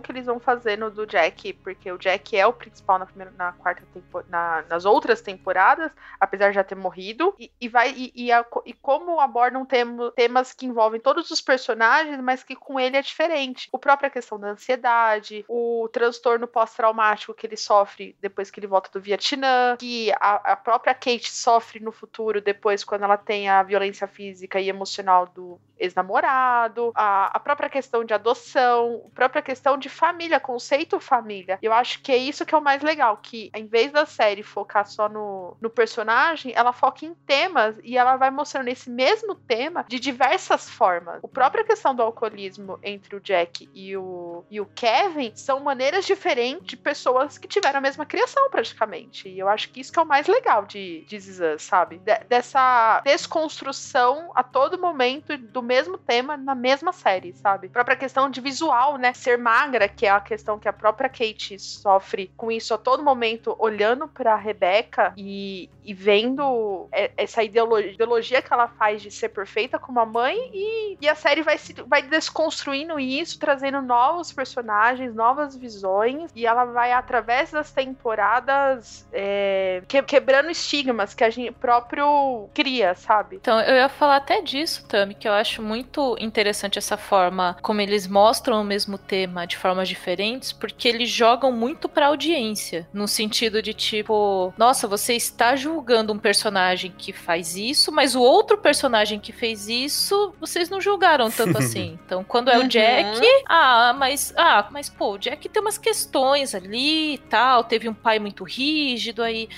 que 0.02 0.12
eles 0.12 0.26
vão 0.26 0.40
fazendo 0.40 0.90
do 0.90 1.06
Jack, 1.06 1.54
porque 1.54 1.92
o 1.92 1.98
Jack 1.98 2.38
é 2.38 2.46
o 2.46 2.54
principal 2.54 3.00
na 3.00 3.06
primeira, 3.06 3.32
na 3.38 3.52
quarta 3.54 3.84
na, 4.28 4.64
nas 4.70 4.86
outras 4.86 5.22
temporadas, 5.22 5.92
apesar 6.20 6.50
de 6.50 6.56
já 6.56 6.64
ter 6.64 6.76
morrido, 6.76 7.34
e, 7.40 7.52
e 7.60 7.68
vai 7.68 7.92
e, 7.92 8.12
e, 8.16 8.32
a, 8.32 8.46
e 8.66 8.74
como 8.74 9.20
abordam 9.20 9.66
tem, 9.66 9.86
temas 10.16 10.54
que 10.54 10.66
envolvem 10.66 11.00
todos 11.00 11.32
os 11.32 11.42
personagens, 11.42 12.20
mas 12.22 12.44
que 12.44 12.56
com 12.56 12.80
ele 12.80 12.98
é 12.98 13.02
diferente. 13.02 13.68
O 13.72 13.80
própria 13.80 14.10
questão 14.10 14.40
da 14.40 14.50
ansiedade, 14.50 15.46
o 15.48 15.90
transtorno 15.92 16.48
pós-traumático 16.48 17.34
que 17.34 17.48
ele 17.48 17.58
sofre 17.58 18.16
depois 18.22 18.52
que 18.52 18.60
ele 18.60 18.68
volta 18.68 18.90
do 18.92 19.02
Vietnã, 19.02 19.76
que 19.78 20.12
a, 20.20 20.54
a 20.54 20.56
própria 20.56 20.94
Kate 20.94 21.32
sofre 21.32 21.80
no 21.80 21.92
futuro 21.92 22.42
depois 22.42 22.84
quando 22.84 23.04
ela 23.04 23.18
tem 23.18 23.50
a 23.50 23.64
violência 23.64 24.08
física 24.08 24.60
e 24.60 24.70
emocional 24.70 25.28
do 25.28 25.60
ex-namorado, 25.80 26.92
a, 26.94 27.28
a 27.28 27.40
própria 27.40 27.70
questão 27.70 28.04
de 28.04 28.14
adoção, 28.14 29.04
a 29.06 29.16
própria 29.40 29.42
questão 29.42 29.78
de 29.78 29.90
família, 29.90 30.40
conceito 30.40 31.00
família. 31.00 31.58
Eu 31.62 31.74
acho 31.74 32.02
que 32.02 32.12
é 32.12 32.18
isso 32.18 32.46
que 32.46 32.54
é 32.54 32.58
o 32.58 32.62
mais 32.62 32.82
legal, 32.82 33.18
que 33.18 33.50
em 33.56 33.66
vez 33.66 33.92
da 33.92 34.06
série 34.06 34.44
focar 34.44 34.86
só 34.86 35.10
no, 35.10 35.58
no 35.62 35.70
personagem, 35.70 36.54
ela 36.56 36.74
foca 36.74 37.06
em 37.06 37.14
temas 37.26 37.76
e 37.84 37.98
ela 37.98 38.18
vai 38.18 38.30
mostrando 38.30 38.68
esse 38.68 38.90
mesmo 38.90 39.36
tema 39.36 39.86
de 39.88 40.00
diversas 40.00 40.70
formas. 40.70 41.24
A 41.24 41.28
própria 41.28 41.64
questão 41.64 41.96
do 41.96 42.04
alcoolismo 42.04 42.80
entre 42.84 43.16
o 43.16 43.20
Jack 43.20 43.70
e 43.74 43.96
o, 43.96 44.44
e 44.50 44.60
o 44.60 44.66
Kevin 44.66 45.32
são 45.36 45.60
maneiras 45.60 46.06
diferentes 46.06 46.68
de 46.68 46.78
pessoas 46.78 47.38
que 47.38 47.48
tiveram 47.48 47.80
a 47.80 47.82
mesma 47.82 48.06
criação, 48.06 48.50
praticamente. 48.50 49.30
E 49.30 49.40
eu 49.40 49.48
acho 49.48 49.70
que 49.70 49.80
isso 49.80 49.92
que 49.92 50.00
é 50.00 50.02
o 50.02 50.06
mais 50.06 50.28
legal 50.28 50.66
de, 50.66 51.06
de 51.08 51.20
sabe? 51.60 52.00
De, 52.00 52.18
dessa 52.28 53.02
desconstrução 53.06 54.32
a 54.36 54.44
todo 54.44 54.80
momento 54.80 55.38
do 55.38 55.62
mesmo 55.62 55.98
tema 55.98 56.36
na 56.36 56.56
mesma 56.56 56.92
série, 56.92 57.34
sabe? 57.34 57.68
A 57.68 57.72
própria 57.72 57.96
questão 57.96 58.30
de 58.30 58.42
visual, 58.42 58.98
né? 58.98 59.14
Ser 59.30 59.38
magra, 59.38 59.88
que 59.88 60.08
é 60.08 60.10
a 60.10 60.20
questão 60.20 60.58
que 60.58 60.68
a 60.68 60.74
própria 60.74 61.08
Kate 61.08 61.60
sofre 61.60 62.32
com 62.36 62.52
isso 62.52 62.74
a 62.74 62.80
todo 62.80 63.04
momento, 63.04 63.56
olhando 63.60 64.08
pra 64.08 64.36
Rebecca 64.36 65.14
e, 65.16 65.70
e 65.84 65.94
vendo 65.94 66.88
essa 67.16 67.44
ideologia, 67.44 68.42
que 68.42 68.52
ela 68.52 68.68
faz 68.68 69.04
de 69.04 69.12
ser 69.12 69.30
perfeita 69.30 69.78
como 69.78 70.00
a 70.00 70.06
mãe 70.06 70.50
e, 70.52 70.98
e 71.00 71.08
a 71.08 71.14
série 71.14 71.44
vai, 71.44 71.60
se, 71.60 71.74
vai 71.86 72.02
desconstruindo 72.02 73.00
isso, 73.00 73.38
trazendo 73.38 73.84
novos 73.84 74.32
personagens, 74.34 75.14
novas 75.14 75.56
visões 75.56 76.32
e 76.36 76.48
ela 76.48 76.66
vai, 76.66 76.92
através 76.92 77.52
das 77.52 77.72
temporadas, 77.72 79.08
é, 79.14 79.84
que, 79.88 80.02
quebrando 80.02 80.50
estigmas 80.50 81.14
que 81.14 81.24
a 81.24 81.30
gente 81.30 81.52
próprio 81.52 82.50
cria, 82.52 82.96
sabe? 82.96 83.36
Então, 83.36 83.60
eu 83.62 83.76
ia 83.76 83.90
falar 83.90 84.16
até 84.16 84.42
disso, 84.42 84.88
Tami, 84.88 85.14
que 85.14 85.28
eu 85.28 85.34
acho 85.34 85.62
muito 85.62 86.16
interessante 86.20 86.80
essa 86.80 86.98
forma 86.98 87.58
como 87.62 87.80
eles 87.80 88.08
mostram 88.08 88.62
o 88.62 88.64
mesmo 88.64 88.98
tema 89.20 89.46
de 89.46 89.58
formas 89.58 89.90
diferentes, 89.90 90.54
porque 90.54 90.88
eles 90.88 91.10
jogam 91.10 91.52
muito 91.52 91.90
pra 91.90 92.08
audiência, 92.08 92.88
no 92.94 93.08
sentido 93.08 93.62
de 93.62 93.74
tipo, 93.74 94.54
nossa, 94.58 94.88
você 94.88 95.14
está 95.14 95.56
julgando 95.56 96.14
um 96.14 96.18
personagem 96.18 96.94
que 96.98 97.12
faz 97.12 97.56
isso, 97.58 97.92
mas 97.92 98.16
o 98.16 98.22
outro 98.22 98.58
personagem 98.58 99.20
que 99.20 99.34
fez 99.34 99.68
isso, 99.68 100.34
vocês 100.40 100.70
não 100.70 100.80
julgaram 100.80 101.30
tanto 101.30 101.58
assim. 101.58 102.00
Então, 102.06 102.24
quando 102.24 102.50
é 102.50 102.58
o 102.58 102.68
Jack, 102.68 103.20
uhum. 103.20 103.44
ah, 103.48 103.94
mas 103.98 104.34
ah, 104.38 104.68
mas 104.72 104.90
pô, 104.90 105.14
o 105.14 105.18
Jack 105.18 105.50
tem 105.50 105.62
umas 105.62 105.78
questões 105.78 106.56
ali 106.56 107.16
e 107.16 107.18
tal, 107.18 107.64
teve 107.64 107.90
um 107.90 107.94
pai 107.94 108.20
muito 108.20 108.44
rígido 108.44 109.22
aí 109.22 109.50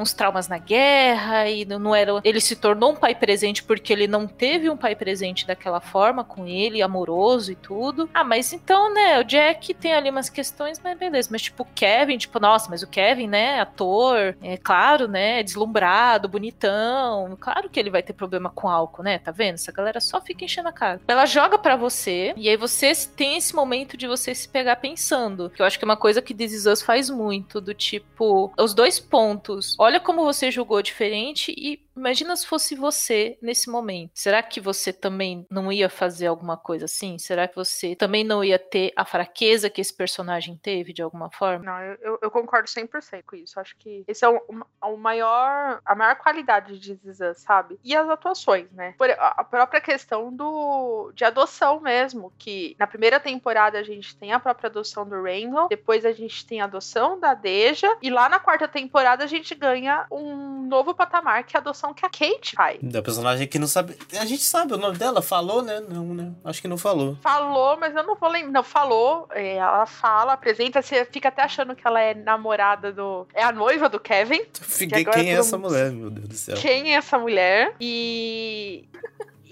uns 0.00 0.12
traumas 0.12 0.48
na 0.48 0.58
guerra 0.58 1.48
e 1.48 1.64
não 1.64 1.94
era. 1.94 2.20
Ele 2.24 2.40
se 2.40 2.56
tornou 2.56 2.92
um 2.92 2.96
pai 2.96 3.14
presente 3.14 3.62
porque 3.62 3.92
ele 3.92 4.06
não 4.06 4.26
teve 4.26 4.68
um 4.68 4.76
pai 4.76 4.94
presente 4.94 5.46
daquela 5.46 5.80
forma 5.80 6.24
com 6.24 6.46
ele, 6.46 6.82
amoroso 6.82 7.52
e 7.52 7.56
tudo. 7.56 8.08
Ah, 8.12 8.24
mas 8.24 8.52
então, 8.52 8.92
né, 8.92 9.20
o 9.20 9.24
Jack 9.24 9.74
tem 9.74 9.94
ali 9.94 10.10
umas 10.10 10.28
questões, 10.28 10.80
mas 10.82 10.98
beleza. 10.98 11.28
Mas 11.30 11.42
tipo, 11.42 11.62
o 11.62 11.66
Kevin, 11.74 12.18
tipo, 12.18 12.38
nossa, 12.40 12.68
mas 12.70 12.82
o 12.82 12.86
Kevin, 12.86 13.28
né, 13.28 13.60
ator, 13.60 14.36
é 14.42 14.56
claro, 14.56 15.06
né, 15.06 15.42
deslumbrado, 15.42 16.28
bonitão. 16.28 17.36
Claro 17.38 17.68
que 17.68 17.78
ele 17.78 17.90
vai 17.90 18.02
ter 18.02 18.12
problema 18.12 18.50
com 18.50 18.68
álcool, 18.68 19.02
né? 19.02 19.18
Tá 19.18 19.30
vendo? 19.30 19.54
Essa 19.54 19.72
galera 19.72 20.00
só 20.00 20.20
fica 20.20 20.44
enchendo 20.44 20.68
a 20.68 20.72
cara. 20.72 21.00
Ela 21.06 21.26
joga 21.26 21.58
para 21.58 21.76
você 21.76 22.32
e 22.36 22.48
aí 22.48 22.56
você 22.56 22.92
tem 23.16 23.36
esse 23.36 23.54
momento 23.54 23.96
de 23.96 24.06
você 24.06 24.34
se 24.34 24.48
pegar 24.48 24.76
pensando. 24.76 25.50
Que 25.50 25.62
eu 25.62 25.66
acho 25.66 25.78
que 25.78 25.84
é 25.84 25.88
uma 25.88 25.96
coisa 25.96 26.22
que 26.22 26.34
This 26.34 26.52
Is 26.52 26.66
Us 26.66 26.82
faz 26.82 27.10
muito, 27.10 27.60
do 27.60 27.74
tipo, 27.74 28.52
os 28.58 28.74
dois 28.74 28.98
pontos 28.98 29.74
olha 29.78 29.89
como 29.98 30.22
você 30.24 30.50
julgou 30.50 30.82
diferente 30.82 31.52
e 31.56 31.78
Imagina 32.00 32.34
se 32.34 32.46
fosse 32.46 32.74
você 32.74 33.36
nesse 33.42 33.68
momento. 33.68 34.12
Será 34.14 34.42
que 34.42 34.58
você 34.58 34.90
também 34.90 35.46
não 35.50 35.70
ia 35.70 35.90
fazer 35.90 36.28
alguma 36.28 36.56
coisa 36.56 36.86
assim? 36.86 37.18
Será 37.18 37.46
que 37.46 37.54
você 37.54 37.94
também 37.94 38.24
não 38.24 38.42
ia 38.42 38.58
ter 38.58 38.90
a 38.96 39.04
fraqueza 39.04 39.68
que 39.68 39.82
esse 39.82 39.94
personagem 39.94 40.56
teve 40.56 40.94
de 40.94 41.02
alguma 41.02 41.30
forma? 41.30 41.62
Não, 41.62 41.78
eu, 42.00 42.18
eu 42.22 42.30
concordo 42.30 42.66
100% 42.66 43.22
com 43.26 43.36
isso. 43.36 43.60
Acho 43.60 43.76
que 43.76 44.02
esse 44.08 44.24
é 44.24 44.28
o, 44.30 44.40
o 44.82 44.96
maior, 44.96 45.82
a 45.84 45.94
maior 45.94 46.16
qualidade 46.16 46.78
de 46.78 46.94
Zizan, 46.94 47.34
sabe? 47.34 47.78
E 47.84 47.94
as 47.94 48.08
atuações, 48.08 48.72
né? 48.72 48.94
Por, 48.96 49.10
a 49.10 49.44
própria 49.44 49.80
questão 49.80 50.34
do 50.34 51.12
de 51.14 51.24
adoção 51.26 51.80
mesmo, 51.80 52.32
que 52.38 52.74
na 52.78 52.86
primeira 52.86 53.20
temporada 53.20 53.78
a 53.78 53.82
gente 53.82 54.16
tem 54.16 54.32
a 54.32 54.40
própria 54.40 54.68
adoção 54.68 55.06
do 55.06 55.22
Randall, 55.22 55.68
depois 55.68 56.06
a 56.06 56.12
gente 56.12 56.46
tem 56.46 56.62
a 56.62 56.64
adoção 56.64 57.20
da 57.20 57.34
Deja, 57.34 57.94
e 58.00 58.08
lá 58.08 58.26
na 58.26 58.40
quarta 58.40 58.66
temporada 58.66 59.22
a 59.22 59.26
gente 59.26 59.54
ganha 59.54 60.06
um 60.10 60.62
novo 60.66 60.94
patamar 60.94 61.44
que 61.44 61.56
é 61.56 61.58
a 61.58 61.60
adoção 61.60 61.89
que 61.94 62.04
a 62.04 62.08
Kate 62.08 62.54
faz. 62.54 62.78
Da 62.82 63.02
personagem 63.02 63.46
que 63.46 63.58
não 63.58 63.66
sabe. 63.66 63.96
A 64.18 64.24
gente 64.24 64.42
sabe 64.42 64.74
o 64.74 64.78
nome 64.78 64.96
dela, 64.98 65.22
falou, 65.22 65.62
né? 65.62 65.80
Não, 65.80 66.14
né? 66.14 66.32
Acho 66.44 66.60
que 66.60 66.68
não 66.68 66.78
falou. 66.78 67.16
Falou, 67.22 67.76
mas 67.78 67.94
eu 67.94 68.02
não 68.02 68.16
vou 68.16 68.28
lembrar. 68.28 68.50
Não, 68.52 68.62
falou. 68.62 69.28
É, 69.32 69.56
ela 69.56 69.86
fala, 69.86 70.32
apresenta, 70.32 70.82
você 70.82 71.04
fica 71.04 71.28
até 71.28 71.42
achando 71.42 71.74
que 71.74 71.86
ela 71.86 72.00
é 72.00 72.14
namorada 72.14 72.92
do. 72.92 73.26
É 73.34 73.42
a 73.42 73.52
noiva 73.52 73.88
do 73.88 74.00
Kevin. 74.00 74.42
Fiquei, 74.52 75.04
que 75.04 75.10
quem 75.10 75.30
é 75.30 75.34
essa 75.34 75.58
mulher, 75.58 75.90
meu 75.90 76.10
Deus 76.10 76.28
do 76.28 76.34
céu? 76.34 76.56
Quem 76.56 76.94
é 76.94 76.96
essa 76.96 77.18
mulher? 77.18 77.74
E. 77.80 78.88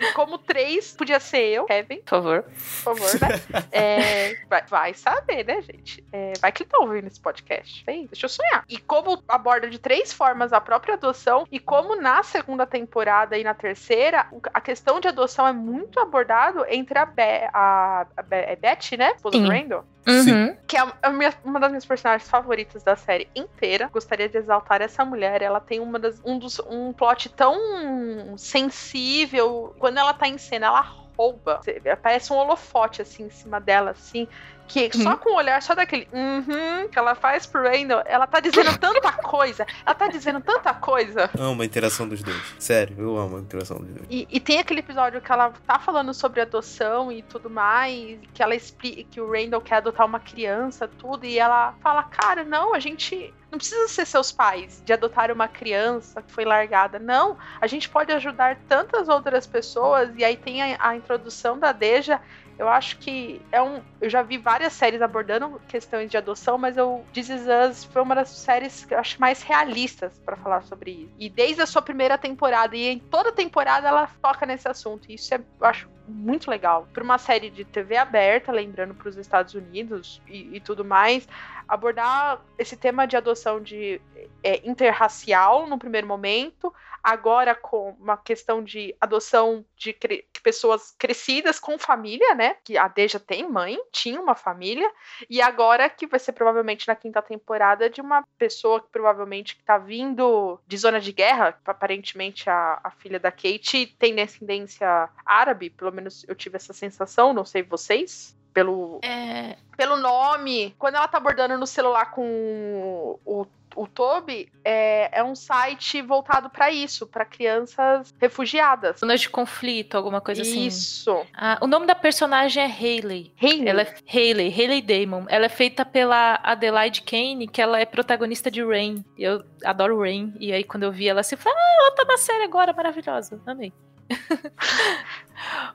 E 0.01 0.13
como 0.13 0.39
três, 0.39 0.95
podia 0.95 1.21
ser 1.21 1.43
eu, 1.49 1.65
Kevin. 1.65 1.99
Por 1.99 2.11
favor. 2.11 2.43
Por 2.43 2.97
favor, 2.97 3.21
né? 3.21 3.65
É, 3.73 4.37
vai, 4.49 4.65
vai, 4.67 4.95
saber, 4.95 5.45
né, 5.45 5.61
gente? 5.63 6.05
É, 6.13 6.33
vai 6.41 6.53
que 6.53 6.63
ele 6.63 6.71
tá 6.71 6.79
ouvindo 6.79 7.07
esse 7.07 7.21
podcast. 7.21 7.85
Bem, 7.85 8.07
deixa 8.07 8.27
eu 8.27 8.31
sonhar. 8.31 8.65
E 8.69 8.79
como 8.79 9.23
aborda 9.29 9.69
de 9.69 9.79
três 9.79 10.13
formas 10.13 10.53
a 10.53 10.61
própria 10.61 10.95
adoção, 10.95 11.47
e 11.51 11.59
como 11.59 11.97
na 11.97 12.23
segunda 12.23 12.67
temporada 12.67 13.37
e 13.37 13.45
na 13.45 13.55
terceira, 13.55 14.27
a 14.53 14.61
questão 14.61 15.01
de 15.01 15.09
adoção 15.09 15.47
é 15.47 15.53
muito 15.53 15.99
abordado 16.01 16.65
entre 16.69 16.99
a, 16.99 17.07
Be 17.07 17.49
a, 17.53 18.07
a 18.17 18.23
Be 18.23 18.37
é 18.37 18.57
Beth, 18.57 18.97
né? 18.97 19.13
Esposa 19.17 19.39
do 19.39 19.49
Randall. 19.49 19.85
Uhum. 20.09 20.57
Que 20.67 20.77
é 20.77 20.87
a 21.03 21.11
minha, 21.11 21.35
uma 21.45 21.61
das 21.61 21.71
minhas 21.71 21.85
personagens 21.85 22.29
favoritas 22.29 22.83
da 22.83 22.97
série 22.97 23.29
inteira. 23.35 23.89
Gostaria 23.93 24.29
de 24.29 24.39
exaltar 24.39 24.81
essa 24.81 25.05
mulher. 25.05 25.43
Ela 25.43 25.61
tem 25.61 25.81
uma 25.81 25.99
das, 25.99 26.21
um, 26.25 26.39
dos, 26.39 26.59
um 26.61 26.93
plot 26.93 27.29
tão 27.31 28.37
sensível. 28.37 29.75
Quando 29.79 29.99
ela 29.99 30.15
tá 30.15 30.27
em 30.27 30.39
cena, 30.39 30.67
ela 30.67 30.81
rouba. 31.17 31.61
Parece 32.03 32.33
um 32.33 32.37
holofote 32.37 33.03
assim 33.03 33.25
em 33.25 33.31
cima 33.31 33.61
dela, 33.61 33.91
assim 33.91 34.29
que 34.69 34.91
só 34.97 35.17
com 35.17 35.31
o 35.31 35.37
olhar, 35.37 35.63
só 35.63 35.75
daquele 35.75 36.07
uhum, 36.13 36.89
que 36.89 36.99
ela 36.99 37.15
faz 37.15 37.47
pro 37.47 37.63
Randall, 37.63 38.03
ela 38.05 38.27
tá 38.27 38.39
dizendo 38.39 38.77
tanta 38.79 39.13
coisa. 39.13 39.67
Ela 39.85 39.95
tá 39.95 40.09
dizendo 40.09 40.41
tanta 40.41 40.75
coisa. 40.75 41.31
Amo 41.39 41.63
a 41.63 41.65
interação 41.65 42.07
dos 42.07 42.23
dois. 42.23 42.55
Sério, 42.59 42.97
eu 42.99 43.17
amo 43.17 43.39
a 43.39 43.41
interação 43.41 43.79
dos 43.79 43.89
dois. 43.89 44.07
E, 44.11 44.29
e 44.31 44.39
tem 44.39 44.59
aquele 44.59 44.81
episódio 44.81 45.21
que 45.21 45.33
ela 45.33 45.53
tá 45.67 45.79
falando 45.79 46.13
sobre 46.13 46.41
adoção 46.41 47.11
e 47.11 47.23
tudo 47.23 47.49
mais, 47.49 48.19
que 48.35 48.43
ela 48.43 48.55
explica 48.55 49.05
que 49.11 49.21
o 49.21 49.31
Randall 49.31 49.61
quer 49.61 49.77
adotar 49.77 50.07
uma 50.07 50.21
criança, 50.21 50.87
tudo, 50.87 51.25
e 51.25 51.39
ela 51.39 51.75
fala, 51.83 52.03
cara, 52.03 52.45
não, 52.45 52.75
a 52.75 52.79
gente 52.79 53.33
não 53.51 53.59
precisa 53.59 53.89
ser 53.89 54.07
seus 54.07 54.31
pais 54.31 54.83
de 54.85 54.93
adotar 54.93 55.31
uma 55.33 55.49
criança 55.49 56.21
que 56.21 56.31
foi 56.33 56.45
largada. 56.45 56.99
Não, 56.99 57.37
a 57.61 57.67
gente 57.67 57.89
pode 57.89 58.13
ajudar 58.13 58.59
tantas 58.69 59.09
outras 59.09 59.47
pessoas. 59.47 60.11
E 60.17 60.25
aí 60.25 60.37
tem 60.37 60.63
a, 60.63 60.77
a 60.79 60.97
introdução 60.97 61.59
da 61.59 61.73
Deja 61.73 62.21
eu 62.59 62.69
acho 62.69 62.99
que 62.99 63.41
é 63.53 63.63
um. 63.63 63.81
Eu 64.01 64.11
já 64.11 64.21
vi 64.21 64.37
várias 64.37 64.73
séries 64.73 65.01
abordando 65.01 65.61
questões 65.69 66.11
de 66.11 66.17
adoção, 66.17 66.59
mas 66.59 66.77
eu 66.77 67.05
This 67.15 67.29
Is 67.29 67.43
Us 67.43 67.85
foi 67.85 68.03
uma 68.03 68.17
das 68.17 68.31
séries 68.31 68.85
que 68.85 68.93
eu 68.93 68.99
acho 68.99 69.21
mais 69.21 69.43
realistas 69.43 70.21
para 70.25 70.37
falar 70.37 70.63
sobre 70.63 70.91
isso. 70.91 71.15
E 71.19 71.31
desde 71.31 71.63
a 71.63 71.67
sua 71.67 71.81
primeira 71.81 72.19
temporada 72.19 72.77
e 72.77 72.89
em 72.89 72.99
toda 72.99 73.31
temporada 73.31 73.87
ela 73.87 74.11
toca 74.21 74.45
nesse 74.45 74.67
assunto. 74.67 75.09
E 75.09 75.15
isso 75.15 75.33
é, 75.33 75.39
eu 75.39 75.67
acho 75.67 75.89
muito 76.09 76.51
legal. 76.51 76.89
Para 76.93 77.05
uma 77.05 77.19
série 77.19 77.49
de 77.49 77.65
TV 77.65 77.97
aberta, 77.97 78.51
lembrando 78.51 78.95
para 78.95 79.09
os 79.09 79.17
Estados 79.17 79.55
Unidos 79.55 80.21
e, 80.27 80.57
e, 80.57 80.61
tudo 80.61 80.85
mais, 80.85 81.29
abordar 81.69 82.41
esse 82.59 82.77
tema 82.77 83.07
de 83.07 83.17
adoção 83.17 83.61
de 83.61 84.01
é, 84.43 84.69
interracial 84.69 85.67
no 85.69 85.79
primeiro 85.79 86.07
momento, 86.07 86.75
agora 87.03 87.55
com 87.55 87.91
uma 88.01 88.17
questão 88.17 88.63
de 88.63 88.95
adoção 89.01 89.65
de 89.77 89.93
cre 89.93 90.27
pessoas 90.43 90.95
crescidas 90.97 91.59
com 91.59 91.79
família, 91.79 92.35
né? 92.35 92.57
Que 92.65 92.79
a 92.79 92.87
Deja 92.87 93.19
tem 93.19 93.49
mãe, 93.51 93.77
tinha 93.93 94.21
uma 94.21 94.35
família, 94.35 94.89
e 95.29 95.43
agora 95.43 95.91
que 95.91 96.07
vai 96.07 96.19
ser 96.19 96.33
provavelmente 96.33 96.87
na 96.87 96.95
quinta 96.95 97.21
temporada 97.21 97.91
de 97.91 98.01
uma 98.01 98.25
pessoa 98.39 98.81
que 98.81 98.89
provavelmente 98.91 99.57
está 99.59 99.79
vindo 99.79 100.59
de 100.67 100.77
zona 100.77 101.01
de 101.01 101.13
guerra, 101.13 101.59
aparentemente 101.67 102.49
a, 102.49 102.81
a 102.83 102.91
filha 102.91 103.19
da 103.19 103.33
Kate 103.33 103.95
tem 103.99 104.15
descendência 104.15 105.09
árabe, 105.27 105.71
pelo 105.71 105.93
menos 105.93 106.25
eu 106.29 106.35
tive 106.35 106.57
essa 106.57 106.73
sensação, 106.73 107.33
não 107.33 107.45
sei 107.45 107.63
vocês 107.63 108.39
pelo, 108.55 109.01
é... 109.03 109.57
pelo 109.77 109.97
nome. 109.97 110.75
Quando 110.79 110.97
ela 110.97 111.09
tá 111.09 111.19
abordando 111.19 111.59
no 111.59 111.67
celular 111.67 112.11
com 112.11 112.23
o 112.23 112.99
o 113.25 113.47
Toby 113.87 114.49
é, 114.65 115.21
é 115.21 115.25
um 115.25 115.35
site 115.35 116.03
voltado 116.03 116.51
para 116.51 116.71
isso, 116.71 117.07
para 117.07 117.25
crianças 117.25 118.15
refugiadas. 118.21 119.01
Zonas 119.01 119.21
de 119.21 119.29
conflito, 119.29 119.97
alguma 119.97 120.21
coisa 120.21 120.43
isso. 120.43 120.51
assim. 120.51 120.67
Isso. 120.67 121.27
Ah, 121.35 121.59
o 121.61 121.67
nome 121.67 121.87
da 121.87 121.95
personagem 121.95 122.63
é 122.63 122.67
Hayley. 122.67 123.33
Hayley? 123.41 123.69
Ela 123.69 123.83
é 123.83 123.95
Hayley, 124.13 124.53
Hayley 124.53 124.83
Damon. 124.83 125.25
Ela 125.29 125.47
é 125.47 125.49
feita 125.49 125.85
pela 125.85 126.41
Adelaide 126.43 127.03
Kane, 127.03 127.47
que 127.47 127.61
ela 127.63 127.79
é 127.79 127.87
protagonista 127.87 128.51
de 128.51 128.65
Rain. 128.65 129.05
Eu 129.17 129.45
adoro 129.65 130.01
Rain. 130.01 130.35
E 130.41 130.53
aí, 130.53 130.65
quando 130.65 130.83
eu 130.83 130.93
vi 130.93 131.09
ela, 131.09 131.21
assim, 131.21 131.35
eu 131.35 131.39
falei, 131.39 131.59
ah, 131.59 131.77
ela 131.81 131.91
tá 131.95 132.05
na 132.05 132.17
série 132.19 132.45
agora, 132.45 132.73
maravilhosa. 132.73 133.41
Amei. 133.47 133.73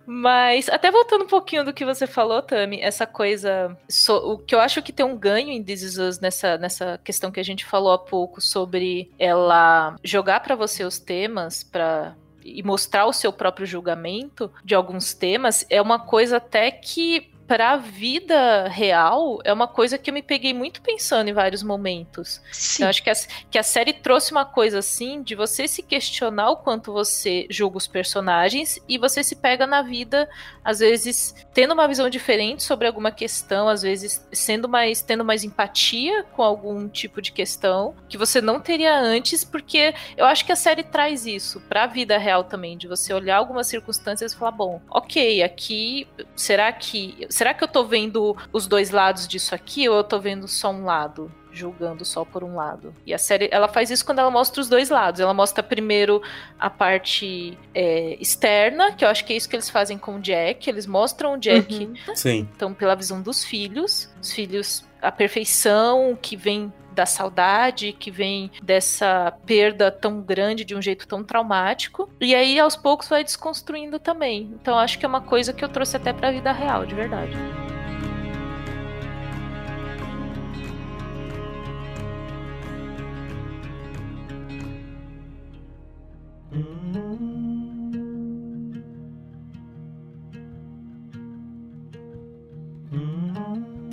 Mas, 0.05 0.67
até 0.69 0.91
voltando 0.91 1.23
um 1.23 1.27
pouquinho 1.27 1.63
do 1.63 1.73
que 1.73 1.85
você 1.85 2.05
falou, 2.05 2.41
Tami, 2.41 2.81
essa 2.81 3.07
coisa. 3.07 3.77
So, 3.87 4.13
o 4.13 4.37
que 4.37 4.53
eu 4.53 4.59
acho 4.59 4.81
que 4.81 4.91
tem 4.91 5.05
um 5.05 5.17
ganho 5.17 5.49
em 5.49 5.63
This 5.63 5.81
Is 5.81 5.97
Us 5.97 6.19
nessa, 6.19 6.57
nessa 6.57 6.99
questão 7.03 7.31
que 7.31 7.39
a 7.39 7.43
gente 7.43 7.65
falou 7.65 7.91
há 7.91 7.97
pouco 7.97 8.41
sobre 8.41 9.09
ela 9.17 9.95
jogar 10.03 10.41
para 10.41 10.55
você 10.55 10.83
os 10.83 10.99
temas 10.99 11.63
para 11.63 12.15
e 12.45 12.61
mostrar 12.61 13.05
o 13.05 13.13
seu 13.13 13.31
próprio 13.31 13.65
julgamento 13.65 14.51
de 14.65 14.75
alguns 14.75 15.13
temas 15.13 15.65
é 15.69 15.81
uma 15.81 15.97
coisa 15.97 16.37
até 16.37 16.69
que 16.71 17.32
para 17.53 17.73
a 17.73 17.77
vida 17.77 18.67
real 18.67 19.37
é 19.43 19.53
uma 19.53 19.67
coisa 19.67 19.95
que 19.95 20.09
eu 20.09 20.13
me 20.15 20.23
peguei 20.23 20.55
muito 20.55 20.81
pensando 20.81 21.27
em 21.27 21.33
vários 21.33 21.61
momentos. 21.61 22.41
Sim. 22.51 22.81
Eu 22.81 22.89
acho 22.89 23.03
que 23.03 23.11
a, 23.11 23.13
que 23.51 23.59
a 23.59 23.61
série 23.61 23.93
trouxe 23.93 24.31
uma 24.31 24.43
coisa 24.43 24.79
assim 24.79 25.21
de 25.21 25.35
você 25.35 25.67
se 25.67 25.83
questionar 25.83 26.49
o 26.49 26.57
quanto 26.57 26.91
você 26.91 27.45
julga 27.51 27.77
os 27.77 27.85
personagens 27.85 28.79
e 28.89 28.97
você 28.97 29.23
se 29.23 29.35
pega 29.35 29.67
na 29.67 29.83
vida, 29.83 30.27
às 30.65 30.79
vezes 30.79 31.35
tendo 31.53 31.75
uma 31.75 31.87
visão 31.87 32.09
diferente 32.09 32.63
sobre 32.63 32.87
alguma 32.87 33.11
questão, 33.11 33.69
às 33.69 33.83
vezes 33.83 34.27
sendo 34.31 34.67
mais 34.67 35.03
tendo 35.03 35.23
mais 35.23 35.43
empatia 35.43 36.23
com 36.23 36.41
algum 36.41 36.89
tipo 36.89 37.21
de 37.21 37.31
questão 37.31 37.93
que 38.09 38.17
você 38.17 38.41
não 38.41 38.59
teria 38.59 38.99
antes, 38.99 39.43
porque 39.43 39.93
eu 40.17 40.25
acho 40.25 40.43
que 40.43 40.51
a 40.51 40.55
série 40.55 40.81
traz 40.81 41.27
isso 41.27 41.61
para 41.69 41.83
a 41.83 41.87
vida 41.87 42.17
real 42.17 42.45
também, 42.45 42.75
de 42.75 42.87
você 42.87 43.13
olhar 43.13 43.37
algumas 43.37 43.67
circunstâncias 43.67 44.33
e 44.33 44.35
falar, 44.35 44.53
bom, 44.53 44.81
ok, 44.89 45.43
aqui 45.43 46.07
será 46.35 46.73
que 46.73 47.27
será 47.43 47.53
que 47.53 47.61
eu 47.61 47.67
tô 47.67 47.83
vendo 47.83 48.37
os 48.53 48.67
dois 48.67 48.89
lados 48.89 49.27
disso 49.27 49.53
aqui 49.53 49.89
ou 49.89 49.97
eu 49.97 50.03
tô 50.03 50.17
vendo 50.17 50.47
só 50.47 50.71
um 50.71 50.85
lado? 50.85 51.29
julgando 51.55 52.03
só 52.03 52.25
por 52.25 52.43
um 52.43 52.55
lado. 52.55 52.95
E 53.05 53.13
a 53.13 53.17
série, 53.19 53.47
ela 53.51 53.67
faz 53.67 53.91
isso 53.91 54.03
quando 54.03 54.17
ela 54.17 54.31
mostra 54.31 54.59
os 54.59 54.67
dois 54.67 54.89
lados. 54.89 55.21
Ela 55.21 55.35
mostra 55.35 55.61
primeiro 55.61 56.19
a 56.57 56.67
parte 56.67 57.55
é, 57.75 58.17
externa, 58.19 58.91
que 58.93 59.05
eu 59.05 59.07
acho 59.07 59.23
que 59.23 59.33
é 59.33 59.35
isso 59.35 59.47
que 59.47 59.55
eles 59.55 59.69
fazem 59.69 59.95
com 59.95 60.15
o 60.15 60.19
Jack. 60.19 60.67
Eles 60.67 60.87
mostram 60.87 61.35
o 61.35 61.37
Jack, 61.37 61.85
uhum. 61.85 62.15
Sim. 62.15 62.49
então 62.55 62.73
pela 62.73 62.95
visão 62.95 63.21
dos 63.21 63.43
filhos, 63.43 64.09
os 64.19 64.31
filhos 64.31 64.83
a 64.99 65.11
perfeição 65.11 66.17
que 66.19 66.35
vem 66.35 66.73
da 66.93 67.05
saudade, 67.05 67.93
que 67.93 68.11
vem 68.11 68.51
dessa 68.61 69.33
perda 69.45 69.91
tão 69.91 70.21
grande 70.21 70.63
de 70.63 70.75
um 70.75 70.81
jeito 70.81 71.07
tão 71.07 71.23
traumático. 71.23 72.09
E 72.21 72.33
aí 72.35 72.59
aos 72.59 72.75
poucos 72.75 73.07
vai 73.07 73.23
desconstruindo 73.23 73.99
também. 73.99 74.51
Então 74.61 74.77
acho 74.77 74.97
que 74.99 75.05
é 75.05 75.07
uma 75.07 75.21
coisa 75.21 75.53
que 75.53 75.63
eu 75.63 75.69
trouxe 75.69 75.97
até 75.97 76.13
para 76.13 76.29
a 76.29 76.31
vida 76.31 76.51
real, 76.51 76.85
de 76.85 76.95
verdade. 76.95 77.33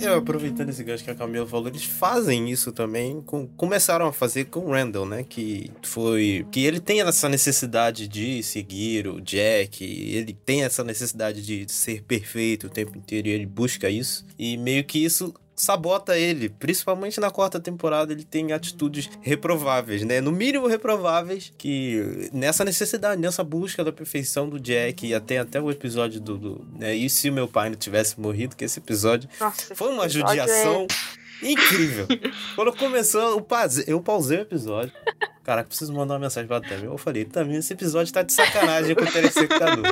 Eu, 0.01 0.15
aproveitando 0.15 0.69
esse 0.69 0.83
gancho 0.83 1.03
que 1.03 1.11
a 1.11 1.15
Camila 1.15 1.45
falou, 1.45 1.67
eles 1.67 1.83
fazem 1.83 2.49
isso 2.49 2.71
também, 2.71 3.21
com, 3.21 3.47
começaram 3.47 4.07
a 4.07 4.13
fazer 4.13 4.45
com 4.45 4.61
o 4.61 4.71
Randall, 4.71 5.05
né? 5.05 5.23
Que 5.27 5.71
foi. 5.83 6.45
Que 6.51 6.65
ele 6.65 6.79
tem 6.79 7.01
essa 7.01 7.29
necessidade 7.29 8.07
de 8.07 8.41
seguir 8.43 9.07
o 9.07 9.21
Jack, 9.21 9.83
ele 9.83 10.33
tem 10.33 10.63
essa 10.63 10.83
necessidade 10.83 11.45
de 11.45 11.71
ser 11.71 12.03
perfeito 12.03 12.67
o 12.67 12.69
tempo 12.69 12.97
inteiro 12.97 13.27
e 13.27 13.31
ele 13.31 13.45
busca 13.45 13.89
isso. 13.89 14.25
E 14.37 14.57
meio 14.57 14.83
que 14.83 15.03
isso 15.03 15.33
sabota 15.61 16.17
ele. 16.17 16.49
Principalmente 16.49 17.19
na 17.19 17.29
quarta 17.29 17.59
temporada, 17.59 18.11
ele 18.11 18.23
tem 18.23 18.51
atitudes 18.51 19.09
reprováveis, 19.21 20.03
né? 20.03 20.19
No 20.19 20.31
mínimo 20.31 20.67
reprováveis, 20.67 21.53
que 21.57 22.29
nessa 22.33 22.65
necessidade, 22.65 23.21
nessa 23.21 23.43
busca 23.43 23.83
da 23.83 23.91
perfeição 23.91 24.49
do 24.49 24.59
Jack, 24.59 25.05
e 25.05 25.13
até, 25.13 25.37
até 25.37 25.61
o 25.61 25.69
episódio 25.69 26.19
do. 26.19 26.37
do 26.37 26.65
né? 26.79 26.95
E 26.95 27.09
se 27.09 27.29
o 27.29 27.33
meu 27.33 27.47
pai 27.47 27.69
não 27.69 27.77
tivesse 27.77 28.19
morrido, 28.19 28.55
que 28.55 28.65
esse 28.65 28.79
episódio 28.79 29.29
Nossa, 29.39 29.75
foi 29.75 29.89
uma 29.89 30.09
judiação. 30.09 30.87
É... 31.17 31.21
Incrível. 31.43 32.07
Quando 32.55 32.73
começou, 32.73 33.21
eu 33.21 33.41
pausei, 33.41 33.83
eu 33.87 33.99
pausei 33.99 34.37
o 34.37 34.41
episódio. 34.41 34.93
Caraca, 35.43 35.67
preciso 35.67 35.91
mandar 35.91 36.13
uma 36.13 36.19
mensagem 36.19 36.47
pra 36.47 36.61
Tami. 36.61 36.85
Eu 36.85 36.97
falei, 36.99 37.25
Tami, 37.25 37.55
esse 37.55 37.73
episódio 37.73 38.13
tá 38.13 38.21
de 38.21 38.31
sacanagem 38.31 38.95
com 38.95 39.03
o 39.03 39.11
telespectador. 39.11 39.83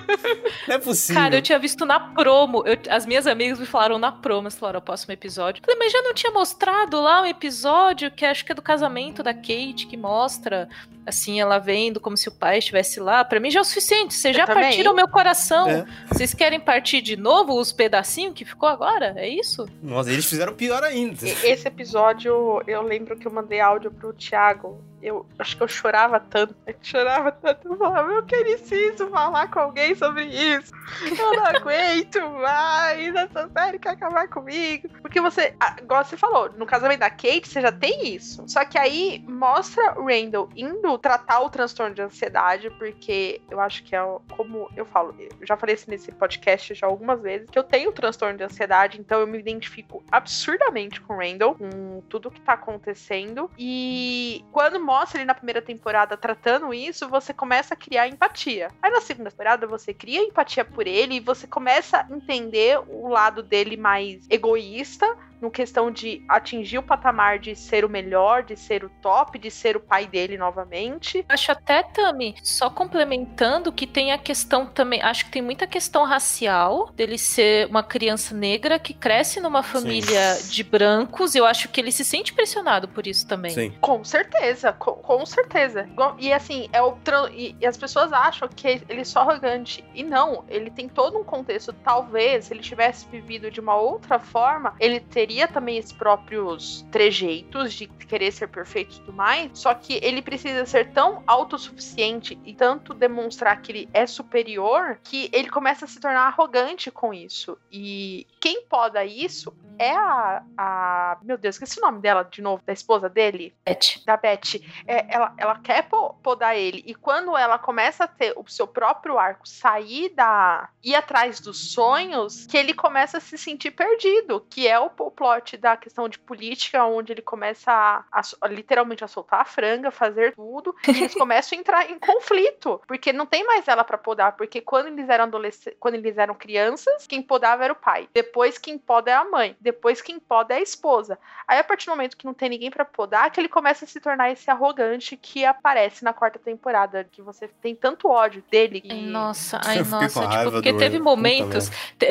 Não 0.67 0.75
é 0.75 0.77
possível. 0.77 1.19
Cara, 1.19 1.35
eu 1.37 1.41
tinha 1.41 1.57
visto 1.57 1.85
na 1.85 1.99
promo. 1.99 2.63
Eu, 2.67 2.77
as 2.87 3.05
minhas 3.07 3.25
amigas 3.25 3.57
me 3.57 3.65
falaram 3.65 3.97
na 3.97 4.11
promo, 4.11 4.41
elas 4.41 4.55
falaram, 4.55 4.79
o 4.79 4.81
próximo 4.81 5.11
episódio. 5.11 5.61
Eu 5.61 5.65
falei, 5.65 5.79
mas 5.79 5.91
já 5.91 6.01
não 6.03 6.13
tinha 6.13 6.31
mostrado 6.31 7.01
lá 7.01 7.23
um 7.23 7.25
episódio 7.25 8.11
que 8.11 8.25
acho 8.25 8.45
que 8.45 8.51
é 8.51 8.55
do 8.55 8.61
casamento 8.61 9.23
da 9.23 9.33
Kate, 9.33 9.87
que 9.89 9.97
mostra, 9.97 10.69
assim, 11.03 11.41
ela 11.41 11.57
vendo 11.57 11.99
como 11.99 12.15
se 12.15 12.29
o 12.29 12.31
pai 12.31 12.59
estivesse 12.59 12.99
lá. 12.99 13.25
Pra 13.25 13.39
mim 13.39 13.49
já 13.49 13.59
é 13.59 13.61
o 13.63 13.65
suficiente. 13.65 14.13
Vocês 14.13 14.37
já 14.37 14.45
partiram 14.45 14.91
o 14.91 14.95
meu 14.95 15.07
coração. 15.07 15.67
É. 15.67 15.85
Vocês 16.11 16.31
querem 16.31 16.59
partir 16.59 17.01
de 17.01 17.17
novo 17.17 17.59
os 17.59 17.71
pedacinhos 17.71 18.35
que 18.35 18.45
ficou 18.45 18.69
agora? 18.69 19.15
É 19.17 19.27
isso? 19.27 19.67
Nossa, 19.81 20.11
eles 20.11 20.25
fizeram 20.25 20.53
pior 20.53 20.83
ainda. 20.83 21.27
Esse 21.27 21.67
episódio, 21.67 22.61
eu 22.67 22.83
lembro 22.83 23.17
que 23.17 23.27
eu 23.27 23.31
mandei 23.31 23.59
áudio 23.59 23.89
pro 23.89 24.13
Thiago 24.13 24.87
eu 25.01 25.25
acho 25.37 25.57
que 25.57 25.63
eu 25.63 25.67
chorava 25.67 26.19
tanto, 26.19 26.55
eu 26.65 26.75
chorava 26.81 27.31
tanto, 27.31 27.67
eu 27.67 27.77
falava, 27.77 28.11
eu 28.11 28.23
preciso 28.23 29.09
falar 29.09 29.49
com 29.49 29.59
alguém 29.59 29.95
sobre 29.95 30.25
isso, 30.25 30.71
eu 31.05 31.35
não 31.35 31.45
aguento 31.45 32.21
mais, 32.29 33.15
essa 33.15 33.49
série 33.49 33.79
quer 33.79 33.89
acabar 33.91 34.27
comigo. 34.27 34.89
Porque 35.01 35.21
você, 35.21 35.53
igual 35.81 36.03
você 36.03 36.17
falou, 36.17 36.51
no 36.57 36.65
casamento 36.65 36.99
da 36.99 37.09
Kate, 37.09 37.47
você 37.47 37.61
já 37.61 37.71
tem 37.71 38.15
isso. 38.15 38.43
Só 38.47 38.65
que 38.65 38.77
aí 38.77 39.23
mostra 39.27 39.99
o 39.99 40.07
Randall 40.07 40.49
indo 40.55 40.97
tratar 40.97 41.41
o 41.41 41.49
transtorno 41.49 41.95
de 41.95 42.01
ansiedade, 42.01 42.69
porque 42.71 43.41
eu 43.49 43.59
acho 43.59 43.83
que 43.83 43.95
é 43.95 43.99
como 44.31 44.69
eu 44.75 44.85
falo, 44.85 45.15
eu 45.19 45.47
já 45.47 45.55
falei 45.55 45.75
isso 45.75 45.89
nesse 45.89 46.11
podcast 46.11 46.73
já 46.73 46.87
algumas 46.87 47.21
vezes, 47.21 47.49
que 47.49 47.57
eu 47.57 47.63
tenho 47.63 47.91
transtorno 47.91 48.37
de 48.37 48.43
ansiedade, 48.43 48.99
então 48.99 49.19
eu 49.19 49.27
me 49.27 49.37
identifico 49.37 50.03
absurdamente 50.11 51.01
com 51.01 51.13
o 51.13 51.17
Randall, 51.17 51.55
com 51.55 52.01
tudo 52.09 52.31
que 52.31 52.41
tá 52.41 52.53
acontecendo. 52.53 53.49
E 53.57 54.43
quando 54.51 54.79
mostra 54.89 55.19
ele 55.19 55.25
na 55.25 55.35
primeira 55.35 55.61
temporada 55.61 56.17
tratando 56.17 56.73
isso, 56.73 57.07
você 57.07 57.31
começa 57.31 57.75
a 57.75 57.77
criar 57.77 58.07
empatia. 58.07 58.69
Aí 58.81 58.89
na 58.89 58.99
segunda 58.99 59.29
temporada 59.29 59.67
você 59.67 59.93
cria 59.93 60.23
empatia 60.23 60.65
por 60.65 60.87
ele 60.87 61.15
e 61.15 61.19
você 61.19 61.45
começa 61.45 61.99
a 61.99 62.11
entender 62.11 62.79
o 62.87 63.07
lado 63.07 63.43
dele 63.43 63.77
mais 63.77 64.25
egoísta 64.31 65.05
no 65.41 65.49
questão 65.49 65.91
de 65.91 66.23
atingir 66.27 66.77
o 66.77 66.83
patamar 66.83 67.39
de 67.39 67.55
ser 67.55 67.85
o 67.85 67.89
melhor, 67.89 68.43
de 68.43 68.55
ser 68.55 68.83
o 68.83 68.89
top, 69.01 69.37
de 69.37 69.49
ser 69.49 69.75
o 69.77 69.79
pai 69.79 70.07
dele 70.07 70.37
novamente. 70.37 71.25
Acho 71.27 71.51
até, 71.51 71.83
Tami, 71.83 72.35
só 72.43 72.69
complementando 72.69 73.71
que 73.71 73.87
tem 73.87 74.11
a 74.11 74.17
questão 74.17 74.65
também, 74.65 75.01
acho 75.01 75.25
que 75.25 75.31
tem 75.31 75.41
muita 75.41 75.67
questão 75.67 76.03
racial 76.03 76.91
dele 76.95 77.17
ser 77.17 77.67
uma 77.67 77.83
criança 77.83 78.35
negra 78.35 78.79
que 78.79 78.93
cresce 78.93 79.39
numa 79.39 79.63
família 79.63 80.35
Sim. 80.35 80.51
de 80.51 80.63
brancos, 80.63 81.35
eu 81.35 81.45
acho 81.45 81.69
que 81.69 81.79
ele 81.79 81.91
se 81.91 82.03
sente 82.03 82.33
pressionado 82.33 82.87
por 82.87 83.07
isso 83.07 83.27
também. 83.27 83.51
Sim. 83.51 83.73
Com 83.81 84.03
certeza, 84.03 84.73
com, 84.73 84.93
com 84.93 85.25
certeza. 85.25 85.89
E 86.17 86.33
assim, 86.33 86.69
é 86.71 86.81
o 86.81 86.97
e, 87.31 87.55
e 87.59 87.65
as 87.65 87.77
pessoas 87.77 88.11
acham 88.11 88.47
que 88.47 88.67
ele 88.67 89.01
é 89.01 89.03
só 89.03 89.21
arrogante 89.21 89.83
e 89.93 90.03
não, 90.03 90.43
ele 90.47 90.69
tem 90.69 90.87
todo 90.87 91.17
um 91.17 91.23
contexto, 91.23 91.73
talvez 91.73 92.45
se 92.45 92.53
ele 92.53 92.61
tivesse 92.61 93.07
vivido 93.07 93.49
de 93.49 93.59
uma 93.59 93.75
outra 93.75 94.19
forma, 94.19 94.73
ele 94.79 94.99
teria 94.99 95.28
teria 95.29 95.47
também 95.47 95.77
esses 95.77 95.91
próprios 95.91 96.83
trejeitos 96.91 97.73
de 97.73 97.85
querer 97.85 98.31
ser 98.31 98.47
perfeito 98.47 98.95
e 98.95 98.99
tudo 98.99 99.13
mais, 99.13 99.51
só 99.53 99.75
que 99.75 99.99
ele 100.01 100.23
precisa 100.23 100.65
ser 100.65 100.91
tão 100.91 101.21
autossuficiente 101.27 102.39
e 102.43 102.55
tanto 102.55 102.95
demonstrar 102.95 103.61
que 103.61 103.71
ele 103.71 103.89
é 103.93 104.07
superior 104.07 104.99
que 105.03 105.29
ele 105.31 105.47
começa 105.47 105.85
a 105.85 105.87
se 105.87 105.99
tornar 105.99 106.25
arrogante 106.25 106.89
com 106.89 107.13
isso. 107.13 107.55
E 107.71 108.25
quem 108.39 108.63
poda 108.63 109.05
isso 109.05 109.53
é 109.79 109.95
a, 109.95 110.43
a. 110.57 111.17
Meu 111.23 111.37
Deus, 111.37 111.55
esqueci 111.55 111.79
o 111.79 111.81
nome 111.81 112.01
dela 112.01 112.23
de 112.23 112.41
novo, 112.41 112.61
da 112.65 112.73
esposa 112.73 113.09
dele? 113.09 113.55
Beth. 113.65 114.03
Da 114.05 114.17
Beth. 114.17 114.61
É, 114.85 115.05
ela, 115.13 115.33
ela 115.37 115.59
quer 115.59 115.87
podar 116.21 116.55
ele. 116.57 116.83
E 116.85 116.93
quando 116.93 117.35
ela 117.37 117.57
começa 117.57 118.03
a 118.03 118.07
ter 118.07 118.33
o 118.35 118.45
seu 118.47 118.67
próprio 118.67 119.17
arco, 119.17 119.47
sair 119.47 120.09
da. 120.09 120.69
ir 120.83 120.95
atrás 120.95 121.39
dos 121.39 121.71
sonhos, 121.71 122.45
que 122.45 122.57
ele 122.57 122.73
começa 122.73 123.17
a 123.17 123.21
se 123.21 123.37
sentir 123.37 123.71
perdido. 123.71 124.45
Que 124.49 124.67
é 124.67 124.77
o, 124.77 124.91
o 124.99 125.11
plot 125.19 125.57
da 125.57 125.75
questão 125.75 126.07
de 126.07 126.17
política, 126.17 126.85
onde 126.85 127.11
ele 127.11 127.21
começa 127.21 127.71
a, 127.71 128.21
a, 128.41 128.47
literalmente 128.47 129.03
a 129.03 129.07
soltar 129.07 129.41
a 129.41 129.45
franga, 129.45 129.91
fazer 129.91 130.33
tudo. 130.33 130.73
E 130.87 130.91
eles 130.91 131.13
começam 131.15 131.57
a 131.57 131.59
entrar 131.59 131.91
em 131.91 131.99
conflito. 131.99 132.81
Porque 132.87 133.11
não 133.11 133.25
tem 133.25 133.45
mais 133.45 133.67
ela 133.67 133.83
para 133.83 133.97
podar. 133.97 134.37
Porque 134.37 134.61
quando 134.61 134.87
eles 134.87 135.09
eram 135.09 135.25
adolescentes, 135.25 135.77
quando 135.79 135.95
eles 135.95 136.17
eram 136.17 136.33
crianças, 136.33 137.05
quem 137.05 137.21
podava 137.21 137.65
era 137.65 137.73
o 137.73 137.75
pai. 137.75 138.07
Depois 138.13 138.57
quem 138.57 138.77
poda 138.77 139.11
é 139.11 139.13
a 139.13 139.25
mãe 139.25 139.49
depois 139.59 140.01
quem 140.01 140.19
poda 140.19 140.53
é 140.53 140.57
a 140.57 140.61
esposa. 140.61 141.17
Aí 141.47 141.59
a 141.59 141.63
partir 141.63 141.85
do 141.85 141.91
momento 141.91 142.17
que 142.17 142.25
não 142.25 142.33
tem 142.33 142.49
ninguém 142.49 142.71
para 142.71 142.85
podar, 142.85 143.29
que 143.31 143.39
ele 143.39 143.49
começa 143.49 143.85
a 143.85 143.87
se 143.87 143.99
tornar 143.99 144.31
esse 144.31 144.49
arrogante 144.49 145.17
que 145.17 145.45
aparece 145.45 146.03
na 146.03 146.13
quarta 146.13 146.39
temporada, 146.39 147.07
que 147.11 147.21
você 147.21 147.47
tem 147.61 147.75
tanto 147.75 148.09
ódio 148.09 148.43
dele. 148.49 148.81
Que... 148.81 148.93
Nossa, 148.93 149.59
ai 149.63 149.83
nossa, 149.83 150.27
tipo, 150.27 150.51
porque 150.51 150.73
teve 150.73 150.99
momentos, 150.99 151.69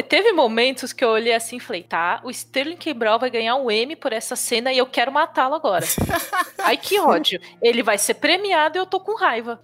teve 0.09 0.33
momentos 0.33 0.93
que 0.93 1.05
eu 1.05 1.11
olhei 1.11 1.35
assim 1.35 1.57
e 1.57 1.61
falei, 1.61 1.83
tá, 1.83 2.21
o 2.25 2.31
Sterling 2.31 2.77
Cabral 2.99 3.19
vai 3.21 3.31
ganhar 3.31 3.55
um 3.55 3.71
M 3.71 3.95
por 3.95 4.13
essa 4.13 4.35
cena 4.35 4.73
e 4.73 4.79
eu 4.79 4.87
quero 4.87 5.13
matá-lo 5.13 5.55
agora. 5.55 5.87
ai 6.59 6.77
que 6.77 6.99
ódio. 6.99 7.41
Ele 7.63 7.81
vai 7.81 7.97
ser 7.97 8.15
premiado 8.15 8.77
e 8.77 8.81
eu 8.81 8.87
tô 8.87 8.99
com 8.99 9.17
raiva. 9.17 9.61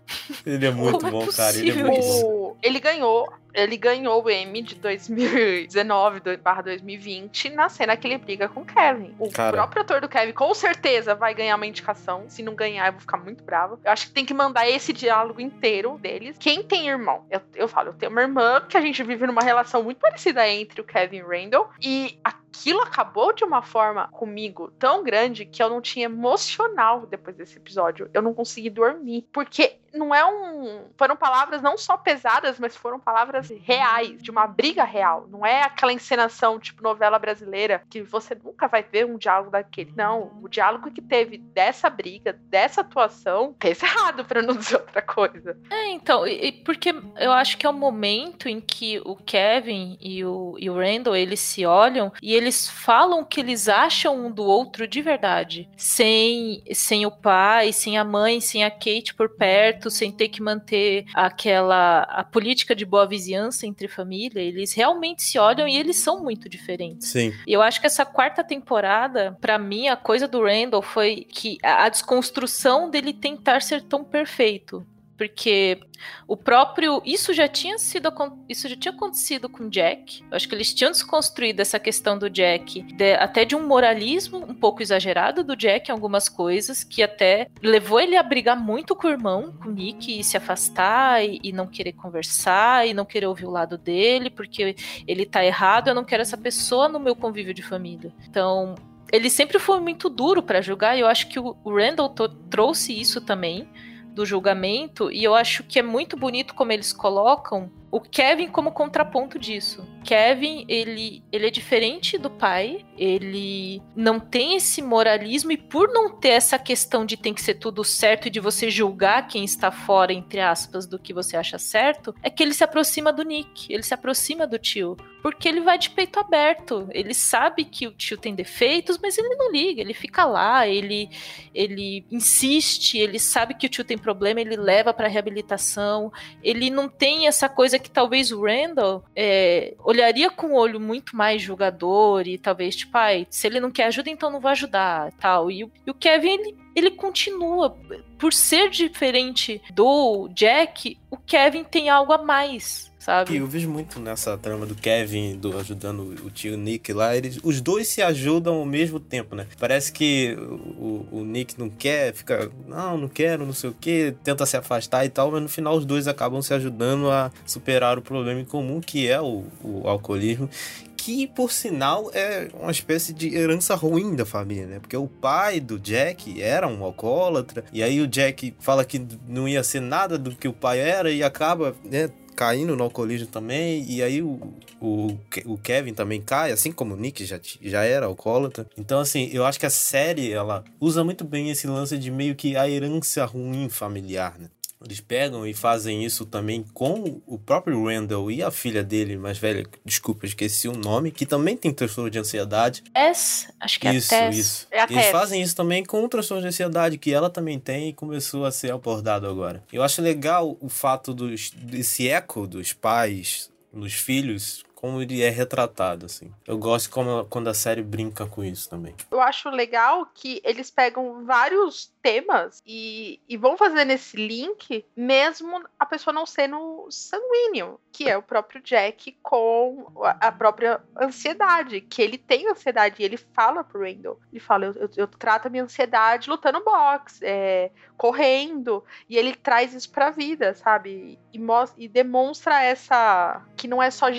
Ele 0.46 0.64
é 0.64 0.70
muito 0.70 0.98
Como 0.98 1.08
é 1.08 1.10
bom, 1.10 1.24
é 1.24 1.32
cara, 1.32 1.56
ele 1.56 1.70
é 1.70 1.82
muito 1.82 2.00
bom. 2.00 2.56
Ele 2.62 2.78
ganhou 2.78 3.28
Ele 3.54 3.76
ganhou 3.76 4.24
o 4.24 4.30
Emmy 4.30 4.62
de 4.62 4.76
2019/2020 4.76 7.54
na 7.54 7.68
cena 7.68 7.96
que 7.96 8.06
ele 8.06 8.18
briga 8.18 8.48
com 8.48 8.62
o 8.62 8.64
Kevin. 8.64 9.14
O 9.18 9.30
Cara. 9.30 9.52
próprio 9.52 9.82
ator 9.82 10.00
do 10.00 10.08
Kevin 10.08 10.32
com 10.32 10.52
certeza 10.52 11.14
vai 11.14 11.34
ganhar 11.34 11.56
uma 11.56 11.66
indicação. 11.66 12.24
Se 12.28 12.42
não 12.42 12.54
ganhar, 12.54 12.86
eu 12.86 12.92
vou 12.92 13.00
ficar 13.00 13.18
muito 13.18 13.44
brava. 13.44 13.78
Eu 13.84 13.92
acho 13.92 14.08
que 14.08 14.12
tem 14.12 14.24
que 14.24 14.34
mandar 14.34 14.68
esse 14.68 14.92
diálogo 14.92 15.40
inteiro 15.40 15.98
deles. 15.98 16.36
Quem 16.38 16.62
tem 16.62 16.88
irmão? 16.88 17.24
Eu, 17.30 17.40
eu 17.54 17.68
falo, 17.68 17.90
eu 17.90 17.94
tenho 17.94 18.10
uma 18.10 18.22
irmã 18.22 18.60
que 18.68 18.76
a 18.76 18.80
gente 18.80 19.02
vive 19.02 19.26
numa 19.26 19.42
relação 19.42 19.82
muito 19.82 19.98
parecida 19.98 20.46
entre 20.48 20.80
o 20.80 20.84
Kevin 20.84 21.18
e 21.18 21.22
o 21.22 21.28
Randall. 21.28 21.70
E 21.80 22.18
aquilo 22.24 22.80
acabou 22.80 23.32
de 23.32 23.44
uma 23.44 23.62
forma 23.62 24.08
comigo 24.08 24.70
tão 24.78 25.02
grande 25.02 25.44
que 25.44 25.62
eu 25.62 25.68
não 25.68 25.80
tinha 25.80 26.06
emocional 26.06 27.06
depois 27.06 27.36
desse 27.36 27.56
episódio. 27.56 28.10
Eu 28.12 28.22
não 28.22 28.34
consegui 28.34 28.70
dormir. 28.70 29.26
Porque 29.32 29.76
não 29.94 30.14
é 30.14 30.24
um. 30.24 30.86
Foram 30.96 31.16
palavras 31.16 31.62
não 31.62 31.78
só 31.78 31.96
pesadas, 31.96 32.58
mas 32.58 32.76
foram 32.76 32.98
palavras 32.98 33.48
reais, 33.62 34.22
de 34.22 34.30
uma 34.30 34.46
briga 34.46 34.84
real. 34.84 35.26
Não 35.30 35.46
é 35.46 35.62
aquela 35.62 35.92
encenação 35.92 36.58
tipo 36.58 36.82
novela 36.82 37.18
brasileira 37.18 37.82
que 37.88 38.02
você 38.02 38.34
nunca 38.34 38.66
vai 38.68 38.82
ver 38.82 39.06
um 39.06 39.16
diálogo 39.16 39.50
daquele. 39.50 39.92
Não. 39.96 40.38
O 40.42 40.48
diálogo 40.48 40.90
que 40.90 41.00
teve 41.00 41.38
dessa 41.38 41.88
briga, 41.88 42.32
dessa 42.48 42.80
atuação, 42.80 43.54
fez 43.60 43.82
errado, 43.82 44.24
pra 44.24 44.42
não 44.42 44.56
dizer 44.56 44.76
outra 44.76 45.02
coisa. 45.02 45.56
É, 45.70 45.90
então, 45.90 46.26
e, 46.26 46.52
porque 46.52 46.94
eu 47.16 47.32
acho 47.32 47.56
que 47.56 47.66
é 47.66 47.70
o 47.70 47.72
momento 47.72 48.48
em 48.48 48.60
que 48.60 49.00
o 49.04 49.16
Kevin 49.16 49.96
e 50.00 50.24
o, 50.24 50.56
e 50.58 50.68
o 50.68 50.76
Randall 50.76 51.16
eles 51.16 51.40
se 51.40 51.64
olham 51.64 52.12
e 52.22 52.34
eles 52.34 52.68
falam 52.68 53.24
que 53.24 53.40
eles 53.40 53.68
acham 53.68 54.26
um 54.26 54.30
do 54.30 54.42
outro 54.42 54.88
de 54.88 55.00
verdade. 55.00 55.68
Sem, 55.76 56.62
sem 56.72 57.06
o 57.06 57.10
pai, 57.10 57.72
sem 57.72 57.96
a 57.96 58.04
mãe, 58.04 58.40
sem 58.40 58.64
a 58.64 58.70
Kate 58.70 59.14
por 59.14 59.28
perto 59.28 59.83
sem 59.90 60.12
ter 60.12 60.28
que 60.28 60.42
manter 60.42 61.04
aquela 61.14 62.02
a 62.02 62.24
política 62.24 62.74
de 62.74 62.84
boa 62.84 63.06
vizinhança 63.06 63.66
entre 63.66 63.88
família, 63.88 64.40
eles 64.40 64.72
realmente 64.72 65.22
se 65.22 65.38
olham 65.38 65.66
e 65.66 65.76
eles 65.76 65.96
são 65.96 66.22
muito 66.22 66.48
diferentes. 66.48 67.08
Sim. 67.08 67.32
E 67.46 67.52
eu 67.52 67.62
acho 67.62 67.80
que 67.80 67.86
essa 67.86 68.04
quarta 68.04 68.42
temporada, 68.42 69.36
para 69.40 69.58
mim, 69.58 69.88
a 69.88 69.96
coisa 69.96 70.26
do 70.28 70.42
Randall 70.42 70.82
foi 70.82 71.26
que 71.28 71.58
a 71.62 71.88
desconstrução 71.88 72.90
dele 72.90 73.12
tentar 73.12 73.62
ser 73.62 73.82
tão 73.82 74.04
perfeito 74.04 74.84
porque 75.16 75.80
o 76.26 76.36
próprio 76.36 77.00
isso 77.04 77.32
já 77.32 77.46
tinha 77.46 77.78
sido 77.78 78.12
isso 78.48 78.68
já 78.68 78.76
tinha 78.76 78.92
acontecido 78.92 79.48
com 79.48 79.68
Jack. 79.68 80.22
Eu 80.22 80.36
acho 80.36 80.48
que 80.48 80.54
eles 80.54 80.74
tinham 80.74 80.90
desconstruído 80.90 81.60
essa 81.60 81.78
questão 81.78 82.18
do 82.18 82.28
Jack, 82.28 82.82
de, 82.82 83.14
até 83.14 83.44
de 83.44 83.54
um 83.54 83.66
moralismo 83.66 84.38
um 84.38 84.54
pouco 84.54 84.82
exagerado 84.82 85.44
do 85.44 85.56
Jack 85.56 85.88
em 85.88 85.92
algumas 85.92 86.28
coisas 86.28 86.82
que 86.82 87.02
até 87.02 87.48
levou 87.62 88.00
ele 88.00 88.16
a 88.16 88.22
brigar 88.22 88.56
muito 88.56 88.94
com 88.96 89.06
o 89.06 89.10
irmão, 89.10 89.54
com 89.62 89.68
o 89.68 89.72
Nick, 89.72 90.18
e 90.18 90.24
se 90.24 90.36
afastar 90.36 91.24
e, 91.24 91.40
e 91.42 91.52
não 91.52 91.66
querer 91.66 91.92
conversar 91.92 92.86
e 92.86 92.94
não 92.94 93.04
querer 93.04 93.26
ouvir 93.26 93.46
o 93.46 93.50
lado 93.50 93.78
dele 93.78 94.30
porque 94.30 94.74
ele 95.06 95.26
tá 95.26 95.44
errado. 95.44 95.88
Eu 95.88 95.94
não 95.94 96.04
quero 96.04 96.22
essa 96.22 96.36
pessoa 96.36 96.88
no 96.88 96.98
meu 96.98 97.14
convívio 97.14 97.54
de 97.54 97.62
família. 97.62 98.12
Então 98.28 98.74
ele 99.12 99.30
sempre 99.30 99.58
foi 99.60 99.78
muito 99.78 100.08
duro 100.08 100.42
para 100.42 100.60
julgar 100.60 100.96
e 100.96 101.00
eu 101.00 101.06
acho 101.06 101.28
que 101.28 101.38
o 101.38 101.56
Randall 101.64 102.08
trouxe 102.50 102.98
isso 102.98 103.20
também 103.20 103.68
do 104.14 104.24
julgamento, 104.24 105.10
e 105.10 105.24
eu 105.24 105.34
acho 105.34 105.64
que 105.64 105.78
é 105.78 105.82
muito 105.82 106.16
bonito 106.16 106.54
como 106.54 106.72
eles 106.72 106.92
colocam 106.92 107.70
o 107.94 108.00
Kevin 108.00 108.48
como 108.48 108.72
contraponto 108.72 109.38
disso. 109.38 109.86
Kevin, 110.02 110.64
ele, 110.68 111.22
ele 111.30 111.46
é 111.46 111.50
diferente 111.50 112.18
do 112.18 112.28
pai, 112.28 112.84
ele 112.98 113.80
não 113.94 114.18
tem 114.18 114.56
esse 114.56 114.82
moralismo 114.82 115.52
e 115.52 115.56
por 115.56 115.88
não 115.88 116.10
ter 116.10 116.30
essa 116.30 116.58
questão 116.58 117.06
de 117.06 117.16
tem 117.16 117.32
que 117.32 117.40
ser 117.40 117.54
tudo 117.54 117.84
certo 117.84 118.26
e 118.26 118.30
de 118.30 118.40
você 118.40 118.68
julgar 118.68 119.28
quem 119.28 119.44
está 119.44 119.70
fora, 119.70 120.12
entre 120.12 120.40
aspas, 120.40 120.86
do 120.88 120.98
que 120.98 121.14
você 121.14 121.36
acha 121.36 121.56
certo, 121.56 122.12
é 122.20 122.28
que 122.28 122.42
ele 122.42 122.52
se 122.52 122.64
aproxima 122.64 123.12
do 123.12 123.22
Nick, 123.22 123.72
ele 123.72 123.84
se 123.84 123.94
aproxima 123.94 124.44
do 124.44 124.58
tio, 124.58 124.96
porque 125.22 125.48
ele 125.48 125.60
vai 125.60 125.78
de 125.78 125.90
peito 125.90 126.18
aberto, 126.18 126.88
ele 126.90 127.14
sabe 127.14 127.64
que 127.64 127.86
o 127.86 127.92
tio 127.92 128.18
tem 128.18 128.34
defeitos, 128.34 128.98
mas 129.00 129.16
ele 129.16 129.36
não 129.36 129.52
liga, 129.52 129.80
ele 129.80 129.94
fica 129.94 130.24
lá, 130.24 130.66
ele 130.66 131.08
ele 131.54 132.04
insiste, 132.10 132.98
ele 132.98 133.20
sabe 133.20 133.54
que 133.54 133.66
o 133.66 133.70
tio 133.70 133.84
tem 133.84 133.96
problema, 133.96 134.40
ele 134.40 134.56
leva 134.56 134.92
para 134.92 135.06
reabilitação, 135.06 136.12
ele 136.42 136.68
não 136.68 136.88
tem 136.88 137.28
essa 137.28 137.48
coisa 137.48 137.78
que 137.84 137.90
talvez 137.90 138.32
o 138.32 138.42
Randall 138.42 139.04
é, 139.14 139.74
olharia 139.84 140.30
com 140.30 140.48
um 140.48 140.54
olho 140.54 140.80
muito 140.80 141.14
mais 141.14 141.42
julgador 141.42 142.26
e 142.26 142.38
talvez, 142.38 142.74
tipo, 142.74 142.96
ai, 142.96 143.26
se 143.28 143.46
ele 143.46 143.60
não 143.60 143.70
quer 143.70 143.84
ajuda, 143.84 144.08
então 144.08 144.30
não 144.30 144.40
vai 144.40 144.52
ajudar, 144.52 145.12
tal. 145.20 145.50
E, 145.50 145.70
e 145.86 145.90
o 145.90 145.94
Kevin, 145.94 146.30
ele, 146.30 146.56
ele 146.74 146.90
continua. 146.90 147.76
Por 148.18 148.32
ser 148.32 148.70
diferente 148.70 149.60
do 149.72 150.28
Jack, 150.28 150.98
o 151.10 151.18
Kevin 151.18 151.62
tem 151.62 151.90
algo 151.90 152.12
a 152.12 152.18
mais 152.18 152.90
sabe? 153.04 153.36
Eu 153.36 153.46
vejo 153.46 153.68
muito 153.68 154.00
nessa 154.00 154.38
trama 154.38 154.64
do 154.64 154.74
Kevin 154.74 155.36
do, 155.36 155.58
ajudando 155.58 156.14
o 156.24 156.30
tio 156.30 156.56
Nick 156.56 156.90
lá. 156.92 157.14
Eles, 157.14 157.38
os 157.42 157.60
dois 157.60 157.86
se 157.88 158.00
ajudam 158.00 158.54
ao 158.54 158.64
mesmo 158.64 158.98
tempo, 158.98 159.36
né? 159.36 159.46
Parece 159.58 159.92
que 159.92 160.34
o, 160.38 161.06
o 161.12 161.24
Nick 161.24 161.58
não 161.58 161.68
quer, 161.68 162.14
fica, 162.14 162.50
não, 162.66 162.96
não 162.96 163.08
quero, 163.08 163.44
não 163.44 163.52
sei 163.52 163.68
o 163.68 163.74
que, 163.78 164.14
tenta 164.24 164.46
se 164.46 164.56
afastar 164.56 165.04
e 165.04 165.10
tal, 165.10 165.30
mas 165.30 165.42
no 165.42 165.48
final 165.48 165.76
os 165.76 165.84
dois 165.84 166.08
acabam 166.08 166.40
se 166.40 166.54
ajudando 166.54 167.10
a 167.10 167.30
superar 167.44 167.98
o 167.98 168.02
problema 168.02 168.40
em 168.40 168.44
comum, 168.44 168.80
que 168.80 169.06
é 169.06 169.20
o, 169.20 169.44
o 169.62 169.86
alcoolismo 169.86 170.48
que 170.96 171.26
por 171.26 171.52
sinal 171.52 172.10
é 172.14 172.48
uma 172.58 172.70
espécie 172.70 173.12
de 173.12 173.36
herança 173.36 173.74
ruim 173.74 174.16
da 174.16 174.24
família, 174.24 174.64
né? 174.64 174.78
Porque 174.80 174.96
o 174.96 175.06
pai 175.06 175.60
do 175.60 175.78
Jack 175.78 176.40
era 176.40 176.66
um 176.66 176.82
alcoólatra, 176.82 177.62
e 177.70 177.82
aí 177.82 178.00
o 178.00 178.06
Jack 178.06 178.54
fala 178.58 178.86
que 178.86 179.06
não 179.28 179.46
ia 179.46 179.62
ser 179.62 179.80
nada 179.80 180.16
do 180.16 180.34
que 180.34 180.48
o 180.48 180.52
pai 180.54 180.80
era 180.80 181.10
e 181.10 181.22
acaba, 181.22 181.76
né, 181.84 182.08
caindo 182.34 182.76
no 182.76 182.84
alcoolismo 182.84 183.28
também, 183.28 183.84
e 183.88 184.02
aí 184.02 184.22
o, 184.22 184.40
o, 184.80 185.18
o 185.46 185.58
Kevin 185.58 185.94
também 185.94 186.20
cai, 186.20 186.52
assim 186.52 186.72
como 186.72 186.94
o 186.94 186.96
Nick 186.96 187.24
já, 187.24 187.40
já 187.62 187.84
era 187.84 188.06
alcoólatra. 188.06 188.66
Então, 188.76 189.00
assim, 189.00 189.30
eu 189.32 189.44
acho 189.44 189.58
que 189.58 189.66
a 189.66 189.70
série, 189.70 190.32
ela 190.32 190.64
usa 190.80 191.04
muito 191.04 191.24
bem 191.24 191.50
esse 191.50 191.66
lance 191.66 191.96
de 191.96 192.10
meio 192.10 192.34
que 192.34 192.56
a 192.56 192.68
herança 192.68 193.24
ruim 193.24 193.68
familiar, 193.68 194.38
né? 194.38 194.48
Eles 194.84 195.00
pegam 195.00 195.46
e 195.46 195.54
fazem 195.54 196.04
isso 196.04 196.26
também 196.26 196.64
com 196.74 197.20
o 197.26 197.38
próprio 197.38 197.86
Randall 197.86 198.30
e 198.30 198.42
a 198.42 198.50
filha 198.50 198.82
dele, 198.82 199.16
mais 199.16 199.38
velha, 199.38 199.64
desculpa, 199.84 200.26
esqueci 200.26 200.68
o 200.68 200.76
nome, 200.76 201.10
que 201.10 201.24
também 201.24 201.56
tem 201.56 201.72
transtorno 201.72 202.10
de 202.10 202.18
ansiedade. 202.18 202.82
Tess? 202.92 203.48
Acho 203.60 203.80
que 203.80 203.88
é 203.88 203.94
isso. 203.94 204.14
Isso, 204.30 204.66
é 204.70 204.82
Eles 204.82 205.04
Tess. 205.04 205.12
fazem 205.12 205.42
isso 205.42 205.56
também 205.56 205.84
com 205.84 206.04
o 206.04 206.08
transtorno 206.08 206.42
de 206.42 206.48
ansiedade, 206.48 206.98
que 206.98 207.12
ela 207.12 207.30
também 207.30 207.58
tem 207.58 207.88
e 207.88 207.92
começou 207.92 208.44
a 208.44 208.52
ser 208.52 208.72
abordado 208.72 209.26
agora. 209.26 209.62
Eu 209.72 209.82
acho 209.82 210.02
legal 210.02 210.56
o 210.60 210.68
fato 210.68 211.14
dos, 211.14 211.50
desse 211.50 212.08
eco 212.08 212.46
dos 212.46 212.72
pais 212.72 213.50
nos 213.72 213.94
filhos 213.94 214.64
como 214.84 215.00
ele 215.00 215.22
é 215.22 215.30
retratado, 215.30 216.04
assim. 216.04 216.30
Eu 216.46 216.58
gosto 216.58 216.90
como, 216.90 217.24
quando 217.30 217.48
a 217.48 217.54
série 217.54 217.82
brinca 217.82 218.26
com 218.26 218.44
isso 218.44 218.68
também. 218.68 218.94
Eu 219.10 219.18
acho 219.18 219.48
legal 219.48 220.04
que 220.14 220.42
eles 220.44 220.70
pegam 220.70 221.24
vários 221.24 221.90
temas 222.02 222.62
e, 222.66 223.18
e 223.26 223.34
vão 223.38 223.56
fazer 223.56 223.86
nesse 223.86 224.14
link, 224.14 224.84
mesmo 224.94 225.64
a 225.78 225.86
pessoa 225.86 226.12
não 226.12 226.26
sendo 226.26 226.86
sanguíneo, 226.90 227.80
que 227.90 228.06
é 228.10 228.14
o 228.14 228.22
próprio 228.22 228.60
Jack 228.60 229.16
com 229.22 229.86
a 230.20 230.30
própria 230.30 230.82
ansiedade, 231.00 231.80
que 231.80 232.02
ele 232.02 232.18
tem 232.18 232.50
ansiedade 232.50 233.00
e 233.00 233.06
ele 233.06 233.16
fala 233.16 233.64
pro 233.64 233.80
Randall. 233.80 234.20
Ele 234.30 234.40
fala: 234.40 234.66
Eu, 234.66 234.74
eu, 234.74 234.90
eu 234.96 235.06
trato 235.06 235.46
a 235.46 235.50
minha 235.50 235.64
ansiedade 235.64 236.28
lutando 236.28 236.62
boxe, 236.62 237.24
é, 237.24 237.70
correndo, 237.96 238.84
e 239.08 239.16
ele 239.16 239.34
traz 239.34 239.72
isso 239.72 239.90
pra 239.90 240.10
vida, 240.10 240.54
sabe? 240.54 241.18
E, 241.32 241.40
e 241.78 241.88
demonstra 241.88 242.62
essa. 242.62 243.40
que 243.56 243.66
não 243.66 243.82
é 243.82 243.90
só 243.90 244.10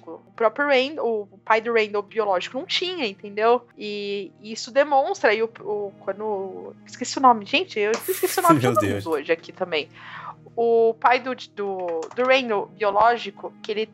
genético. 0.00 0.22
O 0.26 0.32
próprio 0.32 0.66
Randall, 0.66 1.28
o 1.30 1.38
pai 1.38 1.60
do 1.60 1.72
Randall 1.72 2.02
biológico 2.02 2.58
não 2.58 2.66
tinha, 2.66 3.06
entendeu? 3.06 3.66
E, 3.76 4.32
e 4.40 4.52
isso 4.52 4.70
demonstra, 4.70 5.34
e 5.34 5.42
o, 5.42 5.50
o, 5.60 5.92
quando. 6.00 6.74
Esqueci 6.86 7.18
o 7.18 7.20
nome, 7.20 7.44
gente, 7.44 7.78
eu 7.78 7.92
esqueci 7.92 8.40
o 8.40 8.42
nome 8.42 8.60
de 8.60 8.72
todo 8.72 8.86
mundo 8.86 9.10
hoje 9.10 9.32
aqui 9.32 9.52
também. 9.52 9.88
O 10.56 10.94
pai 10.94 11.20
do, 11.20 11.34
do, 11.54 12.00
do 12.14 12.26
Reino 12.26 12.66
biológico, 12.66 13.52
que 13.62 13.70
ele 13.70 13.90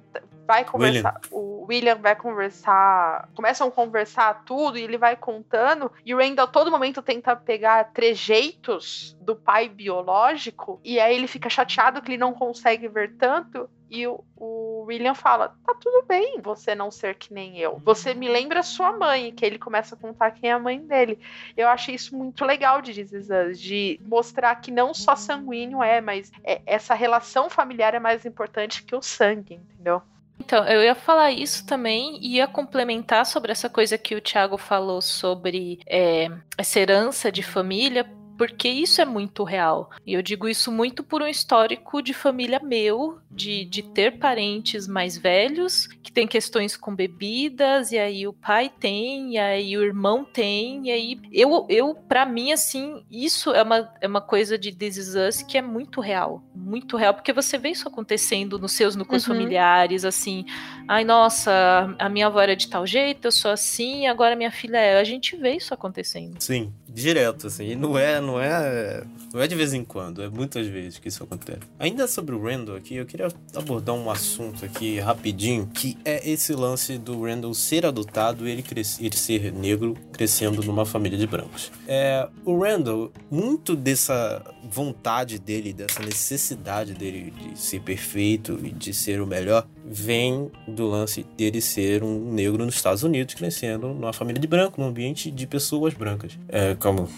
vai 0.47 0.65
conversar. 0.65 1.21
William. 1.33 1.43
O 1.45 1.67
William 1.69 1.97
vai 1.97 2.17
conversar. 2.17 3.29
Começam 3.35 3.69
a 3.69 3.71
conversar 3.71 4.45
tudo 4.45 4.79
e 4.79 4.83
ele 4.83 4.97
vai 4.97 5.17
contando. 5.17 5.91
E 6.05 6.15
o 6.15 6.19
Randall 6.19 6.45
a 6.45 6.51
todo 6.51 6.71
momento 6.71 7.03
tenta 7.03 7.35
pegar 7.35 7.93
trejeitos 7.93 9.17
do 9.21 9.35
pai 9.35 9.69
biológico. 9.69 10.81
E 10.85 11.01
aí 11.01 11.15
ele 11.15 11.27
fica 11.27 11.51
chateado 11.51 12.01
que 12.01 12.11
ele 12.11 12.19
não 12.19 12.33
consegue 12.33 12.89
ver 12.89 13.17
tanto. 13.17 13.69
E 13.89 14.07
o, 14.07 14.25
o 14.37 14.85
William 14.87 15.15
fala: 15.15 15.55
tá 15.65 15.75
tudo 15.75 16.05
bem 16.07 16.41
você 16.41 16.75
não 16.75 16.91
ser 16.91 17.15
que 17.15 17.33
nem 17.33 17.59
eu. 17.59 17.81
Você 17.85 18.15
me 18.15 18.29
lembra 18.29 18.63
sua 18.63 18.93
mãe, 18.93 19.33
que 19.33 19.45
ele 19.45 19.59
começa 19.59 19.95
a 19.95 19.99
contar 19.99 20.33
quem 20.33 20.51
é 20.51 20.53
a 20.53 20.59
mãe 20.59 20.81
dele. 20.81 21.21
Eu 21.57 21.69
achei 21.69 21.95
isso 21.95 22.17
muito 22.17 22.45
legal 22.45 22.83
de 22.83 22.93
This 22.93 23.61
de 23.61 24.01
mostrar 24.05 24.57
que 24.57 24.71
não 24.71 24.93
só 24.93 25.15
sanguíneo 25.15 25.83
é, 25.83 26.01
mas 26.01 26.33
é, 26.43 26.61
essa 26.67 26.95
relação 26.95 27.49
familiar 27.49 27.95
é 27.95 28.01
mais 28.01 28.25
importante 28.27 28.83
que 28.83 28.95
o 28.95 29.03
sangue, 29.03 29.55
entendeu? 29.55 30.03
Então, 30.47 30.65
eu 30.65 30.81
ia 30.81 30.95
falar 30.95 31.33
isso 31.33 31.67
também 31.67 32.21
e 32.23 32.37
ia 32.37 32.47
complementar 32.47 33.27
sobre 33.27 33.51
essa 33.51 33.69
coisa 33.69 33.99
que 33.99 34.15
o 34.15 34.21
Thiago 34.21 34.57
falou 34.57 35.03
sobre 35.03 35.81
é, 35.85 36.29
essa 36.57 36.79
herança 36.79 37.33
de 37.33 37.43
família, 37.43 38.09
porque 38.37 38.69
isso 38.69 39.01
é 39.01 39.05
muito 39.05 39.45
real. 39.45 39.91
E 40.07 40.15
eu 40.15 40.23
digo 40.23 40.49
isso 40.49 40.71
muito 40.71 41.03
por 41.03 41.23
um 41.23 41.27
histórico 41.27 42.03
de 42.03 42.13
família 42.13 42.61
meu, 42.63 43.19
de, 43.31 43.65
de 43.65 43.83
ter 43.83 44.19
parentes 44.19 44.87
mais 44.87 45.17
velhos 45.17 45.87
que 46.03 46.13
tem 46.13 46.27
questões 46.27 46.77
com 46.77 46.95
bebidas, 46.95 47.93
e 47.93 47.99
aí 47.99 48.27
o 48.27 48.33
pai 48.33 48.71
tem, 48.71 49.35
e 49.35 49.39
aí 49.39 49.77
o 49.77 49.83
irmão 49.83 50.25
tem, 50.25 50.87
e 50.87 50.91
aí 50.91 51.21
eu, 51.33 51.67
eu 51.69 51.95
para 51.95 52.25
mim, 52.25 52.53
assim, 52.53 53.05
isso 53.11 53.51
é 53.51 53.63
uma, 53.63 53.93
é 54.01 54.07
uma 54.07 54.21
coisa 54.21 54.57
de 54.57 54.73
This 54.73 54.97
Is 54.97 55.15
Us 55.15 55.43
que 55.43 55.59
é 55.59 55.63
muito 55.63 56.01
real, 56.01 56.43
muito 56.55 56.97
real, 56.97 57.13
porque 57.13 57.33
você 57.33 57.59
vê 57.59 57.71
isso 57.71 57.89
acontecendo 57.89 58.59
nos 58.59 58.73
seus 58.73 58.97
núcleos 58.97 59.27
uhum. 59.27 59.35
familiares, 59.35 60.05
assim, 60.05 60.45
ai, 60.89 61.05
nossa, 61.05 61.95
a 61.99 62.09
minha 62.09 62.29
avó 62.29 62.41
era 62.41 62.57
de 62.57 62.69
tal 62.69 62.87
jeito, 62.87 63.27
eu 63.27 63.33
sou 63.33 63.51
assim, 63.51 64.07
agora 64.07 64.37
minha 64.37 64.51
filha 64.51 64.79
é, 64.79 64.99
a 64.99 65.05
gente 65.05 65.37
vê 65.37 65.57
isso 65.57 65.75
acontecendo. 65.75 66.41
Sim, 66.41 66.73
direto, 66.89 67.47
assim, 67.49 67.71
e 67.71 67.77
não 67.77 67.99
é, 67.99 68.21
não 68.21 68.41
é, 68.41 69.03
não 69.33 69.41
é 69.41 69.47
de 69.47 69.55
vez 69.55 69.75
em 69.75 69.85
quando, 69.85 70.23
é 70.23 70.29
muitas 70.29 70.67
vezes 70.67 70.99
que 70.99 71.09
isso 71.09 71.23
acontece. 71.23 71.61
Ainda 71.79 72.07
sobre 72.07 72.35
o 72.35 72.43
Randall 72.43 72.77
aqui, 72.77 72.97
eu 72.97 73.07
queria 73.07 73.29
abordar 73.55 73.95
um 73.95 74.11
assunto 74.11 74.65
aqui 74.65 74.99
rapidinho, 74.99 75.67
que 75.67 75.99
é 76.05 76.29
esse 76.29 76.53
lance 76.55 76.99
do 76.99 77.25
Randall 77.25 77.53
ser 77.55 77.85
adotado 77.85 78.49
e 78.49 78.53
ele, 78.53 78.63
crescer, 78.63 79.05
ele 79.05 79.17
ser 79.17 79.53
negro 79.53 79.95
crescendo 80.13 80.63
numa 80.63 80.87
família 80.87 81.19
de 81.19 81.27
brancos. 81.27 81.71
É, 81.87 82.29
o 82.45 82.59
Randall, 82.59 83.13
muito 83.31 83.75
dessa 83.75 84.43
vontade 84.71 85.39
dele, 85.39 85.73
dessa 85.73 86.03
necessidade 86.03 86.95
dele 86.95 87.33
de 87.33 87.59
ser 87.59 87.81
perfeito 87.81 88.59
e 88.63 88.71
de 88.71 88.93
ser 88.95 89.21
o 89.21 89.27
melhor, 89.27 89.67
vem 89.85 90.51
do 90.67 90.87
lance 90.87 91.25
dele 91.37 91.61
ser 91.61 92.03
um 92.03 92.33
negro 92.33 92.65
nos 92.65 92.75
Estados 92.75 93.03
Unidos, 93.03 93.35
crescendo 93.35 93.89
numa 93.89 94.13
família 94.13 94.41
de 94.41 94.47
branco, 94.47 94.81
num 94.81 94.89
ambiente 94.89 95.31
de 95.31 95.47
pessoas 95.47 95.95
brancas. 95.95 96.39
É, 96.49 96.76
como 96.77 97.09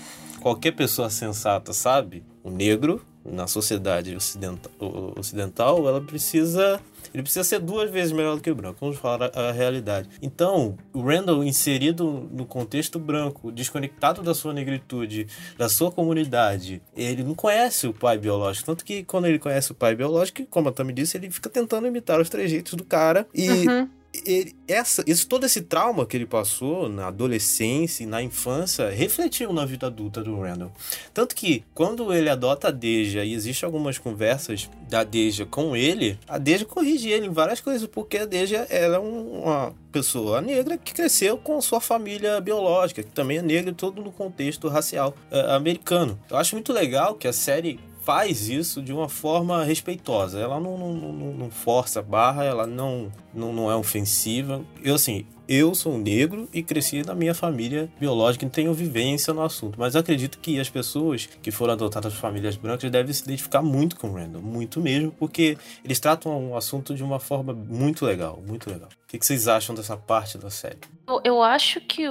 qualquer 0.41 0.73
pessoa 0.73 1.11
sensata 1.11 1.73
sabe, 1.73 2.25
o 2.43 2.51
negro 2.51 3.05
na 3.25 3.47
sociedade 3.47 4.17
ocidental, 4.17 4.73
ocidental 5.17 5.87
ela 5.87 6.01
precisa 6.01 6.81
ele 7.13 7.23
precisa 7.23 7.45
ser 7.45 7.59
duas 7.61 7.91
vezes 7.91 8.13
melhor 8.13 8.37
do 8.37 8.43
que 8.43 8.51
o 8.51 8.55
branco. 8.55 8.79
Vamos 8.81 8.99
falar 8.99 9.31
a, 9.35 9.49
a, 9.49 9.53
realidade. 9.53 10.09
Então, 10.21 10.77
o 10.93 11.01
Randall 11.01 11.43
inserido 11.43 12.29
no 12.31 12.45
contexto 12.45 12.99
branco, 12.99 13.51
desconectado 13.51 14.23
da 14.23 14.35
sua 14.35 14.53
negritude, 14.53 15.27
da 15.57 15.69
sua 15.69 15.91
comunidade, 15.91 16.83
ele 16.97 17.23
não 17.23 17.35
conhece 17.35 17.87
o 17.87 17.95
pai 17.95 18.19
biológico. 18.19 18.67
Tanto 18.67 18.85
que 18.85 19.05
quando 19.05 19.27
ele 19.27 19.39
conhece 19.39 19.73
o 19.73 19.75
pai 19.75 19.95
biológico, 19.95 20.45
como 20.47 20.69
a 20.69 20.73
Tami 20.73 20.93
disse, 20.93 21.17
ele 21.17 21.31
fica 21.31 21.49
tentando 21.49 21.87
imitar 21.87 22.21
os 22.21 22.29
trejeitos 22.29 22.75
do 22.75 22.85
cara. 22.85 23.27
E 23.35 23.49
uhum 23.49 23.89
ele, 24.25 24.55
essa, 24.67 25.03
esse, 25.07 25.27
todo 25.27 25.45
esse 25.45 25.63
trauma 25.63 26.07
que 26.07 26.17
ele 26.17 26.27
passou 26.27 26.89
na 26.89 27.09
adolescência 27.09 28.03
e 28.03 28.07
na 28.07 28.23
infância 28.23 28.89
refletiu 28.91 29.53
na 29.53 29.65
vida 29.65 29.87
adulta 29.87 30.23
do 30.23 30.39
Randall. 30.41 30.73
Tanto 31.13 31.35
que, 31.35 31.65
quando 31.75 32.13
ele 32.13 32.29
adota 32.29 32.69
a 32.69 32.71
Deja 32.71 33.25
e 33.25 33.35
existe 33.35 33.65
algumas 33.65 33.99
conversas 33.99 34.69
da 34.89 35.05
Deja 35.05 35.45
com 35.45 35.77
ele, 35.77 36.19
a 36.27 36.39
Deja 36.39 36.65
corrige 36.65 37.09
ele 37.11 37.27
em 37.27 37.33
várias 37.33 37.61
coisas, 37.61 37.87
porque 37.87 38.19
a 38.19 38.27
Deja 38.27 38.67
ela 38.71 38.97
é 38.97 38.99
uma 38.99 39.75
pessoa 39.93 40.41
negra 40.41 40.77
que 40.77 40.93
cresceu 40.93 41.37
com 41.39 41.61
sua 41.61 41.81
família 41.81 42.41
biológica, 42.41 43.03
que 43.03 43.11
também 43.11 43.39
é 43.39 43.43
negra, 43.43 43.73
todo 43.73 44.03
no 44.03 44.13
contexto 44.13 44.69
racial 44.69 45.15
uh, 45.31 45.53
americano. 45.53 46.19
Eu 46.31 46.37
acho 46.37 46.55
muito 46.55 46.73
legal 46.73 47.15
que 47.15 47.27
a 47.27 47.33
série 47.33 47.81
faz 48.09 48.49
isso 48.49 48.81
de 48.81 48.91
uma 48.91 49.07
forma 49.07 49.63
respeitosa. 49.63 50.41
Ela 50.41 50.59
não, 50.59 50.79
não, 50.79 50.95
não, 50.95 51.33
não 51.35 51.51
força 51.51 52.01
a 52.01 52.03
barra, 52.03 52.43
ela 52.43 52.67
não, 52.67 53.13
não, 53.35 53.53
não 53.53 53.71
é 53.71 53.77
ofensiva. 53.77 54.65
Eu, 54.83 54.95
assim, 54.95 55.27
eu 55.47 55.75
sou 55.75 55.99
negro 55.99 56.49
e 56.51 56.63
cresci 56.63 57.05
na 57.05 57.15
minha 57.15 57.35
família 57.35 57.93
biológica 58.01 58.47
e 58.47 58.49
tenho 58.49 58.73
vivência 58.73 59.35
no 59.35 59.43
assunto. 59.43 59.79
Mas 59.79 59.95
acredito 59.95 60.39
que 60.39 60.59
as 60.59 60.71
pessoas 60.71 61.27
que 61.27 61.51
foram 61.51 61.75
adotadas 61.75 62.15
por 62.15 62.19
famílias 62.19 62.57
brancas 62.57 62.91
devem 62.91 63.13
se 63.13 63.25
identificar 63.25 63.61
muito 63.61 63.95
com 63.95 64.09
o 64.09 64.15
Randall, 64.15 64.41
muito 64.41 64.81
mesmo, 64.81 65.13
porque 65.13 65.59
eles 65.85 66.01
tratam 66.01 66.53
o 66.53 66.57
assunto 66.57 66.95
de 66.95 67.05
uma 67.05 67.21
forma 67.21 67.53
muito 67.53 68.07
legal, 68.07 68.43
muito 68.47 68.71
legal. 68.71 68.89
O 69.05 69.07
que 69.07 69.23
vocês 69.23 69.47
acham 69.47 69.75
dessa 69.75 69.99
parte 69.99 70.39
da 70.39 70.49
série? 70.49 70.79
Eu 71.23 71.43
acho 71.43 71.79
que, 71.83 72.05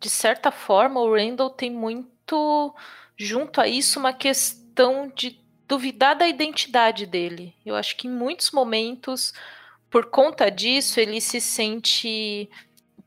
de 0.00 0.08
certa 0.08 0.50
forma, 0.50 0.98
o 0.98 1.14
Randall 1.14 1.50
tem 1.50 1.70
muito 1.70 2.74
junto 3.18 3.60
a 3.60 3.68
isso 3.68 4.00
uma 4.00 4.14
questão 4.14 5.12
de 5.14 5.41
duvidar 5.66 6.16
da 6.16 6.28
identidade 6.28 7.06
dele. 7.06 7.54
Eu 7.64 7.74
acho 7.74 7.96
que 7.96 8.06
em 8.06 8.10
muitos 8.10 8.50
momentos, 8.50 9.32
por 9.90 10.06
conta 10.06 10.50
disso, 10.50 11.00
ele 11.00 11.20
se 11.20 11.40
sente 11.40 12.48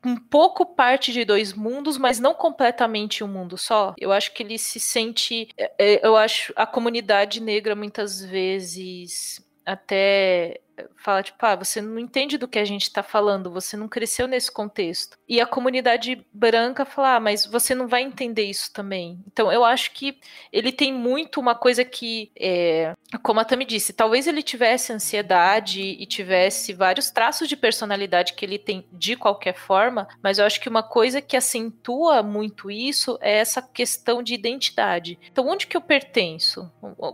um 0.03 0.15
pouco 0.15 0.65
parte 0.65 1.11
de 1.11 1.25
dois 1.25 1.51
mundos, 1.51 1.97
mas 1.97 2.19
não 2.19 2.35
completamente 2.35 3.23
um 3.23 3.27
mundo 3.27 3.57
só. 3.57 3.93
Eu 3.97 4.11
acho 4.11 4.33
que 4.33 4.43
ele 4.43 4.57
se 4.57 4.79
sente. 4.79 5.49
É, 5.57 5.71
é, 5.79 6.07
eu 6.07 6.15
acho 6.15 6.53
a 6.55 6.65
comunidade 6.65 7.41
negra 7.41 7.75
muitas 7.75 8.23
vezes 8.23 9.43
até 9.65 10.61
fala 10.95 11.23
tipo, 11.23 11.37
ah, 11.45 11.55
você 11.55 11.81
não 11.81 11.99
entende 11.99 12.37
do 12.37 12.47
que 12.47 12.59
a 12.59 12.65
gente 12.65 12.83
está 12.83 13.03
falando, 13.03 13.51
você 13.51 13.77
não 13.77 13.87
cresceu 13.87 14.27
nesse 14.27 14.51
contexto. 14.51 15.17
E 15.27 15.39
a 15.39 15.45
comunidade 15.45 16.25
branca 16.33 16.85
fala, 16.85 17.15
ah, 17.15 17.19
mas 17.19 17.45
você 17.45 17.73
não 17.75 17.87
vai 17.87 18.01
entender 18.01 18.43
isso 18.43 18.71
também. 18.73 19.19
Então, 19.27 19.51
eu 19.51 19.63
acho 19.63 19.91
que 19.91 20.17
ele 20.51 20.71
tem 20.71 20.93
muito 20.93 21.39
uma 21.39 21.55
coisa 21.55 21.83
que, 21.83 22.31
é, 22.37 22.93
como 23.23 23.39
a 23.39 23.45
Tami 23.45 23.65
disse, 23.65 23.93
talvez 23.93 24.27
ele 24.27 24.43
tivesse 24.43 24.91
ansiedade 24.91 25.81
e 25.81 26.05
tivesse 26.05 26.73
vários 26.73 27.09
traços 27.09 27.47
de 27.47 27.55
personalidade 27.55 28.33
que 28.33 28.45
ele 28.45 28.57
tem 28.57 28.85
de 28.91 29.15
qualquer 29.15 29.55
forma, 29.55 30.07
mas 30.21 30.37
eu 30.37 30.45
acho 30.45 30.59
que 30.59 30.69
uma 30.69 30.83
coisa 30.83 31.21
que 31.21 31.37
acentua 31.37 32.21
muito 32.23 32.69
isso 32.69 33.17
é 33.21 33.37
essa 33.37 33.61
questão 33.61 34.21
de 34.21 34.33
identidade. 34.33 35.19
Então, 35.31 35.47
onde 35.47 35.67
que 35.67 35.77
eu 35.77 35.81
pertenço? 35.81 36.71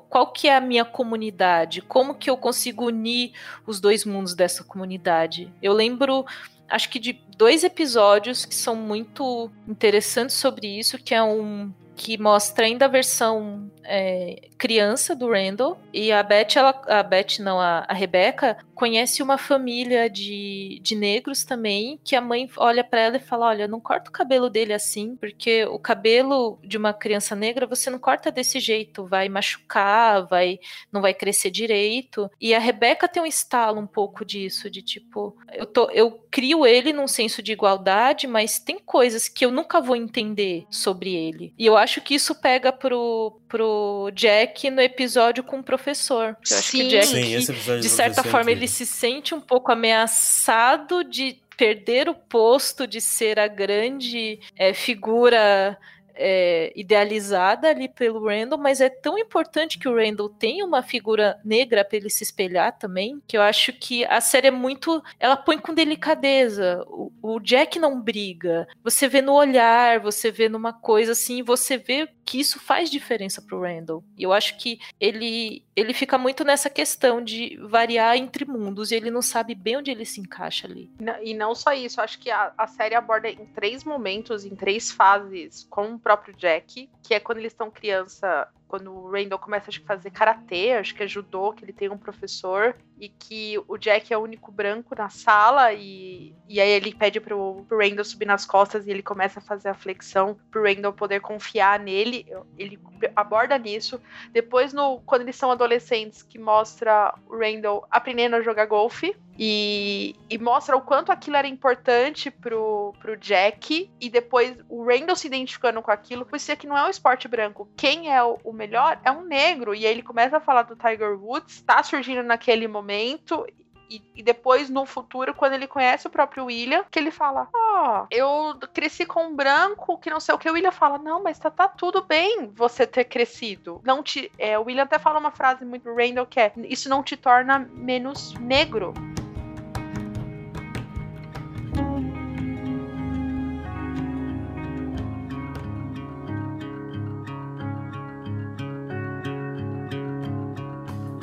Qual 0.09 0.31
que 0.31 0.47
é 0.47 0.55
a 0.55 0.61
minha 0.61 0.85
comunidade? 0.85 1.81
Como 1.81 2.15
que 2.15 2.29
eu 2.29 2.37
consigo 2.37 2.85
unir 2.85 3.33
os 3.65 3.79
dois 3.79 4.05
mundos 4.05 4.33
dessa 4.33 4.63
comunidade. 4.63 5.51
Eu 5.61 5.73
lembro, 5.73 6.25
acho 6.69 6.89
que 6.89 6.99
de 6.99 7.21
dois 7.37 7.63
episódios 7.63 8.45
que 8.45 8.55
são 8.55 8.75
muito 8.75 9.51
interessantes 9.67 10.35
sobre 10.35 10.67
isso, 10.67 10.97
que 10.97 11.13
é 11.13 11.23
um 11.23 11.71
que 11.95 12.17
mostra 12.17 12.65
ainda 12.65 12.85
a 12.85 12.87
versão 12.87 13.69
é, 13.83 14.49
criança 14.61 15.15
do 15.15 15.27
Randall 15.31 15.79
e 15.91 16.11
a 16.11 16.21
Beth, 16.21 16.55
ela, 16.55 16.79
a 16.85 17.01
Beth 17.01 17.39
não, 17.39 17.59
a, 17.59 17.83
a 17.87 17.93
Rebecca 17.95 18.59
conhece 18.75 19.23
uma 19.23 19.35
família 19.35 20.07
de, 20.07 20.79
de 20.83 20.95
negros 20.95 21.43
também 21.43 21.99
que 22.03 22.15
a 22.15 22.21
mãe 22.21 22.47
olha 22.57 22.83
para 22.83 22.99
ela 22.99 23.17
e 23.17 23.19
fala, 23.19 23.47
olha, 23.47 23.67
não 23.67 23.79
corta 23.79 24.11
o 24.11 24.13
cabelo 24.13 24.51
dele 24.51 24.71
assim, 24.71 25.15
porque 25.15 25.65
o 25.65 25.79
cabelo 25.79 26.59
de 26.63 26.77
uma 26.77 26.93
criança 26.93 27.35
negra 27.35 27.65
você 27.65 27.89
não 27.89 27.97
corta 27.97 28.31
desse 28.31 28.59
jeito, 28.59 29.07
vai 29.07 29.27
machucar, 29.29 30.27
vai 30.27 30.59
não 30.91 31.01
vai 31.01 31.15
crescer 31.15 31.49
direito. 31.49 32.29
E 32.39 32.53
a 32.53 32.59
Rebecca 32.59 33.07
tem 33.07 33.23
um 33.23 33.25
estalo 33.25 33.79
um 33.79 33.87
pouco 33.87 34.23
disso, 34.23 34.69
de 34.69 34.83
tipo, 34.83 35.35
eu 35.53 35.65
tô, 35.65 35.89
eu 35.89 36.11
crio 36.29 36.67
ele 36.67 36.93
num 36.93 37.07
senso 37.07 37.41
de 37.41 37.51
igualdade, 37.51 38.27
mas 38.27 38.59
tem 38.59 38.77
coisas 38.77 39.27
que 39.27 39.43
eu 39.43 39.51
nunca 39.51 39.81
vou 39.81 39.95
entender 39.95 40.65
sobre 40.69 41.15
ele. 41.15 41.51
E 41.57 41.65
eu 41.65 41.75
acho 41.75 41.99
que 41.99 42.13
isso 42.13 42.39
pega 42.39 42.71
pro, 42.71 43.39
pro 43.47 44.11
Jack 44.13 44.50
no 44.69 44.81
episódio 44.81 45.43
com 45.43 45.59
o 45.59 45.63
professor. 45.63 46.37
Eu 46.49 46.57
acho 46.57 46.69
Sim. 46.69 46.79
que 46.79 46.85
o 46.85 46.89
Jack, 46.89 47.07
Sim, 47.45 47.79
de 47.79 47.89
certa 47.89 48.23
forma, 48.23 48.51
ele 48.51 48.67
se 48.67 48.85
sente 48.85 49.33
um 49.33 49.41
pouco 49.41 49.71
ameaçado 49.71 51.03
de 51.03 51.41
perder 51.57 52.09
o 52.09 52.15
posto 52.15 52.87
de 52.87 52.99
ser 52.99 53.39
a 53.39 53.47
grande 53.47 54.39
é, 54.57 54.73
figura 54.73 55.77
é, 56.15 56.71
idealizada 56.75 57.69
ali 57.69 57.87
pelo 57.87 58.25
Randall, 58.27 58.59
mas 58.59 58.81
é 58.81 58.89
tão 58.89 59.17
importante 59.17 59.77
que 59.79 59.87
o 59.87 59.95
Randall 59.95 60.29
tenha 60.29 60.65
uma 60.65 60.81
figura 60.83 61.39
negra 61.43 61.83
para 61.83 61.97
ele 61.97 62.09
se 62.09 62.23
espelhar 62.23 62.77
também, 62.77 63.21
que 63.27 63.37
eu 63.37 63.41
acho 63.41 63.73
que 63.73 64.05
a 64.05 64.21
série 64.21 64.47
é 64.47 64.51
muito. 64.51 65.03
Ela 65.19 65.35
põe 65.35 65.57
com 65.57 65.73
delicadeza. 65.73 66.83
O, 66.87 67.11
o 67.21 67.39
Jack 67.39 67.79
não 67.79 67.99
briga. 67.99 68.67
Você 68.83 69.07
vê 69.07 69.21
no 69.21 69.33
olhar, 69.33 69.99
você 69.99 70.31
vê 70.31 70.47
numa 70.49 70.73
coisa 70.73 71.13
assim, 71.13 71.43
você 71.43 71.77
vê 71.77 72.07
que 72.31 72.39
isso 72.39 72.61
faz 72.61 72.89
diferença 72.89 73.41
pro 73.41 73.59
Randall. 73.59 74.01
E 74.17 74.23
eu 74.23 74.31
acho 74.31 74.57
que 74.57 74.79
ele 74.97 75.65
ele 75.75 75.93
fica 75.93 76.17
muito 76.17 76.45
nessa 76.45 76.69
questão 76.69 77.21
de 77.21 77.57
variar 77.61 78.15
entre 78.15 78.45
mundos 78.45 78.89
e 78.89 78.95
ele 78.95 79.11
não 79.11 79.21
sabe 79.21 79.53
bem 79.53 79.75
onde 79.77 79.91
ele 79.91 80.05
se 80.05 80.21
encaixa 80.21 80.65
ali. 80.65 80.89
E 81.21 81.33
não 81.33 81.53
só 81.53 81.73
isso, 81.73 81.99
acho 81.99 82.19
que 82.19 82.31
a, 82.31 82.53
a 82.57 82.67
série 82.67 82.95
aborda 82.95 83.27
em 83.27 83.45
três 83.47 83.83
momentos, 83.83 84.45
em 84.45 84.55
três 84.55 84.89
fases, 84.89 85.67
com 85.69 85.95
o 85.95 85.99
próprio 85.99 86.33
Jack, 86.35 86.89
que 87.03 87.13
é 87.13 87.19
quando 87.19 87.39
eles 87.39 87.51
estão 87.51 87.69
criança 87.69 88.47
quando 88.71 88.89
o 88.89 89.11
Randall 89.11 89.37
começa 89.37 89.69
a 89.69 89.85
fazer 89.85 90.11
karatê, 90.11 90.71
acho 90.71 90.95
que 90.95 91.03
é 91.03 91.07
judô, 91.07 91.51
que 91.51 91.65
ele 91.65 91.73
tem 91.73 91.89
um 91.89 91.97
professor, 91.97 92.73
e 93.01 93.09
que 93.09 93.61
o 93.67 93.77
Jack 93.77 94.13
é 94.13 94.17
o 94.17 94.21
único 94.21 94.49
branco 94.49 94.95
na 94.95 95.09
sala, 95.09 95.73
e, 95.73 96.33
e 96.47 96.61
aí 96.61 96.69
ele 96.69 96.93
pede 96.93 97.19
pro, 97.19 97.65
pro 97.67 97.79
Randall 97.79 98.05
subir 98.05 98.25
nas 98.27 98.45
costas 98.45 98.85
e 98.85 98.91
ele 98.91 99.01
começa 99.01 99.39
a 99.39 99.41
fazer 99.41 99.69
a 99.69 99.73
flexão 99.73 100.37
pro 100.51 100.63
Randall 100.63 100.93
poder 100.93 101.19
confiar 101.19 101.79
nele. 101.79 102.27
Ele 102.57 102.79
aborda 103.15 103.57
nisso. 103.57 103.99
Depois, 104.31 104.71
no, 104.71 105.01
quando 105.01 105.23
eles 105.23 105.35
são 105.35 105.51
adolescentes, 105.51 106.21
que 106.21 106.37
mostra 106.37 107.13
o 107.27 107.35
Randall 107.35 107.87
aprendendo 107.89 108.35
a 108.35 108.41
jogar 108.41 108.67
golfe. 108.67 109.15
E, 109.43 110.15
e, 110.29 110.37
mostra 110.37 110.77
o 110.77 110.81
quanto 110.81 111.11
aquilo 111.11 111.37
era 111.37 111.47
importante 111.47 112.29
pro, 112.29 112.93
pro 112.99 113.17
Jack. 113.17 113.89
E 113.99 114.09
depois 114.09 114.55
o 114.69 114.85
Randall 114.85 115.15
se 115.15 115.25
identificando 115.25 115.81
com 115.81 115.89
aquilo. 115.89 116.25
Por 116.25 116.35
isso 116.35 116.55
que 116.55 116.67
não 116.67 116.77
é 116.77 116.85
um 116.85 116.89
esporte 116.89 117.27
branco. 117.27 117.67
Quem 117.75 118.13
é 118.13 118.21
o, 118.21 118.37
o 118.43 118.53
melhor 118.61 118.99
é 119.03 119.11
um 119.11 119.23
negro. 119.23 119.73
E 119.73 119.85
aí 119.85 119.91
ele 119.91 120.03
começa 120.03 120.37
a 120.37 120.41
falar 120.41 120.63
do 120.63 120.75
Tiger 120.75 121.19
Woods, 121.19 121.61
tá 121.61 121.81
surgindo 121.81 122.21
naquele 122.21 122.67
momento, 122.67 123.45
e, 123.89 124.01
e, 124.15 124.23
depois, 124.23 124.69
no 124.69 124.85
futuro, 124.85 125.33
quando 125.33 125.51
ele 125.51 125.67
conhece 125.67 126.07
o 126.07 126.09
próprio 126.09 126.45
William, 126.45 126.85
que 126.89 126.97
ele 126.97 127.11
fala: 127.11 127.49
Ó, 127.53 128.03
oh, 128.03 128.07
eu 128.09 128.57
cresci 128.73 129.05
com 129.05 129.25
um 129.25 129.35
branco, 129.35 129.97
que 129.97 130.09
não 130.09 130.21
sei 130.21 130.33
o 130.33 130.37
que. 130.37 130.49
O 130.49 130.53
William 130.53 130.71
fala: 130.71 130.97
Não, 130.97 131.21
mas 131.21 131.37
tá, 131.37 131.51
tá 131.51 131.67
tudo 131.67 132.01
bem 132.01 132.49
você 132.55 132.87
ter 132.87 133.03
crescido. 133.03 133.81
Não 133.83 134.01
te. 134.01 134.31
É, 134.37 134.57
o 134.57 134.63
William 134.63 134.83
até 134.83 134.97
fala 134.97 135.19
uma 135.19 135.31
frase 135.31 135.65
muito 135.65 135.83
do 135.83 135.95
Randall 135.95 136.25
que 136.25 136.39
é: 136.39 136.53
Isso 136.69 136.87
não 136.87 137.03
te 137.03 137.17
torna 137.17 137.67
menos 137.73 138.33
negro. 138.35 138.93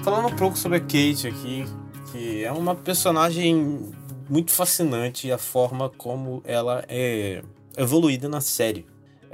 Falando 0.09 0.33
um 0.33 0.37
pouco 0.37 0.57
sobre 0.57 0.79
a 0.79 0.81
Kate 0.81 1.27
aqui, 1.27 1.67
que 2.11 2.43
é 2.43 2.51
uma 2.51 2.75
personagem 2.75 3.93
muito 4.27 4.51
fascinante 4.53 5.31
a 5.31 5.37
forma 5.37 5.91
como 5.91 6.41
ela 6.47 6.83
é 6.89 7.43
evoluída 7.77 8.27
na 8.27 8.41
série. 8.41 8.87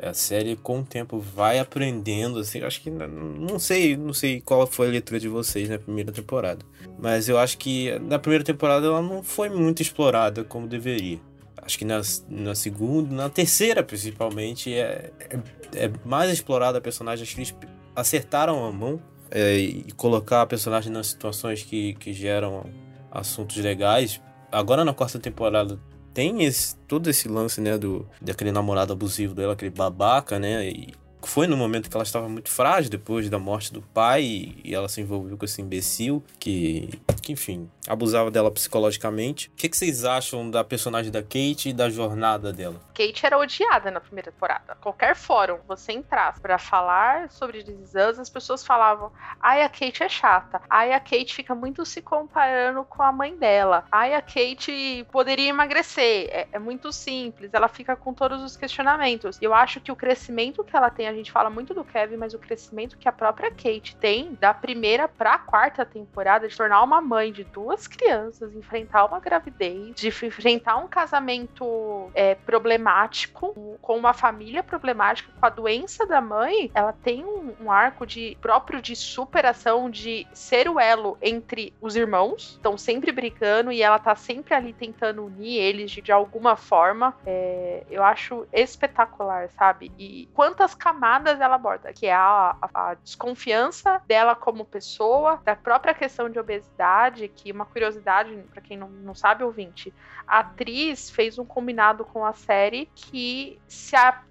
A 0.03 0.13
série 0.13 0.57
com 0.57 0.81
o 0.81 0.85
tempo 0.85 1.21
vai 1.21 1.61
aprendendo, 1.61 2.41
assim, 2.41 2.61
acho 2.61 2.81
que 2.81 2.91
não 2.91 3.57
sei, 3.57 3.97
não 3.97 4.13
sei 4.13 4.41
qual 4.41 4.67
foi 4.67 4.89
a 4.89 4.91
leitura 4.91 5.21
de 5.21 5.29
vocês 5.29 5.69
na 5.69 5.79
primeira 5.79 6.11
temporada, 6.11 6.67
mas 6.99 7.29
eu 7.29 7.39
acho 7.39 7.57
que 7.57 7.97
na 8.01 8.19
primeira 8.19 8.43
temporada 8.43 8.85
ela 8.85 9.01
não 9.01 9.23
foi 9.23 9.49
muito 9.49 9.81
explorada 9.81 10.43
como 10.43 10.67
deveria. 10.67 11.21
Acho 11.63 11.79
que 11.79 11.85
na, 11.85 12.03
na 12.29 12.57
segunda, 12.57 13.15
na 13.15 13.31
terceira 13.31 13.81
principalmente, 13.85 14.75
é, 14.75 15.13
é, 15.21 15.85
é 15.85 15.91
mais 16.05 16.33
explorada 16.33 16.79
a 16.79 16.81
personagem. 16.81 17.23
Acho 17.23 17.37
que 17.37 17.43
eles 17.43 17.55
acertaram 17.95 18.65
a 18.65 18.73
mão 18.73 19.01
é, 19.35 19.57
e 19.57 19.93
colocar 19.97 20.43
a 20.43 20.47
personagem 20.47 20.93
nas 20.93 21.09
situações 21.09 21.65
que, 21.65 21.95
que 21.95 22.13
geram 22.13 22.65
assuntos 23.11 23.57
legais. 23.57 24.23
Agora 24.51 24.85
na 24.85 24.95
quarta 24.95 25.19
temporada 25.19 25.79
tem 26.15 26.45
esse, 26.45 26.77
todo 26.87 27.11
esse 27.11 27.29
lance, 27.29 27.61
né, 27.61 27.77
do, 27.77 28.09
daquele 28.23 28.53
namorado 28.53 28.93
abusivo 28.93 29.35
dela, 29.35 29.55
aquele 29.55 29.73
babaca, 29.73 30.39
né, 30.39 30.69
e 30.69 30.95
foi 31.29 31.47
no 31.47 31.57
momento 31.57 31.91
que 31.91 31.97
ela 31.97 32.05
estava 32.05 32.29
muito 32.29 32.51
frágil 32.51 32.91
depois 32.91 33.29
da 33.29 33.39
morte 33.39 33.73
do 33.73 33.83
pai 33.83 34.55
e 34.65 34.75
ela 34.75 34.89
se 34.89 35.01
envolveu 35.01 35.37
com 35.37 35.45
esse 35.45 35.61
imbecil 35.61 36.23
que, 36.39 36.89
que 37.23 37.33
enfim, 37.33 37.71
abusava 37.89 38.31
dela 38.31 38.51
psicologicamente. 38.51 39.49
O 39.49 39.57
que, 39.57 39.69
que, 39.69 39.77
vocês 39.77 40.05
acham 40.05 40.51
da 40.51 40.65
personagem 40.65 41.11
da 41.11 41.23
Kate 41.23 41.69
e 41.69 41.73
da 41.73 41.89
jornada 41.91 42.53
dela? 42.53 42.81
Kate 42.95 43.27
era 43.27 43.39
odiada 43.39 43.91
na 43.91 44.01
primeira 44.01 44.31
temporada. 44.31 44.77
Qualquer 44.81 45.15
fórum 45.17 45.59
você 45.67 45.93
entrasse 45.93 46.41
para 46.41 46.59
falar 46.59 47.31
sobre 47.31 47.63
This 47.63 48.19
as 48.19 48.31
pessoas 48.31 48.65
falavam: 48.65 49.13
ai, 49.41 49.63
a 49.63 49.69
Kate 49.69 50.03
é 50.03 50.09
chata. 50.09 50.61
Ai, 50.69 50.93
a 50.93 51.01
Kate 51.01 51.35
fica 51.35 51.55
muito 51.55 51.85
se 51.85 52.01
comparando 52.01 52.85
com 52.85 53.03
a 53.03 53.13
mãe 53.13 53.37
dela. 53.37 53.85
Ai, 53.91 54.15
a 54.15 54.23
Kate 54.23 55.07
poderia 55.11 55.49
emagrecer. 55.49 56.29
É, 56.31 56.49
é 56.53 56.59
muito 56.59 56.93
simples. 56.93 57.53
Ela 57.53 57.69
fica 57.69 57.97
com 57.97 58.13
todos 58.13 58.43
os 58.43 58.57
questionamentos. 58.57 59.39
Eu 59.41 59.55
acho 59.55 59.81
que 59.81 59.93
o 59.93 59.97
crescimento 59.97 60.65
que 60.65 60.77
ela 60.77 60.91
tem, 60.91 61.07
a 61.15 61.17
gente 61.17 61.33
fala 61.33 61.49
muito 61.49 61.73
do 61.73 61.85
Kevin, 61.85 62.17
mas 62.17 62.35
o 62.35 62.39
crescimento 62.39 62.99
que 62.99 63.09
a 63.09 63.13
própria 63.13 63.51
Kate 63.51 63.97
tem 63.97 64.35
da 64.35 64.53
primeira 64.53 65.07
pra 65.07 65.39
quarta 65.39 65.85
temporada 65.85 66.49
de 66.49 66.57
tornar 66.57 66.83
uma 66.83 67.01
mãe 67.01 67.33
de 67.33 67.45
duas 67.45 67.87
crianças, 67.87 68.55
enfrentar 68.55 69.05
uma 69.05 69.21
gravidez, 69.21 69.95
de 69.95 70.09
enfrentar 70.09 70.77
um 70.77 70.89
casamento 70.89 72.11
é, 72.15 72.35
problemático, 72.35 73.79
com 73.81 73.97
uma 73.97 74.13
família 74.13 74.63
problemática, 74.63 75.31
com 75.39 75.47
a 75.47 75.51
doença 75.51 76.07
da 76.07 76.21
mãe, 76.21 76.71
ela 76.75 76.93
tem 76.93 77.25
um, 77.25 77.55
um 77.61 77.71
arco 77.71 78.07
de 78.07 78.37
próprio 78.41 78.83
de 78.83 78.97
superação, 78.97 79.89
de 79.89 80.27
ser 80.33 80.69
o 80.69 80.81
elo 80.81 81.17
entre 81.23 81.73
os 81.81 81.95
irmãos, 81.95 82.53
estão 82.53 82.77
sempre 82.77 83.13
brigando 83.13 83.71
e 83.71 83.83
ela 83.83 83.99
tá 83.99 84.17
sempre 84.17 84.55
ali 84.55 84.73
tentando 84.73 85.25
unir 85.25 85.59
eles 85.59 85.91
de, 85.91 86.03
de 86.03 86.13
alguma 86.13 86.57
forma. 86.57 87.15
É, 87.25 87.85
eu 87.91 88.03
acho 88.03 88.47
espetacular, 88.53 89.49
sabe? 89.51 89.93
E 89.99 90.29
quantas 90.35 90.75
camadas 90.75 91.04
camadas 91.05 91.39
ela 91.39 91.57
aborda, 91.57 91.93
que 91.93 92.07
é 92.07 92.15
a, 92.15 92.57
a, 92.73 92.95
desconfiança 92.95 94.01
dela 94.07 94.35
como 94.35 94.65
pessoa, 94.65 95.39
da 95.45 95.55
própria 95.55 95.93
questão 95.93 96.31
de 96.31 96.39
obesidade, 96.39 97.29
que 97.29 97.53
uma 97.53 97.67
curiosidade, 97.67 98.35
para 98.51 98.63
quem 98.63 98.79
não, 98.79 98.89
não 98.89 99.15
sabe, 99.15 99.45
ouvinte, 99.45 99.93
a 100.27 100.39
atriz 100.39 101.11
fez 101.11 101.39
um 101.39 101.45
combinado 101.45 102.07
com 102.07 102.25
a 102.25 102.33
série 102.33 102.89
que 102.95 103.61
se 103.69 103.95
a, 103.95 104.23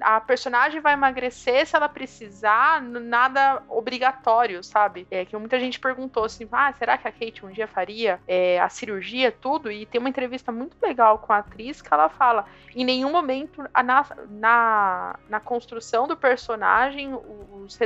a 0.00 0.20
personagem 0.20 0.80
vai 0.80 0.94
emagrecer, 0.94 1.64
se 1.64 1.76
ela 1.76 1.88
precisar, 1.88 2.82
nada 2.82 3.62
obrigatório, 3.68 4.64
sabe? 4.64 5.06
É 5.08 5.24
que 5.24 5.36
muita 5.36 5.60
gente 5.60 5.78
perguntou 5.78 6.24
assim, 6.24 6.48
ah, 6.50 6.72
será 6.72 6.98
que 6.98 7.06
a 7.06 7.12
Kate 7.12 7.46
um 7.46 7.50
dia 7.50 7.68
faria 7.68 8.18
é, 8.26 8.58
a 8.58 8.68
cirurgia, 8.68 9.30
tudo? 9.30 9.70
E 9.70 9.86
tem 9.86 10.00
uma 10.00 10.08
entrevista 10.08 10.50
muito 10.50 10.76
legal 10.82 11.20
com 11.20 11.32
a 11.32 11.38
atriz 11.38 11.80
que 11.80 11.94
ela 11.94 12.08
fala, 12.08 12.46
em 12.74 12.84
nenhum 12.84 13.12
momento 13.12 13.62
na, 13.62 14.06
na, 14.28 15.18
na 15.28 15.40
construção 15.40 16.08
do 16.08 16.15
do 16.16 16.20
personagem, 16.20 17.14
os, 17.14 17.76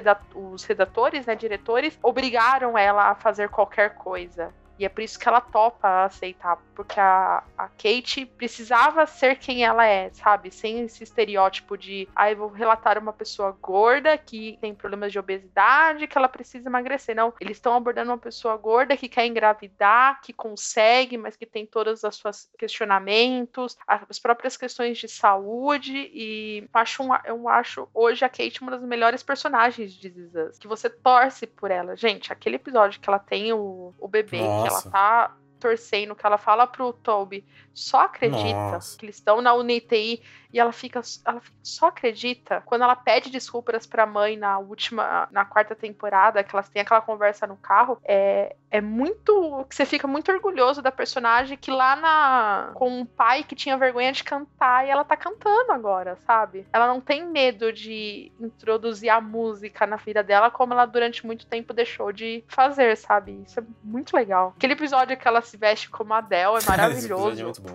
redatores, 0.64 1.26
né, 1.26 1.34
diretores, 1.34 1.98
obrigaram 2.02 2.78
ela 2.78 3.10
a 3.10 3.14
fazer 3.14 3.48
qualquer 3.48 3.94
coisa. 3.96 4.54
E 4.80 4.84
é 4.86 4.88
por 4.88 5.02
isso 5.02 5.18
que 5.18 5.28
ela 5.28 5.42
topa 5.42 6.06
aceitar, 6.06 6.56
porque 6.74 6.98
a, 6.98 7.44
a 7.58 7.68
Kate 7.68 8.24
precisava 8.24 9.04
ser 9.04 9.36
quem 9.36 9.62
ela 9.62 9.84
é, 9.84 10.08
sabe? 10.14 10.50
Sem 10.50 10.80
esse 10.80 11.04
estereótipo 11.04 11.76
de, 11.76 12.08
eu 12.30 12.36
vou 12.38 12.48
relatar 12.48 12.96
uma 12.96 13.12
pessoa 13.12 13.54
gorda 13.60 14.16
que 14.16 14.56
tem 14.58 14.74
problemas 14.74 15.12
de 15.12 15.18
obesidade, 15.18 16.06
que 16.06 16.16
ela 16.16 16.30
precisa 16.30 16.66
emagrecer. 16.66 17.14
Não, 17.14 17.30
eles 17.38 17.58
estão 17.58 17.74
abordando 17.74 18.10
uma 18.10 18.16
pessoa 18.16 18.56
gorda 18.56 18.96
que 18.96 19.06
quer 19.06 19.26
engravidar, 19.26 20.22
que 20.22 20.32
consegue, 20.32 21.18
mas 21.18 21.36
que 21.36 21.44
tem 21.44 21.66
todos 21.66 22.02
os 22.02 22.16
seus 22.16 22.48
questionamentos, 22.58 23.76
as 23.86 24.18
próprias 24.18 24.56
questões 24.56 24.96
de 24.96 25.08
saúde. 25.08 26.10
E 26.14 26.66
acho, 26.72 27.02
eu 27.26 27.46
acho 27.50 27.86
hoje 27.92 28.24
a 28.24 28.30
Kate 28.30 28.62
uma 28.62 28.70
das 28.70 28.82
melhores 28.82 29.22
personagens 29.22 29.92
de 29.92 30.08
Us, 30.08 30.58
que 30.58 30.66
você 30.66 30.88
torce 30.88 31.46
por 31.46 31.70
ela. 31.70 31.94
Gente, 31.96 32.32
aquele 32.32 32.56
episódio 32.56 32.98
que 32.98 33.10
ela 33.10 33.18
tem 33.18 33.52
o, 33.52 33.92
o 34.00 34.08
bebê, 34.08 34.40
Nossa 34.40 34.69
ela 34.70 34.82
tá 34.82 35.36
torcendo, 35.58 36.14
que 36.14 36.24
ela 36.24 36.38
fala 36.38 36.66
pro 36.66 36.92
Toby, 36.92 37.44
só 37.74 38.02
acredita 38.02 38.72
Nossa. 38.72 38.98
que 38.98 39.06
eles 39.06 39.16
estão 39.16 39.40
na 39.40 39.54
UNITI 39.54 40.22
e 40.52 40.58
ela 40.58 40.72
fica, 40.72 41.00
ela 41.24 41.40
só 41.62 41.86
acredita 41.86 42.62
quando 42.66 42.82
ela 42.82 42.96
pede 42.96 43.30
desculpas 43.30 43.86
pra 43.86 44.04
mãe 44.04 44.36
na 44.36 44.58
última, 44.58 45.28
na 45.30 45.44
quarta 45.44 45.74
temporada, 45.74 46.42
que 46.42 46.54
elas 46.54 46.68
têm 46.68 46.82
aquela 46.82 47.00
conversa 47.00 47.46
no 47.46 47.56
carro, 47.56 47.98
é, 48.04 48.56
é 48.70 48.80
muito, 48.80 49.64
que 49.68 49.74
você 49.74 49.84
fica 49.86 50.06
muito 50.06 50.30
orgulhoso 50.30 50.82
da 50.82 50.90
personagem 50.90 51.56
que 51.56 51.70
lá 51.70 51.96
na, 51.96 52.70
com 52.74 52.88
um 52.88 53.04
pai 53.04 53.44
que 53.44 53.54
tinha 53.54 53.76
vergonha 53.76 54.12
de 54.12 54.24
cantar 54.24 54.86
e 54.86 54.90
ela 54.90 55.04
tá 55.04 55.16
cantando 55.16 55.72
agora, 55.72 56.16
sabe? 56.26 56.66
Ela 56.72 56.86
não 56.86 57.00
tem 57.00 57.24
medo 57.26 57.72
de 57.72 58.32
introduzir 58.40 59.10
a 59.10 59.20
música 59.20 59.86
na 59.86 59.96
vida 59.96 60.22
dela 60.22 60.50
como 60.50 60.72
ela 60.72 60.86
durante 60.86 61.24
muito 61.24 61.46
tempo 61.46 61.72
deixou 61.72 62.12
de 62.12 62.44
fazer, 62.48 62.96
sabe? 62.96 63.42
Isso 63.46 63.60
é 63.60 63.62
muito 63.84 64.14
legal. 64.14 64.54
Aquele 64.56 64.72
episódio 64.72 65.16
que 65.16 65.28
ela 65.28 65.40
se 65.40 65.56
veste 65.56 65.88
como 65.88 66.12
Adele 66.12 66.58
é 66.58 66.66
maravilhoso. 66.68 67.40
é 67.40 67.44
muito 67.44 67.62
bom, 67.62 67.69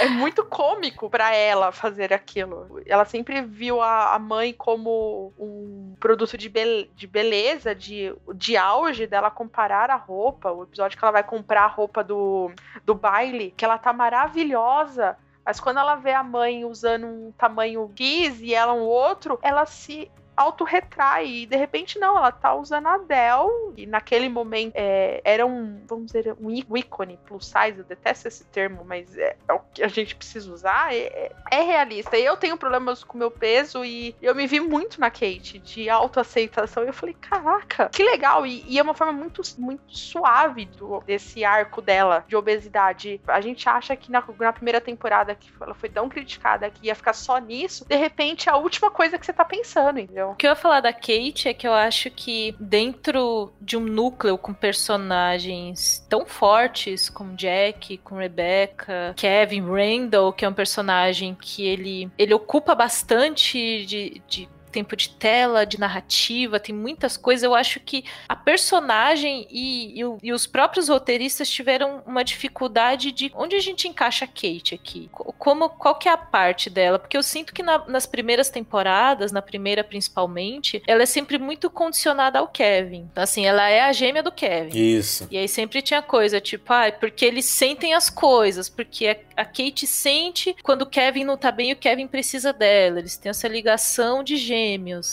é 0.00 0.08
muito 0.08 0.44
cômico 0.44 1.08
para 1.08 1.34
ela 1.34 1.72
fazer 1.72 2.12
aquilo. 2.12 2.80
Ela 2.86 3.04
sempre 3.04 3.42
viu 3.42 3.80
a, 3.80 4.14
a 4.14 4.18
mãe 4.18 4.52
como 4.52 5.32
um 5.38 5.94
produto 5.98 6.36
de, 6.36 6.48
be 6.48 6.90
de 6.94 7.06
beleza, 7.06 7.74
de, 7.74 8.14
de 8.34 8.56
auge 8.56 9.06
dela 9.06 9.30
comparar 9.30 9.90
a 9.90 9.96
roupa. 9.96 10.50
O 10.50 10.64
episódio 10.64 10.98
que 10.98 11.04
ela 11.04 11.12
vai 11.12 11.24
comprar 11.24 11.64
a 11.64 11.68
roupa 11.68 12.02
do, 12.02 12.50
do 12.84 12.94
baile, 12.94 13.52
que 13.56 13.64
ela 13.64 13.78
tá 13.78 13.92
maravilhosa. 13.92 15.16
Mas 15.44 15.58
quando 15.58 15.78
ela 15.78 15.96
vê 15.96 16.12
a 16.12 16.22
mãe 16.22 16.64
usando 16.64 17.06
um 17.06 17.32
tamanho 17.32 17.90
X 17.96 18.40
e 18.40 18.54
ela 18.54 18.72
um 18.72 18.82
outro, 18.82 19.38
ela 19.42 19.66
se 19.66 20.10
autorretrai. 20.40 21.26
E 21.26 21.46
de 21.46 21.56
repente, 21.56 21.98
não, 21.98 22.16
ela 22.16 22.32
tá 22.32 22.54
usando 22.54 22.86
a 22.86 22.98
Dell. 22.98 23.74
E 23.76 23.86
naquele 23.86 24.28
momento 24.28 24.72
é, 24.74 25.20
era 25.24 25.46
um, 25.46 25.82
vamos 25.86 26.06
dizer, 26.06 26.34
um 26.40 26.50
ícone 26.50 27.18
plus 27.26 27.46
size. 27.46 27.78
Eu 27.78 27.84
detesto 27.84 28.28
esse 28.28 28.44
termo, 28.44 28.84
mas 28.84 29.16
é, 29.16 29.36
é 29.48 29.52
o 29.52 29.60
que 29.72 29.82
a 29.82 29.88
gente 29.88 30.14
precisa 30.14 30.52
usar. 30.52 30.94
É, 30.94 30.98
é, 30.98 31.32
é 31.50 31.62
realista. 31.62 32.16
Eu 32.16 32.36
tenho 32.36 32.56
problemas 32.56 33.04
com 33.04 33.18
meu 33.18 33.30
peso 33.30 33.84
e 33.84 34.14
eu 34.20 34.34
me 34.34 34.46
vi 34.46 34.60
muito 34.60 35.00
na 35.00 35.10
Kate 35.10 35.58
de 35.58 35.88
autoaceitação. 35.88 36.84
E 36.84 36.88
eu 36.88 36.94
falei, 36.94 37.14
caraca, 37.20 37.88
que 37.90 38.02
legal. 38.02 38.46
E, 38.46 38.64
e 38.66 38.78
é 38.78 38.82
uma 38.82 38.94
forma 38.94 39.12
muito, 39.12 39.42
muito 39.58 39.82
suave 39.88 40.64
do, 40.66 41.00
desse 41.00 41.44
arco 41.44 41.82
dela 41.82 42.24
de 42.26 42.36
obesidade. 42.36 43.20
A 43.26 43.40
gente 43.40 43.68
acha 43.68 43.94
que 43.96 44.10
na, 44.10 44.22
na 44.38 44.52
primeira 44.52 44.80
temporada 44.80 45.34
que 45.34 45.50
ela 45.60 45.74
foi 45.74 45.88
tão 45.88 46.08
criticada 46.08 46.70
que 46.70 46.86
ia 46.86 46.94
ficar 46.94 47.12
só 47.12 47.38
nisso. 47.38 47.84
De 47.86 47.96
repente, 47.96 48.48
é 48.48 48.52
a 48.52 48.56
última 48.56 48.90
coisa 48.90 49.18
que 49.18 49.26
você 49.26 49.32
tá 49.32 49.44
pensando, 49.44 49.98
entendeu? 49.98 50.29
O 50.30 50.34
que 50.34 50.46
eu 50.46 50.50
ia 50.50 50.56
falar 50.56 50.80
da 50.80 50.92
Kate 50.92 51.48
é 51.48 51.52
que 51.52 51.66
eu 51.66 51.72
acho 51.72 52.08
que 52.08 52.54
dentro 52.60 53.52
de 53.60 53.76
um 53.76 53.80
núcleo 53.80 54.38
com 54.38 54.54
personagens 54.54 56.06
tão 56.08 56.24
fortes 56.24 57.10
como 57.10 57.34
Jack, 57.34 57.98
com 57.98 58.14
Rebecca, 58.14 59.12
Kevin, 59.16 59.62
Randall, 59.62 60.32
que 60.32 60.44
é 60.44 60.48
um 60.48 60.52
personagem 60.54 61.34
que 61.34 61.66
ele, 61.66 62.08
ele 62.16 62.32
ocupa 62.32 62.76
bastante 62.76 63.84
de, 63.84 64.22
de 64.28 64.48
tempo 64.70 64.96
de 64.96 65.10
tela, 65.10 65.64
de 65.64 65.78
narrativa, 65.78 66.60
tem 66.60 66.74
muitas 66.74 67.16
coisas. 67.16 67.42
Eu 67.42 67.54
acho 67.54 67.80
que 67.80 68.04
a 68.28 68.36
personagem 68.36 69.46
e, 69.50 70.00
e, 70.00 70.04
e, 70.22 70.32
os 70.32 70.46
próprios 70.46 70.88
roteiristas 70.88 71.48
tiveram 71.48 72.02
uma 72.06 72.24
dificuldade 72.24 73.12
de 73.12 73.30
onde 73.34 73.56
a 73.56 73.60
gente 73.60 73.88
encaixa 73.88 74.24
a 74.24 74.28
Kate 74.28 74.74
aqui. 74.74 75.10
Como, 75.12 75.68
qual 75.68 75.94
que 75.94 76.08
é 76.08 76.12
a 76.12 76.16
parte 76.16 76.70
dela? 76.70 76.98
Porque 76.98 77.16
eu 77.16 77.22
sinto 77.22 77.52
que 77.52 77.62
na, 77.62 77.86
nas 77.86 78.06
primeiras 78.06 78.50
temporadas, 78.50 79.32
na 79.32 79.42
primeira 79.42 79.82
principalmente, 79.82 80.82
ela 80.86 81.02
é 81.02 81.06
sempre 81.06 81.38
muito 81.38 81.68
condicionada 81.70 82.38
ao 82.38 82.48
Kevin. 82.48 83.08
Então, 83.10 83.24
assim, 83.24 83.46
ela 83.46 83.68
é 83.68 83.80
a 83.80 83.92
gêmea 83.92 84.22
do 84.22 84.32
Kevin. 84.32 84.78
Isso. 84.78 85.26
E 85.30 85.36
aí 85.36 85.48
sempre 85.48 85.82
tinha 85.82 86.02
coisa, 86.02 86.40
tipo, 86.40 86.72
ah, 86.72 86.90
porque 86.92 87.24
eles 87.24 87.44
sentem 87.44 87.94
as 87.94 88.08
coisas, 88.08 88.68
porque 88.68 89.08
a, 89.08 89.42
a 89.42 89.44
Kate 89.44 89.86
sente 89.86 90.54
quando 90.62 90.82
o 90.82 90.86
Kevin 90.86 91.24
não 91.24 91.36
tá 91.36 91.50
bem, 91.50 91.72
o 91.72 91.76
Kevin 91.76 92.06
precisa 92.06 92.52
dela. 92.52 92.98
Eles 92.98 93.16
têm 93.16 93.30
essa 93.30 93.48
ligação 93.48 94.22
de 94.22 94.36
gêmeos. 94.36 94.59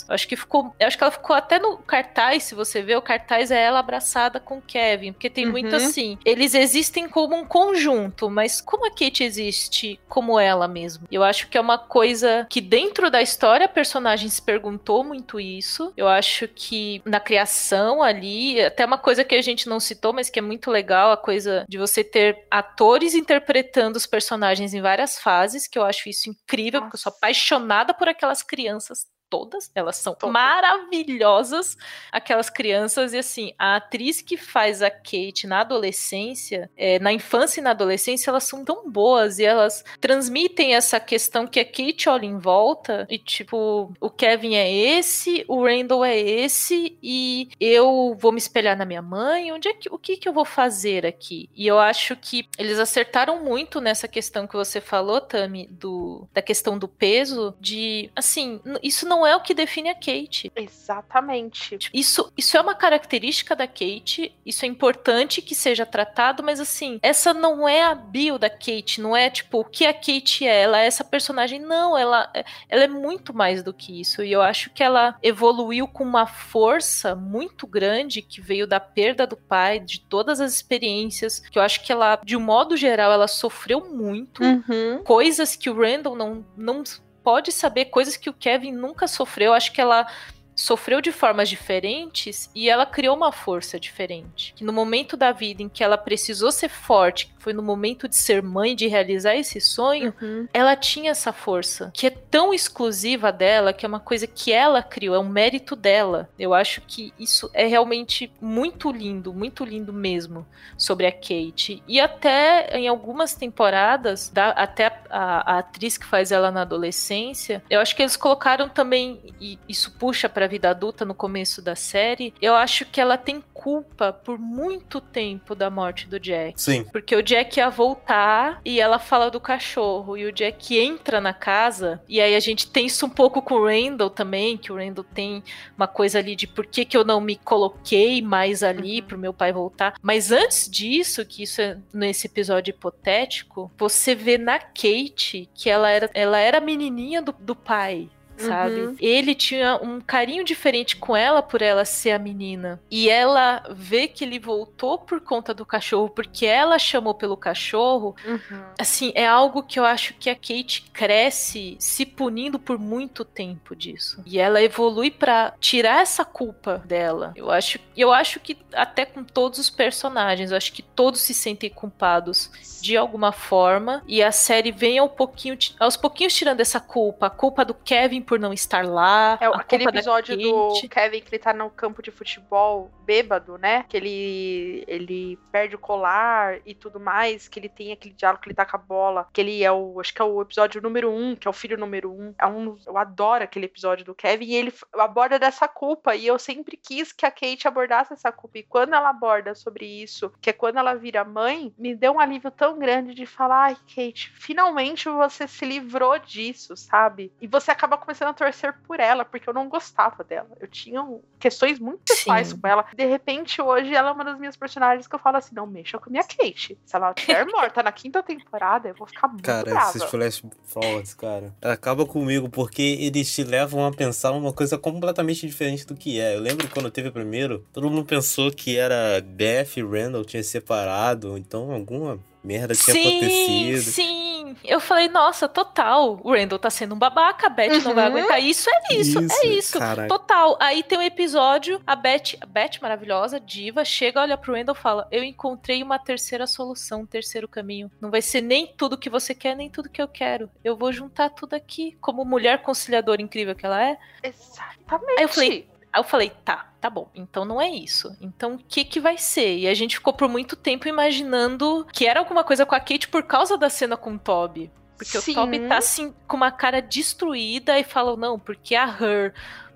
Eu 0.08 0.16
acho 0.16 0.28
que 0.28 0.36
ficou. 0.36 0.74
Eu 0.80 0.88
acho 0.88 0.98
que 0.98 1.04
ela 1.04 1.12
ficou 1.12 1.36
até 1.36 1.60
no 1.60 1.78
cartaz, 1.78 2.44
se 2.44 2.56
você 2.56 2.82
ver, 2.82 2.98
o 2.98 3.02
cartaz 3.02 3.52
é 3.52 3.62
ela 3.62 3.80
abraçada 3.80 4.40
com 4.40 4.58
o 4.58 4.62
Kevin. 4.62 5.14
Porque 5.14 5.30
tem 5.30 5.46
uhum. 5.46 5.52
muito 5.52 5.76
assim. 5.76 6.18
Eles 6.26 6.54
existem 6.54 7.08
como 7.08 7.36
um 7.36 7.46
conjunto, 7.46 8.30
mas 8.30 8.62
como 8.62 8.86
a 8.86 8.90
Kate 8.90 9.24
existe 9.24 10.00
como 10.08 10.40
ela 10.40 10.68
mesmo? 10.68 11.08
Eu 11.12 11.24
acho 11.24 11.48
que 11.48 11.58
é 11.58 11.62
uma 11.62 11.78
coisa 11.78 12.46
que 12.50 12.62
dentro 12.62 13.10
da 13.10 13.22
história 13.22 13.66
a 13.66 13.70
personagem 13.70 14.30
se 14.30 14.42
perguntou 14.42 15.04
muito 15.04 15.40
isso. 15.40 15.94
Eu 15.96 16.08
acho 16.08 16.48
que 16.48 17.02
na 17.06 17.20
criação 17.20 18.02
ali, 18.02 18.62
até 18.62 18.86
uma 18.86 18.98
coisa 18.98 19.24
que 19.24 19.36
a 19.36 19.42
gente 19.42 19.70
não 19.70 19.80
citou, 19.80 20.14
mas 20.14 20.30
que 20.30 20.40
é 20.40 20.42
muito 20.42 20.72
legal, 20.72 21.12
a 21.12 21.18
coisa 21.18 21.66
de 21.68 21.78
você 21.78 22.04
ter 22.04 22.46
atores 22.50 23.14
interpretando 23.14 23.96
os 23.96 24.06
personagens 24.06 24.74
em 24.74 24.82
várias 24.82 25.20
fases, 25.20 25.68
que 25.68 25.78
eu 25.78 25.84
acho 25.84 26.10
isso 26.10 26.30
incrível, 26.30 26.80
Nossa. 26.80 26.86
porque 26.86 26.96
eu 26.96 27.02
sou 27.02 27.14
apaixonada 27.16 27.94
por 27.94 28.08
aquelas 28.08 28.44
crianças 28.44 29.06
todas, 29.30 29.72
elas 29.74 29.98
são 29.98 30.14
Todas. 30.14 30.34
maravilhosas, 30.34 31.78
aquelas 32.12 32.50
crianças, 32.50 33.14
e 33.14 33.18
assim, 33.18 33.54
a 33.58 33.76
atriz 33.76 34.22
que 34.22 34.38
faz 34.38 34.82
a 34.82 34.90
Kate 34.90 35.48
na 35.48 35.62
adolescência, 35.62 36.70
é, 36.76 37.00
na 37.00 37.12
infância 37.14 37.60
e 37.60 37.64
na 37.64 37.72
adolescência, 37.72 38.30
elas 38.30 38.44
são 38.44 38.64
tão 38.64 38.90
boas 38.90 39.40
e 39.40 39.46
elas 39.46 39.84
transmitem 40.00 40.76
essa 40.76 41.00
questão 41.00 41.46
que 41.48 41.60
a 41.60 41.66
Kate 41.66 42.10
olha 42.10 42.26
em 42.26 42.38
volta 42.38 43.06
e 43.10 43.18
tipo, 43.18 43.94
o 44.00 44.10
Kevin 44.10 44.56
é 44.56 44.72
esse, 44.72 45.44
o 45.48 45.64
Randall 45.64 46.06
é 46.06 46.18
esse, 46.18 46.98
e 47.02 47.50
eu 47.60 48.16
vou 48.20 48.32
me 48.32 48.38
espelhar 48.38 48.78
na 48.78 48.86
minha 48.86 49.02
mãe, 49.02 49.52
onde 49.52 49.68
é 49.68 49.74
que, 49.74 49.90
o 49.92 49.98
que 49.98 50.18
que 50.18 50.28
eu 50.28 50.34
vou 50.34 50.46
fazer 50.46 51.06
aqui? 51.06 51.50
E 51.56 51.68
eu 51.68 51.80
acho 51.80 52.16
que 52.16 52.48
eles 52.58 52.80
acertaram 52.80 53.44
muito 53.44 53.82
nessa 53.82 54.08
questão 54.08 54.48
que 54.48 54.56
você 54.56 54.80
falou, 54.80 55.22
Tami, 55.22 55.68
do, 55.68 56.28
da 56.34 56.42
questão 56.42 56.78
do 56.78 56.88
peso, 56.88 57.56
de, 57.60 58.10
assim, 58.16 58.60
isso 58.82 59.08
não 59.08 59.17
não 59.18 59.26
é 59.26 59.36
o 59.36 59.42
que 59.42 59.54
define 59.54 59.90
a 59.90 59.96
Kate. 59.96 60.52
Exatamente. 60.56 61.80
Isso, 61.92 62.32
isso 62.38 62.56
é 62.56 62.62
uma 62.62 62.76
característica 62.76 63.56
da 63.56 63.68
Kate, 63.68 64.32
isso 64.46 64.64
é 64.64 64.68
importante 64.68 65.42
que 65.42 65.56
seja 65.56 65.86
tratado, 65.86 66.44
mas 66.44 66.60
assim, 66.60 67.00
essa 67.02 67.34
não 67.34 67.68
é 67.68 67.84
a 67.84 67.96
bio 67.96 68.38
da 68.38 68.50
Kate, 68.50 69.02
não 69.02 69.18
é 69.18 69.30
tipo 69.30 69.60
o 69.60 69.66
que 69.66 69.88
a 69.88 69.94
Kate 69.94 70.46
é, 70.46 70.62
ela 70.62 70.80
é 70.80 70.86
essa 70.86 71.04
personagem, 71.04 71.60
não, 71.60 71.98
ela, 71.98 72.32
ela 72.70 72.84
é 72.84 72.88
muito 72.88 73.34
mais 73.34 73.64
do 73.64 73.74
que 73.74 74.00
isso, 74.00 74.24
e 74.24 74.32
eu 74.32 74.42
acho 74.42 74.70
que 74.70 74.84
ela 74.84 75.18
evoluiu 75.24 75.88
com 75.88 76.04
uma 76.04 76.28
força 76.28 77.16
muito 77.16 77.66
grande 77.66 78.22
que 78.22 78.40
veio 78.40 78.68
da 78.68 78.80
perda 78.80 79.26
do 79.26 79.36
pai, 79.36 79.80
de 79.80 80.00
todas 80.02 80.40
as 80.40 80.54
experiências, 80.54 81.40
que 81.40 81.58
eu 81.58 81.64
acho 81.64 81.84
que 81.84 81.92
ela, 81.92 82.20
de 82.24 82.38
um 82.38 82.42
modo 82.42 82.78
geral, 82.78 83.12
ela 83.12 83.28
sofreu 83.28 83.90
muito, 83.90 84.44
uhum. 84.44 85.02
coisas 85.04 85.56
que 85.56 85.70
o 85.70 85.80
Randall 85.80 86.16
não, 86.16 86.46
não 86.56 86.84
pode 87.28 87.52
saber 87.52 87.86
coisas 87.88 88.16
que 88.16 88.30
o 88.30 88.34
Kevin 88.34 88.72
nunca 88.72 89.06
sofreu. 89.06 89.54
Acho 89.54 89.74
que 89.74 89.82
ela 89.82 90.08
sofreu 90.56 91.02
de 91.02 91.12
formas 91.12 91.50
diferentes 91.50 92.50
e 92.56 92.70
ela 92.70 92.86
criou 92.86 93.18
uma 93.18 93.34
força 93.34 93.78
diferente. 93.78 94.56
No 94.62 94.72
momento 94.72 95.18
da 95.18 95.34
vida 95.34 95.62
em 95.62 95.68
que 95.68 95.84
ela 95.84 95.98
precisou 95.98 96.54
ser 96.54 96.70
forte, 96.70 97.30
foi 97.48 97.54
no 97.54 97.64
momento 97.64 98.10
de 98.10 98.18
ser 98.18 98.44
mãe, 98.44 98.76
de 98.76 98.88
realizar 98.88 99.34
esse 99.34 99.62
sonho, 99.62 100.14
uhum. 100.22 100.50
ela 100.54 100.76
tinha 100.76 101.12
essa 101.12 101.32
força, 101.32 101.90
que 101.94 102.06
é 102.06 102.10
tão 102.10 102.54
exclusiva 102.54 103.32
dela, 103.32 103.72
que 103.72 103.86
é 103.86 103.88
uma 103.88 104.02
coisa 104.02 104.28
que 104.28 104.52
ela 104.52 104.84
criou, 104.84 105.16
é 105.16 105.20
um 105.20 105.30
mérito 105.30 105.74
dela. 105.74 106.28
Eu 106.38 106.54
acho 106.54 106.82
que 106.82 107.14
isso 107.18 107.50
é 107.54 107.66
realmente 107.66 108.30
muito 108.42 108.92
lindo, 108.92 109.34
muito 109.34 109.64
lindo 109.64 109.94
mesmo 109.94 110.46
sobre 110.78 111.08
a 111.08 111.12
Kate. 111.12 111.82
E 111.88 112.02
até 112.02 112.78
em 112.78 112.90
algumas 112.90 113.34
temporadas, 113.34 114.28
da, 114.28 114.50
até 114.50 114.88
a, 114.88 115.02
a, 115.10 115.54
a 115.54 115.60
atriz 115.60 115.98
que 115.98 116.06
faz 116.06 116.34
ela 116.34 116.52
na 116.52 116.64
adolescência, 116.64 117.64
eu 117.70 117.80
acho 117.80 117.96
que 117.96 118.02
eles 118.02 118.18
colocaram 118.18 118.68
também, 118.68 119.22
e 119.40 119.58
isso 119.70 119.96
puxa 119.98 120.28
para 120.28 120.48
vida 120.48 120.70
adulta 120.70 121.06
no 121.06 121.16
começo 121.16 121.62
da 121.62 121.78
série, 121.78 122.34
eu 122.42 122.56
acho 122.56 122.84
que 122.84 123.00
ela 123.00 123.18
tem 123.18 123.42
culpa 123.54 124.12
por 124.12 124.38
muito 124.38 125.00
tempo 125.00 125.56
da 125.56 125.70
morte 125.70 126.10
do 126.10 126.20
Jack. 126.20 126.62
Sim. 126.62 126.84
Porque 126.84 127.16
o 127.16 127.24
Jack 127.24 127.37
ia 127.58 127.70
voltar 127.70 128.62
e 128.64 128.80
ela 128.80 129.00
fala 129.00 129.30
do 129.30 129.40
cachorro. 129.40 130.18
E 130.18 130.26
o 130.26 130.32
Jack 130.32 130.78
entra 130.78 131.20
na 131.20 131.34
casa. 131.34 132.02
E 132.08 132.22
aí 132.22 132.36
a 132.36 132.40
gente 132.40 132.70
tem 132.70 132.86
isso 132.86 133.06
um 133.06 133.10
pouco 133.10 133.42
com 133.42 133.56
o 133.56 133.66
Randall 133.66 134.10
também, 134.10 134.58
que 134.58 134.72
o 134.72 134.76
Randall 134.76 135.06
tem 135.14 135.44
uma 135.76 135.88
coisa 135.88 136.20
ali 136.20 136.36
de 136.36 136.48
por 136.48 136.66
que, 136.66 136.86
que 136.86 136.96
eu 136.96 137.04
não 137.04 137.20
me 137.20 137.36
coloquei 137.36 138.22
mais 138.22 138.64
ali 138.64 139.02
uhum. 139.02 139.08
pro 139.08 139.18
meu 139.18 139.34
pai 139.34 139.52
voltar. 139.52 139.96
Mas 140.02 140.32
antes 140.32 140.70
disso, 140.70 141.26
que 141.26 141.44
isso 141.44 141.62
é 141.62 141.78
nesse 141.94 142.28
episódio 142.28 142.72
hipotético, 142.72 143.72
você 143.78 144.16
vê 144.16 144.38
na 144.38 144.60
Kate 144.60 145.50
que 145.54 145.70
ela 145.70 145.90
era, 145.90 146.10
ela 146.14 146.38
era 146.38 146.58
a 146.58 146.62
menininha 146.62 147.22
do, 147.22 147.34
do 147.40 147.56
pai 147.56 148.10
sabe? 148.38 148.82
Uhum. 148.82 148.96
Ele 149.00 149.34
tinha 149.36 149.80
um 149.82 150.00
carinho 150.00 150.44
diferente 150.44 150.96
com 150.96 151.16
ela 151.16 151.42
por 151.42 151.62
ela 151.62 151.84
ser 151.86 152.12
a 152.12 152.20
menina. 152.20 152.80
E 152.90 153.10
ela 153.10 153.64
vê 153.72 154.08
que 154.08 154.24
ele 154.24 154.40
voltou 154.40 154.98
por 154.98 155.20
conta 155.22 155.54
do 155.54 155.66
cachorro, 155.66 156.10
porque 156.10 156.46
ela 156.46 156.80
chamou 156.80 157.14
pelo 157.14 157.36
cachorro. 157.36 158.16
Uhum. 158.26 158.64
Assim, 158.80 159.12
é 159.16 159.26
algo 159.26 159.64
que 159.64 159.80
eu 159.80 159.86
acho 159.86 160.14
que 160.14 160.30
a 160.30 160.36
Kate 160.36 160.90
cresce 160.94 161.76
se 161.80 162.06
punindo 162.06 162.60
por 162.60 162.78
muito 162.78 163.26
tempo 163.26 163.76
disso. 163.76 164.22
E 164.26 164.40
ela 164.40 164.62
evolui 164.62 165.12
para 165.12 165.54
tirar 165.60 166.02
essa 166.02 166.24
culpa 166.24 166.82
dela. 166.86 167.34
Eu 167.36 167.52
acho, 167.52 167.80
eu 167.96 168.14
acho 168.14 168.40
que 168.40 168.58
até 168.74 169.06
com 169.06 169.24
todos 169.24 169.60
os 169.60 169.70
personagens, 169.70 170.52
eu 170.52 170.58
acho 170.58 170.72
que 170.72 170.82
todos 170.82 171.22
se 171.22 171.34
sentem 171.34 171.70
culpados 171.70 172.52
de 172.82 172.96
alguma 172.96 173.32
forma 173.32 174.04
e 174.08 174.22
a 174.22 174.32
série 174.32 174.72
vem 174.72 174.98
ao 174.98 175.10
pouquinho, 175.10 175.58
aos 175.80 175.98
pouquinhos 175.98 176.34
tirando 176.34 176.62
essa 176.62 176.80
culpa, 176.80 177.28
a 177.28 177.30
culpa 177.30 177.66
do 177.66 177.74
Kevin 177.74 178.22
por 178.28 178.40
não 178.40 178.54
estar 178.54 178.86
lá. 178.86 179.38
É 179.42 179.48
aquele 179.48 179.86
episódio 179.86 180.38
do 180.38 180.74
Kevin 180.90 181.22
que 181.22 181.34
ele 181.34 181.42
tá 181.42 181.54
no 181.54 181.70
campo 181.72 182.04
de 182.04 182.12
futebol 182.12 182.92
bêbado, 183.04 183.58
né? 183.58 183.84
Que 183.90 183.98
ele 183.98 184.84
ele 184.88 185.40
perde 185.52 185.76
o 185.76 185.80
colar 185.80 186.60
e 186.66 186.76
tudo 186.76 187.00
mais, 187.00 187.48
que 187.48 187.60
ele 187.60 187.70
tem 187.70 187.92
aquele 187.92 188.14
diálogo 188.14 188.44
que 188.44 188.50
ele 188.50 188.56
tá 188.56 188.66
com 188.66 188.78
a 188.78 188.80
bola, 188.80 189.28
que 189.34 189.42
ele 189.42 189.64
é 189.64 189.72
o 189.72 190.00
acho 190.00 190.14
que 190.14 190.22
é 190.22 190.26
o 190.26 190.42
episódio 190.42 190.82
número 190.82 191.12
um, 191.12 191.36
que 191.36 191.48
é 191.48 191.50
o 191.50 191.54
filho 191.54 191.78
número 191.78 192.12
um. 192.12 192.34
É 192.40 192.46
um 192.46 192.78
eu 192.86 192.98
adoro 192.98 193.44
aquele 193.44 193.66
episódio 193.66 194.06
do 194.06 194.14
Kevin 194.14 194.46
e 194.46 194.56
ele 194.56 194.74
aborda 194.94 195.40
dessa 195.40 195.68
culpa 195.68 196.16
e 196.16 196.28
eu 196.28 196.38
sempre 196.38 196.78
quis 196.78 197.12
que 197.12 197.26
a 197.26 197.32
Kate 197.32 197.68
abordasse 197.68 198.14
essa 198.14 198.32
culpa 198.32 198.60
e 198.60 198.64
quando 198.64 198.94
ela 198.94 199.10
aborda 199.10 199.56
sobre 199.56 199.86
isso, 199.86 200.32
que 200.40 200.52
é 200.52 200.54
quando 200.54 200.78
ela 200.78 200.94
vira 200.94 201.24
mãe, 201.24 201.74
me 201.78 201.96
deu 201.96 202.14
um 202.14 202.20
alívio 202.20 202.52
tão 202.52 202.68
tão 202.68 202.78
grande 202.78 203.14
de 203.14 203.26
falar, 203.26 203.68
ai, 203.68 203.78
Kate, 203.96 204.30
finalmente 204.36 205.08
você 205.08 205.48
se 205.48 205.66
livrou 205.66 206.20
disso, 206.20 206.76
sabe? 206.76 207.32
E 207.42 207.48
você 207.48 207.72
acaba 207.72 207.98
começando 207.98 208.17
a 208.26 208.34
torcer 208.34 208.74
por 208.86 209.00
ela, 209.00 209.24
porque 209.26 209.50
eu 209.50 209.54
não 209.54 209.70
gostava 209.70 210.24
dela. 210.24 210.50
Eu 210.60 210.68
tinha 210.68 211.06
questões 211.40 211.80
muito 211.80 212.02
pessoais 212.08 212.54
com 212.54 212.68
ela. 212.68 212.86
De 212.96 213.06
repente, 213.06 213.62
hoje, 213.62 213.94
ela 213.94 214.10
é 214.10 214.14
uma 214.14 214.24
das 214.24 214.40
minhas 214.40 214.56
personagens 214.56 215.08
que 215.08 215.16
eu 215.16 215.20
falo 215.20 215.38
assim: 215.38 215.54
não 215.54 215.68
mexa 215.68 215.98
com 215.98 216.10
a 216.10 216.12
minha 216.12 216.24
Kate. 216.24 216.78
Se 216.86 216.96
ela 216.96 217.12
estiver 217.12 217.46
morta 217.52 217.84
na 217.84 217.92
quinta 217.92 218.24
temporada, 218.24 218.90
eu 218.90 218.96
vou 218.96 219.08
ficar 219.08 219.28
muito 219.28 219.44
cara, 219.44 219.64
brava. 219.64 219.80
Cara, 219.80 219.90
esses 219.90 220.04
flash 220.10 220.44
forwards, 220.64 221.14
cara, 221.14 221.54
acaba 221.62 222.06
comigo, 222.06 222.50
porque 222.50 222.98
eles 223.00 223.34
te 223.34 223.44
levam 223.44 223.86
a 223.86 223.92
pensar 223.92 224.32
uma 224.32 224.54
coisa 224.54 224.78
completamente 224.78 225.46
diferente 225.46 225.86
do 225.86 225.96
que 225.96 226.20
é. 226.20 226.36
Eu 226.36 226.40
lembro 226.40 226.68
que 226.68 226.74
quando 226.74 226.92
teve 226.92 227.10
o 227.10 227.14
primeiro, 227.14 227.66
todo 227.72 227.90
mundo 227.90 228.06
pensou 228.06 228.52
que 228.52 228.78
era 228.78 229.22
Beth 229.22 229.78
e 229.78 229.84
Randall 229.84 230.26
tinha 230.26 230.44
separado, 230.44 231.38
então 231.38 231.72
alguma 231.72 232.20
merda 232.44 232.74
tinha 232.74 232.94
sim, 232.94 233.18
acontecido. 233.18 233.92
Sim, 233.92 234.56
eu 234.64 234.80
falei, 234.80 235.08
nossa, 235.08 235.48
total. 235.48 236.20
O 236.24 236.34
Randall 236.34 236.60
tá 236.60 236.70
sendo 236.70 236.96
um 236.96 236.98
babaca, 236.98 237.48
a 237.48 237.50
Beth 237.50 237.74
uhum. 237.74 237.82
não 237.82 237.96
vai 237.96 238.06
uhum. 238.06 238.18
aguentar. 238.18 238.42
Isso 238.42 238.70
é 238.70 238.96
isso, 238.96 239.22
isso 239.22 239.46
é 239.46 239.48
isso. 239.48 239.80
Caraca. 239.80 240.08
Total. 240.08 240.58
Aí 240.60 240.84
tem 240.84 240.98
um 240.98 241.02
episódio, 241.02 241.82
a 241.86 241.96
Beth, 241.96 242.38
a 242.42 242.46
Beth 242.46 242.80
maravilhosa, 242.82 243.40
diva, 243.40 243.84
chega, 243.84 244.22
olha 244.22 244.38
pro 244.38 244.54
Randall 244.54 244.76
e 244.76 244.80
fala: 244.80 245.08
Eu 245.12 245.24
encontrei 245.24 245.84
uma 245.84 246.00
terceira 246.00 246.48
solução, 246.48 247.02
um 247.02 247.06
terceiro 247.06 247.48
caminho. 247.48 247.92
Não 248.00 248.12
vai 248.12 248.22
ser 248.22 248.42
nem 248.42 248.68
tudo 248.68 248.98
que 248.98 249.10
você 249.10 249.34
quer, 249.34 249.56
nem 249.56 249.70
tudo 249.70 249.90
que 249.90 250.02
eu 250.02 250.08
quero. 250.08 250.50
Eu 250.64 250.76
vou 250.76 250.92
juntar 250.92 251.30
tudo 251.30 251.54
aqui, 251.54 251.98
como 252.02 252.24
mulher 252.26 252.62
conciliadora 252.62 253.22
incrível 253.22 253.56
que 253.56 253.66
ela 253.66 253.84
é. 253.84 253.98
Exatamente. 254.24 255.20
Aí 255.20 255.24
eu 255.24 255.30
falei, 255.30 255.68
Aí 255.98 256.00
eu 256.00 256.04
falei, 256.04 256.32
tá, 256.46 256.72
tá 256.80 256.92
bom, 256.92 257.10
então 257.16 257.44
não 257.44 257.60
é 257.60 257.68
isso. 257.68 258.16
Então 258.22 258.54
o 258.54 258.58
que 258.60 258.86
que 258.86 259.00
vai 259.00 259.18
ser? 259.18 259.58
E 259.58 259.68
a 259.68 259.74
gente 259.74 259.96
ficou 259.96 260.14
por 260.14 260.30
muito 260.30 260.56
tempo 260.56 260.88
imaginando 260.88 261.88
que 261.92 262.06
era 262.06 262.20
alguma 262.20 262.44
coisa 262.44 262.68
com 262.68 262.76
a 262.76 262.80
Kate 262.80 263.08
por 263.08 263.24
causa 263.24 263.58
da 263.58 263.68
cena 263.68 263.98
com 263.98 264.14
o 264.14 264.20
Toby. 264.20 264.72
Porque 264.96 265.20
Sim. 265.20 265.32
o 265.32 265.36
Toby 265.36 265.68
tá 265.68 265.78
assim 265.78 266.14
com 266.28 266.38
uma 266.38 266.52
cara 266.52 266.84
destruída 266.84 267.80
e 267.80 267.84
fala, 267.84 268.16
não, 268.16 268.38
porque 268.38 268.76
a 268.76 268.86
Her 268.86 269.34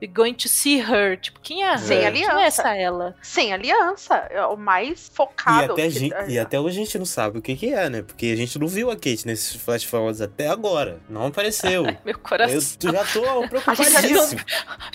going 0.08 0.34
to 0.34 0.48
see 0.48 0.80
her. 0.80 1.18
Tipo, 1.18 1.40
quem 1.42 1.64
é 1.64 1.78
Sem 1.78 2.06
aliança. 2.06 2.32
Quem 2.32 2.42
é 2.42 2.46
essa 2.46 2.76
ela? 2.76 3.16
Sem 3.22 3.54
aliança. 3.54 4.16
É 4.30 4.46
o 4.46 4.58
mais 4.58 5.10
focado. 5.14 5.72
E 5.72 5.72
até, 5.72 5.90
gente, 5.90 6.16
e 6.30 6.40
até 6.40 6.60
hoje 6.60 6.82
a 6.82 6.84
gente 6.84 6.98
não 6.98 7.06
sabe 7.06 7.40
o 7.40 7.42
que, 7.42 7.56
que 7.56 7.74
é, 7.74 7.90
né? 7.90 8.02
Porque 8.02 8.28
a 8.28 8.36
gente 8.36 8.58
não 8.58 8.68
viu 8.68 8.90
a 8.90 8.96
Kate 8.96 9.26
nesses 9.26 9.56
flash 9.62 9.84
forwards 9.84 10.22
até 10.22 10.48
agora. 10.48 11.00
Não 11.10 11.28
apareceu. 11.28 11.86
Ai, 11.86 12.00
meu 12.06 12.18
coração. 12.20 12.56
Eu 12.56 12.92
já 12.92 13.06
tô 13.06 13.48
preocupadíssimo. 13.48 14.42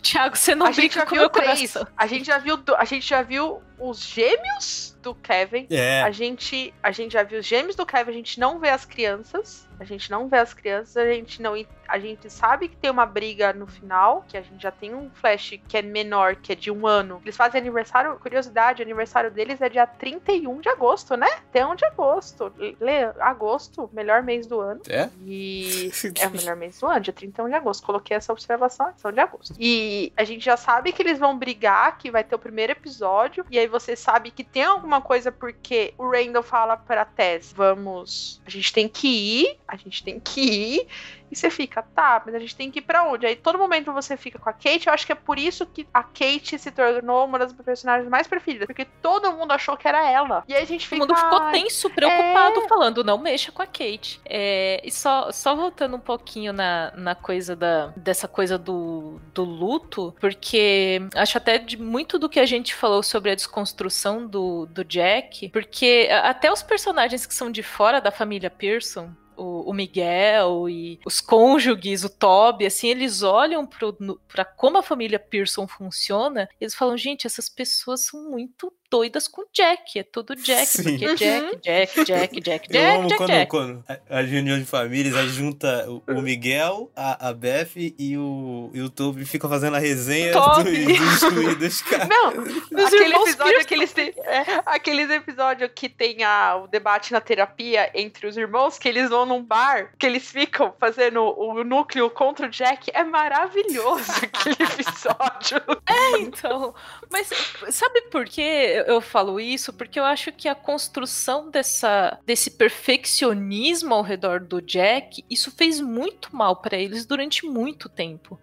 Tiago, 0.01 0.37
você 0.37 0.55
não 0.55 0.67
a 0.67 0.71
brinca 0.71 1.07
com 1.07 1.15
meu 1.15 1.29
três. 1.29 1.73
coração. 1.73 1.87
A 1.97 2.07
gente 2.07 2.27
já 2.27 2.39
viu, 2.39 2.59
a 2.77 2.85
gente 2.85 3.09
já 3.09 3.23
viu 3.23 3.63
os 3.79 4.01
gêmeos 4.01 4.97
do 5.03 5.15
Kevin. 5.15 5.67
É. 5.71 6.03
A 6.03 6.11
gente, 6.11 6.73
a 6.83 6.91
gente 6.91 7.13
já 7.13 7.23
viu 7.23 7.39
os 7.39 7.47
gêmeos 7.47 7.77
do 7.77 7.87
Kevin, 7.87 8.11
a 8.11 8.15
gente 8.15 8.41
não 8.41 8.59
vê 8.59 8.71
as 8.71 8.85
crianças. 8.85 9.67
A 9.79 9.85
gente 9.85 10.11
não 10.11 10.29
vê 10.29 10.39
as 10.39 10.55
crianças, 10.55 10.97
a 10.97 11.13
gente 11.13 11.43
não 11.43 11.55
a 11.89 11.99
gente 11.99 12.29
sabe 12.31 12.69
que 12.69 12.77
tem 12.77 12.91
uma 12.91 13.07
briga 13.07 13.53
no 13.53 13.67
final, 13.67 14.25
que 14.27 14.37
a 14.37 14.43
gente 14.43 14.63
já 14.63 14.71
tem 14.71 14.95
um 14.97 15.11
flash 15.11 15.59
que 15.69 15.77
é 15.77 15.83
menor, 15.83 16.37
que 16.37 16.53
é 16.53 16.55
de 16.55 16.71
um 16.71 16.87
ano. 16.87 17.21
Eles 17.25 17.37
fazem 17.37 17.61
aniversário, 17.61 18.17
curiosidade, 18.17 18.83
aniversário 18.83 19.31
deles 19.31 19.61
é 19.61 19.69
dia 19.69 19.87
31 19.87 20.61
de 20.61 20.69
agosto, 20.69 21.17
né? 21.17 21.27
Até 21.27 21.67
1 21.67 21.75
de 21.75 21.85
agosto. 21.85 22.53
Lê, 22.81 23.05
agosto, 23.21 23.89
melhor 23.93 24.23
mês 24.23 24.47
do 24.47 24.61
ano. 24.61 24.81
É? 24.89 25.09
E 25.25 25.91
é 26.21 26.27
o 26.27 26.31
melhor 26.31 26.57
mês 26.57 26.81
do 26.81 26.87
ano, 26.87 27.01
dia 27.01 27.13
31 27.13 27.49
de 27.49 27.55
agosto. 27.55 27.85
Coloquei 27.85 28.17
essa 28.17 28.33
observação, 28.33 28.93
são 28.97 29.13
de 29.13 29.21
agosto. 29.21 29.55
E 29.59 30.13
a 30.17 30.25
gente 30.25 30.45
já 30.45 30.57
sabe 30.57 30.93
que 30.93 31.03
eles 31.03 31.19
vão 31.19 31.39
brigar, 31.39 31.99
que 31.99 32.11
vai 32.11 32.25
ter 32.25 32.35
o 32.35 32.39
primeiro 32.39 32.73
episódio, 32.73 33.45
e 33.51 33.59
aí 33.59 33.67
você 33.67 33.95
sabe 33.95 34.31
que 34.31 34.45
tem 34.45 34.65
alguma 34.65 35.01
coisa 35.01 35.31
porque 35.31 35.93
o 35.99 36.11
Randall 36.11 36.43
fala 36.43 36.77
pra 36.77 37.05
Tess, 37.05 37.53
vamos, 37.53 38.41
a 38.47 38.51
gente 38.51 38.73
tem 38.73 38.89
que 38.89 39.09
ir, 39.09 39.59
a 39.67 39.77
gente 39.77 40.03
tem 40.03 40.19
que 40.19 40.41
ir, 40.41 40.89
e 41.31 41.37
você 41.37 41.51
fica, 41.51 41.83
tá, 41.83 42.23
mas 42.25 42.35
a 42.35 42.39
gente 42.39 42.55
tem 42.55 42.71
que 42.71 42.79
ir 42.79 42.83
pra 42.83 43.05
onde? 43.05 43.27
Aí 43.27 43.37
todo 43.37 43.59
momento 43.59 43.93
você 43.93 44.17
fica 44.17 44.39
com 44.39 44.49
a 44.49 44.53
Kate. 44.53 44.87
Eu 44.87 44.93
acho 44.93 45.07
que 45.07 45.13
é 45.13 45.17
por 45.17 45.39
isso 45.39 45.67
que 45.67 45.87
a 45.93 46.03
Kate 46.03 46.59
se 46.59 46.71
tornou 46.71 47.25
uma 47.25 47.39
das 47.39 47.53
personagens 47.53 48.09
mais 48.09 48.27
preferidas. 48.27 48.67
Porque 48.67 48.85
todo 48.85 49.33
mundo 49.33 49.53
achou 49.53 49.77
que 49.77 49.89
era 49.89 50.09
ela. 50.09 50.45
E 50.49 50.55
aí 50.55 50.63
a 50.63 50.67
gente 50.67 50.87
fica. 50.87 51.07
Todo 51.07 51.17
mundo 51.17 51.25
ficou 51.25 51.51
tenso, 51.51 51.91
preocupado, 51.91 52.61
é... 52.61 52.69
falando, 52.69 53.05
não 53.05 53.19
mexa 53.19 53.51
com 53.51 53.63
a 53.63 53.67
Kate. 53.67 54.21
É, 54.25 54.81
e 54.85 54.91
só, 54.91 55.33
só 55.33 55.55
voltando 55.55 55.97
um 55.97 56.01
pouquinho 56.01 56.53
na, 56.53 56.93
na 56.97 57.15
coisa 57.15 57.57
da, 57.57 57.89
dessa 57.97 58.29
coisa 58.29 58.57
do, 58.57 59.21
do 59.35 59.45
luto, 59.45 60.15
porque 60.21 61.01
acho 61.15 61.39
até 61.39 61.59
de 61.59 61.77
muito 61.77 62.19
do 62.19 62.29
que 62.29 62.41
a 62.41 62.47
gente 62.47 62.75
falou 62.75 63.03
sobre 63.03 63.31
a 63.31 63.35
desconstrução 63.35 64.27
do, 64.27 64.67
do 64.67 64.85
Jack, 64.85 65.49
porque 65.49 66.09
até 66.23 66.51
os 66.51 66.63
personagens 66.63 67.27
que 67.27 67.35
são 67.35 67.51
de 67.51 67.63
fora 67.63 68.01
da 68.01 68.11
família 68.11 68.51
Pearson, 68.51 69.11
o, 69.37 69.71
o, 69.71 69.73
Miguel 69.73 70.69
e 70.69 71.01
os 71.05 71.21
cônjuges, 71.21 72.05
o 72.05 72.09
Toby, 72.09 72.67
assim, 72.67 72.89
eles 72.89 73.23
olham 73.23 73.67
para 73.67 74.45
como 74.45 74.79
a 74.79 74.83
família 74.83 75.19
Pearson 75.19 75.67
funciona, 75.67 76.49
eles 76.61 76.75
falam, 76.75 76.97
gente, 76.97 77.27
essas 77.27 77.49
pessoas 77.49 78.03
são 78.03 78.31
muito 78.31 78.73
doidas 78.91 79.29
com 79.29 79.45
Jack. 79.53 79.99
É 79.99 80.03
tudo 80.03 80.35
Jack. 80.37 80.67
Sim. 80.67 80.99
Porque 80.99 81.07
uhum. 81.07 81.15
Jack, 81.15 81.61
Jack, 81.63 82.05
Jack, 82.05 82.41
Jack, 82.41 82.69
Jack, 82.69 82.77
Eu 82.77 83.01
amo 83.01 83.09
Jack, 83.09 83.17
quando, 83.17 83.31
Jack. 83.31 83.51
quando 83.51 83.85
a, 84.09 84.21
reunião 84.21 84.59
de 84.59 84.65
famílias, 84.65 85.17
aí 85.17 85.29
junta 85.29 85.89
o, 85.89 86.03
o 86.09 86.23
Miguel, 86.23 86.91
a, 86.95 87.29
a 87.29 87.33
Beth 87.33 87.71
e 87.77 88.17
o, 88.17 88.71
e 88.73 88.81
o 88.81 88.91
Toby 88.91 89.25
ficam 89.25 89.49
fazendo 89.49 89.77
a 89.77 89.79
resenha 89.79 90.33
do, 90.33 90.41
dos, 90.65 91.59
dos 91.59 91.83
caras. 91.83 92.09
Não, 92.09 92.87
aquele 92.87 93.15
episódio 93.15 93.67
que 93.67 93.75
eles 93.75 93.93
têm, 93.93 94.13
é, 94.19 94.45
aqueles 94.67 95.11
episódios 95.11 95.71
que 95.75 95.89
tem 95.89 96.25
a, 96.25 96.57
o 96.57 96.67
debate 96.67 97.13
na 97.13 97.21
terapia 97.21 97.91
entre 97.95 98.27
os 98.27 98.37
irmãos, 98.37 98.79
que 98.79 98.89
eles 98.89 99.11
vão 99.11 99.27
num 99.27 99.43
bar, 99.43 99.93
que 99.99 100.07
eles 100.07 100.31
ficam 100.31 100.75
fazendo 100.79 101.21
o, 101.21 101.55
o 101.55 101.65
núcleo 101.65 102.11
contra 102.11 102.47
o 102.47 102.51
Jack. 102.51 102.91
É 102.93 103.05
maravilhoso 103.05 104.13
aquele 104.23 104.57
episódio. 104.63 105.63
É, 105.87 106.19
então. 106.19 106.75
Mas 107.11 107.29
sabe 107.71 108.03
por 108.11 108.25
quê? 108.25 108.76
Eu 108.87 109.01
falo 109.01 109.39
isso 109.41 109.73
porque 109.73 109.99
eu 109.99 110.05
acho 110.05 110.33
que 110.33 110.49
a 110.49 110.55
construção 110.55 111.51
dessa, 111.51 112.19
desse 112.25 112.51
perfeccionismo 112.51 113.95
ao 113.95 114.03
redor 114.03 114.41
do 114.41 114.61
Jack, 114.61 115.25
isso 115.31 115.51
fez 115.51 115.81
muito 115.81 116.35
mal 116.35 116.57
para 116.57 116.77
eles 116.77 117.07
durante 117.07 117.47
muito 117.47 117.89
tempo. 117.89 118.39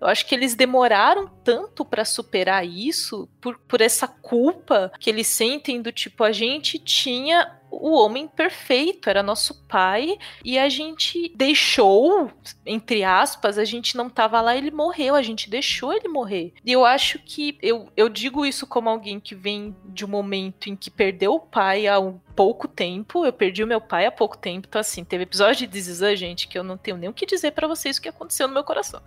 Eu 0.00 0.08
acho 0.08 0.26
que 0.26 0.34
eles 0.34 0.56
demoraram 0.56 1.28
tanto 1.44 1.84
para 1.84 2.04
superar 2.04 2.66
isso 2.66 3.28
por, 3.40 3.56
por 3.56 3.80
essa 3.80 4.08
culpa 4.08 4.90
que 4.98 5.08
eles 5.08 5.28
sentem 5.28 5.80
do 5.80 5.92
tipo 5.92 6.24
a 6.24 6.32
gente 6.32 6.76
tinha 6.76 7.61
o 7.72 7.92
homem 7.92 8.28
perfeito, 8.28 9.08
era 9.08 9.22
nosso 9.22 9.64
pai, 9.66 10.18
e 10.44 10.58
a 10.58 10.68
gente 10.68 11.32
deixou, 11.34 12.30
entre 12.66 13.02
aspas, 13.02 13.58
a 13.58 13.64
gente 13.64 13.96
não 13.96 14.10
tava 14.10 14.40
lá, 14.40 14.56
ele 14.56 14.70
morreu, 14.70 15.14
a 15.14 15.22
gente 15.22 15.48
deixou 15.48 15.92
ele 15.92 16.08
morrer. 16.08 16.52
E 16.64 16.72
eu 16.72 16.84
acho 16.84 17.18
que 17.18 17.58
eu, 17.62 17.88
eu 17.96 18.08
digo 18.08 18.44
isso 18.44 18.66
como 18.66 18.88
alguém 18.88 19.18
que 19.18 19.34
vem 19.34 19.74
de 19.86 20.04
um 20.04 20.08
momento 20.08 20.68
em 20.68 20.76
que 20.76 20.90
perdeu 20.90 21.34
o 21.34 21.40
pai 21.40 21.86
há 21.86 21.98
um 21.98 22.20
pouco 22.36 22.68
tempo, 22.68 23.24
eu 23.24 23.32
perdi 23.32 23.64
o 23.64 23.66
meu 23.66 23.80
pai 23.80 24.06
há 24.06 24.12
pouco 24.12 24.36
tempo, 24.36 24.66
então 24.68 24.80
assim, 24.80 25.04
teve 25.04 25.24
episódio 25.24 25.66
de 25.66 25.72
This 25.72 26.00
gente, 26.18 26.48
que 26.48 26.58
eu 26.58 26.64
não 26.64 26.76
tenho 26.76 26.96
nem 26.96 27.08
o 27.08 27.14
que 27.14 27.26
dizer 27.26 27.52
para 27.52 27.68
vocês 27.68 27.96
o 27.96 28.02
que 28.02 28.08
aconteceu 28.08 28.48
no 28.48 28.54
meu 28.54 28.64
coração. 28.64 29.02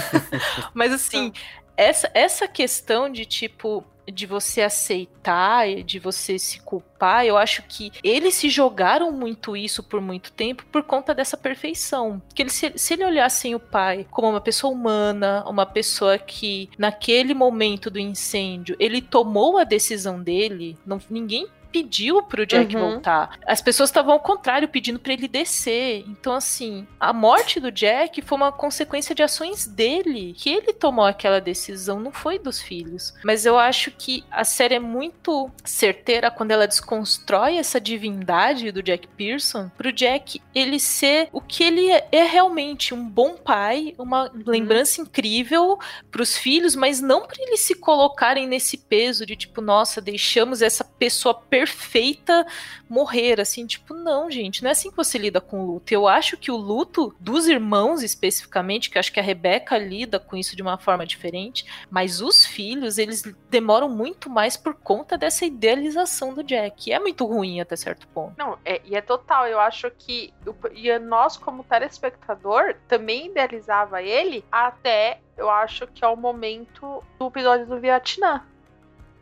Mas 0.74 0.92
assim, 0.92 1.32
essa, 1.76 2.10
essa 2.14 2.48
questão 2.48 3.10
de 3.10 3.24
tipo 3.24 3.84
de 4.10 4.26
você 4.26 4.62
aceitar, 4.62 5.66
de 5.82 5.98
você 5.98 6.38
se 6.38 6.60
culpar, 6.60 7.24
eu 7.24 7.36
acho 7.36 7.62
que 7.62 7.92
eles 8.02 8.34
se 8.34 8.48
jogaram 8.48 9.10
muito 9.12 9.56
isso 9.56 9.82
por 9.82 10.00
muito 10.00 10.32
tempo 10.32 10.64
por 10.70 10.82
conta 10.82 11.14
dessa 11.14 11.36
perfeição. 11.36 12.20
Que 12.34 12.42
ele, 12.42 12.50
se, 12.50 12.72
se 12.76 12.94
ele 12.94 13.04
olhassem 13.04 13.54
o 13.54 13.60
pai 13.60 14.06
como 14.10 14.28
uma 14.28 14.40
pessoa 14.40 14.72
humana, 14.72 15.44
uma 15.46 15.66
pessoa 15.66 16.18
que 16.18 16.70
naquele 16.78 17.34
momento 17.34 17.90
do 17.90 17.98
incêndio 17.98 18.76
ele 18.78 19.00
tomou 19.00 19.58
a 19.58 19.64
decisão 19.64 20.22
dele, 20.22 20.76
não, 20.86 21.00
ninguém 21.10 21.48
pediu 21.74 22.22
pro 22.22 22.46
Jack 22.46 22.76
uhum. 22.76 22.92
voltar. 22.92 23.36
As 23.44 23.60
pessoas 23.60 23.90
estavam 23.90 24.12
ao 24.12 24.20
contrário, 24.20 24.68
pedindo 24.68 25.00
para 25.00 25.12
ele 25.12 25.26
descer. 25.26 26.04
Então, 26.06 26.32
assim, 26.32 26.86
a 27.00 27.12
morte 27.12 27.58
do 27.58 27.72
Jack 27.72 28.22
foi 28.22 28.38
uma 28.38 28.52
consequência 28.52 29.12
de 29.12 29.24
ações 29.24 29.66
dele. 29.66 30.34
Que 30.38 30.50
ele 30.50 30.72
tomou 30.72 31.04
aquela 31.04 31.40
decisão, 31.40 31.98
não 31.98 32.12
foi 32.12 32.38
dos 32.38 32.62
filhos. 32.62 33.12
Mas 33.24 33.44
eu 33.44 33.58
acho 33.58 33.90
que 33.90 34.22
a 34.30 34.44
série 34.44 34.76
é 34.76 34.78
muito 34.78 35.50
certeira 35.64 36.30
quando 36.30 36.52
ela 36.52 36.68
desconstrói 36.68 37.56
essa 37.56 37.80
divindade 37.80 38.70
do 38.70 38.80
Jack 38.80 39.08
Pearson 39.08 39.68
pro 39.76 39.92
Jack 39.92 40.40
ele 40.54 40.78
ser 40.78 41.28
o 41.32 41.40
que 41.40 41.64
ele 41.64 41.90
é, 41.90 42.06
é 42.12 42.22
realmente 42.22 42.94
um 42.94 43.08
bom 43.08 43.34
pai, 43.34 43.94
uma 43.98 44.30
uhum. 44.30 44.44
lembrança 44.46 45.00
incrível 45.00 45.76
pros 46.08 46.36
filhos, 46.36 46.76
mas 46.76 47.00
não 47.00 47.26
para 47.26 47.42
eles 47.42 47.60
se 47.60 47.74
colocarem 47.74 48.46
nesse 48.46 48.78
peso 48.78 49.26
de 49.26 49.34
tipo, 49.34 49.60
nossa, 49.60 50.00
deixamos 50.00 50.62
essa 50.62 50.84
pessoa 50.84 51.34
perfeita 51.34 51.63
perfeita 51.64 52.46
morrer, 52.88 53.40
assim, 53.40 53.66
tipo, 53.66 53.94
não, 53.94 54.30
gente, 54.30 54.62
não 54.62 54.68
é 54.68 54.72
assim 54.72 54.90
que 54.90 54.96
você 54.96 55.16
lida 55.16 55.40
com 55.40 55.64
luto. 55.64 55.92
Eu 55.92 56.06
acho 56.06 56.36
que 56.36 56.50
o 56.50 56.56
luto 56.56 57.14
dos 57.18 57.48
irmãos, 57.48 58.02
especificamente, 58.02 58.90
que 58.90 58.98
acho 58.98 59.10
que 59.10 59.18
a 59.18 59.22
Rebeca 59.22 59.78
lida 59.78 60.20
com 60.20 60.36
isso 60.36 60.54
de 60.54 60.60
uma 60.60 60.76
forma 60.76 61.06
diferente, 61.06 61.64
mas 61.90 62.20
os 62.20 62.44
filhos, 62.44 62.98
eles 62.98 63.22
demoram 63.48 63.88
muito 63.88 64.28
mais 64.28 64.56
por 64.56 64.74
conta 64.74 65.16
dessa 65.16 65.46
idealização 65.46 66.34
do 66.34 66.44
Jack. 66.44 66.90
E 66.90 66.92
é 66.92 66.98
muito 66.98 67.24
ruim 67.24 67.60
até 67.60 67.74
certo 67.76 68.06
ponto. 68.08 68.34
Não, 68.36 68.58
é, 68.64 68.82
e 68.84 68.94
é 68.94 69.00
total. 69.00 69.46
Eu 69.46 69.58
acho 69.58 69.90
que 69.90 70.32
e 70.74 70.98
nós, 70.98 71.38
como 71.38 71.64
telespectador, 71.64 72.76
também 72.86 73.28
idealizava 73.28 74.02
ele 74.02 74.44
até 74.52 75.20
eu 75.36 75.50
acho 75.50 75.86
que 75.88 76.04
é 76.04 76.08
o 76.08 76.16
momento 76.16 77.02
do 77.18 77.26
episódio 77.26 77.66
do 77.66 77.80
Vietnã 77.80 78.42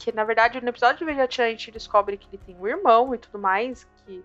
que 0.03 0.11
na 0.11 0.25
verdade 0.25 0.61
no 0.61 0.69
episódio 0.69 0.99
de 0.99 1.05
Vegetian 1.05 1.45
a 1.45 1.51
gente 1.51 1.71
descobre 1.71 2.17
que 2.17 2.27
ele 2.29 2.43
tem 2.45 2.57
um 2.57 2.67
irmão 2.67 3.15
e 3.15 3.19
tudo 3.19 3.39
mais, 3.39 3.85
que 3.99 4.25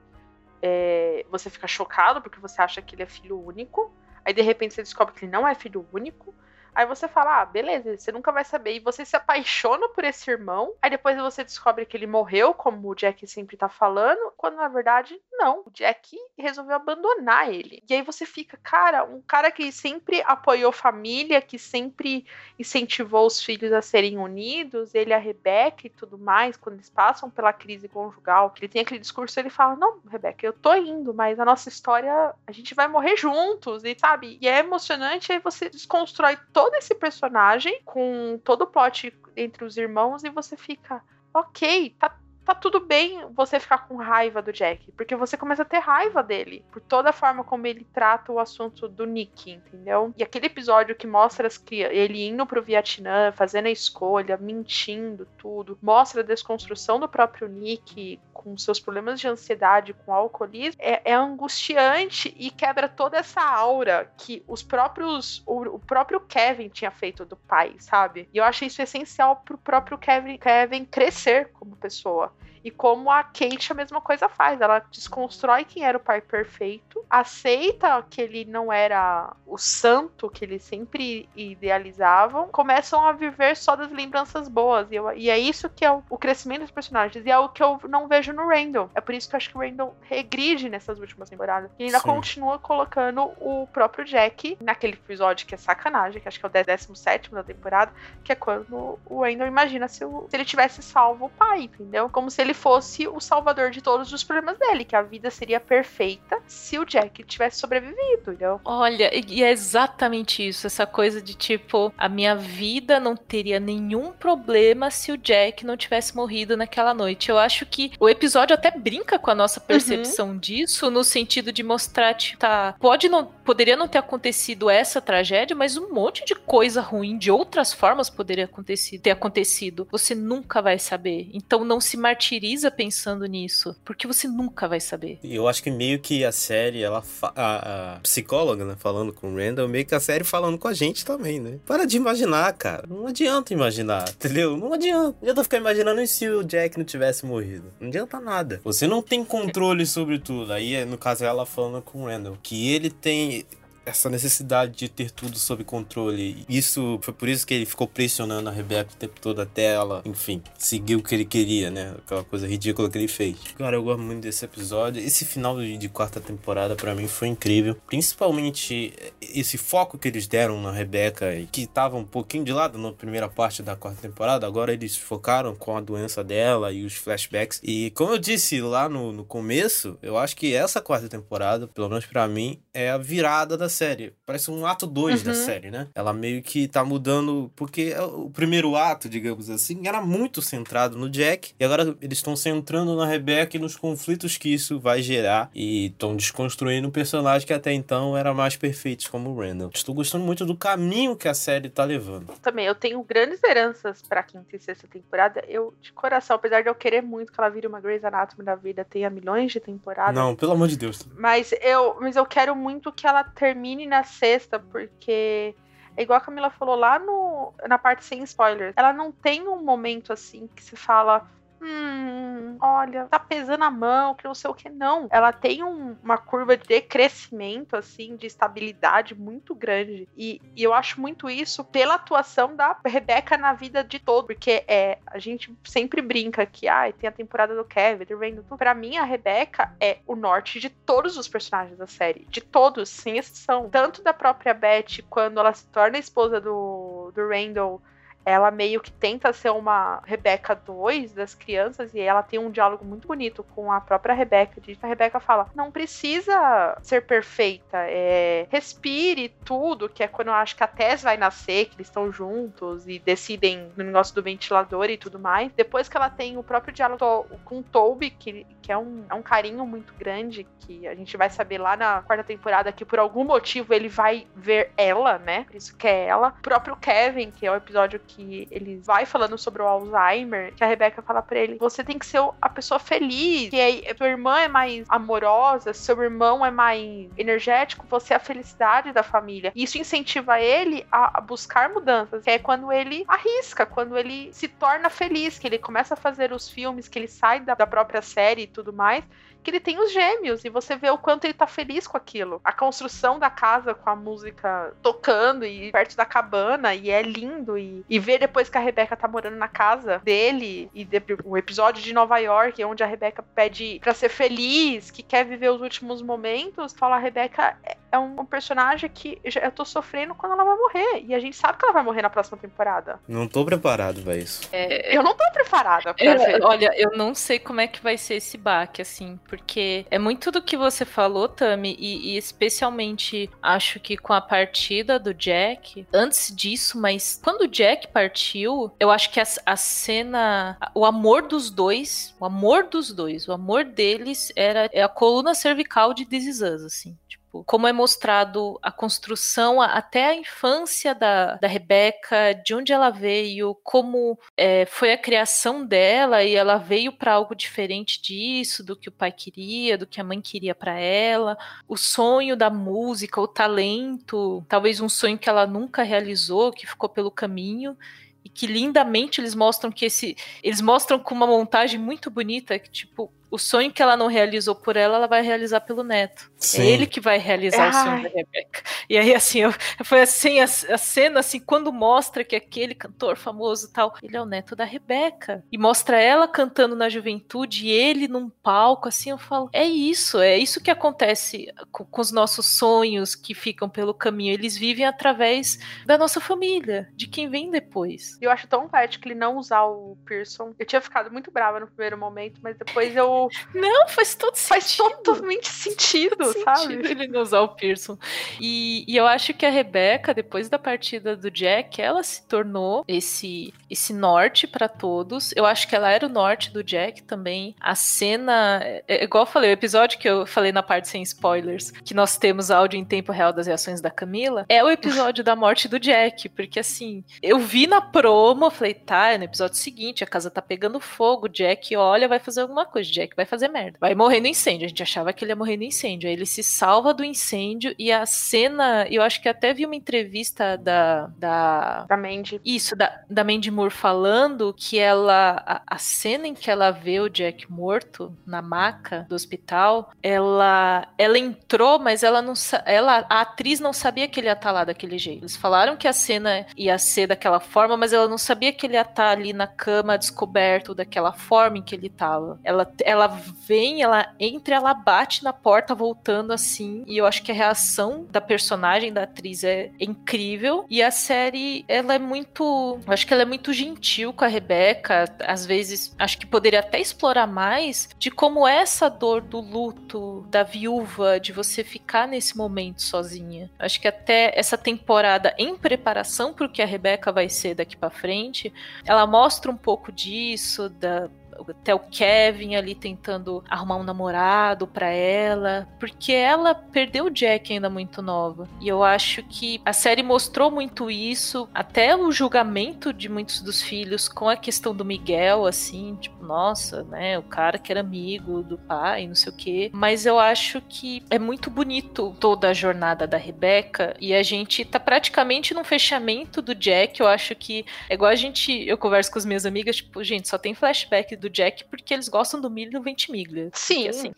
é, 0.59 1.23
você 1.29 1.51
fica 1.51 1.67
chocado 1.67 2.19
porque 2.19 2.39
você 2.39 2.59
acha 2.59 2.81
que 2.81 2.95
ele 2.95 3.03
é 3.03 3.05
filho 3.05 3.39
único. 3.39 3.93
Aí 4.25 4.33
de 4.33 4.41
repente 4.41 4.73
você 4.73 4.81
descobre 4.81 5.13
que 5.13 5.25
ele 5.25 5.31
não 5.31 5.47
é 5.47 5.53
filho 5.53 5.87
único. 5.93 6.33
Aí 6.77 6.85
você 6.85 7.07
fala, 7.07 7.41
ah, 7.41 7.45
beleza, 7.45 7.97
você 7.97 8.11
nunca 8.11 8.31
vai 8.31 8.45
saber. 8.45 8.75
E 8.75 8.79
você 8.79 9.03
se 9.03 9.15
apaixona 9.15 9.89
por 9.89 10.03
esse 10.03 10.29
irmão. 10.29 10.75
Aí 10.79 10.91
depois 10.91 11.17
você 11.17 11.43
descobre 11.43 11.87
que 11.87 11.97
ele 11.97 12.05
morreu, 12.05 12.53
como 12.53 12.87
o 12.87 12.93
Jack 12.93 13.25
sempre 13.25 13.57
tá 13.57 13.67
falando. 13.67 14.31
Quando 14.37 14.57
na 14.57 14.67
verdade, 14.67 15.19
não. 15.31 15.63
O 15.65 15.71
Jack 15.71 16.15
resolveu 16.37 16.75
abandonar 16.75 17.51
ele. 17.51 17.81
E 17.89 17.95
aí 17.95 18.03
você 18.03 18.27
fica, 18.27 18.59
cara, 18.61 19.03
um 19.03 19.19
cara 19.21 19.49
que 19.49 19.71
sempre 19.71 20.21
apoiou 20.23 20.71
família, 20.71 21.41
que 21.41 21.57
sempre 21.57 22.27
incentivou 22.59 23.25
os 23.25 23.41
filhos 23.41 23.73
a 23.73 23.81
serem 23.81 24.19
unidos, 24.19 24.93
ele, 24.93 25.15
a 25.15 25.17
Rebeca 25.17 25.87
e 25.87 25.89
tudo 25.89 26.15
mais, 26.15 26.57
quando 26.57 26.75
eles 26.75 26.91
passam 26.91 27.27
pela 27.27 27.51
crise 27.51 27.89
conjugal, 27.89 28.53
ele 28.55 28.67
tem 28.67 28.83
aquele 28.83 28.99
discurso, 28.99 29.39
ele 29.39 29.49
fala: 29.49 29.75
Não, 29.75 29.99
Rebeca, 30.07 30.45
eu 30.45 30.53
tô 30.53 30.75
indo, 30.75 31.11
mas 31.11 31.39
a 31.39 31.45
nossa 31.45 31.69
história, 31.69 32.35
a 32.45 32.51
gente 32.51 32.75
vai 32.75 32.87
morrer 32.87 33.17
juntos, 33.17 33.83
e 33.83 33.95
sabe? 33.97 34.37
E 34.39 34.47
é 34.47 34.59
emocionante, 34.59 35.31
aí 35.31 35.39
você 35.39 35.69
desconstrói 35.69 36.37
todo 36.53 36.66
todo 36.67 36.75
esse 36.75 36.93
personagem, 36.93 37.81
com 37.85 38.37
todo 38.43 38.63
o 38.63 38.67
plot 38.67 39.17
entre 39.37 39.63
os 39.63 39.77
irmãos, 39.77 40.25
e 40.25 40.29
você 40.29 40.57
fica, 40.57 41.01
ok, 41.33 41.95
tá 41.97 42.19
tá 42.47 42.55
tudo 42.55 42.79
bem 42.79 43.25
você 43.35 43.59
ficar 43.59 43.87
com 43.87 43.97
raiva 43.97 44.41
do 44.41 44.53
Jack, 44.53 44.89
porque 44.93 45.17
você 45.17 45.35
começa 45.35 45.63
a 45.63 45.65
ter 45.65 45.79
raiva 45.79 46.23
dele 46.23 46.63
por 46.71 46.81
toda 46.81 47.09
a 47.09 47.13
forma 47.13 47.43
como 47.43 47.67
ele 47.67 47.85
trata 47.93 48.31
o 48.31 48.39
assunto 48.39 48.87
do 48.87 49.05
Nick, 49.05 49.51
entendeu? 49.51 50.13
E 50.15 50.23
aquele 50.23 50.45
episódio 50.45 50.95
que 50.95 51.05
mostra 51.05 51.45
as, 51.45 51.61
ele 51.69 52.25
indo 52.25 52.45
pro 52.45 52.63
Vietnã, 52.63 53.33
fazendo 53.33 53.65
a 53.65 53.71
escolha, 53.71 54.37
mentindo, 54.37 55.27
tudo, 55.37 55.77
mostra 55.81 56.21
a 56.21 56.23
desconstrução 56.23 57.01
do 57.01 57.09
próprio 57.09 57.49
Nick 57.49 58.17
com 58.37 58.57
seus 58.57 58.79
problemas 58.79 59.19
de 59.19 59.27
ansiedade, 59.27 59.93
com 59.93 60.13
alcoolismo, 60.13 60.79
é, 60.81 61.01
é 61.03 61.13
angustiante 61.13 62.33
e 62.37 62.49
quebra 62.49 62.87
toda 62.87 63.17
essa 63.17 63.41
aura 63.41 64.09
que 64.17 64.43
os 64.47 64.63
próprios. 64.63 65.43
O, 65.45 65.75
o, 65.75 65.79
próprio 65.79 66.19
Kevin 66.21 66.69
tinha 66.69 66.91
feito 66.91 67.25
do 67.25 67.35
pai, 67.35 67.75
sabe? 67.79 68.29
E 68.33 68.37
eu 68.37 68.43
achei 68.43 68.67
isso 68.67 68.81
essencial 68.81 69.37
pro 69.37 69.57
próprio 69.57 69.97
Kevin, 69.97 70.37
Kevin 70.37 70.85
crescer 70.85 71.51
como 71.53 71.75
pessoa. 71.75 72.31
E 72.67 72.71
como 72.71 73.09
a 73.09 73.23
Kate 73.23 73.71
a 73.71 73.75
mesma 73.75 74.01
coisa 74.01 74.27
faz. 74.27 74.59
Ela 74.59 74.79
desconstrói 74.91 75.63
quem 75.63 75.85
era 75.85 75.97
o 75.97 76.01
pai 76.01 76.19
perfeito, 76.19 77.01
aceita 77.09 78.05
que 78.09 78.19
ele 78.19 78.43
não 78.43 78.73
era 78.73 79.33
o 79.45 79.57
santo 79.57 80.29
que 80.29 80.43
eles 80.43 80.63
sempre 80.63 81.29
idealizavam, 81.33 82.49
começam 82.49 83.05
a 83.05 83.13
viver 83.13 83.55
só 83.55 83.77
das 83.77 83.89
lembranças 83.89 84.49
boas. 84.49 84.91
E, 84.91 84.95
eu, 84.95 85.13
e 85.13 85.29
é 85.29 85.39
isso 85.39 85.69
que 85.69 85.85
é 85.85 85.91
o, 85.91 86.03
o, 86.09 86.17
crescimento 86.17 86.63
dos 86.63 86.71
personagens. 86.71 87.25
E 87.25 87.31
é 87.31 87.37
o 87.37 87.47
que 87.47 87.63
eu 87.63 87.79
não 87.87 88.05
vejo 88.05 88.33
no 88.33 88.45
Randall. 88.49 88.89
É 88.93 88.99
por 88.99 89.15
isso 89.15 89.29
que 89.29 89.35
eu 89.35 89.37
acho 89.37 89.49
que 89.49 89.57
o 89.57 89.61
Randall 89.61 89.95
regride 90.01 90.67
nessas 90.67 90.99
últimas 90.99 91.29
temporadas. 91.29 91.71
E 91.79 91.85
ainda 91.85 91.99
Sim. 91.99 92.05
continua 92.05 92.59
colocando 92.59 93.31
o 93.39 93.65
próprio 93.71 94.03
Jack 94.03 94.57
naquele 94.59 94.95
episódio 94.95 95.47
que 95.47 95.55
é 95.55 95.57
sacanagem, 95.57 96.21
que 96.21 96.27
acho 96.27 96.37
que 96.37 96.45
é 96.45 96.49
o 96.49 96.51
17 96.51 97.31
da 97.31 97.43
temporada, 97.45 97.93
que 98.25 98.33
é 98.33 98.35
quando 98.35 98.99
o 99.05 99.23
Randall 99.23 99.47
imagina 99.47 99.87
se, 99.87 100.03
o, 100.03 100.27
se 100.29 100.35
ele 100.35 100.43
tivesse 100.43 100.83
salvo 100.83 101.27
o 101.27 101.29
pai, 101.29 101.61
entendeu? 101.61 102.09
Como 102.09 102.29
se 102.29 102.41
ele 102.41 102.56
fosse 102.57 103.07
o 103.07 103.19
salvador 103.19 103.69
de 103.71 103.81
todos 103.81 104.11
os 104.11 104.23
problemas 104.23 104.57
dele, 104.57 104.83
que 104.83 104.95
a 104.95 105.01
vida 105.01 105.29
seria 105.29 105.59
perfeita 105.59 106.39
se 106.47 106.79
o 106.79 106.85
Jack 106.85 107.23
tivesse 107.23 107.59
sobrevivido, 107.59 108.31
entendeu? 108.31 108.59
Olha, 108.65 109.11
e 109.13 109.43
é 109.43 109.51
exatamente 109.51 110.45
isso, 110.45 110.67
essa 110.67 110.85
coisa 110.85 111.21
de 111.21 111.33
tipo, 111.33 111.93
a 111.97 112.09
minha 112.09 112.35
vida 112.35 112.99
não 112.99 113.15
teria 113.15 113.59
nenhum 113.59 114.11
problema 114.11 114.89
se 114.89 115.11
o 115.11 115.17
Jack 115.17 115.65
não 115.65 115.77
tivesse 115.77 116.15
morrido 116.15 116.57
naquela 116.57 116.93
noite. 116.93 117.29
Eu 117.29 117.37
acho 117.37 117.65
que 117.65 117.91
o 117.99 118.09
episódio 118.09 118.53
até 118.53 118.71
brinca 118.71 119.19
com 119.19 119.29
a 119.31 119.35
nossa 119.35 119.59
percepção 119.59 120.29
uhum. 120.29 120.37
disso, 120.37 120.89
no 120.89 121.03
sentido 121.03 121.51
de 121.51 121.63
mostrar, 121.63 122.13
tipo, 122.13 122.39
tá, 122.39 122.75
pode 122.79 123.09
não, 123.09 123.25
poderia 123.25 123.75
não 123.75 123.87
ter 123.87 123.97
acontecido 123.97 124.69
essa 124.69 125.01
tragédia, 125.01 125.55
mas 125.55 125.77
um 125.77 125.93
monte 125.93 126.25
de 126.25 126.35
coisa 126.35 126.81
ruim 126.81 127.17
de 127.17 127.29
outras 127.29 127.73
formas 127.73 128.09
poderia 128.09 128.45
acontecer, 128.45 128.99
ter 128.99 129.11
acontecido. 129.11 129.87
Você 129.91 130.15
nunca 130.15 130.61
vai 130.61 130.79
saber. 130.79 131.29
Então 131.33 131.63
não 131.63 131.79
se 131.79 131.97
martirize 131.97 132.46
pensando 132.71 133.25
nisso, 133.25 133.75
porque 133.83 134.07
você 134.07 134.27
nunca 134.27 134.67
vai 134.67 134.79
saber. 134.79 135.19
Eu 135.23 135.47
acho 135.47 135.61
que 135.61 135.71
meio 135.71 135.99
que 135.99 136.23
a 136.23 136.31
série, 136.31 136.83
ela 136.83 137.03
a, 137.21 137.95
a, 137.95 137.99
psicóloga, 137.99 138.65
né, 138.65 138.75
falando 138.77 139.13
com 139.13 139.33
o 139.33 139.35
Randall, 139.35 139.67
meio 139.67 139.85
que 139.85 139.95
a 139.95 139.99
série 139.99 140.23
falando 140.23 140.57
com 140.57 140.67
a 140.67 140.73
gente 140.73 141.05
também, 141.05 141.39
né? 141.39 141.59
Para 141.65 141.85
de 141.85 141.97
imaginar, 141.97 142.53
cara. 142.53 142.85
Não 142.87 143.07
adianta 143.07 143.53
imaginar, 143.53 144.09
entendeu? 144.09 144.55
Não 144.55 144.73
adianta. 144.73 145.17
Não 145.21 145.29
adianta 145.29 145.43
ficar 145.43 145.57
imaginando 145.57 146.05
se 146.07 146.27
o 146.27 146.43
Jack 146.43 146.77
não 146.77 146.85
tivesse 146.85 147.25
morrido. 147.25 147.71
Não 147.79 147.87
adianta 147.87 148.19
nada. 148.19 148.61
Você 148.63 148.87
não 148.87 149.01
tem 149.01 149.23
controle 149.23 149.85
sobre 149.85 150.19
tudo. 150.19 150.53
Aí, 150.53 150.85
no 150.85 150.97
caso, 150.97 151.25
ela 151.25 151.45
falando 151.45 151.81
com 151.81 152.03
o 152.03 152.05
Randall, 152.05 152.37
que 152.41 152.73
ele 152.73 152.89
tem 152.89 153.45
essa 153.87 154.09
necessidade 154.09 154.75
de 154.75 154.89
ter 154.89 155.09
tudo 155.09 155.39
sob 155.39 155.63
controle. 155.63 156.45
Isso 156.49 156.99
foi 157.01 157.13
por 157.13 157.29
isso 157.29 157.47
que 157.47 157.53
ele 157.53 157.65
ficou 157.65 157.87
pressionando 157.87 158.49
a 158.49 158.51
Rebecca 158.51 158.91
o 158.93 158.97
tempo 158.97 159.19
todo 159.21 159.41
até 159.41 159.73
ela, 159.73 160.01
enfim, 160.05 160.41
seguir 160.57 160.97
o 160.97 161.01
que 161.01 161.15
ele 161.15 161.25
queria, 161.25 161.71
né? 161.71 161.95
Aquela 161.97 162.23
coisa 162.23 162.47
ridícula 162.47 162.89
que 162.89 162.97
ele 162.97 163.07
fez. 163.07 163.37
Cara, 163.57 163.77
eu 163.77 163.83
gosto 163.83 164.01
muito 164.01 164.21
desse 164.21 164.43
episódio. 164.43 165.01
Esse 165.01 165.23
final 165.23 165.57
de, 165.57 165.87
quarta 165.87 166.19
temporada 166.19 166.75
para 166.75 166.93
mim 166.93 167.07
foi 167.07 167.29
incrível, 167.29 167.75
principalmente 167.87 168.93
esse 169.21 169.57
foco 169.57 169.97
que 169.97 170.09
eles 170.09 170.27
deram 170.27 170.61
na 170.61 170.71
Rebecca 170.71 171.33
e 171.33 171.47
que 171.47 171.65
tava 171.65 171.95
um 171.95 172.03
pouquinho 172.03 172.43
de 172.43 172.51
lado 172.51 172.77
na 172.77 172.91
primeira 172.91 173.29
parte 173.29 173.63
da 173.63 173.75
quarta 173.75 174.01
temporada. 174.01 174.45
Agora 174.45 174.73
eles 174.73 174.97
focaram 174.97 175.55
com 175.55 175.77
a 175.77 175.81
doença 175.81 176.23
dela 176.23 176.73
e 176.73 176.83
os 176.83 176.93
flashbacks. 176.93 177.61
E 177.63 177.89
como 177.91 178.11
eu 178.11 178.17
disse 178.17 178.59
lá 178.59 178.89
no, 178.89 179.13
no 179.13 179.23
começo, 179.23 179.97
eu 180.01 180.17
acho 180.17 180.35
que 180.35 180.53
essa 180.53 180.81
quarta 180.81 181.07
temporada, 181.07 181.67
pelo 181.67 181.87
menos 181.87 182.05
para 182.05 182.27
mim, 182.27 182.59
é 182.77 182.91
a 182.91 182.97
virada 182.97 183.57
da 183.57 183.67
série. 183.67 184.13
Parece 184.23 184.51
um 184.51 184.63
ato 184.63 184.85
2 184.85 185.21
uhum. 185.21 185.25
da 185.25 185.33
série, 185.33 185.71
né? 185.71 185.87
Ela 185.95 186.13
meio 186.13 186.43
que 186.43 186.67
tá 186.67 186.85
mudando. 186.85 187.51
Porque 187.55 187.95
o 187.95 188.29
primeiro 188.29 188.75
ato, 188.75 189.09
digamos 189.09 189.49
assim, 189.49 189.87
era 189.87 189.99
muito 189.99 190.43
centrado 190.43 190.95
no 190.95 191.09
Jack. 191.09 191.55
E 191.59 191.65
agora 191.65 191.97
eles 191.99 192.19
estão 192.19 192.35
centrando 192.35 192.95
na 192.95 193.07
Rebecca 193.07 193.57
e 193.57 193.59
nos 193.59 193.75
conflitos 193.75 194.37
que 194.37 194.53
isso 194.53 194.79
vai 194.79 195.01
gerar. 195.01 195.49
E 195.55 195.87
estão 195.87 196.15
desconstruindo 196.15 196.87
um 196.87 196.91
personagem 196.91 197.47
que 197.47 197.53
até 197.53 197.73
então 197.73 198.15
era 198.15 198.31
mais 198.31 198.55
perfeito, 198.55 199.09
como 199.09 199.31
o 199.31 199.39
Randall. 199.39 199.71
Estou 199.73 199.95
gostando 199.95 200.23
muito 200.23 200.45
do 200.45 200.55
caminho 200.55 201.15
que 201.15 201.27
a 201.27 201.33
série 201.33 201.69
tá 201.69 201.83
levando. 201.83 202.27
Também, 202.43 202.67
eu 202.67 202.75
tenho 202.75 203.01
grandes 203.01 203.35
esperanças 203.35 204.03
pra 204.03 204.21
quinta 204.21 204.55
e 204.55 204.59
sexta 204.59 204.87
temporada. 204.87 205.43
Eu, 205.47 205.73
de 205.81 205.91
coração, 205.91 206.35
apesar 206.35 206.61
de 206.61 206.69
eu 206.69 206.75
querer 206.75 207.01
muito 207.01 207.31
que 207.31 207.39
ela 207.39 207.49
vire 207.49 207.65
uma 207.65 207.81
Grey's 207.81 208.03
Anatomy 208.03 208.43
da 208.43 208.53
vida, 208.53 208.85
tenha 208.85 209.09
milhões 209.09 209.51
de 209.51 209.59
temporadas. 209.59 210.13
Não, 210.13 210.35
pelo 210.35 210.51
amor 210.51 210.67
de 210.67 210.77
Deus. 210.77 211.01
Mas 211.17 211.51
eu, 211.59 211.97
mas 211.99 212.15
eu 212.15 212.25
quero 212.25 212.55
muito 212.55 212.66
que 212.91 213.07
ela 213.07 213.23
termine 213.23 213.85
na 213.85 214.03
sexta, 214.03 214.59
porque 214.59 215.55
é 215.95 216.03
igual 216.03 216.17
a 216.17 216.21
Camila 216.21 216.49
falou 216.49 216.75
lá 216.75 216.99
no, 216.99 217.53
na 217.67 217.77
parte 217.77 218.05
sem 218.05 218.21
spoilers. 218.23 218.73
Ela 218.77 218.93
não 218.93 219.11
tem 219.11 219.47
um 219.47 219.63
momento 219.63 220.13
assim 220.13 220.47
que 220.55 220.63
se 220.63 220.75
fala, 220.75 221.27
hum, 221.61 222.57
olha, 222.61 223.05
tá 223.05 223.19
pesando 223.19 223.63
a 223.63 223.71
mão, 223.71 224.15
que 224.15 224.25
não 224.25 224.35
sei 224.35 224.49
o 224.49 224.53
que. 224.53 224.69
Não. 224.69 225.07
Ela 225.09 225.31
tem 225.31 225.63
um, 225.63 225.95
uma 226.03 226.17
curva 226.17 226.55
de 226.57 226.81
crescimento, 226.81 227.75
assim, 227.75 228.15
de 228.15 228.27
estabilidade 228.27 229.15
muito 229.15 229.55
grande. 229.55 230.07
E, 230.15 230.41
e, 230.55 230.63
eu 230.63 230.73
acho 230.73 230.99
muito 230.99 231.29
isso 231.29 231.63
pela 231.63 231.95
atuação 231.95 232.55
da 232.55 232.77
Rebecca 232.85 233.37
na 233.37 233.53
vida 233.53 233.83
de 233.83 233.99
todo. 233.99 234.27
Porque 234.27 234.63
é, 234.67 234.97
a 235.05 235.19
gente 235.19 235.55
sempre 235.63 236.01
brinca 236.01 236.45
que, 236.45 236.67
ah, 236.67 236.91
tem 236.91 237.07
a 237.07 237.11
temporada 237.11 237.55
do 237.55 237.63
Kevin, 237.63 238.05
do 238.05 238.17
Randall. 238.17 238.57
Pra 238.57 238.73
mim, 238.73 238.97
a 238.97 239.03
Rebecca 239.03 239.73
é 239.79 239.99
o 240.05 240.15
norte 240.15 240.59
de 240.59 240.69
todos 240.69 241.17
os 241.17 241.27
personagens 241.27 241.77
da 241.77 241.87
série. 241.87 242.25
De 242.29 242.41
todos, 242.41 242.89
sem 242.89 243.17
exceção. 243.17 243.69
Tanto 243.69 244.01
da 244.03 244.13
própria 244.13 244.53
Beth, 244.53 245.03
quando 245.09 245.39
ela 245.39 245.53
se 245.53 245.65
torna 245.67 245.97
esposa 245.97 246.39
do, 246.39 247.11
do 247.13 247.27
Randall 247.27 247.81
ela 248.27 248.51
meio 248.51 248.81
que 248.81 248.91
tenta 248.91 249.31
ser 249.31 249.51
uma 249.51 250.01
Rebeca 250.05 250.53
2 250.53 251.13
das 251.13 251.33
crianças 251.33 251.93
e 251.93 252.01
ela 252.01 252.21
tem 252.21 252.37
um 252.37 252.51
diálogo 252.51 252.83
muito 252.83 253.07
bonito 253.07 253.41
com 253.55 253.71
a 253.71 253.79
própria 253.79 254.13
Rebeca. 254.13 254.61
A 254.81 254.87
Rebeca 254.87 255.17
fala: 255.21 255.47
não 255.55 255.71
precisa 255.71 256.77
ser 256.81 257.05
perfeita, 257.05 257.77
é, 257.87 258.45
respire 258.49 259.29
tudo, 259.45 259.87
que 259.87 260.03
é 260.03 260.09
quando 260.09 260.27
eu 260.27 260.33
acho 260.33 260.57
que 260.57 260.63
a 260.63 260.67
Tess 260.67 261.03
vai 261.03 261.15
nascer, 261.15 261.67
que 261.67 261.77
eles 261.77 261.87
estão 261.87 262.11
juntos 262.11 262.85
e 262.85 262.99
decidem 262.99 263.71
no 263.77 263.83
negócio 263.85 264.13
do 264.13 264.21
ventilador 264.21 264.89
e 264.89 264.97
tudo 264.97 265.17
mais. 265.17 265.49
Depois 265.53 265.87
que 265.87 265.95
ela 265.95 266.09
tem 266.09 266.37
o 266.37 266.43
próprio 266.43 266.73
diálogo 266.73 267.25
com 267.45 267.59
o 267.59 267.63
Toby, 267.63 268.09
que, 268.09 268.45
que 268.61 268.73
é, 268.73 268.77
um, 268.77 269.05
é 269.09 269.13
um 269.13 269.21
carinho 269.21 269.65
muito 269.65 269.93
grande, 269.93 270.45
que 270.59 270.85
a 270.85 270.95
gente 270.95 271.15
vai 271.15 271.29
saber 271.29 271.59
lá 271.59 271.77
na 271.77 272.01
quarta 272.01 272.25
temporada 272.25 272.73
que 272.73 272.83
por 272.83 272.99
algum 272.99 273.23
motivo 273.23 273.73
ele 273.73 273.87
vai 273.87 274.27
ver 274.35 274.71
ela, 274.75 275.17
né? 275.17 275.45
Por 275.45 275.55
isso 275.55 275.77
que 275.77 275.87
é 275.87 276.07
ela. 276.07 276.35
O 276.39 276.41
próprio 276.41 276.75
Kevin, 276.75 277.31
que 277.31 277.45
é 277.45 277.51
o 277.51 277.55
episódio 277.55 278.01
que 278.05 278.16
que 278.17 278.47
ele 278.49 278.81
vai 278.83 279.05
falando 279.05 279.37
sobre 279.37 279.61
o 279.61 279.67
Alzheimer, 279.67 280.53
que 280.55 280.63
a 280.63 280.67
Rebeca 280.67 281.01
fala 281.01 281.21
para 281.21 281.37
ele: 281.37 281.57
você 281.57 281.83
tem 281.83 281.99
que 281.99 282.05
ser 282.05 282.19
a 282.41 282.49
pessoa 282.49 282.79
feliz, 282.79 283.51
que 283.51 283.87
a 283.87 283.93
tua 283.93 284.07
irmã 284.07 284.39
é 284.39 284.47
mais 284.47 284.85
amorosa, 284.89 285.73
seu 285.73 286.01
irmão 286.01 286.43
é 286.43 286.49
mais 286.49 287.07
energético, 287.17 287.85
você 287.87 288.13
é 288.13 288.17
a 288.17 288.19
felicidade 288.19 288.91
da 288.91 289.03
família. 289.03 289.51
Isso 289.55 289.77
incentiva 289.77 290.41
ele 290.41 290.85
a, 290.91 291.21
buscar 291.21 291.69
mudanças, 291.69 292.23
que 292.23 292.29
é 292.31 292.39
quando 292.39 292.71
ele 292.71 293.05
arrisca, 293.07 293.65
quando 293.65 293.97
ele 293.97 294.33
se 294.33 294.47
torna 294.47 294.89
feliz, 294.89 295.37
que 295.37 295.45
ele 295.45 295.59
começa 295.59 295.93
a 295.93 295.97
fazer 295.97 296.31
os 296.33 296.49
filmes, 296.49 296.87
que 296.87 296.97
ele 296.97 297.07
sai 297.07 297.41
da 297.41 297.67
própria 297.67 298.01
série 298.01 298.43
e 298.43 298.47
tudo 298.47 298.73
mais 298.73 299.03
que 299.43 299.51
ele 299.51 299.59
tem 299.59 299.79
os 299.79 299.91
gêmeos 299.91 300.43
e 300.43 300.49
você 300.49 300.75
vê 300.75 300.89
o 300.89 300.97
quanto 300.97 301.25
ele 301.25 301.33
tá 301.33 301.47
feliz 301.47 301.87
com 301.87 301.97
aquilo. 301.97 302.41
A 302.43 302.51
construção 302.51 303.19
da 303.19 303.29
casa 303.29 303.73
com 303.73 303.89
a 303.89 303.95
música 303.95 304.73
tocando 304.81 305.45
e 305.45 305.71
perto 305.71 305.95
da 305.95 306.05
cabana 306.05 306.73
e 306.75 306.89
é 306.89 307.01
lindo 307.01 307.57
e, 307.57 307.83
e 307.89 307.99
ver 307.99 308.19
depois 308.19 308.49
que 308.49 308.57
a 308.57 308.61
Rebeca 308.61 308.95
tá 308.95 309.07
morando 309.07 309.37
na 309.37 309.47
casa 309.47 309.99
dele 310.03 310.69
e 310.73 310.83
de, 310.83 311.01
o 311.23 311.37
episódio 311.37 311.81
de 311.81 311.93
Nova 311.93 312.17
York 312.17 312.63
onde 312.63 312.83
a 312.83 312.87
Rebeca 312.87 313.23
pede 313.23 313.79
para 313.79 313.93
ser 313.93 314.09
feliz, 314.09 314.91
que 314.91 315.03
quer 315.03 315.25
viver 315.25 315.49
os 315.49 315.61
últimos 315.61 316.01
momentos, 316.01 316.73
fala 316.73 316.95
a 316.95 316.99
Rebeca 316.99 317.57
é, 317.91 317.97
um, 317.97 318.25
personagem 318.25 318.89
que 318.89 319.19
eu 319.23 319.51
tô 319.51 319.63
sofrendo 319.63 320.13
quando 320.13 320.33
ela 320.33 320.43
vai 320.43 320.55
morrer. 320.55 321.05
E 321.05 321.13
a 321.13 321.19
gente 321.19 321.35
sabe 321.35 321.57
que 321.57 321.65
ela 321.65 321.73
vai 321.73 321.83
morrer 321.83 322.01
na 322.01 322.09
próxima 322.09 322.37
temporada. 322.37 322.99
Não 323.07 323.27
tô 323.27 323.45
preparado 323.45 324.01
pra 324.01 324.15
isso. 324.15 324.47
É... 324.51 324.95
Eu 324.95 325.03
não 325.03 325.15
tô 325.15 325.23
preparada 325.31 325.93
pra 325.93 326.05
eu, 326.05 326.17
ver. 326.17 326.43
Olha, 326.43 326.71
eu 326.75 326.91
não 326.97 327.15
sei 327.15 327.39
como 327.39 327.61
é 327.61 327.67
que 327.67 327.81
vai 327.81 327.97
ser 327.97 328.15
esse 328.15 328.37
baque, 328.37 328.81
assim, 328.81 329.19
porque 329.27 329.85
é 329.89 329.97
muito 329.97 330.31
do 330.31 330.41
que 330.41 330.57
você 330.57 330.85
falou, 330.85 331.27
Tami, 331.27 331.75
e, 331.79 332.13
e 332.13 332.17
especialmente 332.17 333.29
acho 333.41 333.79
que 333.79 333.97
com 333.97 334.13
a 334.13 334.21
partida 334.21 334.99
do 334.99 335.13
Jack, 335.13 335.87
antes 335.93 336.35
disso, 336.35 336.79
mas 336.79 337.19
quando 337.23 337.41
o 337.41 337.47
Jack 337.47 337.87
partiu, 337.89 338.71
eu 338.79 338.91
acho 338.91 339.11
que 339.11 339.19
a, 339.19 339.25
a 339.45 339.55
cena, 339.55 340.57
o 340.73 340.85
amor 340.85 341.23
dos 341.23 341.49
dois, 341.49 342.15
o 342.19 342.25
amor 342.25 342.65
dos 342.65 342.91
dois, 342.91 343.27
o 343.27 343.31
amor 343.31 343.63
deles 343.63 344.31
era 344.35 344.69
é 344.73 344.83
a 344.83 344.89
coluna 344.89 345.33
cervical 345.33 345.93
de 345.93 346.05
This 346.05 346.25
Is 346.25 346.41
Us, 346.41 346.63
assim. 346.63 346.97
Como 347.45 347.67
é 347.67 347.73
mostrado 347.73 348.59
a 348.61 348.71
construção 348.71 349.61
até 349.61 350.09
a 350.09 350.15
infância 350.15 350.93
da, 350.95 351.35
da 351.35 351.47
Rebeca, 351.47 352.33
de 352.45 352.53
onde 352.53 352.71
ela 352.71 352.89
veio, 352.89 353.55
como 353.63 354.17
é, 354.35 354.65
foi 354.65 354.91
a 354.91 354.97
criação 354.97 355.65
dela 355.65 356.23
e 356.23 356.35
ela 356.35 356.57
veio 356.57 356.91
para 356.91 357.13
algo 357.13 357.35
diferente 357.35 358.01
disso, 358.01 358.63
do 358.63 358.75
que 358.75 358.89
o 358.89 358.91
pai 358.91 359.11
queria, 359.11 359.77
do 359.77 359.87
que 359.87 360.01
a 360.01 360.03
mãe 360.03 360.21
queria 360.21 360.55
para 360.55 360.79
ela, 360.79 361.37
o 361.67 361.77
sonho 361.77 362.35
da 362.35 362.49
música, 362.49 363.21
o 363.21 363.27
talento, 363.27 364.43
talvez 364.47 364.79
um 364.81 364.89
sonho 364.89 365.17
que 365.17 365.29
ela 365.29 365.45
nunca 365.45 365.83
realizou, 365.83 366.51
que 366.51 366.67
ficou 366.67 366.89
pelo 366.89 367.11
caminho 367.11 367.77
e 368.23 368.29
que 368.29 368.45
lindamente 368.45 369.21
eles 369.21 369.33
mostram 369.33 369.71
que 369.71 369.85
esse 369.85 370.17
eles 370.43 370.59
mostram 370.59 370.99
com 370.99 371.15
uma 371.15 371.25
montagem 371.25 371.79
muito 371.79 372.09
bonita 372.09 372.59
que 372.59 372.69
tipo 372.69 373.11
o 373.29 373.37
sonho 373.37 373.71
que 373.71 373.81
ela 373.81 373.97
não 373.97 374.07
realizou 374.07 374.55
por 374.55 374.75
ela, 374.77 374.97
ela 374.97 375.07
vai 375.07 375.21
realizar 375.21 375.61
pelo 375.61 375.83
neto. 375.83 376.31
É 376.39 376.45
Sim. 376.45 376.61
É 376.61 376.65
ele 376.65 376.85
que 376.85 376.99
vai 376.99 377.17
realizar 377.17 377.63
Ai. 377.63 377.69
o 377.69 377.73
sonho 377.73 378.03
da 378.03 378.09
Rebeca. 378.09 378.63
E 378.89 378.97
aí, 378.97 379.13
assim, 379.13 379.39
eu, 379.39 379.53
foi 379.83 380.01
assim, 380.01 380.39
a, 380.39 380.43
a, 380.43 380.77
cena, 380.77 381.19
assim, 381.19 381.39
quando 381.39 381.73
mostra 381.73 382.23
que 382.23 382.35
aquele 382.35 382.75
cantor 382.75 383.17
famoso 383.17 383.71
tal, 383.71 383.93
ele 384.01 384.15
é 384.15 384.21
o 384.21 384.25
neto 384.25 384.55
da 384.55 384.63
Rebeca. 384.63 385.43
E 385.51 385.57
mostra 385.57 385.99
ela 385.99 386.27
cantando 386.27 386.75
na 386.75 386.89
juventude 386.89 387.65
e 387.65 387.71
ele 387.71 388.07
num 388.07 388.29
palco, 388.29 388.87
assim, 388.87 389.09
eu 389.09 389.17
falo, 389.17 389.49
é 389.51 389.65
isso, 389.65 390.19
é 390.19 390.37
isso 390.37 390.61
que 390.61 390.71
acontece 390.71 391.51
com, 391.71 391.83
com 391.83 392.01
os 392.01 392.11
nossos 392.11 392.45
sonhos 392.45 393.15
que 393.15 393.33
ficam 393.33 393.67
pelo 393.67 393.93
caminho. 393.93 394.33
Eles 394.33 394.55
vivem 394.57 394.85
através 394.85 395.59
da 395.85 395.97
nossa 395.97 396.21
família, 396.21 396.89
de 396.95 397.07
quem 397.07 397.29
vem 397.29 397.49
depois. 397.49 398.17
Eu 398.21 398.29
acho 398.31 398.47
tão 398.47 398.67
que 398.99 399.07
ele 399.07 399.15
não 399.15 399.37
usar 399.37 399.63
o 399.63 399.97
Pearson. 400.05 400.53
Eu 400.59 400.65
tinha 400.65 400.79
ficado 400.79 401.11
muito 401.11 401.31
brava 401.31 401.59
no 401.59 401.67
primeiro 401.67 401.97
momento, 401.97 402.39
mas 402.43 402.55
depois 402.57 402.95
eu 402.95 403.27
não, 403.53 403.87
faz 403.87 404.13
todo 404.13 404.35
sentido. 404.35 404.47
Faz 404.47 404.75
totalmente 404.75 405.49
sentido, 405.49 406.26
faz 406.33 406.61
sabe? 406.61 406.75
Sentido 406.75 406.91
ele 407.03 407.07
não 407.07 407.21
usar 407.21 407.41
o 407.41 407.49
Pearson. 407.49 407.97
E, 408.39 408.83
e 408.87 408.95
eu 408.95 409.07
acho 409.07 409.33
que 409.33 409.45
a 409.45 409.49
Rebeca, 409.49 410.13
depois 410.13 410.49
da 410.49 410.59
partida 410.59 411.15
do 411.15 411.31
Jack, 411.31 411.81
ela 411.81 412.03
se 412.03 412.25
tornou 412.25 412.83
esse, 412.87 413.53
esse 413.69 413.93
norte 413.93 414.45
para 414.45 414.67
todos. 414.67 415.33
Eu 415.35 415.45
acho 415.45 415.67
que 415.67 415.75
ela 415.75 415.89
era 415.89 416.05
o 416.05 416.09
norte 416.09 416.51
do 416.51 416.63
Jack 416.63 417.03
também. 417.03 417.55
A 417.59 417.75
cena. 417.75 418.59
É, 418.63 418.83
é, 418.87 419.03
igual 419.03 419.23
eu 419.23 419.29
falei, 419.31 419.49
o 419.49 419.53
episódio 419.53 419.97
que 419.97 420.07
eu 420.07 420.25
falei 420.25 420.51
na 420.51 420.63
parte 420.63 420.87
sem 420.87 421.01
spoilers, 421.01 421.71
que 421.71 421.93
nós 421.93 422.17
temos 422.17 422.51
áudio 422.51 422.79
em 422.79 422.85
tempo 422.85 423.11
real 423.11 423.33
das 423.33 423.47
reações 423.47 423.81
da 423.81 423.89
Camila, 423.89 424.45
é 424.49 424.63
o 424.63 424.69
episódio 424.69 425.23
da 425.23 425.35
morte 425.35 425.67
do 425.67 425.79
Jack. 425.79 426.29
Porque 426.29 426.59
assim, 426.59 427.03
eu 427.21 427.39
vi 427.39 427.67
na 427.67 427.81
promo, 427.81 428.49
falei, 428.49 428.73
tá, 428.73 429.11
é 429.11 429.17
no 429.17 429.23
episódio 429.23 429.55
seguinte, 429.55 430.03
a 430.03 430.07
casa 430.07 430.29
tá 430.29 430.41
pegando 430.41 430.79
fogo, 430.79 431.27
Jack 431.27 431.75
olha, 431.75 432.07
vai 432.07 432.19
fazer 432.19 432.41
alguma 432.41 432.65
coisa. 432.65 432.91
Jack 432.91 433.15
vai 433.15 433.25
fazer 433.25 433.47
merda. 433.47 433.77
Vai 433.79 433.95
morrer 433.95 434.19
no 434.19 434.27
incêndio. 434.27 434.65
A 434.65 434.69
gente 434.69 434.83
achava 434.83 435.13
que 435.13 435.23
ele 435.23 435.31
ia 435.31 435.35
morrer 435.35 435.57
no 435.57 435.63
incêndio. 435.63 436.09
Aí 436.09 436.15
ele 436.17 436.25
se 436.25 436.43
salva 436.43 436.93
do 436.93 437.03
incêndio 437.03 437.73
e 437.79 437.91
a 437.91 438.05
cena. 438.05 438.85
Eu 438.89 439.01
acho 439.01 439.21
que 439.21 439.29
até 439.29 439.53
vi 439.53 439.65
uma 439.65 439.75
entrevista 439.75 440.57
da. 440.57 441.07
Da, 441.17 441.85
da 441.85 441.97
Mandy. 441.97 442.41
Isso, 442.45 442.75
da, 442.75 443.01
da 443.09 443.23
Mandy 443.23 443.49
Moore 443.49 443.71
falando 443.71 444.53
que 444.55 444.77
ela. 444.77 445.43
A, 445.45 445.61
a 445.65 445.77
cena 445.77 446.27
em 446.27 446.33
que 446.33 446.51
ela 446.51 446.71
vê 446.71 446.99
o 446.99 447.09
Jack 447.09 447.51
morto 447.51 448.15
na 448.25 448.41
maca 448.41 449.05
do 449.09 449.15
hospital, 449.15 449.91
ela. 450.03 450.87
Ela 450.97 451.17
entrou, 451.17 451.79
mas 451.79 452.03
ela 452.03 452.21
não. 452.21 452.33
Ela, 452.65 453.05
a 453.09 453.21
atriz 453.21 453.59
não 453.59 453.73
sabia 453.73 454.07
que 454.07 454.19
ele 454.19 454.27
ia 454.27 454.33
estar 454.33 454.49
tá 454.49 454.51
lá 454.51 454.63
daquele 454.63 454.97
jeito. 454.97 455.21
Eles 455.23 455.37
falaram 455.37 455.77
que 455.77 455.87
a 455.87 455.93
cena 455.93 456.45
ia 456.55 456.77
ser 456.77 457.07
daquela 457.07 457.39
forma, 457.39 457.77
mas 457.77 457.93
ela 457.93 458.07
não 458.07 458.17
sabia 458.17 458.51
que 458.51 458.65
ele 458.65 458.73
ia 458.73 458.81
estar 458.81 458.93
tá 458.93 459.09
ali 459.09 459.33
na 459.33 459.47
cama 459.47 459.97
descoberto 459.97 460.75
daquela 460.75 461.13
forma 461.13 461.57
em 461.57 461.63
que 461.63 461.73
ele 461.73 461.87
estava. 461.87 462.39
Ela, 462.43 462.71
ela 462.83 462.97
ela 462.97 463.07
vem, 463.07 463.81
ela 463.81 464.13
entra, 464.19 464.55
ela 464.55 464.73
bate 464.73 465.23
na 465.23 465.31
porta 465.31 465.73
voltando 465.73 466.06
assim, 466.33 466.83
e 466.87 466.97
eu 466.97 467.05
acho 467.05 467.23
que 467.23 467.31
a 467.31 467.35
reação 467.35 468.05
da 468.09 468.21
personagem 468.21 468.91
da 468.91 469.03
atriz 469.03 469.43
é 469.43 469.71
incrível. 469.79 470.65
E 470.69 470.81
a 470.81 470.91
série, 470.91 471.65
ela 471.67 471.93
é 471.93 471.99
muito, 471.99 472.79
eu 472.85 472.93
acho 472.93 473.05
que 473.05 473.13
ela 473.13 473.23
é 473.23 473.25
muito 473.25 473.53
gentil 473.53 474.13
com 474.13 474.25
a 474.25 474.27
Rebeca, 474.27 475.05
às 475.21 475.45
vezes 475.45 475.95
acho 475.97 476.17
que 476.17 476.25
poderia 476.25 476.59
até 476.59 476.79
explorar 476.79 477.27
mais 477.27 477.89
de 477.97 478.09
como 478.11 478.47
é 478.47 478.57
essa 478.57 478.89
dor 478.89 479.21
do 479.21 479.39
luto 479.39 480.25
da 480.29 480.43
viúva, 480.43 481.19
de 481.19 481.31
você 481.31 481.63
ficar 481.63 482.07
nesse 482.07 482.37
momento 482.37 482.81
sozinha. 482.81 483.49
Acho 483.59 483.79
que 483.79 483.87
até 483.87 484.31
essa 484.35 484.57
temporada 484.57 485.33
em 485.37 485.55
preparação 485.55 486.33
para 486.33 486.45
o 486.45 486.49
que 486.49 486.61
a 486.61 486.65
Rebeca 486.65 487.11
vai 487.11 487.29
ser 487.29 487.55
daqui 487.55 487.75
para 487.75 487.89
frente, 487.89 488.53
ela 488.85 489.05
mostra 489.05 489.51
um 489.51 489.57
pouco 489.57 489.91
disso 489.91 490.69
da 490.69 491.09
até 491.49 491.73
o 491.73 491.79
Kevin 491.79 492.55
ali 492.55 492.75
tentando 492.75 493.43
arrumar 493.49 493.77
um 493.77 493.83
namorado 493.83 494.67
para 494.67 494.89
ela, 494.89 495.67
porque 495.79 496.11
ela 496.11 496.53
perdeu 496.53 497.05
o 497.05 497.09
Jack 497.09 497.53
ainda 497.53 497.69
muito 497.69 498.01
nova. 498.01 498.47
E 498.61 498.67
eu 498.67 498.83
acho 498.83 499.23
que 499.23 499.61
a 499.65 499.73
série 499.73 500.03
mostrou 500.03 500.51
muito 500.51 500.89
isso, 500.89 501.49
até 501.53 501.95
o 501.95 502.11
julgamento 502.11 502.93
de 502.93 503.09
muitos 503.09 503.41
dos 503.41 503.61
filhos 503.61 504.07
com 504.07 504.29
a 504.29 504.37
questão 504.37 504.75
do 504.75 504.85
Miguel, 504.85 505.45
assim, 505.45 505.95
tipo, 505.99 506.23
nossa, 506.23 506.83
né, 506.83 507.17
o 507.17 507.23
cara 507.23 507.57
que 507.57 507.71
era 507.71 507.81
amigo 507.81 508.43
do 508.43 508.57
pai, 508.57 509.07
não 509.07 509.15
sei 509.15 509.31
o 509.31 509.35
quê. 509.35 509.69
Mas 509.73 510.05
eu 510.05 510.19
acho 510.19 510.61
que 510.61 511.03
é 511.09 511.19
muito 511.19 511.49
bonito 511.49 512.15
toda 512.19 512.49
a 512.49 512.53
jornada 512.53 513.07
da 513.07 513.17
Rebeca 513.17 513.95
e 513.99 514.13
a 514.13 514.23
gente 514.23 514.63
tá 514.65 514.79
praticamente 514.79 515.53
num 515.53 515.63
fechamento 515.63 516.41
do 516.41 516.53
Jack. 516.53 516.99
Eu 516.99 517.07
acho 517.07 517.35
que 517.35 517.65
é 517.89 517.93
igual 517.93 518.11
a 518.11 518.15
gente, 518.15 518.51
eu 518.51 518.77
converso 518.77 519.11
com 519.11 519.19
as 519.19 519.25
minhas 519.25 519.45
amigas, 519.45 519.77
tipo, 519.77 520.03
gente, 520.03 520.27
só 520.27 520.37
tem 520.37 520.53
flashback 520.53 521.15
do 521.15 521.26
do 521.27 521.33
Jack 521.33 521.65
porque 521.65 521.93
eles 521.93 522.07
gostam 522.07 522.39
do 522.39 522.49
milho 522.49 522.71
no 522.71 522.81
ventimiglia. 522.81 523.49
Sim. 523.53 523.87
assim, 523.87 524.13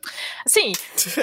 assim, 0.45 0.71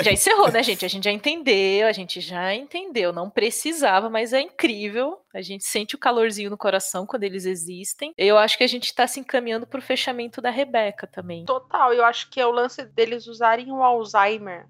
já 0.02 0.12
encerrou, 0.12 0.50
né, 0.50 0.62
gente? 0.62 0.84
A 0.84 0.88
gente 0.88 1.04
já 1.04 1.12
entendeu, 1.12 1.86
a 1.86 1.92
gente 1.92 2.20
já 2.20 2.54
entendeu. 2.54 3.12
Não 3.12 3.30
precisava, 3.30 4.10
mas 4.10 4.32
é 4.32 4.40
incrível. 4.40 5.18
A 5.32 5.42
gente 5.42 5.64
sente 5.64 5.94
o 5.94 5.98
calorzinho 5.98 6.50
no 6.50 6.56
coração 6.56 7.06
quando 7.06 7.24
eles 7.24 7.44
existem. 7.44 8.12
Eu 8.16 8.38
acho 8.38 8.56
que 8.56 8.64
a 8.64 8.68
gente 8.68 8.94
tá 8.94 9.06
se 9.06 9.20
encaminhando 9.20 9.66
pro 9.66 9.82
fechamento 9.82 10.40
da 10.40 10.50
Rebeca 10.50 11.06
também. 11.06 11.44
Total, 11.44 11.92
eu 11.92 12.04
acho 12.04 12.30
que 12.30 12.40
é 12.40 12.46
o 12.46 12.50
lance 12.50 12.84
deles 12.84 13.26
usarem 13.26 13.70
o 13.70 13.82
Alzheimer 13.82 14.66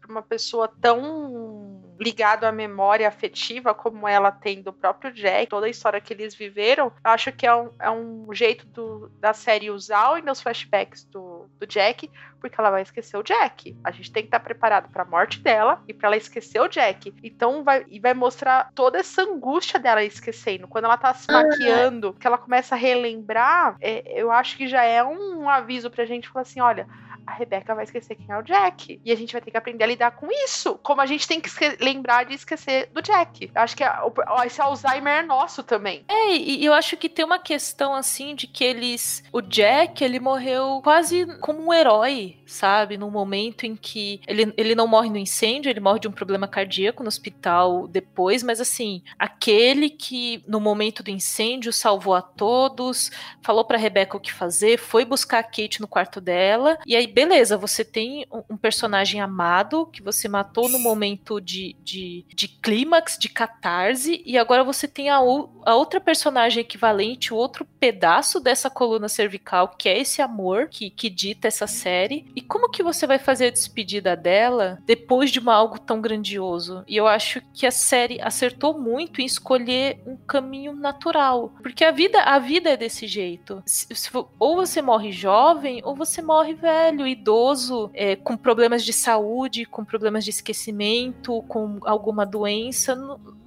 pra 0.00 0.10
uma 0.10 0.22
pessoa 0.22 0.68
tão 0.80 1.77
ligado 1.98 2.44
à 2.44 2.52
memória 2.52 3.08
afetiva 3.08 3.74
como 3.74 4.06
ela 4.06 4.30
tem 4.30 4.62
do 4.62 4.72
próprio 4.72 5.12
Jack, 5.12 5.48
toda 5.48 5.66
a 5.66 5.70
história 5.70 6.00
que 6.00 6.12
eles 6.12 6.34
viveram, 6.34 6.92
acho 7.02 7.32
que 7.32 7.46
é 7.46 7.54
um, 7.54 7.70
é 7.78 7.90
um 7.90 8.32
jeito 8.32 8.66
do, 8.66 9.08
da 9.18 9.32
série 9.32 9.70
usar 9.70 10.14
ainda 10.14 10.32
os 10.32 10.40
flashbacks 10.40 11.04
do, 11.04 11.46
do 11.58 11.66
Jack, 11.66 12.10
porque 12.40 12.58
ela 12.58 12.70
vai 12.70 12.82
esquecer 12.82 13.16
o 13.16 13.22
Jack. 13.22 13.76
A 13.82 13.90
gente 13.90 14.12
tem 14.12 14.22
que 14.22 14.28
estar 14.28 14.40
preparado 14.40 14.88
para 14.90 15.02
a 15.02 15.06
morte 15.06 15.40
dela 15.40 15.82
e 15.88 15.94
para 15.94 16.08
ela 16.08 16.16
esquecer 16.16 16.60
o 16.60 16.68
Jack. 16.68 17.12
Então 17.22 17.64
vai 17.64 17.84
e 17.88 17.98
vai 17.98 18.14
mostrar 18.14 18.70
toda 18.74 18.98
essa 18.98 19.22
angústia 19.22 19.78
dela 19.78 20.04
esquecendo. 20.04 20.68
Quando 20.68 20.84
ela 20.84 20.96
tá 20.96 21.12
se 21.14 21.30
maquiando, 21.30 22.14
que 22.14 22.26
ela 22.26 22.38
começa 22.38 22.74
a 22.74 22.78
relembrar, 22.78 23.76
é, 23.80 24.20
eu 24.20 24.30
acho 24.30 24.56
que 24.56 24.68
já 24.68 24.84
é 24.84 25.02
um 25.02 25.48
aviso 25.48 25.90
pra 25.90 26.04
gente 26.04 26.28
falar 26.28 26.42
assim, 26.42 26.60
olha, 26.60 26.86
a 27.28 27.34
Rebeca 27.34 27.74
vai 27.74 27.84
esquecer 27.84 28.14
quem 28.14 28.34
é 28.34 28.38
o 28.38 28.42
Jack. 28.42 29.00
E 29.04 29.12
a 29.12 29.14
gente 29.14 29.32
vai 29.32 29.42
ter 29.42 29.50
que 29.50 29.56
aprender 29.56 29.84
a 29.84 29.86
lidar 29.86 30.12
com 30.12 30.28
isso. 30.44 30.78
Como 30.82 31.00
a 31.00 31.06
gente 31.06 31.28
tem 31.28 31.40
que 31.40 31.50
lembrar 31.78 32.24
de 32.24 32.34
esquecer 32.34 32.88
do 32.92 33.02
Jack. 33.02 33.50
Eu 33.54 33.60
acho 33.60 33.76
que 33.76 33.84
a, 33.84 34.02
ó, 34.28 34.42
esse 34.44 34.60
Alzheimer 34.60 35.18
é 35.18 35.22
nosso 35.22 35.62
também. 35.62 36.04
É, 36.08 36.34
e 36.34 36.64
eu 36.64 36.72
acho 36.72 36.96
que 36.96 37.08
tem 37.08 37.24
uma 37.24 37.38
questão 37.38 37.94
assim 37.94 38.34
de 38.34 38.46
que 38.46 38.64
eles. 38.64 39.22
O 39.30 39.42
Jack, 39.42 40.02
ele 40.02 40.18
morreu 40.18 40.80
quase 40.82 41.26
como 41.40 41.60
um 41.60 41.72
herói, 41.72 42.38
sabe? 42.46 42.96
Num 42.96 43.10
momento 43.10 43.64
em 43.64 43.76
que 43.76 44.20
ele, 44.26 44.52
ele 44.56 44.74
não 44.74 44.86
morre 44.86 45.10
no 45.10 45.18
incêndio, 45.18 45.68
ele 45.68 45.80
morre 45.80 46.00
de 46.00 46.08
um 46.08 46.12
problema 46.12 46.48
cardíaco 46.48 47.02
no 47.02 47.08
hospital 47.08 47.86
depois, 47.86 48.42
mas 48.42 48.60
assim, 48.60 49.02
aquele 49.18 49.90
que 49.90 50.42
no 50.46 50.60
momento 50.60 51.02
do 51.02 51.10
incêndio 51.10 51.72
salvou 51.72 52.14
a 52.14 52.22
todos, 52.22 53.10
falou 53.42 53.64
pra 53.64 53.76
Rebeca 53.76 54.16
o 54.16 54.20
que 54.20 54.32
fazer, 54.32 54.78
foi 54.78 55.04
buscar 55.04 55.40
a 55.40 55.42
Kate 55.42 55.80
no 55.80 55.88
quarto 55.88 56.20
dela, 56.20 56.78
e 56.86 56.96
aí 56.96 57.06
beleza, 57.18 57.56
você 57.56 57.84
tem 57.84 58.24
um 58.48 58.56
personagem 58.56 59.20
amado 59.20 59.86
que 59.86 60.00
você 60.00 60.28
matou 60.28 60.68
no 60.68 60.78
momento 60.78 61.40
de, 61.40 61.74
de, 61.82 62.24
de 62.32 62.46
clímax, 62.46 63.18
de 63.18 63.28
catarse, 63.28 64.22
e 64.24 64.38
agora 64.38 64.62
você 64.62 64.86
tem 64.86 65.10
a, 65.10 65.16
a 65.16 65.74
outra 65.74 66.00
personagem 66.00 66.60
equivalente, 66.60 67.34
o 67.34 67.36
outro 67.36 67.66
pedaço 67.80 68.38
dessa 68.38 68.70
coluna 68.70 69.08
cervical, 69.08 69.74
que 69.76 69.88
é 69.88 69.98
esse 69.98 70.22
amor 70.22 70.68
que, 70.68 70.90
que 70.90 71.10
dita 71.10 71.48
essa 71.48 71.66
série. 71.66 72.24
E 72.36 72.40
como 72.40 72.70
que 72.70 72.84
você 72.84 73.04
vai 73.04 73.18
fazer 73.18 73.46
a 73.46 73.50
despedida 73.50 74.14
dela 74.14 74.78
depois 74.86 75.32
de 75.32 75.40
uma, 75.40 75.54
algo 75.54 75.76
tão 75.76 76.00
grandioso? 76.00 76.84
E 76.86 76.96
eu 76.96 77.08
acho 77.08 77.42
que 77.52 77.66
a 77.66 77.72
série 77.72 78.20
acertou 78.20 78.78
muito 78.78 79.20
em 79.20 79.24
escolher 79.24 80.00
um 80.06 80.16
caminho 80.16 80.72
natural. 80.72 81.52
Porque 81.62 81.84
a 81.84 81.90
vida, 81.90 82.22
a 82.22 82.38
vida 82.38 82.70
é 82.70 82.76
desse 82.76 83.08
jeito. 83.08 83.60
Se, 83.66 83.92
se, 83.92 84.10
ou 84.38 84.54
você 84.54 84.80
morre 84.80 85.10
jovem, 85.10 85.80
ou 85.84 85.96
você 85.96 86.22
morre 86.22 86.54
velho, 86.54 87.07
idoso, 87.08 87.90
é, 87.94 88.14
com 88.16 88.36
problemas 88.36 88.84
de 88.84 88.92
saúde, 88.92 89.64
com 89.64 89.84
problemas 89.84 90.24
de 90.24 90.30
esquecimento, 90.30 91.42
com 91.48 91.78
alguma 91.82 92.24
doença. 92.24 92.96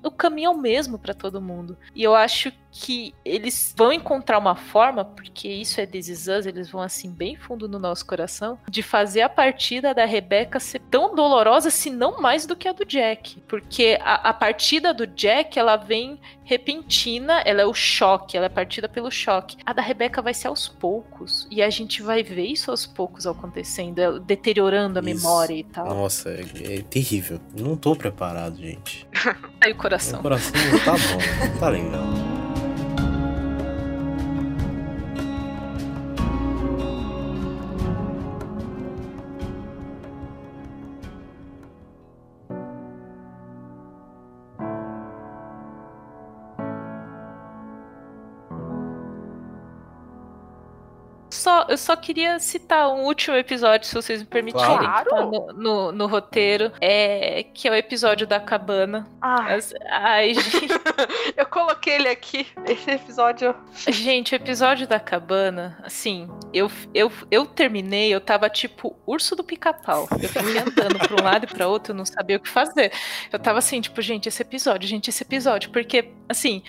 O 0.03 0.11
caminho 0.11 0.47
é 0.47 0.49
o 0.49 0.57
mesmo 0.57 0.97
para 0.97 1.13
todo 1.13 1.41
mundo. 1.41 1.77
E 1.95 2.03
eu 2.03 2.15
acho 2.15 2.51
que 2.71 3.13
eles 3.25 3.73
vão 3.75 3.91
encontrar 3.91 4.39
uma 4.39 4.55
forma, 4.55 5.03
porque 5.03 5.49
isso 5.49 5.81
é 5.81 5.85
This 5.85 6.27
Us, 6.27 6.45
eles 6.45 6.69
vão 6.69 6.81
assim 6.81 7.11
bem 7.11 7.35
fundo 7.35 7.67
no 7.67 7.77
nosso 7.77 8.05
coração, 8.05 8.57
de 8.69 8.81
fazer 8.81 9.21
a 9.21 9.29
partida 9.29 9.93
da 9.93 10.05
Rebeca 10.05 10.59
ser 10.59 10.79
tão 10.89 11.13
dolorosa, 11.13 11.69
se 11.69 11.89
não 11.89 12.21
mais 12.21 12.45
do 12.45 12.55
que 12.55 12.67
a 12.67 12.71
do 12.71 12.85
Jack. 12.85 13.41
Porque 13.47 13.97
a, 14.01 14.29
a 14.29 14.33
partida 14.33 14.93
do 14.93 15.05
Jack, 15.05 15.59
ela 15.59 15.75
vem 15.75 16.19
repentina, 16.43 17.41
ela 17.41 17.61
é 17.61 17.65
o 17.65 17.73
choque, 17.73 18.37
ela 18.37 18.45
é 18.45 18.49
partida 18.49 18.87
pelo 18.87 19.11
choque. 19.11 19.57
A 19.65 19.73
da 19.73 19.81
Rebeca 19.81 20.21
vai 20.21 20.33
ser 20.33 20.47
aos 20.47 20.67
poucos, 20.67 21.47
e 21.51 21.61
a 21.61 21.69
gente 21.69 22.01
vai 22.01 22.23
ver 22.23 22.45
isso 22.45 22.71
aos 22.71 22.85
poucos 22.85 23.27
acontecendo, 23.27 24.19
deteriorando 24.19 24.99
a 24.99 25.01
isso. 25.01 25.15
memória 25.15 25.55
e 25.55 25.63
tal. 25.63 25.87
Nossa, 25.87 26.29
é, 26.29 26.77
é 26.77 26.81
terrível. 26.81 27.39
Não 27.53 27.75
tô 27.75 27.95
preparado, 27.95 28.55
gente. 28.57 29.05
Aí 29.61 29.71
o 29.71 29.75
coração. 29.75 30.19
O 30.19 30.23
coração 30.23 30.51
tá 30.83 30.93
bom, 30.93 31.59
tá 31.59 31.69
legal. 31.69 32.40
Só, 51.41 51.65
eu 51.67 51.77
só 51.77 51.95
queria 51.95 52.39
citar 52.39 52.87
um 52.89 53.03
último 53.03 53.35
episódio, 53.35 53.87
se 53.87 53.95
vocês 53.95 54.21
me 54.21 54.27
permitirem. 54.27 54.77
Claro. 54.77 55.09
Tá 55.09 55.25
no, 55.25 55.47
no, 55.53 55.91
no, 55.91 56.07
roteiro. 56.07 56.71
É, 56.79 57.43
que 57.51 57.67
é 57.67 57.71
o 57.71 57.75
episódio 57.75 58.27
da 58.27 58.39
cabana. 58.39 59.07
Ai, 59.19 59.55
As, 59.55 59.73
ai 59.89 60.33
gente. 60.37 60.67
eu 61.35 61.45
coloquei 61.47 61.95
ele 61.95 62.09
aqui. 62.09 62.45
Esse 62.67 62.91
episódio. 62.91 63.55
Gente, 63.87 64.33
o 64.33 64.35
episódio 64.35 64.87
da 64.87 64.99
cabana, 64.99 65.79
assim, 65.83 66.29
eu, 66.53 66.71
eu, 66.93 67.11
eu 67.31 67.47
terminei, 67.47 68.13
eu 68.13 68.21
tava 68.21 68.47
tipo 68.47 68.95
urso 69.07 69.35
do 69.35 69.43
pica-pau. 69.43 70.07
Eu 70.11 70.29
fiquei 70.29 70.59
andando 70.59 70.99
pra 70.99 71.21
um 71.21 71.25
lado 71.25 71.45
e 71.45 71.47
pra 71.47 71.67
outro, 71.67 71.93
eu 71.93 71.97
não 71.97 72.05
sabia 72.05 72.37
o 72.37 72.39
que 72.39 72.49
fazer. 72.49 72.91
Eu 73.31 73.39
tava 73.39 73.57
assim, 73.57 73.81
tipo, 73.81 73.99
gente, 73.99 74.29
esse 74.29 74.43
episódio, 74.43 74.87
gente, 74.87 75.09
esse 75.09 75.23
episódio. 75.23 75.71
Porque, 75.71 76.11
assim, 76.29 76.61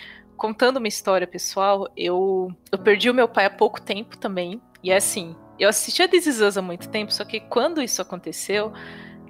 contando 0.42 0.78
uma 0.78 0.88
história 0.88 1.24
pessoal, 1.24 1.88
eu, 1.96 2.48
eu 2.72 2.76
perdi 2.76 3.08
o 3.08 3.14
meu 3.14 3.28
pai 3.28 3.44
há 3.44 3.50
pouco 3.50 3.80
tempo 3.80 4.18
também. 4.18 4.60
E 4.82 4.90
é 4.90 4.96
assim, 4.96 5.36
eu 5.56 5.68
assistia 5.68 6.08
This 6.08 6.26
Is 6.26 6.40
Us 6.40 6.56
há 6.56 6.62
muito 6.62 6.88
tempo, 6.88 7.12
só 7.12 7.24
que 7.24 7.38
quando 7.38 7.80
isso 7.80 8.02
aconteceu, 8.02 8.72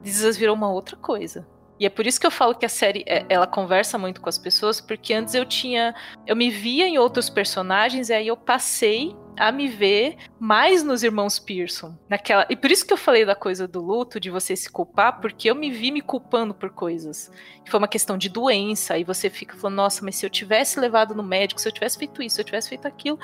This 0.02 0.20
Is 0.20 0.24
Us 0.24 0.36
virou 0.38 0.56
uma 0.56 0.72
outra 0.72 0.96
coisa. 0.96 1.46
E 1.78 1.84
é 1.84 1.90
por 1.90 2.06
isso 2.06 2.18
que 2.18 2.26
eu 2.26 2.30
falo 2.30 2.54
que 2.54 2.64
a 2.64 2.68
série 2.68 3.04
é, 3.06 3.26
ela 3.28 3.46
conversa 3.46 3.98
muito 3.98 4.22
com 4.22 4.28
as 4.30 4.38
pessoas, 4.38 4.80
porque 4.80 5.12
antes 5.12 5.34
eu 5.34 5.44
tinha. 5.44 5.94
Eu 6.26 6.34
me 6.34 6.48
via 6.48 6.88
em 6.88 6.96
outros 6.96 7.28
personagens, 7.28 8.08
e 8.08 8.14
aí 8.14 8.28
eu 8.28 8.36
passei 8.36 9.14
a 9.36 9.50
me 9.50 9.68
ver 9.68 10.16
mais 10.38 10.82
nos 10.82 11.02
irmãos 11.02 11.38
Pearson. 11.38 11.96
Naquela... 12.08 12.46
E 12.50 12.56
por 12.56 12.70
isso 12.70 12.86
que 12.86 12.92
eu 12.92 12.96
falei 12.96 13.24
da 13.24 13.34
coisa 13.34 13.66
do 13.66 13.80
luto, 13.80 14.20
de 14.20 14.30
você 14.30 14.54
se 14.54 14.70
culpar, 14.70 15.20
porque 15.20 15.50
eu 15.50 15.54
me 15.54 15.70
vi 15.70 15.90
me 15.90 16.00
culpando 16.00 16.54
por 16.54 16.70
coisas. 16.70 17.30
Foi 17.68 17.78
uma 17.78 17.88
questão 17.88 18.18
de 18.18 18.28
doença, 18.28 18.98
e 18.98 19.04
você 19.04 19.30
fica 19.30 19.56
falando, 19.56 19.76
nossa, 19.76 20.04
mas 20.04 20.16
se 20.16 20.26
eu 20.26 20.30
tivesse 20.30 20.78
levado 20.78 21.14
no 21.14 21.22
médico, 21.22 21.60
se 21.60 21.68
eu 21.68 21.72
tivesse 21.72 21.98
feito 21.98 22.22
isso, 22.22 22.36
se 22.36 22.40
eu 22.40 22.44
tivesse 22.44 22.68
feito 22.68 22.86
aquilo. 22.86 23.18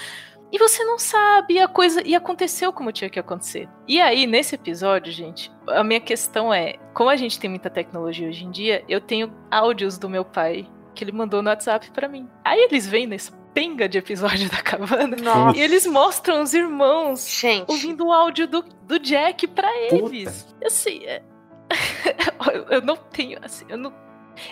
E 0.51 0.59
você 0.59 0.83
não 0.83 0.99
sabe, 0.99 1.55
e 1.55 1.59
a 1.59 1.69
coisa. 1.69 2.03
E 2.07 2.15
aconteceu 2.15 2.73
como 2.73 2.91
tinha 2.91 3.11
que 3.11 3.19
acontecer. 3.19 3.69
E 3.87 4.01
aí, 4.01 4.27
nesse 4.27 4.55
episódio, 4.55 5.13
gente, 5.13 5.53
a 5.69 5.85
minha 5.85 6.01
questão 6.01 6.53
é: 6.53 6.77
como 6.95 7.11
a 7.11 7.17
gente 7.17 7.39
tem 7.39 7.51
muita 7.51 7.69
tecnologia 7.69 8.29
hoje 8.29 8.47
em 8.47 8.51
dia, 8.51 8.83
eu 8.89 9.01
tenho 9.01 9.31
áudios 9.51 9.99
do 9.99 10.09
meu 10.09 10.25
pai 10.25 10.67
que 10.95 11.05
ele 11.05 11.13
mandou 11.13 11.43
no 11.43 11.49
WhatsApp 11.49 11.91
para 11.93 12.09
mim. 12.09 12.29
Aí 12.45 12.59
eles 12.61 12.87
vêm 12.87 13.07
nesse 13.07 13.31
penga 13.59 13.89
de 13.89 13.99
episódio 13.99 14.49
da 14.49 14.63
cabana 14.63 15.17
Nossa. 15.21 15.59
e 15.59 15.61
eles 15.61 15.85
mostram 15.85 16.43
os 16.43 16.55
irmãos 16.55 17.29
gente. 17.29 17.69
ouvindo 17.69 18.07
o 18.07 18.13
áudio 18.13 18.47
do, 18.47 18.63
do 18.63 19.01
Jack 19.01 19.49
para 19.49 19.69
eles. 19.87 20.45
Puta. 20.45 20.67
Assim, 20.69 21.05
é... 21.05 21.23
eu 22.71 22.81
não 22.81 22.97
tenho. 22.97 23.37
Assim, 23.43 23.65
eu 23.69 23.77
não 23.77 23.93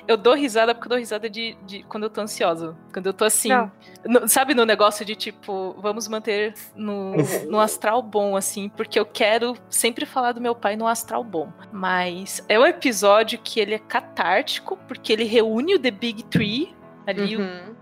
eu 0.09 0.17
dou 0.17 0.35
risada 0.35 0.75
porque 0.75 0.87
eu 0.87 0.91
dou 0.91 0.99
risada 0.99 1.31
de, 1.31 1.57
de 1.65 1.85
quando 1.85 2.03
eu 2.03 2.11
tô 2.11 2.21
ansiosa. 2.21 2.77
Quando 2.93 3.07
eu 3.07 3.15
tô 3.15 3.25
assim. 3.25 3.51
No, 4.05 4.29
sabe 4.29 4.53
no 4.55 4.65
negócio 4.65 5.05
de 5.05 5.15
tipo, 5.15 5.77
vamos 5.79 6.09
manter 6.09 6.55
no, 6.75 7.15
no 7.49 7.61
astral 7.61 8.03
bom, 8.03 8.37
assim, 8.37 8.69
porque 8.69 8.99
eu 8.99 9.07
quero 9.07 9.57
sempre 9.71 10.05
falar 10.05 10.33
do 10.33 10.41
meu 10.41 10.57
pai 10.57 10.75
no 10.75 10.89
astral 10.89 11.23
bom. 11.23 11.53
Mas 11.71 12.45
é 12.49 12.59
um 12.59 12.67
episódio 12.67 13.39
que 13.39 13.61
ele 13.61 13.75
é 13.75 13.79
catártico, 13.79 14.77
porque 14.89 15.13
ele 15.13 15.25
reúne 15.25 15.77
o 15.77 15.79
The 15.79 15.93
Big 15.93 16.25
Tree 16.25 16.75
ali, 17.07 17.37
uhum. 17.37 17.45
o, 17.45 17.77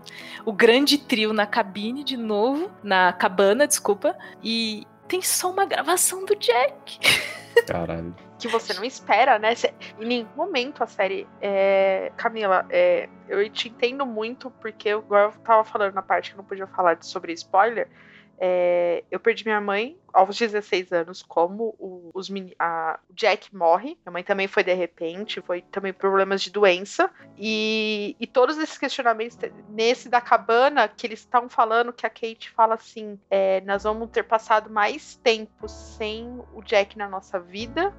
o 0.45 0.53
grande 0.53 0.97
trio 0.97 1.33
na 1.33 1.45
cabine 1.45 2.03
de 2.03 2.15
novo, 2.15 2.71
na 2.83 3.11
cabana, 3.11 3.67
desculpa, 3.67 4.15
e 4.43 4.85
tem 5.07 5.21
só 5.21 5.51
uma 5.51 5.65
gravação 5.65 6.23
do 6.25 6.35
Jack. 6.35 6.99
Caralho 7.67 8.13
que 8.37 8.47
você 8.47 8.73
não 8.73 8.83
espera, 8.83 9.39
né? 9.39 9.53
Em 9.99 10.05
nenhum 10.05 10.27
momento 10.35 10.83
a 10.83 10.87
série. 10.87 11.27
É... 11.41 12.11
Camila, 12.17 12.65
é... 12.69 13.09
eu 13.27 13.49
te 13.49 13.69
entendo 13.69 14.05
muito, 14.05 14.51
porque 14.51 14.89
eu, 14.89 14.99
igual 14.99 15.31
eu 15.31 15.31
tava 15.39 15.63
falando 15.63 15.93
na 15.93 16.01
parte 16.01 16.31
que 16.31 16.37
não 16.37 16.43
podia 16.43 16.67
falar 16.67 16.97
sobre 17.01 17.33
spoiler. 17.33 17.87
É, 18.37 19.03
eu 19.09 19.19
perdi 19.19 19.45
minha 19.45 19.61
mãe 19.61 19.97
aos 20.13 20.37
16 20.37 20.91
anos, 20.91 21.23
como 21.23 21.75
o, 21.79 22.11
os, 22.13 22.29
a, 22.59 22.99
o 23.09 23.13
Jack 23.13 23.55
morre. 23.55 23.97
Minha 24.05 24.11
mãe 24.11 24.23
também 24.23 24.47
foi 24.47 24.63
de 24.63 24.73
repente, 24.73 25.41
foi 25.41 25.61
também 25.61 25.93
problemas 25.93 26.41
de 26.41 26.51
doença. 26.51 27.09
E, 27.37 28.15
e 28.19 28.27
todos 28.27 28.57
esses 28.57 28.77
questionamentos, 28.77 29.37
nesse 29.69 30.09
da 30.09 30.19
cabana, 30.19 30.87
que 30.87 31.07
eles 31.07 31.19
estão 31.19 31.49
falando, 31.49 31.93
que 31.93 32.05
a 32.05 32.09
Kate 32.09 32.49
fala 32.49 32.75
assim: 32.75 33.19
é, 33.29 33.61
nós 33.61 33.83
vamos 33.83 34.09
ter 34.09 34.23
passado 34.23 34.69
mais 34.69 35.15
tempo 35.17 35.67
sem 35.67 36.41
o 36.53 36.61
Jack 36.61 36.97
na 36.97 37.07
nossa 37.07 37.39
vida 37.39 37.93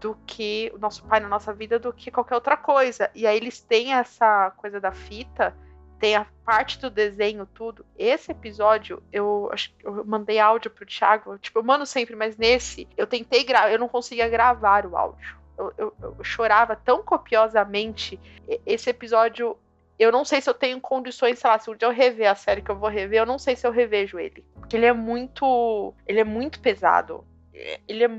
do 0.00 0.16
que 0.26 0.70
o 0.74 0.78
nosso 0.78 1.04
pai 1.04 1.20
na 1.20 1.28
nossa 1.28 1.52
vida 1.52 1.78
do 1.78 1.92
que 1.92 2.10
qualquer 2.10 2.34
outra 2.34 2.56
coisa. 2.56 3.10
E 3.14 3.26
aí 3.26 3.36
eles 3.36 3.60
têm 3.60 3.94
essa 3.94 4.52
coisa 4.56 4.80
da 4.80 4.92
fita, 4.92 5.56
tem 5.98 6.16
a 6.16 6.26
parte 6.44 6.78
do 6.78 6.90
desenho, 6.90 7.46
tudo. 7.46 7.84
Esse 7.96 8.30
episódio, 8.30 9.02
eu 9.12 9.48
acho 9.52 9.72
eu 9.82 10.04
mandei 10.04 10.38
áudio 10.38 10.70
pro 10.70 10.86
Thiago, 10.86 11.38
tipo, 11.38 11.58
eu 11.58 11.62
mando 11.62 11.84
sempre, 11.84 12.16
mas 12.16 12.36
nesse 12.36 12.88
eu 12.96 13.06
tentei 13.06 13.44
gravar, 13.44 13.70
eu 13.70 13.78
não 13.78 13.88
conseguia 13.88 14.28
gravar 14.28 14.86
o 14.86 14.96
áudio. 14.96 15.38
Eu, 15.56 15.72
eu, 15.76 15.94
eu 16.00 16.24
chorava 16.24 16.76
tão 16.76 17.02
copiosamente. 17.02 18.18
Esse 18.64 18.90
episódio 18.90 19.56
eu 19.98 20.12
não 20.12 20.24
sei 20.24 20.40
se 20.40 20.48
eu 20.48 20.54
tenho 20.54 20.80
condições, 20.80 21.40
sei 21.40 21.50
lá, 21.50 21.58
se 21.58 21.68
um 21.68 21.74
dia 21.74 21.88
eu 21.88 21.92
rever 21.92 22.30
a 22.30 22.34
série 22.36 22.62
que 22.62 22.70
eu 22.70 22.78
vou 22.78 22.88
rever, 22.88 23.18
eu 23.18 23.26
não 23.26 23.38
sei 23.38 23.56
se 23.56 23.66
eu 23.66 23.72
revejo 23.72 24.18
ele. 24.18 24.44
Porque 24.54 24.76
ele 24.76 24.86
é 24.86 24.92
muito. 24.92 25.92
Ele 26.06 26.20
é 26.20 26.24
muito 26.24 26.60
pesado 26.60 27.26
ele 27.86 28.04
é 28.04 28.10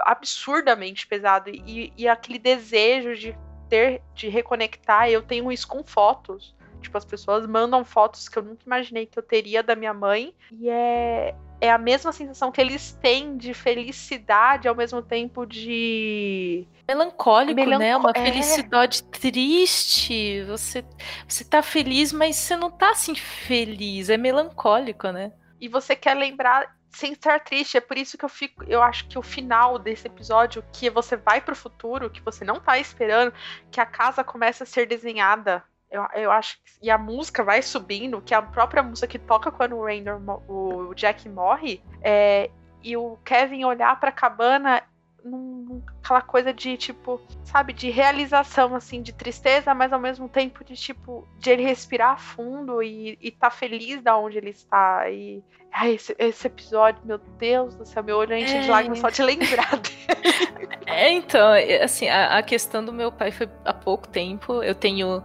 absurdamente 0.00 1.06
pesado 1.06 1.50
e, 1.50 1.92
e 1.96 2.06
aquele 2.06 2.38
desejo 2.38 3.14
de 3.14 3.36
ter, 3.68 4.02
de 4.14 4.28
reconectar, 4.28 5.08
eu 5.08 5.22
tenho 5.22 5.50
isso 5.50 5.66
com 5.66 5.82
fotos. 5.82 6.54
Tipo, 6.84 6.98
as 6.98 7.04
pessoas 7.04 7.46
mandam 7.46 7.84
fotos 7.84 8.28
que 8.28 8.38
eu 8.38 8.42
nunca 8.42 8.62
imaginei 8.64 9.06
que 9.06 9.18
eu 9.18 9.22
teria 9.22 9.62
da 9.62 9.74
minha 9.74 9.94
mãe. 9.94 10.34
E 10.52 10.68
é, 10.68 11.34
é 11.60 11.70
a 11.70 11.78
mesma 11.78 12.12
sensação 12.12 12.52
que 12.52 12.60
eles 12.60 12.92
têm 13.00 13.36
de 13.36 13.54
felicidade 13.54 14.68
ao 14.68 14.74
mesmo 14.74 15.02
tempo 15.02 15.46
de. 15.46 16.68
Melancólico, 16.86 17.54
Melanco... 17.54 17.78
né? 17.78 17.96
Uma 17.96 18.12
é. 18.14 18.24
felicidade 18.24 19.02
triste. 19.04 20.42
Você, 20.44 20.84
você 21.26 21.44
tá 21.44 21.62
feliz, 21.62 22.12
mas 22.12 22.36
você 22.36 22.56
não 22.56 22.70
tá 22.70 22.90
assim 22.90 23.14
feliz. 23.14 24.10
É 24.10 24.16
melancólico, 24.16 25.08
né? 25.08 25.32
E 25.58 25.66
você 25.66 25.96
quer 25.96 26.14
lembrar 26.14 26.76
sem 26.90 27.12
estar 27.12 27.40
triste. 27.40 27.78
É 27.78 27.80
por 27.80 27.96
isso 27.96 28.18
que 28.18 28.24
eu 28.24 28.28
fico. 28.28 28.62
Eu 28.64 28.82
acho 28.82 29.08
que 29.08 29.18
o 29.18 29.22
final 29.22 29.78
desse 29.78 30.06
episódio, 30.06 30.62
que 30.72 30.90
você 30.90 31.16
vai 31.16 31.40
pro 31.40 31.56
futuro, 31.56 32.10
que 32.10 32.20
você 32.20 32.44
não 32.44 32.60
tá 32.60 32.78
esperando, 32.78 33.32
que 33.70 33.80
a 33.80 33.86
casa 33.86 34.22
começa 34.22 34.64
a 34.64 34.66
ser 34.66 34.86
desenhada. 34.86 35.64
Eu, 35.94 36.06
eu 36.14 36.30
acho 36.32 36.58
e 36.82 36.90
a 36.90 36.98
música 36.98 37.42
vai 37.42 37.62
subindo, 37.62 38.20
que 38.20 38.34
é 38.34 38.36
a 38.36 38.42
própria 38.42 38.82
música 38.82 39.06
que 39.06 39.18
toca 39.18 39.50
quando 39.50 39.76
o 39.76 39.84
Rainer, 39.84 40.18
o 40.48 40.92
Jack 40.94 41.28
morre, 41.28 41.80
é, 42.02 42.50
e 42.82 42.96
o 42.96 43.16
Kevin 43.24 43.64
olhar 43.64 43.98
pra 43.98 44.12
cabana 44.12 44.82
num, 45.24 45.82
aquela 46.02 46.20
coisa 46.20 46.52
de 46.52 46.76
tipo, 46.76 47.20
sabe, 47.44 47.72
de 47.72 47.90
realização 47.90 48.74
assim, 48.74 49.00
de 49.00 49.12
tristeza, 49.12 49.72
mas 49.72 49.92
ao 49.92 49.98
mesmo 49.98 50.28
tempo 50.28 50.62
de 50.62 50.74
tipo, 50.74 51.26
de 51.38 51.50
ele 51.50 51.62
respirar 51.62 52.20
fundo 52.20 52.82
e, 52.82 53.16
e 53.22 53.30
tá 53.30 53.50
feliz 53.50 54.02
da 54.02 54.16
onde 54.18 54.36
ele 54.36 54.50
está. 54.50 55.08
E 55.08 55.42
ai, 55.72 55.94
esse, 55.94 56.14
esse 56.18 56.46
episódio, 56.46 57.00
meu 57.04 57.18
Deus 57.18 57.74
do 57.74 57.86
céu, 57.86 58.02
meu 58.02 58.18
olho 58.18 58.36
enche 58.36 58.56
é... 58.56 58.60
de 58.60 58.68
lágrimas 58.68 58.98
só 58.98 59.08
de 59.08 59.22
lembrar 59.22 59.70
É, 60.86 61.10
então, 61.10 61.54
é, 61.54 61.82
assim, 61.82 62.08
a, 62.08 62.38
a 62.38 62.42
questão 62.42 62.84
do 62.84 62.92
meu 62.92 63.10
pai 63.10 63.30
foi 63.30 63.48
há 63.64 63.72
pouco 63.72 64.06
tempo. 64.06 64.62
Eu 64.62 64.74
tenho 64.74 65.24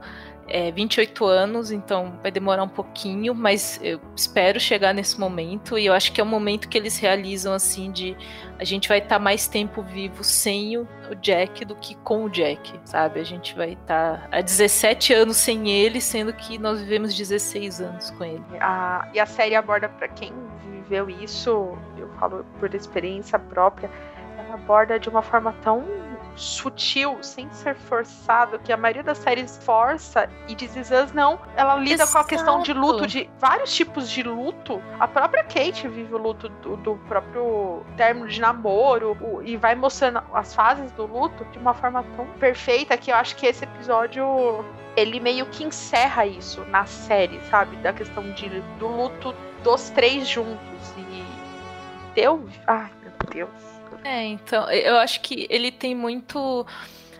é, 0.50 0.72
28 0.72 1.26
anos, 1.26 1.72
então 1.72 2.18
vai 2.22 2.32
demorar 2.32 2.64
um 2.64 2.70
pouquinho, 2.70 3.34
mas 3.34 3.80
eu 3.84 4.00
espero 4.16 4.60
chegar 4.60 4.94
nesse 4.94 5.20
momento 5.20 5.78
e 5.78 5.86
eu 5.86 5.94
acho 5.94 6.12
que 6.12 6.20
é 6.20 6.24
o 6.24 6.28
momento 6.28 6.68
que 6.68 6.78
eles 6.78 6.98
realizam 6.98 7.54
assim 7.54 7.92
de 7.92 8.18
a 8.58 8.64
gente 8.64 8.90
vai 8.90 8.98
estar 8.98 9.16
tá 9.16 9.20
mais 9.20 9.48
tempo 9.48 9.82
vivo 9.82 10.24
sem 10.24 10.78
o, 10.78 10.88
Jack 11.22 11.66
do 11.66 11.76
que 11.76 11.96
com 11.96 12.26
o 12.26 12.30
Jack, 12.30 12.80
sabe? 12.86 13.20
A 13.20 13.24
gente 13.24 13.56
vai 13.56 13.74
estar 13.74 14.30
tá 14.30 14.38
há 14.38 14.42
17 14.42 15.12
anos 15.12 15.38
sem 15.38 15.68
ele, 15.68 16.00
sendo 16.00 16.32
que 16.32 16.60
nós 16.60 16.80
vivemos 16.80 17.16
16 17.16 17.82
anos 17.82 18.12
com 18.12 18.24
ele. 18.24 18.44
A, 18.60 19.10
e 19.14 19.20
a 19.20 19.26
série 19.26 19.56
aborda 19.56 19.90
para 19.90 20.08
quem 20.08 20.32
viveu 20.64 21.10
isso, 21.10 21.76
eu 21.98 22.10
falo 22.20 22.46
por 22.60 22.74
experiência 22.76 23.40
própria, 23.40 23.90
ela 24.38 24.54
aborda 24.54 25.00
de 25.00 25.10
uma 25.10 25.24
forma 25.24 25.52
tão 25.64 25.84
sutil, 26.40 27.18
sem 27.22 27.52
ser 27.52 27.76
forçado, 27.76 28.57
que 28.60 28.72
a 28.72 28.78
maioria 28.78 29.03
das 29.03 29.18
séries 29.18 29.60
força 29.64 30.30
e 30.48 30.53
Is 30.53 30.91
Us 30.91 31.11
não. 31.14 31.40
Ela 31.56 31.76
lida 31.76 32.03
Exato. 32.03 32.11
com 32.11 32.18
a 32.20 32.24
questão 32.24 32.61
de 32.61 32.74
luto, 32.74 33.06
de 33.06 33.30
vários 33.38 33.74
tipos 33.74 34.10
de 34.10 34.24
luto. 34.24 34.82
A 34.99 35.07
própria 35.07 35.44
Kate 35.44 35.88
vive 35.88 36.14
o 36.14 36.18
luto 36.18 36.49
do, 36.49 36.78
do 36.78 36.95
próprio 37.07 37.84
término 37.98 38.28
de 38.28 38.40
namoro 38.40 39.18
o, 39.22 39.41
e 39.44 39.57
vai 39.57 39.76
mostrando 39.76 40.22
as 40.34 40.56
fases 40.56 40.91
do 40.94 41.06
luto 41.06 41.44
de 41.45 41.57
uma 41.57 41.74
forma 41.74 42.03
tão 42.16 42.26
perfeita 42.40 42.98
que 42.98 43.11
eu 43.11 43.16
acho 43.16 43.36
que 43.36 43.45
esse 43.45 43.64
episódio 43.64 44.26
ele 44.95 45.20
meio 45.20 45.45
que 45.48 45.64
encerra 45.64 46.26
isso 46.26 46.61
na 46.66 46.86
série, 46.86 47.40
sabe? 47.49 47.76
Da 47.78 47.94
questão 47.94 48.32
de, 48.32 48.49
do 48.80 48.88
luto 48.88 49.36
dos 49.64 49.90
três 49.90 50.28
juntos. 50.28 50.57
E 50.98 51.24
deu. 52.16 52.48
Ai, 52.68 52.90
meu 53.03 53.11
Deus 53.32 53.69
é, 54.04 54.26
então, 54.26 54.70
eu 54.72 54.98
acho 54.98 55.22
que 55.22 55.48
ele 55.50 55.72
tem 55.72 55.96
muito 55.96 56.66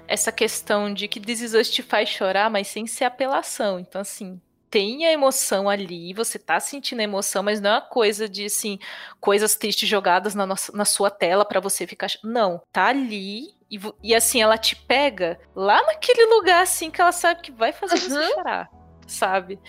essa 0.08 0.32
questão 0.32 0.92
de 0.94 1.08
que 1.08 1.20
This 1.20 1.42
Is 1.42 1.54
Us 1.54 1.70
te 1.70 1.84
faz 1.84 2.10
chorar, 2.10 2.50
mas 2.50 2.68
sem 2.68 2.88
ser 2.88 3.06
apelação. 3.06 3.80
Então, 3.80 4.02
assim, 4.02 4.42
tem 4.70 5.06
a 5.06 5.12
emoção 5.12 5.70
ali, 5.70 6.14
você 6.14 6.40
tá 6.40 6.60
sentindo 6.60 7.00
a 7.00 7.04
emoção, 7.04 7.44
mas 7.44 7.62
não 7.62 7.70
é 7.70 7.74
uma 7.74 7.82
coisa 7.82 8.28
de, 8.28 8.46
assim, 8.46 8.80
coisas 9.20 9.56
tristes 9.56 9.88
jogadas 9.88 10.34
na, 10.34 10.46
nossa, 10.46 10.76
na 10.76 10.86
sua 10.86 11.12
tela 11.12 11.46
para 11.46 11.60
você 11.60 11.86
ficar. 11.86 12.08
Não, 12.24 12.62
tá 12.72 12.88
ali 12.88 13.54
e, 13.70 13.80
e, 14.02 14.16
assim, 14.16 14.42
ela 14.42 14.58
te 14.58 14.76
pega 14.76 15.40
lá 15.56 15.82
naquele 15.86 16.26
lugar, 16.26 16.64
assim, 16.64 16.90
que 16.90 17.00
ela 17.00 17.12
sabe 17.12 17.42
que 17.42 17.52
vai 17.52 17.72
fazer 17.72 17.96
uhum. 17.96 18.10
você 18.10 18.34
chorar, 18.34 18.70
sabe? 19.06 19.60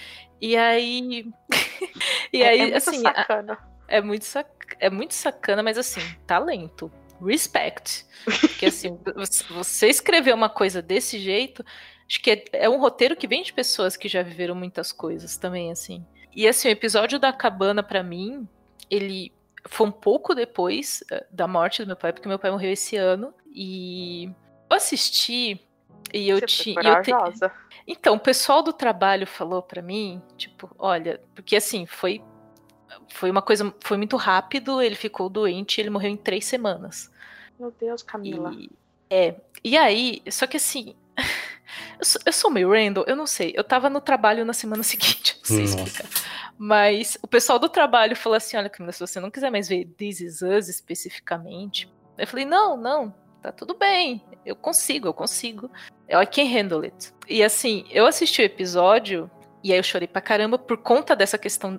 E 0.40 0.56
aí. 0.56 1.26
e 2.32 2.42
é, 2.42 2.48
aí, 2.48 2.60
é 2.60 2.62
muito 2.62 2.76
assim. 2.76 3.02
Sacana. 3.02 3.58
É 3.86 4.00
muito, 4.00 4.24
sac... 4.24 4.48
é 4.78 4.88
muito 4.88 5.14
sacana, 5.14 5.62
mas 5.62 5.76
assim, 5.76 6.00
talento 6.26 6.90
respect. 7.24 8.06
Porque 8.24 8.66
assim, 8.66 8.98
você 9.50 9.88
escrever 9.88 10.34
uma 10.34 10.48
coisa 10.48 10.80
desse 10.80 11.18
jeito, 11.18 11.64
acho 12.08 12.20
que 12.22 12.30
é, 12.30 12.44
é, 12.52 12.68
um 12.68 12.78
roteiro 12.80 13.16
que 13.16 13.26
vem 13.26 13.42
de 13.42 13.52
pessoas 13.52 13.96
que 13.96 14.08
já 14.08 14.22
viveram 14.22 14.54
muitas 14.54 14.92
coisas 14.92 15.36
também, 15.36 15.70
assim. 15.70 16.04
E 16.34 16.46
assim, 16.46 16.68
o 16.68 16.72
episódio 16.72 17.18
da 17.18 17.32
cabana, 17.32 17.82
para 17.82 18.02
mim, 18.02 18.48
ele 18.88 19.32
foi 19.68 19.86
um 19.86 19.92
pouco 19.92 20.34
depois 20.34 21.02
eh, 21.10 21.26
da 21.30 21.46
morte 21.46 21.82
do 21.82 21.86
meu 21.86 21.96
pai, 21.96 22.12
porque 22.12 22.28
meu 22.28 22.38
pai 22.38 22.50
morreu 22.50 22.72
esse 22.72 22.96
ano. 22.96 23.34
E 23.52 24.26
eu 24.70 24.76
assisti 24.76 25.60
e 26.12 26.28
eu 26.28 26.40
tinha. 26.40 27.02
Te... 27.02 27.12
Então, 27.86 28.14
o 28.14 28.20
pessoal 28.20 28.62
do 28.62 28.72
trabalho 28.72 29.26
falou 29.26 29.62
para 29.62 29.82
mim, 29.82 30.22
tipo, 30.36 30.70
olha, 30.78 31.20
porque 31.34 31.56
assim, 31.56 31.84
foi 31.86 32.22
foi 33.08 33.30
uma 33.30 33.42
coisa, 33.42 33.72
foi 33.80 33.96
muito 33.96 34.16
rápido, 34.16 34.80
ele 34.82 34.94
ficou 34.94 35.28
doente, 35.28 35.80
ele 35.80 35.90
morreu 35.90 36.10
em 36.10 36.16
três 36.16 36.44
semanas. 36.44 37.09
Meu 37.60 37.70
Deus, 37.78 38.02
Camila. 38.02 38.54
E, 38.54 38.70
é, 39.10 39.34
e 39.62 39.76
aí, 39.76 40.22
só 40.30 40.46
que 40.46 40.56
assim, 40.56 40.94
eu 42.00 42.04
sou, 42.06 42.20
eu 42.24 42.32
sou 42.32 42.50
meio 42.50 42.70
random, 42.72 43.04
eu 43.06 43.14
não 43.14 43.26
sei, 43.26 43.52
eu 43.54 43.62
tava 43.62 43.90
no 43.90 44.00
trabalho 44.00 44.46
na 44.46 44.54
semana 44.54 44.82
seguinte, 44.82 45.36
não 45.38 45.44
sei 45.44 45.66
Nossa. 45.66 45.76
explicar. 45.76 46.08
Mas 46.56 47.18
o 47.22 47.28
pessoal 47.28 47.58
do 47.58 47.68
trabalho 47.68 48.16
falou 48.16 48.36
assim, 48.36 48.56
olha 48.56 48.70
Camila, 48.70 48.92
se 48.92 49.00
você 49.00 49.20
não 49.20 49.30
quiser 49.30 49.50
mais 49.50 49.68
ver 49.68 49.84
This 49.98 50.20
Is 50.22 50.40
Us 50.40 50.68
especificamente, 50.68 51.92
eu 52.16 52.26
falei, 52.26 52.46
não, 52.46 52.78
não, 52.78 53.14
tá 53.42 53.52
tudo 53.52 53.74
bem, 53.74 54.24
eu 54.44 54.56
consigo, 54.56 55.08
eu 55.08 55.14
consigo. 55.14 55.70
I 56.08 56.26
can 56.26 56.44
handle 56.44 56.82
it. 56.82 57.12
E 57.28 57.42
assim, 57.44 57.84
eu 57.90 58.06
assisti 58.06 58.40
o 58.40 58.44
episódio 58.44 59.30
e 59.62 59.70
aí 59.70 59.78
eu 59.78 59.82
chorei 59.82 60.08
pra 60.08 60.22
caramba 60.22 60.58
por 60.58 60.78
conta 60.78 61.14
dessa 61.14 61.36
questão 61.36 61.78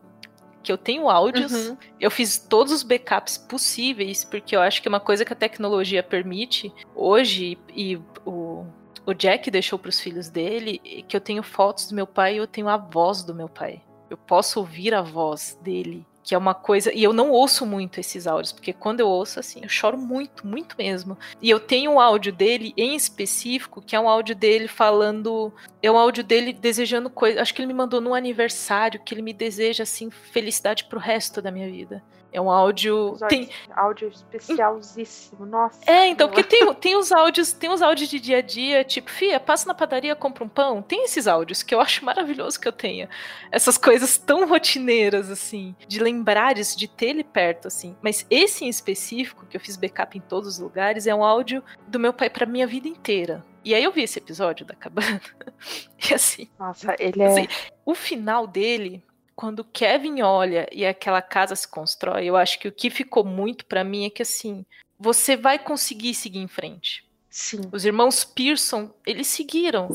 que 0.62 0.72
eu 0.72 0.78
tenho 0.78 1.10
áudios, 1.10 1.52
uhum. 1.52 1.78
eu 2.00 2.12
fiz 2.12 2.38
todos 2.38 2.72
os 2.72 2.84
backups 2.84 3.38
possíveis, 3.38 4.24
porque 4.24 4.56
eu 4.56 4.62
acho 4.62 4.82
que 4.82 4.88
é 4.88 4.90
uma 4.90 5.00
coisa 5.00 5.26
que 5.26 5.34
a 5.34 5.36
tecnologia 5.36 6.04
permite 6.04 6.72
hoje, 6.96 7.58
e 7.76 8.00
o, 8.26 8.66
o 9.06 9.14
Jack 9.14 9.50
deixou 9.50 9.80
para 9.80 9.90
os 9.90 10.00
filhos 10.00 10.30
dele, 10.30 10.80
que 11.08 11.16
eu 11.16 11.22
tenho 11.22 11.44
fotos 11.44 11.88
do 11.88 11.96
meu 11.96 12.08
pai 12.08 12.36
e 12.36 12.38
eu 12.38 12.48
tenho 12.48 12.68
a 12.68 12.78
voz 12.78 13.24
do 13.24 13.34
meu 13.34 13.50
pai. 13.50 13.82
Eu 14.10 14.18
posso 14.18 14.60
ouvir 14.60 14.94
a 14.94 15.02
voz 15.02 15.58
dele 15.62 16.06
que 16.24 16.36
é 16.36 16.38
uma 16.38 16.54
coisa. 16.54 16.94
E 16.94 17.04
eu 17.04 17.14
não 17.14 17.32
ouço 17.32 17.66
muito 17.66 18.00
esses 18.00 18.28
áudios, 18.28 18.52
porque 18.52 18.74
quando 18.74 19.00
eu 19.00 19.08
ouço, 19.08 19.40
assim, 19.40 19.62
eu 19.64 19.70
choro 19.70 19.98
muito, 19.98 20.46
muito 20.46 20.76
mesmo. 20.78 21.18
E 21.42 21.50
eu 21.50 21.60
tenho 21.60 21.92
um 21.92 22.00
áudio 22.00 22.32
dele 22.32 22.74
em 22.78 22.96
específico, 22.96 23.82
que 23.82 23.96
é 23.96 24.00
um 24.00 24.10
áudio 24.10 24.36
dele 24.36 24.68
falando. 24.68 25.52
É 25.82 25.92
um 25.92 25.98
áudio 25.98 26.24
dele 26.24 26.54
desejando 26.54 27.10
coisa. 27.10 27.42
Acho 27.42 27.54
que 27.54 27.62
ele 27.62 27.68
me 27.68 27.74
mandou 27.74 28.00
no 28.02 28.14
aniversário, 28.14 29.02
que 29.04 29.14
ele 29.14 29.22
me 29.22 29.34
deseja, 29.34 29.84
assim, 29.84 30.10
felicidade 30.10 30.86
pro 30.86 31.00
resto 31.00 31.42
da 31.42 31.52
minha 31.52 31.70
vida. 31.70 32.04
É 32.34 32.40
um 32.40 32.50
áudio. 32.50 33.18
Tem... 33.28 33.50
Áudio 33.76 34.08
especialzíssimo, 34.08 35.46
nossa. 35.46 35.80
É, 35.86 36.08
então, 36.08 36.30
porque 36.30 36.44
tem, 36.44 36.74
tem 36.76 36.96
os 36.96 37.12
áudios, 37.12 37.52
tem 37.52 37.70
os 37.70 37.82
áudios 37.82 38.10
de 38.10 38.20
dia 38.20 38.38
a 38.38 38.42
dia, 38.42 38.84
tipo, 38.84 39.12
Fia, 39.12 39.40
passa 39.40 39.68
na 39.68 39.74
padaria, 39.74 40.16
compra 40.16 40.44
um 40.44 40.50
pão. 40.50 40.82
Tem 40.82 41.04
esses 41.04 41.28
áudios 41.28 41.62
que 41.62 41.76
eu 41.76 41.82
acho 41.82 42.06
maravilhoso 42.06 42.60
que 42.60 42.68
eu 42.68 42.72
tenha. 42.72 43.10
Essas 43.52 43.78
coisas 43.78 44.18
tão 44.18 44.48
rotineiras, 44.48 45.30
assim, 45.30 45.76
de 45.88 46.00
lembrares, 46.00 46.76
de 46.76 46.88
ter 46.88 47.08
ele 47.08 47.24
perto, 47.24 47.68
assim. 47.68 47.96
Mas 48.02 48.26
esse 48.30 48.64
em 48.64 48.70
específico, 48.70 49.46
que 49.46 49.58
eu 49.58 49.62
fiz 49.62 49.76
backup 49.76 50.18
em 50.18 50.22
todos 50.22 50.48
os 50.48 50.60
lugares, 50.60 51.08
é 51.08 51.14
um 51.14 51.24
áudio 51.24 51.62
do 51.88 52.00
meu 52.00 52.14
pai 52.14 52.30
pra 52.30 52.46
minha 52.46 52.66
vida 52.66 52.88
inteira. 52.88 53.44
E 53.64 53.76
aí 53.76 53.84
eu 53.84 53.92
vi 53.92 54.04
esse 54.04 54.18
episódio 54.18 54.66
da 54.66 54.74
cabana. 54.74 55.22
e 56.10 56.14
assim. 56.14 56.48
Nossa, 56.58 56.96
ele 56.98 57.22
é. 57.22 57.28
Assim, 57.28 57.48
o 57.86 57.94
final 57.94 58.48
dele 58.48 59.04
quando 59.36 59.64
Kevin 59.64 60.22
olha 60.22 60.68
e 60.72 60.86
aquela 60.86 61.22
casa 61.22 61.56
se 61.56 61.68
constrói, 61.68 62.26
eu 62.26 62.36
acho 62.36 62.60
que 62.60 62.68
o 62.68 62.72
que 62.72 62.90
ficou 62.90 63.24
muito 63.24 63.66
para 63.66 63.84
mim 63.84 64.06
é 64.06 64.10
que 64.10 64.22
assim, 64.22 64.66
você 65.00 65.36
vai 65.36 65.58
conseguir 65.58 66.14
seguir 66.14 66.40
em 66.40 66.48
frente. 66.48 67.04
Sim. 67.32 67.62
Os 67.72 67.86
irmãos 67.86 68.26
Pearson, 68.26 68.92
eles 69.08 69.28
seguiram 69.28 69.88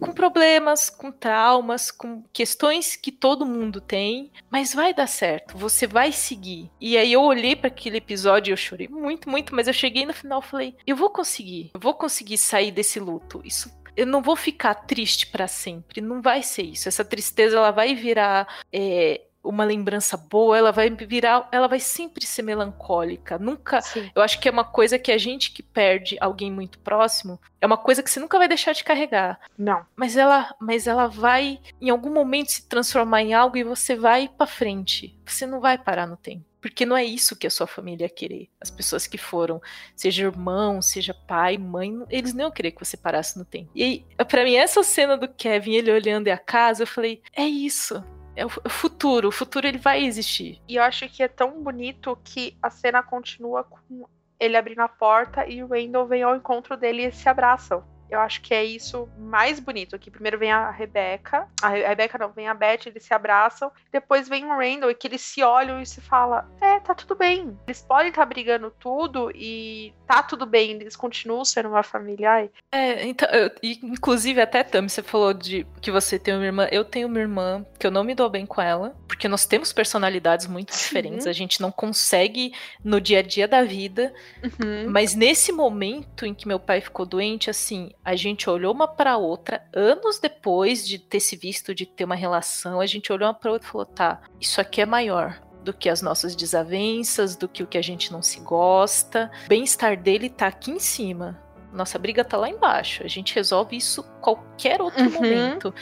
com 0.00 0.12
problemas, 0.14 0.88
com 0.88 1.12
traumas, 1.12 1.90
com 1.90 2.22
questões 2.32 2.96
que 2.96 3.12
todo 3.12 3.44
mundo 3.44 3.82
tem, 3.82 4.30
mas 4.50 4.72
vai 4.72 4.94
dar 4.94 5.06
certo, 5.06 5.58
você 5.58 5.86
vai 5.86 6.10
seguir. 6.10 6.70
E 6.80 6.96
aí 6.96 7.12
eu 7.12 7.20
olhei 7.20 7.54
para 7.54 7.68
aquele 7.68 7.98
episódio 7.98 8.50
e 8.50 8.54
eu 8.54 8.56
chorei 8.56 8.88
muito, 8.88 9.28
muito, 9.28 9.54
mas 9.54 9.68
eu 9.68 9.74
cheguei 9.74 10.06
no 10.06 10.14
final 10.14 10.40
e 10.40 10.46
falei, 10.46 10.74
eu 10.86 10.96
vou 10.96 11.10
conseguir, 11.10 11.70
eu 11.74 11.80
vou 11.80 11.92
conseguir 11.92 12.38
sair 12.38 12.70
desse 12.70 12.98
luto. 12.98 13.42
Isso 13.44 13.70
eu 13.96 14.06
não 14.06 14.22
vou 14.22 14.36
ficar 14.36 14.74
triste 14.74 15.26
para 15.26 15.46
sempre. 15.46 16.00
Não 16.00 16.20
vai 16.20 16.42
ser 16.42 16.62
isso. 16.62 16.88
Essa 16.88 17.04
tristeza 17.04 17.56
ela 17.56 17.70
vai 17.70 17.94
virar 17.94 18.46
é, 18.72 19.20
uma 19.42 19.64
lembrança 19.64 20.16
boa, 20.16 20.56
ela 20.56 20.70
vai 20.70 20.90
virar, 20.90 21.48
ela 21.50 21.66
vai 21.66 21.80
sempre 21.80 22.26
ser 22.26 22.42
melancólica. 22.42 23.38
Nunca. 23.38 23.80
Sim. 23.80 24.10
Eu 24.14 24.22
acho 24.22 24.38
que 24.38 24.48
é 24.48 24.52
uma 24.52 24.64
coisa 24.64 24.98
que 24.98 25.10
a 25.10 25.18
gente 25.18 25.52
que 25.52 25.62
perde 25.62 26.16
alguém 26.20 26.50
muito 26.50 26.78
próximo, 26.78 27.40
é 27.60 27.66
uma 27.66 27.78
coisa 27.78 28.02
que 28.02 28.10
você 28.10 28.20
nunca 28.20 28.38
vai 28.38 28.48
deixar 28.48 28.72
de 28.72 28.84
carregar. 28.84 29.40
Não. 29.56 29.84
Mas 29.96 30.16
ela, 30.16 30.54
mas 30.60 30.86
ela 30.86 31.06
vai 31.06 31.60
em 31.80 31.90
algum 31.90 32.12
momento 32.12 32.50
se 32.50 32.68
transformar 32.68 33.22
em 33.22 33.34
algo 33.34 33.56
e 33.56 33.64
você 33.64 33.94
vai 33.96 34.28
para 34.28 34.46
frente. 34.46 35.18
Você 35.24 35.46
não 35.46 35.60
vai 35.60 35.78
parar 35.78 36.06
no 36.06 36.16
tempo. 36.16 36.49
Porque 36.60 36.84
não 36.84 36.96
é 36.96 37.04
isso 37.04 37.36
que 37.36 37.46
a 37.46 37.50
sua 37.50 37.66
família 37.66 38.04
ia 38.04 38.10
querer. 38.10 38.48
As 38.60 38.70
pessoas 38.70 39.06
que 39.06 39.18
foram, 39.18 39.60
seja 39.96 40.24
irmão, 40.24 40.82
seja 40.82 41.14
pai, 41.14 41.56
mãe, 41.56 41.92
eles 42.10 42.34
não 42.34 42.50
querer 42.50 42.72
que 42.72 42.84
você 42.84 42.96
parasse 42.96 43.38
no 43.38 43.44
tempo. 43.44 43.70
E 43.74 44.04
para 44.28 44.44
mim, 44.44 44.54
essa 44.54 44.82
cena 44.82 45.16
do 45.16 45.28
Kevin, 45.28 45.74
ele 45.74 45.92
olhando 45.92 46.28
a 46.28 46.38
casa, 46.38 46.82
eu 46.82 46.86
falei: 46.86 47.22
é 47.34 47.44
isso. 47.44 48.02
É 48.36 48.46
o 48.46 48.48
futuro, 48.48 49.28
o 49.28 49.32
futuro 49.32 49.66
ele 49.66 49.76
vai 49.76 50.04
existir. 50.04 50.62
E 50.68 50.76
eu 50.76 50.82
acho 50.82 51.08
que 51.08 51.22
é 51.22 51.28
tão 51.28 51.62
bonito 51.62 52.16
que 52.24 52.56
a 52.62 52.70
cena 52.70 53.02
continua 53.02 53.64
com 53.64 54.06
ele 54.38 54.56
abrindo 54.56 54.80
a 54.80 54.88
porta 54.88 55.46
e 55.46 55.62
o 55.62 55.68
Wendell 55.68 56.06
vem 56.06 56.22
ao 56.22 56.34
encontro 56.34 56.76
dele 56.76 57.06
e 57.06 57.12
se 57.12 57.28
abraçam. 57.28 57.84
Eu 58.10 58.20
acho 58.20 58.40
que 58.40 58.52
é 58.52 58.64
isso 58.64 59.08
mais 59.18 59.60
bonito 59.60 59.94
aqui. 59.94 60.10
Primeiro 60.10 60.38
vem 60.38 60.50
a 60.50 60.70
Rebeca, 60.70 61.46
a 61.62 61.68
Rebeca 61.68 62.18
não, 62.18 62.32
vem 62.32 62.48
a 62.48 62.54
Beth, 62.54 62.86
eles 62.86 63.04
se 63.04 63.14
abraçam, 63.14 63.70
depois 63.92 64.28
vem 64.28 64.44
o 64.44 64.58
Randall 64.58 64.90
e 64.90 64.94
que 64.94 65.06
eles 65.06 65.20
se 65.20 65.42
olham 65.42 65.80
e 65.80 65.86
se 65.86 66.00
fala, 66.00 66.50
é, 66.60 66.80
tá 66.80 66.94
tudo 66.94 67.14
bem. 67.14 67.56
Eles 67.66 67.82
podem 67.82 68.08
estar 68.08 68.22
tá 68.22 68.26
brigando 68.26 68.72
tudo 68.78 69.30
e 69.34 69.94
tá 70.06 70.22
tudo 70.22 70.44
bem, 70.44 70.72
eles 70.72 70.96
continuam 70.96 71.44
sendo 71.44 71.68
uma 71.68 71.82
família. 71.82 72.30
Ai. 72.30 72.50
É, 72.72 73.06
então, 73.06 73.28
eu, 73.30 73.50
inclusive 73.62 74.40
até 74.40 74.62
Tami, 74.62 74.90
você 74.90 75.02
falou 75.02 75.32
de 75.32 75.66
que 75.80 75.90
você 75.90 76.18
tem 76.18 76.34
uma 76.34 76.44
irmã, 76.44 76.68
eu 76.70 76.84
tenho 76.84 77.06
uma 77.06 77.18
irmã 77.18 77.64
que 77.78 77.86
eu 77.86 77.90
não 77.90 78.02
me 78.02 78.14
dou 78.14 78.28
bem 78.28 78.44
com 78.44 78.60
ela, 78.60 78.96
porque 79.06 79.28
nós 79.28 79.46
temos 79.46 79.72
personalidades 79.72 80.46
muito 80.46 80.72
diferentes, 80.76 81.26
a 81.26 81.32
gente 81.32 81.60
não 81.60 81.70
consegue 81.70 82.52
no 82.82 83.00
dia 83.00 83.20
a 83.20 83.22
dia 83.22 83.46
da 83.46 83.62
vida, 83.62 84.12
uhum. 84.42 84.90
mas 84.90 85.14
nesse 85.14 85.52
momento 85.52 86.26
em 86.26 86.34
que 86.34 86.48
meu 86.48 86.58
pai 86.58 86.80
ficou 86.80 87.06
doente, 87.06 87.50
assim, 87.50 87.92
a 88.10 88.16
gente 88.16 88.50
olhou 88.50 88.74
uma 88.74 88.88
para 88.88 89.16
outra, 89.16 89.62
anos 89.72 90.18
depois 90.18 90.86
de 90.86 90.98
ter 90.98 91.20
se 91.20 91.36
visto, 91.36 91.72
de 91.72 91.86
ter 91.86 92.04
uma 92.04 92.16
relação, 92.16 92.80
a 92.80 92.86
gente 92.86 93.12
olhou 93.12 93.28
uma 93.28 93.34
para 93.34 93.52
outra 93.52 93.68
e 93.68 93.70
falou: 93.70 93.86
tá, 93.86 94.20
isso 94.40 94.60
aqui 94.60 94.80
é 94.80 94.86
maior 94.86 95.40
do 95.62 95.72
que 95.72 95.88
as 95.88 96.02
nossas 96.02 96.34
desavenças, 96.34 97.36
do 97.36 97.48
que 97.48 97.62
o 97.62 97.68
que 97.68 97.78
a 97.78 97.82
gente 97.82 98.10
não 98.10 98.20
se 98.20 98.40
gosta. 98.40 99.30
O 99.44 99.48
bem-estar 99.48 99.96
dele 99.96 100.28
tá 100.28 100.48
aqui 100.48 100.72
em 100.72 100.80
cima. 100.80 101.40
Nossa 101.72 102.00
briga 102.00 102.24
tá 102.24 102.36
lá 102.36 102.48
embaixo. 102.48 103.04
A 103.04 103.08
gente 103.08 103.32
resolve 103.32 103.76
isso 103.76 104.02
qualquer 104.20 104.82
outro 104.82 105.04
uhum. 105.04 105.12
momento. 105.12 105.72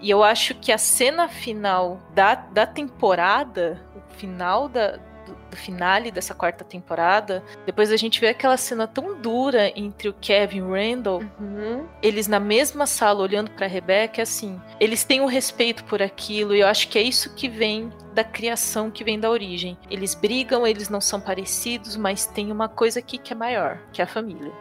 E 0.00 0.10
eu 0.10 0.24
acho 0.24 0.56
que 0.56 0.72
a 0.72 0.78
cena 0.78 1.28
final 1.28 2.02
da, 2.12 2.34
da 2.34 2.66
temporada, 2.66 3.80
o 3.94 4.14
final 4.16 4.68
da, 4.68 4.98
do 5.32 5.56
finale 5.56 6.10
dessa 6.10 6.34
quarta 6.34 6.64
temporada, 6.64 7.42
depois 7.64 7.90
a 7.90 7.96
gente 7.96 8.20
vê 8.20 8.28
aquela 8.28 8.56
cena 8.56 8.86
tão 8.86 9.20
dura 9.20 9.72
entre 9.74 10.08
o 10.08 10.12
Kevin 10.12 10.58
e 10.58 10.62
o 10.62 10.72
Randall, 10.72 11.22
uhum. 11.40 11.86
eles 12.02 12.26
na 12.26 12.40
mesma 12.40 12.86
sala 12.86 13.22
olhando 13.22 13.50
para 13.50 13.66
Rebecca, 13.66 14.22
assim, 14.22 14.60
eles 14.78 15.04
têm 15.04 15.20
um 15.20 15.26
respeito 15.26 15.84
por 15.84 16.02
aquilo 16.02 16.54
e 16.54 16.60
eu 16.60 16.66
acho 16.66 16.88
que 16.88 16.98
é 16.98 17.02
isso 17.02 17.34
que 17.34 17.48
vem 17.48 17.92
da 18.14 18.24
criação, 18.24 18.90
que 18.90 19.04
vem 19.04 19.20
da 19.20 19.30
origem. 19.30 19.76
Eles 19.90 20.14
brigam, 20.14 20.66
eles 20.66 20.88
não 20.88 21.00
são 21.00 21.20
parecidos, 21.20 21.96
mas 21.96 22.26
tem 22.26 22.50
uma 22.50 22.68
coisa 22.68 22.98
aqui 22.98 23.18
que 23.18 23.32
é 23.32 23.36
maior, 23.36 23.78
que 23.92 24.00
é 24.00 24.04
a 24.04 24.08
família. 24.08 24.52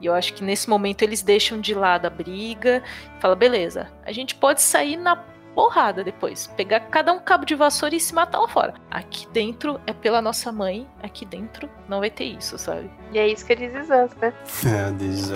E 0.00 0.06
eu 0.06 0.14
acho 0.14 0.32
que 0.32 0.42
nesse 0.42 0.68
momento 0.68 1.02
eles 1.02 1.22
deixam 1.22 1.60
de 1.60 1.74
lado 1.74 2.06
a 2.06 2.10
briga, 2.10 2.82
fala 3.20 3.36
beleza, 3.36 3.90
a 4.04 4.12
gente 4.12 4.34
pode 4.34 4.62
sair 4.62 4.96
na 4.96 5.14
porrada 5.54 6.04
depois. 6.04 6.46
Pegar 6.56 6.80
cada 6.80 7.12
um 7.12 7.20
cabo 7.20 7.44
de 7.44 7.54
vassoura 7.54 7.94
e 7.94 8.00
se 8.00 8.14
matar 8.14 8.40
lá 8.40 8.48
fora. 8.48 8.74
Aqui 8.90 9.26
dentro 9.28 9.80
é 9.86 9.92
pela 9.92 10.22
nossa 10.22 10.50
mãe, 10.52 10.86
aqui 11.02 11.24
dentro 11.24 11.68
não 11.88 12.00
vai 12.00 12.10
ter 12.10 12.24
isso, 12.24 12.58
sabe? 12.58 12.90
E 13.12 13.18
é 13.18 13.28
isso 13.28 13.44
que 13.44 13.52
eles 13.52 13.72
dizem, 13.72 14.08
né? 14.20 14.32
É, 14.70 14.90
desde 14.92 15.34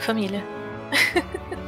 Família. 0.00 0.42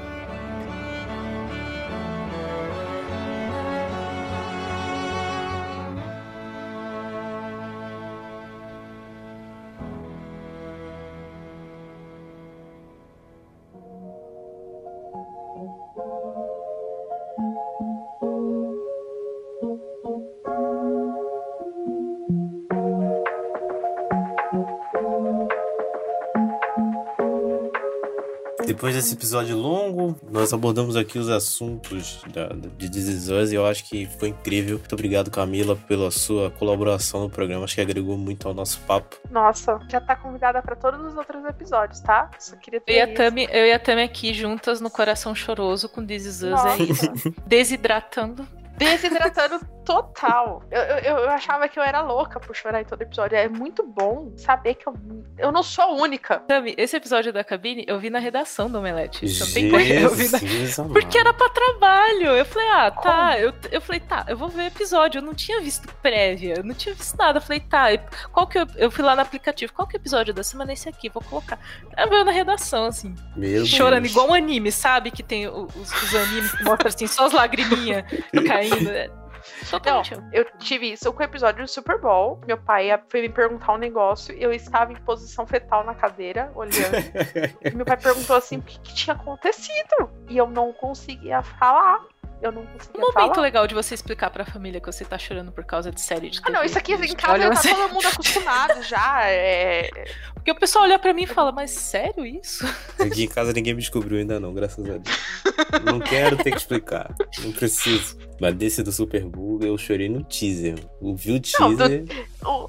Depois 28.78 28.94
desse 28.94 29.14
episódio 29.14 29.56
longo, 29.56 30.14
nós 30.30 30.52
abordamos 30.52 30.94
aqui 30.94 31.18
os 31.18 31.28
assuntos 31.28 32.22
da, 32.32 32.46
de 32.76 32.88
This 32.88 33.28
e 33.50 33.56
eu 33.56 33.66
acho 33.66 33.82
que 33.88 34.06
foi 34.06 34.28
incrível. 34.28 34.78
Muito 34.78 34.92
obrigado, 34.92 35.32
Camila, 35.32 35.74
pela 35.74 36.12
sua 36.12 36.52
colaboração 36.52 37.22
no 37.22 37.28
programa. 37.28 37.64
Acho 37.64 37.74
que 37.74 37.80
agregou 37.80 38.16
muito 38.16 38.46
ao 38.46 38.54
nosso 38.54 38.78
papo. 38.82 39.16
Nossa, 39.32 39.80
já 39.90 40.00
tá 40.00 40.14
convidada 40.14 40.62
para 40.62 40.76
todos 40.76 41.04
os 41.04 41.16
outros 41.16 41.44
episódios, 41.44 41.98
tá? 41.98 42.30
Só 42.38 42.54
queria 42.54 42.80
ter 42.80 42.92
eu, 42.92 42.96
e 42.98 43.00
a 43.00 43.14
Tami, 43.16 43.48
eu 43.50 43.66
e 43.66 43.72
a 43.72 43.80
Tami 43.80 44.02
aqui 44.02 44.32
juntas 44.32 44.80
no 44.80 44.88
coração 44.88 45.34
choroso 45.34 45.88
com 45.88 46.06
This 46.06 46.44
é 46.44 46.82
isso. 46.84 47.34
Desidratando 47.48 48.46
desidratando 48.78 49.60
total. 49.88 50.62
Eu, 50.70 50.82
eu, 50.82 51.16
eu, 51.20 51.30
achava 51.30 51.66
que 51.66 51.78
eu 51.78 51.82
era 51.82 52.02
louca 52.02 52.38
por 52.38 52.54
chorar 52.54 52.82
em 52.82 52.84
todo 52.84 53.00
episódio. 53.00 53.38
É 53.38 53.48
muito 53.48 53.82
bom 53.82 54.30
saber 54.36 54.74
que 54.74 54.86
eu, 54.86 54.94
eu 55.38 55.50
não 55.50 55.62
sou 55.62 55.96
única. 55.96 56.40
Tami, 56.40 56.74
esse 56.76 56.94
episódio 56.94 57.32
da 57.32 57.42
cabine 57.42 57.86
eu 57.88 57.98
vi 57.98 58.10
na 58.10 58.18
redação 58.18 58.70
do 58.70 58.78
Omelete. 58.78 59.24
Eu 59.24 60.10
vi 60.10 60.28
na... 60.28 60.38
Porque 60.92 61.16
era 61.16 61.32
pra 61.32 61.48
trabalho. 61.48 62.26
Eu 62.26 62.44
falei, 62.44 62.68
ah, 62.68 62.90
tá. 62.90 63.40
Eu, 63.40 63.54
eu 63.72 63.80
falei, 63.80 64.00
tá, 64.00 64.26
eu 64.28 64.36
vou 64.36 64.48
ver 64.48 64.64
o 64.64 64.66
episódio. 64.66 65.20
Eu 65.20 65.22
não 65.22 65.32
tinha 65.32 65.58
visto 65.62 65.88
prévia, 66.02 66.58
eu 66.58 66.64
não 66.64 66.74
tinha 66.74 66.94
visto 66.94 67.16
nada. 67.16 67.38
Eu 67.38 67.42
falei, 67.42 67.60
tá, 67.60 67.86
qual 68.30 68.46
que 68.46 68.58
eu, 68.58 68.66
eu 68.76 68.90
fui 68.90 69.02
lá 69.02 69.16
no 69.16 69.22
aplicativo. 69.22 69.72
Qual 69.72 69.88
que 69.88 69.96
é 69.96 69.98
o 69.98 70.02
episódio 70.02 70.34
da 70.34 70.42
semana? 70.42 70.70
Esse 70.70 70.86
aqui, 70.86 71.08
vou 71.08 71.22
colocar. 71.22 71.58
Eu 71.96 72.10
vi 72.10 72.24
na 72.24 72.30
redação, 72.30 72.84
assim. 72.84 73.14
Meu 73.34 73.64
chorando 73.64 74.02
Deus. 74.02 74.12
igual 74.12 74.28
um 74.28 74.34
anime, 74.34 74.70
sabe? 74.70 75.10
Que 75.10 75.22
tem 75.22 75.48
os, 75.48 75.74
os 75.74 76.14
animes 76.14 76.52
que 76.52 76.62
mostram 76.62 76.88
assim, 76.88 77.06
só 77.06 77.24
as 77.24 77.32
lagriminhas 77.32 78.04
caindo. 78.46 78.90
É 78.90 79.27
totalmente. 79.70 80.14
Não, 80.14 80.28
eu 80.32 80.44
tive 80.58 80.92
isso 80.92 81.12
com 81.12 81.20
o 81.20 81.24
episódio 81.24 81.64
do 81.64 81.68
Super 81.68 81.98
Bowl. 82.00 82.40
Meu 82.46 82.58
pai 82.58 82.88
foi 83.08 83.22
me 83.22 83.28
perguntar 83.28 83.74
um 83.74 83.78
negócio. 83.78 84.34
Eu 84.34 84.52
estava 84.52 84.92
em 84.92 84.96
posição 84.96 85.46
fetal 85.46 85.84
na 85.84 85.94
cadeira, 85.94 86.50
olhando. 86.54 86.96
e 87.64 87.70
meu 87.74 87.86
pai 87.86 87.96
perguntou 87.96 88.36
assim: 88.36 88.58
o 88.58 88.62
que, 88.62 88.78
que 88.80 88.94
tinha 88.94 89.14
acontecido? 89.14 90.10
E 90.28 90.36
eu 90.36 90.46
não 90.46 90.72
conseguia 90.72 91.42
falar 91.42 92.04
eu 92.40 92.52
não 92.52 92.64
conseguia 92.66 93.00
Um 93.00 93.12
momento 93.12 93.34
falar. 93.34 93.42
legal 93.42 93.66
de 93.66 93.74
você 93.74 93.94
explicar 93.94 94.30
pra 94.30 94.44
família 94.44 94.80
que 94.80 94.86
você 94.86 95.04
tá 95.04 95.18
chorando 95.18 95.50
por 95.50 95.64
causa 95.64 95.90
de 95.90 96.00
série 96.00 96.30
de 96.30 96.40
TV. 96.40 96.48
Ah, 96.48 96.58
não, 96.58 96.64
isso 96.64 96.78
aqui 96.78 96.92
em 96.92 97.14
casa 97.16 97.44
tá 97.44 97.52
assim. 97.52 97.74
todo 97.74 97.92
mundo 97.92 98.06
acostumado 98.12 98.82
já. 98.82 99.22
É... 99.26 99.90
Porque 100.34 100.50
o 100.52 100.54
pessoal 100.54 100.84
olha 100.84 100.98
pra 100.98 101.12
mim 101.12 101.24
e 101.24 101.26
fala, 101.26 101.50
mas 101.50 101.72
sério 101.72 102.24
isso? 102.24 102.64
Aqui 102.98 103.24
em 103.24 103.28
casa 103.28 103.52
ninguém 103.52 103.74
me 103.74 103.80
descobriu 103.80 104.18
ainda 104.18 104.38
não, 104.38 104.54
graças 104.54 104.84
a 104.88 104.98
Deus. 104.98 105.18
Não 105.84 105.98
quero 105.98 106.36
ter 106.36 106.52
que 106.52 106.58
explicar. 106.58 107.12
Não 107.42 107.50
preciso. 107.52 108.16
Mas 108.40 108.54
desse 108.54 108.84
do 108.84 108.92
Super 108.92 109.24
Bowl 109.24 109.58
eu 109.62 109.76
chorei 109.76 110.08
no 110.08 110.22
teaser. 110.22 110.78
Eu 111.02 111.16
vi 111.16 111.32
o 111.32 111.40
teaser. 111.40 112.04
Não, 112.40 112.66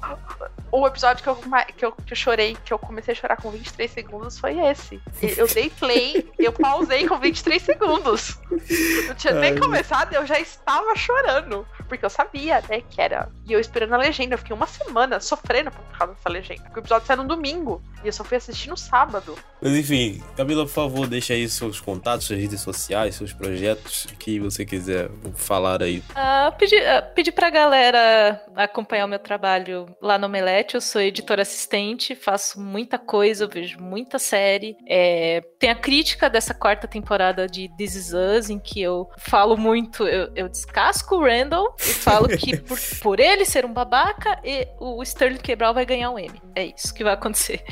o, 0.69 0.69
o, 0.72 0.86
episódio 0.86 1.22
que 1.22 1.28
eu, 1.28 1.36
que, 1.76 1.84
eu, 1.84 1.92
que 1.92 2.12
eu 2.12 2.16
chorei, 2.16 2.56
que 2.64 2.72
eu 2.72 2.78
comecei 2.78 3.12
a 3.12 3.16
chorar 3.16 3.36
com 3.36 3.50
23 3.50 3.90
segundos 3.90 4.38
foi 4.38 4.58
esse. 4.58 5.00
Eu 5.36 5.46
dei 5.48 5.70
play, 5.70 6.30
eu 6.38 6.52
pausei 6.52 7.06
com 7.06 7.18
23 7.18 7.62
segundos. 7.62 8.38
Não 9.06 9.14
tinha 9.14 9.34
nem 9.34 9.58
começado, 9.58 10.12
eu 10.14 10.26
já 10.26 10.38
estava 10.38 10.94
chorando. 10.96 11.66
Porque 11.90 12.06
eu 12.06 12.10
sabia, 12.10 12.62
né, 12.68 12.82
que 12.88 13.00
era. 13.00 13.28
E 13.48 13.52
eu 13.52 13.58
esperando 13.58 13.94
a 13.94 13.96
legenda. 13.96 14.34
Eu 14.34 14.38
fiquei 14.38 14.54
uma 14.54 14.66
semana 14.66 15.18
sofrendo 15.18 15.72
por 15.72 15.82
causa 15.98 16.14
dessa 16.14 16.28
legenda. 16.28 16.62
Porque 16.62 16.78
o 16.78 16.82
episódio 16.82 17.06
saiu 17.06 17.22
no 17.24 17.28
domingo. 17.28 17.82
E 18.04 18.06
eu 18.06 18.12
só 18.12 18.22
fui 18.22 18.36
assistir 18.36 18.70
no 18.70 18.76
sábado. 18.76 19.36
Mas 19.60 19.72
enfim, 19.72 20.22
Camila, 20.36 20.64
por 20.64 20.72
favor, 20.72 21.06
deixa 21.06 21.34
aí 21.34 21.46
seus 21.48 21.80
contatos, 21.80 22.26
suas 22.26 22.38
redes 22.38 22.60
sociais, 22.60 23.16
seus 23.16 23.32
projetos 23.32 24.06
que 24.18 24.38
você 24.38 24.64
quiser 24.64 25.10
falar 25.34 25.82
aí. 25.82 25.98
Uh, 26.10 26.56
pedir, 26.56 26.80
uh, 26.80 27.14
pedir 27.14 27.32
pra 27.32 27.50
galera 27.50 28.40
acompanhar 28.54 29.04
o 29.04 29.08
meu 29.08 29.18
trabalho 29.18 29.86
lá 30.00 30.16
no 30.16 30.26
Omelete. 30.26 30.76
Eu 30.76 30.80
sou 30.80 31.00
editora 31.00 31.42
assistente, 31.42 32.14
faço 32.14 32.60
muita 32.60 32.98
coisa, 32.98 33.44
eu 33.44 33.48
vejo 33.48 33.80
muita 33.80 34.18
série. 34.18 34.76
É, 34.88 35.42
tem 35.58 35.70
a 35.70 35.74
crítica 35.74 36.30
dessa 36.30 36.54
quarta 36.54 36.86
temporada 36.86 37.46
de 37.46 37.68
This 37.76 37.94
Is 37.96 38.12
Us, 38.12 38.48
em 38.48 38.58
que 38.58 38.80
eu 38.80 39.08
falo 39.18 39.56
muito, 39.56 40.06
eu, 40.06 40.30
eu 40.34 40.48
descasco 40.48 41.16
o 41.16 41.20
Randall 41.20 41.74
e 41.80 41.92
falo 41.92 42.28
que 42.28 42.56
por, 42.60 42.78
por 43.00 43.20
ele 43.20 43.44
ser 43.44 43.64
um 43.64 43.72
babaca, 43.72 44.38
e 44.44 44.68
o 44.78 45.02
Sterling 45.02 45.38
Quebral 45.38 45.74
vai 45.74 45.86
ganhar 45.86 46.10
um 46.10 46.18
M. 46.18 46.40
É 46.54 46.66
isso 46.66 46.92
que 46.92 47.04
vai 47.04 47.14
acontecer. 47.14 47.64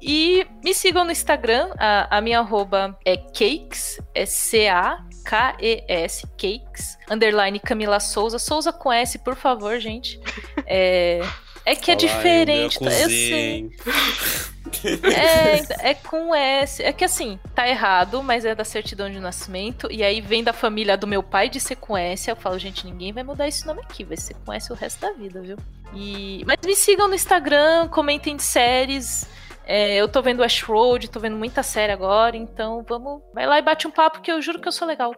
E 0.00 0.46
me 0.64 0.74
sigam 0.74 1.04
no 1.04 1.12
Instagram, 1.12 1.70
a, 1.78 2.18
a 2.18 2.20
minha 2.20 2.40
arroba 2.40 2.98
é 3.04 3.16
cakes, 3.16 4.00
é 4.14 4.26
C-A 4.26 5.04
K-E-S, 5.22 6.26
Cakes, 6.36 6.98
underline 7.10 7.58
Camila 7.60 8.00
Souza. 8.00 8.38
Souza 8.38 8.72
com 8.72 8.92
S, 8.92 9.18
por 9.18 9.36
favor, 9.36 9.78
gente. 9.78 10.20
É, 10.66 11.20
é 11.64 11.74
que 11.74 11.90
é 11.90 11.94
diferente, 11.94 12.78
tá? 12.78 12.86
eu 12.86 13.08
sei. 13.08 13.70
É, 14.84 15.90
é 15.90 15.94
com 15.94 16.34
S. 16.34 16.82
É 16.82 16.92
que 16.92 17.04
assim, 17.04 17.38
tá 17.54 17.68
errado, 17.68 18.22
mas 18.22 18.44
é 18.44 18.54
da 18.54 18.64
certidão 18.64 19.10
de 19.10 19.20
nascimento. 19.20 19.86
E 19.90 20.02
aí 20.02 20.20
vem 20.20 20.42
da 20.42 20.52
família 20.52 20.96
do 20.96 21.06
meu 21.06 21.22
pai 21.22 21.48
de 21.48 21.60
ser 21.60 21.76
com 21.76 21.96
S. 21.96 22.28
Eu 22.28 22.36
falo, 22.36 22.58
gente, 22.58 22.86
ninguém 22.86 23.12
vai 23.12 23.22
mudar 23.22 23.46
esse 23.46 23.66
nome 23.66 23.80
aqui. 23.82 24.02
Vai 24.02 24.16
ser 24.16 24.34
com 24.44 24.52
S 24.52 24.72
o 24.72 24.74
resto 24.74 25.00
da 25.00 25.12
vida, 25.12 25.40
viu? 25.40 25.56
E... 25.94 26.42
Mas 26.46 26.56
me 26.64 26.74
sigam 26.74 27.06
no 27.06 27.14
Instagram, 27.14 27.88
comentem 27.88 28.36
de 28.36 28.42
séries. 28.42 29.26
É, 29.64 29.96
eu 29.96 30.08
tô 30.08 30.20
vendo 30.20 30.40
Westworld, 30.40 31.08
tô 31.08 31.20
vendo 31.20 31.36
muita 31.36 31.62
série 31.62 31.92
agora, 31.92 32.36
então 32.36 32.84
vamos. 32.88 33.22
Vai 33.32 33.46
lá 33.46 33.58
e 33.58 33.62
bate 33.62 33.86
um 33.86 33.90
papo 33.90 34.20
que 34.20 34.30
eu 34.30 34.42
juro 34.42 34.60
que 34.60 34.68
eu 34.68 34.72
sou 34.72 34.86
legal. 34.86 35.14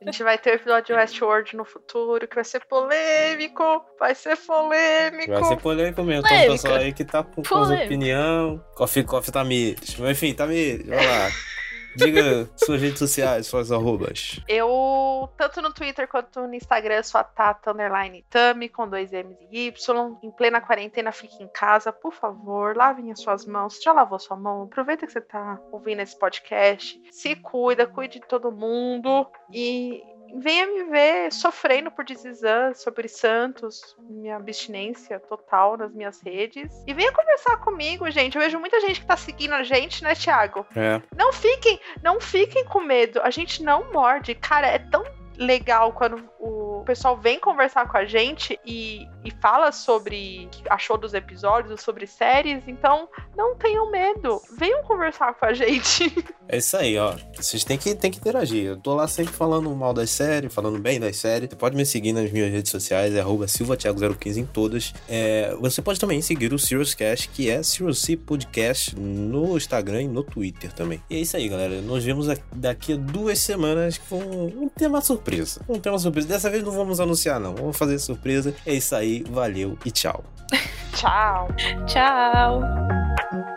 A 0.00 0.04
gente 0.04 0.22
vai 0.22 0.38
ter 0.38 0.50
o 0.50 0.54
episódio 0.54 0.86
de 0.86 0.92
Westworld 0.92 1.56
no 1.56 1.64
futuro, 1.64 2.28
que 2.28 2.34
vai 2.34 2.44
ser 2.44 2.64
polêmico. 2.66 3.84
Vai 3.98 4.14
ser 4.14 4.36
polêmico. 4.36 5.32
Vai 5.32 5.44
ser 5.44 5.56
polêmico 5.56 6.02
mesmo. 6.02 6.28
Tem 6.28 6.48
um 6.48 6.52
pessoal 6.52 6.76
aí 6.76 6.92
que 6.92 7.04
tá 7.04 7.22
com, 7.22 7.42
com 7.42 7.62
opinião. 7.62 8.64
Coffee 8.74 9.02
Coffee 9.02 9.32
tá 9.32 9.42
me. 9.42 9.76
Enfim, 9.98 10.34
tá 10.34 10.46
me. 10.46 10.78
Vai 10.84 11.06
lá. 11.06 11.30
Diga 11.96 12.48
suas 12.56 12.80
redes 12.80 12.98
sociais, 12.98 13.46
suas 13.46 13.70
arrobas. 13.70 14.40
Eu, 14.48 15.28
tanto 15.36 15.62
no 15.62 15.72
Twitter 15.72 16.08
quanto 16.08 16.40
no 16.46 16.54
Instagram, 16.54 17.02
sou 17.02 17.20
a 17.20 17.24
Tata 17.24 17.72
Underline 17.72 18.24
Tami, 18.28 18.68
com 18.68 18.88
dois 18.88 19.12
M's 19.12 19.38
e 19.50 19.68
Y. 19.68 20.18
Em 20.22 20.30
plena 20.30 20.60
quarentena, 20.60 21.12
fique 21.12 21.42
em 21.42 21.48
casa, 21.48 21.92
por 21.92 22.12
favor, 22.12 22.76
lavem 22.76 23.10
as 23.10 23.20
suas 23.20 23.46
mãos. 23.46 23.80
Já 23.82 23.92
lavou 23.92 24.18
sua 24.18 24.36
mão? 24.36 24.64
Aproveita 24.64 25.06
que 25.06 25.12
você 25.12 25.20
tá 25.20 25.58
ouvindo 25.72 26.00
esse 26.00 26.18
podcast. 26.18 27.00
Se 27.10 27.36
cuida, 27.36 27.86
cuide 27.86 28.20
de 28.20 28.26
todo 28.26 28.52
mundo. 28.52 29.26
E 29.52 30.02
venha 30.34 30.66
me 30.66 30.84
ver 30.84 31.32
sofrendo 31.32 31.90
por 31.90 32.04
Dizizan, 32.04 32.74
sobre 32.74 33.08
Santos, 33.08 33.96
minha 33.98 34.36
abstinência 34.36 35.20
total 35.20 35.76
nas 35.76 35.94
minhas 35.94 36.20
redes. 36.20 36.72
E 36.86 36.92
venha 36.92 37.12
conversar 37.12 37.56
comigo, 37.58 38.10
gente. 38.10 38.36
Eu 38.36 38.42
vejo 38.42 38.58
muita 38.58 38.80
gente 38.80 39.00
que 39.00 39.06
tá 39.06 39.16
seguindo 39.16 39.54
a 39.54 39.62
gente, 39.62 40.02
né, 40.02 40.14
Thiago? 40.14 40.66
É. 40.74 41.00
Não 41.16 41.32
fiquem, 41.32 41.78
não 42.02 42.20
fiquem 42.20 42.64
com 42.64 42.80
medo. 42.80 43.20
A 43.22 43.30
gente 43.30 43.62
não 43.62 43.92
morde. 43.92 44.34
Cara, 44.34 44.66
é 44.66 44.78
tão 44.78 45.04
legal 45.36 45.92
quando 45.92 46.22
o 46.38 46.82
pessoal 46.84 47.16
vem 47.16 47.40
conversar 47.40 47.88
com 47.88 47.96
a 47.96 48.04
gente 48.04 48.58
e, 48.64 49.08
e 49.24 49.30
fala 49.40 49.72
sobre 49.72 50.46
o 50.46 50.48
que 50.50 50.62
achou 50.68 50.96
dos 50.96 51.14
episódios, 51.14 51.80
sobre 51.80 52.06
séries, 52.06 52.62
então 52.66 53.08
não 53.36 53.56
tenham 53.56 53.90
medo. 53.90 54.40
Venham 54.58 54.82
conversar 54.84 55.34
com 55.34 55.46
a 55.46 55.52
gente. 55.52 56.12
É 56.46 56.58
isso 56.58 56.76
aí, 56.76 56.98
ó. 56.98 57.16
Vocês 57.34 57.64
têm 57.64 57.78
que, 57.78 57.94
têm 57.94 58.10
que 58.10 58.18
interagir. 58.18 58.66
Eu 58.66 58.76
tô 58.76 58.94
lá 58.94 59.08
sempre 59.08 59.32
falando 59.32 59.74
mal 59.74 59.94
das 59.94 60.10
séries, 60.10 60.52
falando 60.52 60.78
bem 60.78 61.00
das 61.00 61.16
séries. 61.16 61.48
Você 61.48 61.56
pode 61.56 61.74
me 61.74 61.86
seguir 61.86 62.12
nas 62.12 62.30
minhas 62.30 62.52
redes 62.52 62.70
sociais, 62.70 63.14
é 63.14 63.22
silvatiago015 63.22 64.36
em 64.36 64.44
todas. 64.44 64.92
É, 65.08 65.56
você 65.58 65.80
pode 65.80 65.98
também 65.98 66.20
seguir 66.20 66.52
o 66.52 66.58
Serious 66.58 66.92
Cast, 66.92 67.30
que 67.30 67.48
é 67.48 67.62
Serious 67.62 68.04
Podcast, 68.26 68.94
no 68.94 69.56
Instagram 69.56 70.02
e 70.02 70.08
no 70.08 70.22
Twitter 70.22 70.70
também. 70.70 71.02
E 71.08 71.16
é 71.16 71.20
isso 71.20 71.34
aí, 71.34 71.48
galera. 71.48 71.80
Nos 71.80 72.04
vemos 72.04 72.26
daqui 72.52 72.92
a 72.92 72.96
duas 72.96 73.38
semanas 73.38 73.96
com 73.96 74.18
um 74.18 74.68
tema 74.68 75.00
surpresa. 75.00 75.23
Um 75.68 75.78
tema 75.78 75.98
surpresa. 75.98 76.28
Dessa 76.28 76.50
vez 76.50 76.62
não 76.62 76.72
vamos 76.72 77.00
anunciar, 77.00 77.40
não. 77.40 77.54
Vamos 77.54 77.76
fazer 77.76 77.98
surpresa. 77.98 78.54
É 78.66 78.74
isso 78.74 78.94
aí. 78.94 79.24
Valeu 79.30 79.78
e 79.84 79.90
tchau. 79.90 80.24
tchau. 80.94 81.48
Tchau. 81.86 83.53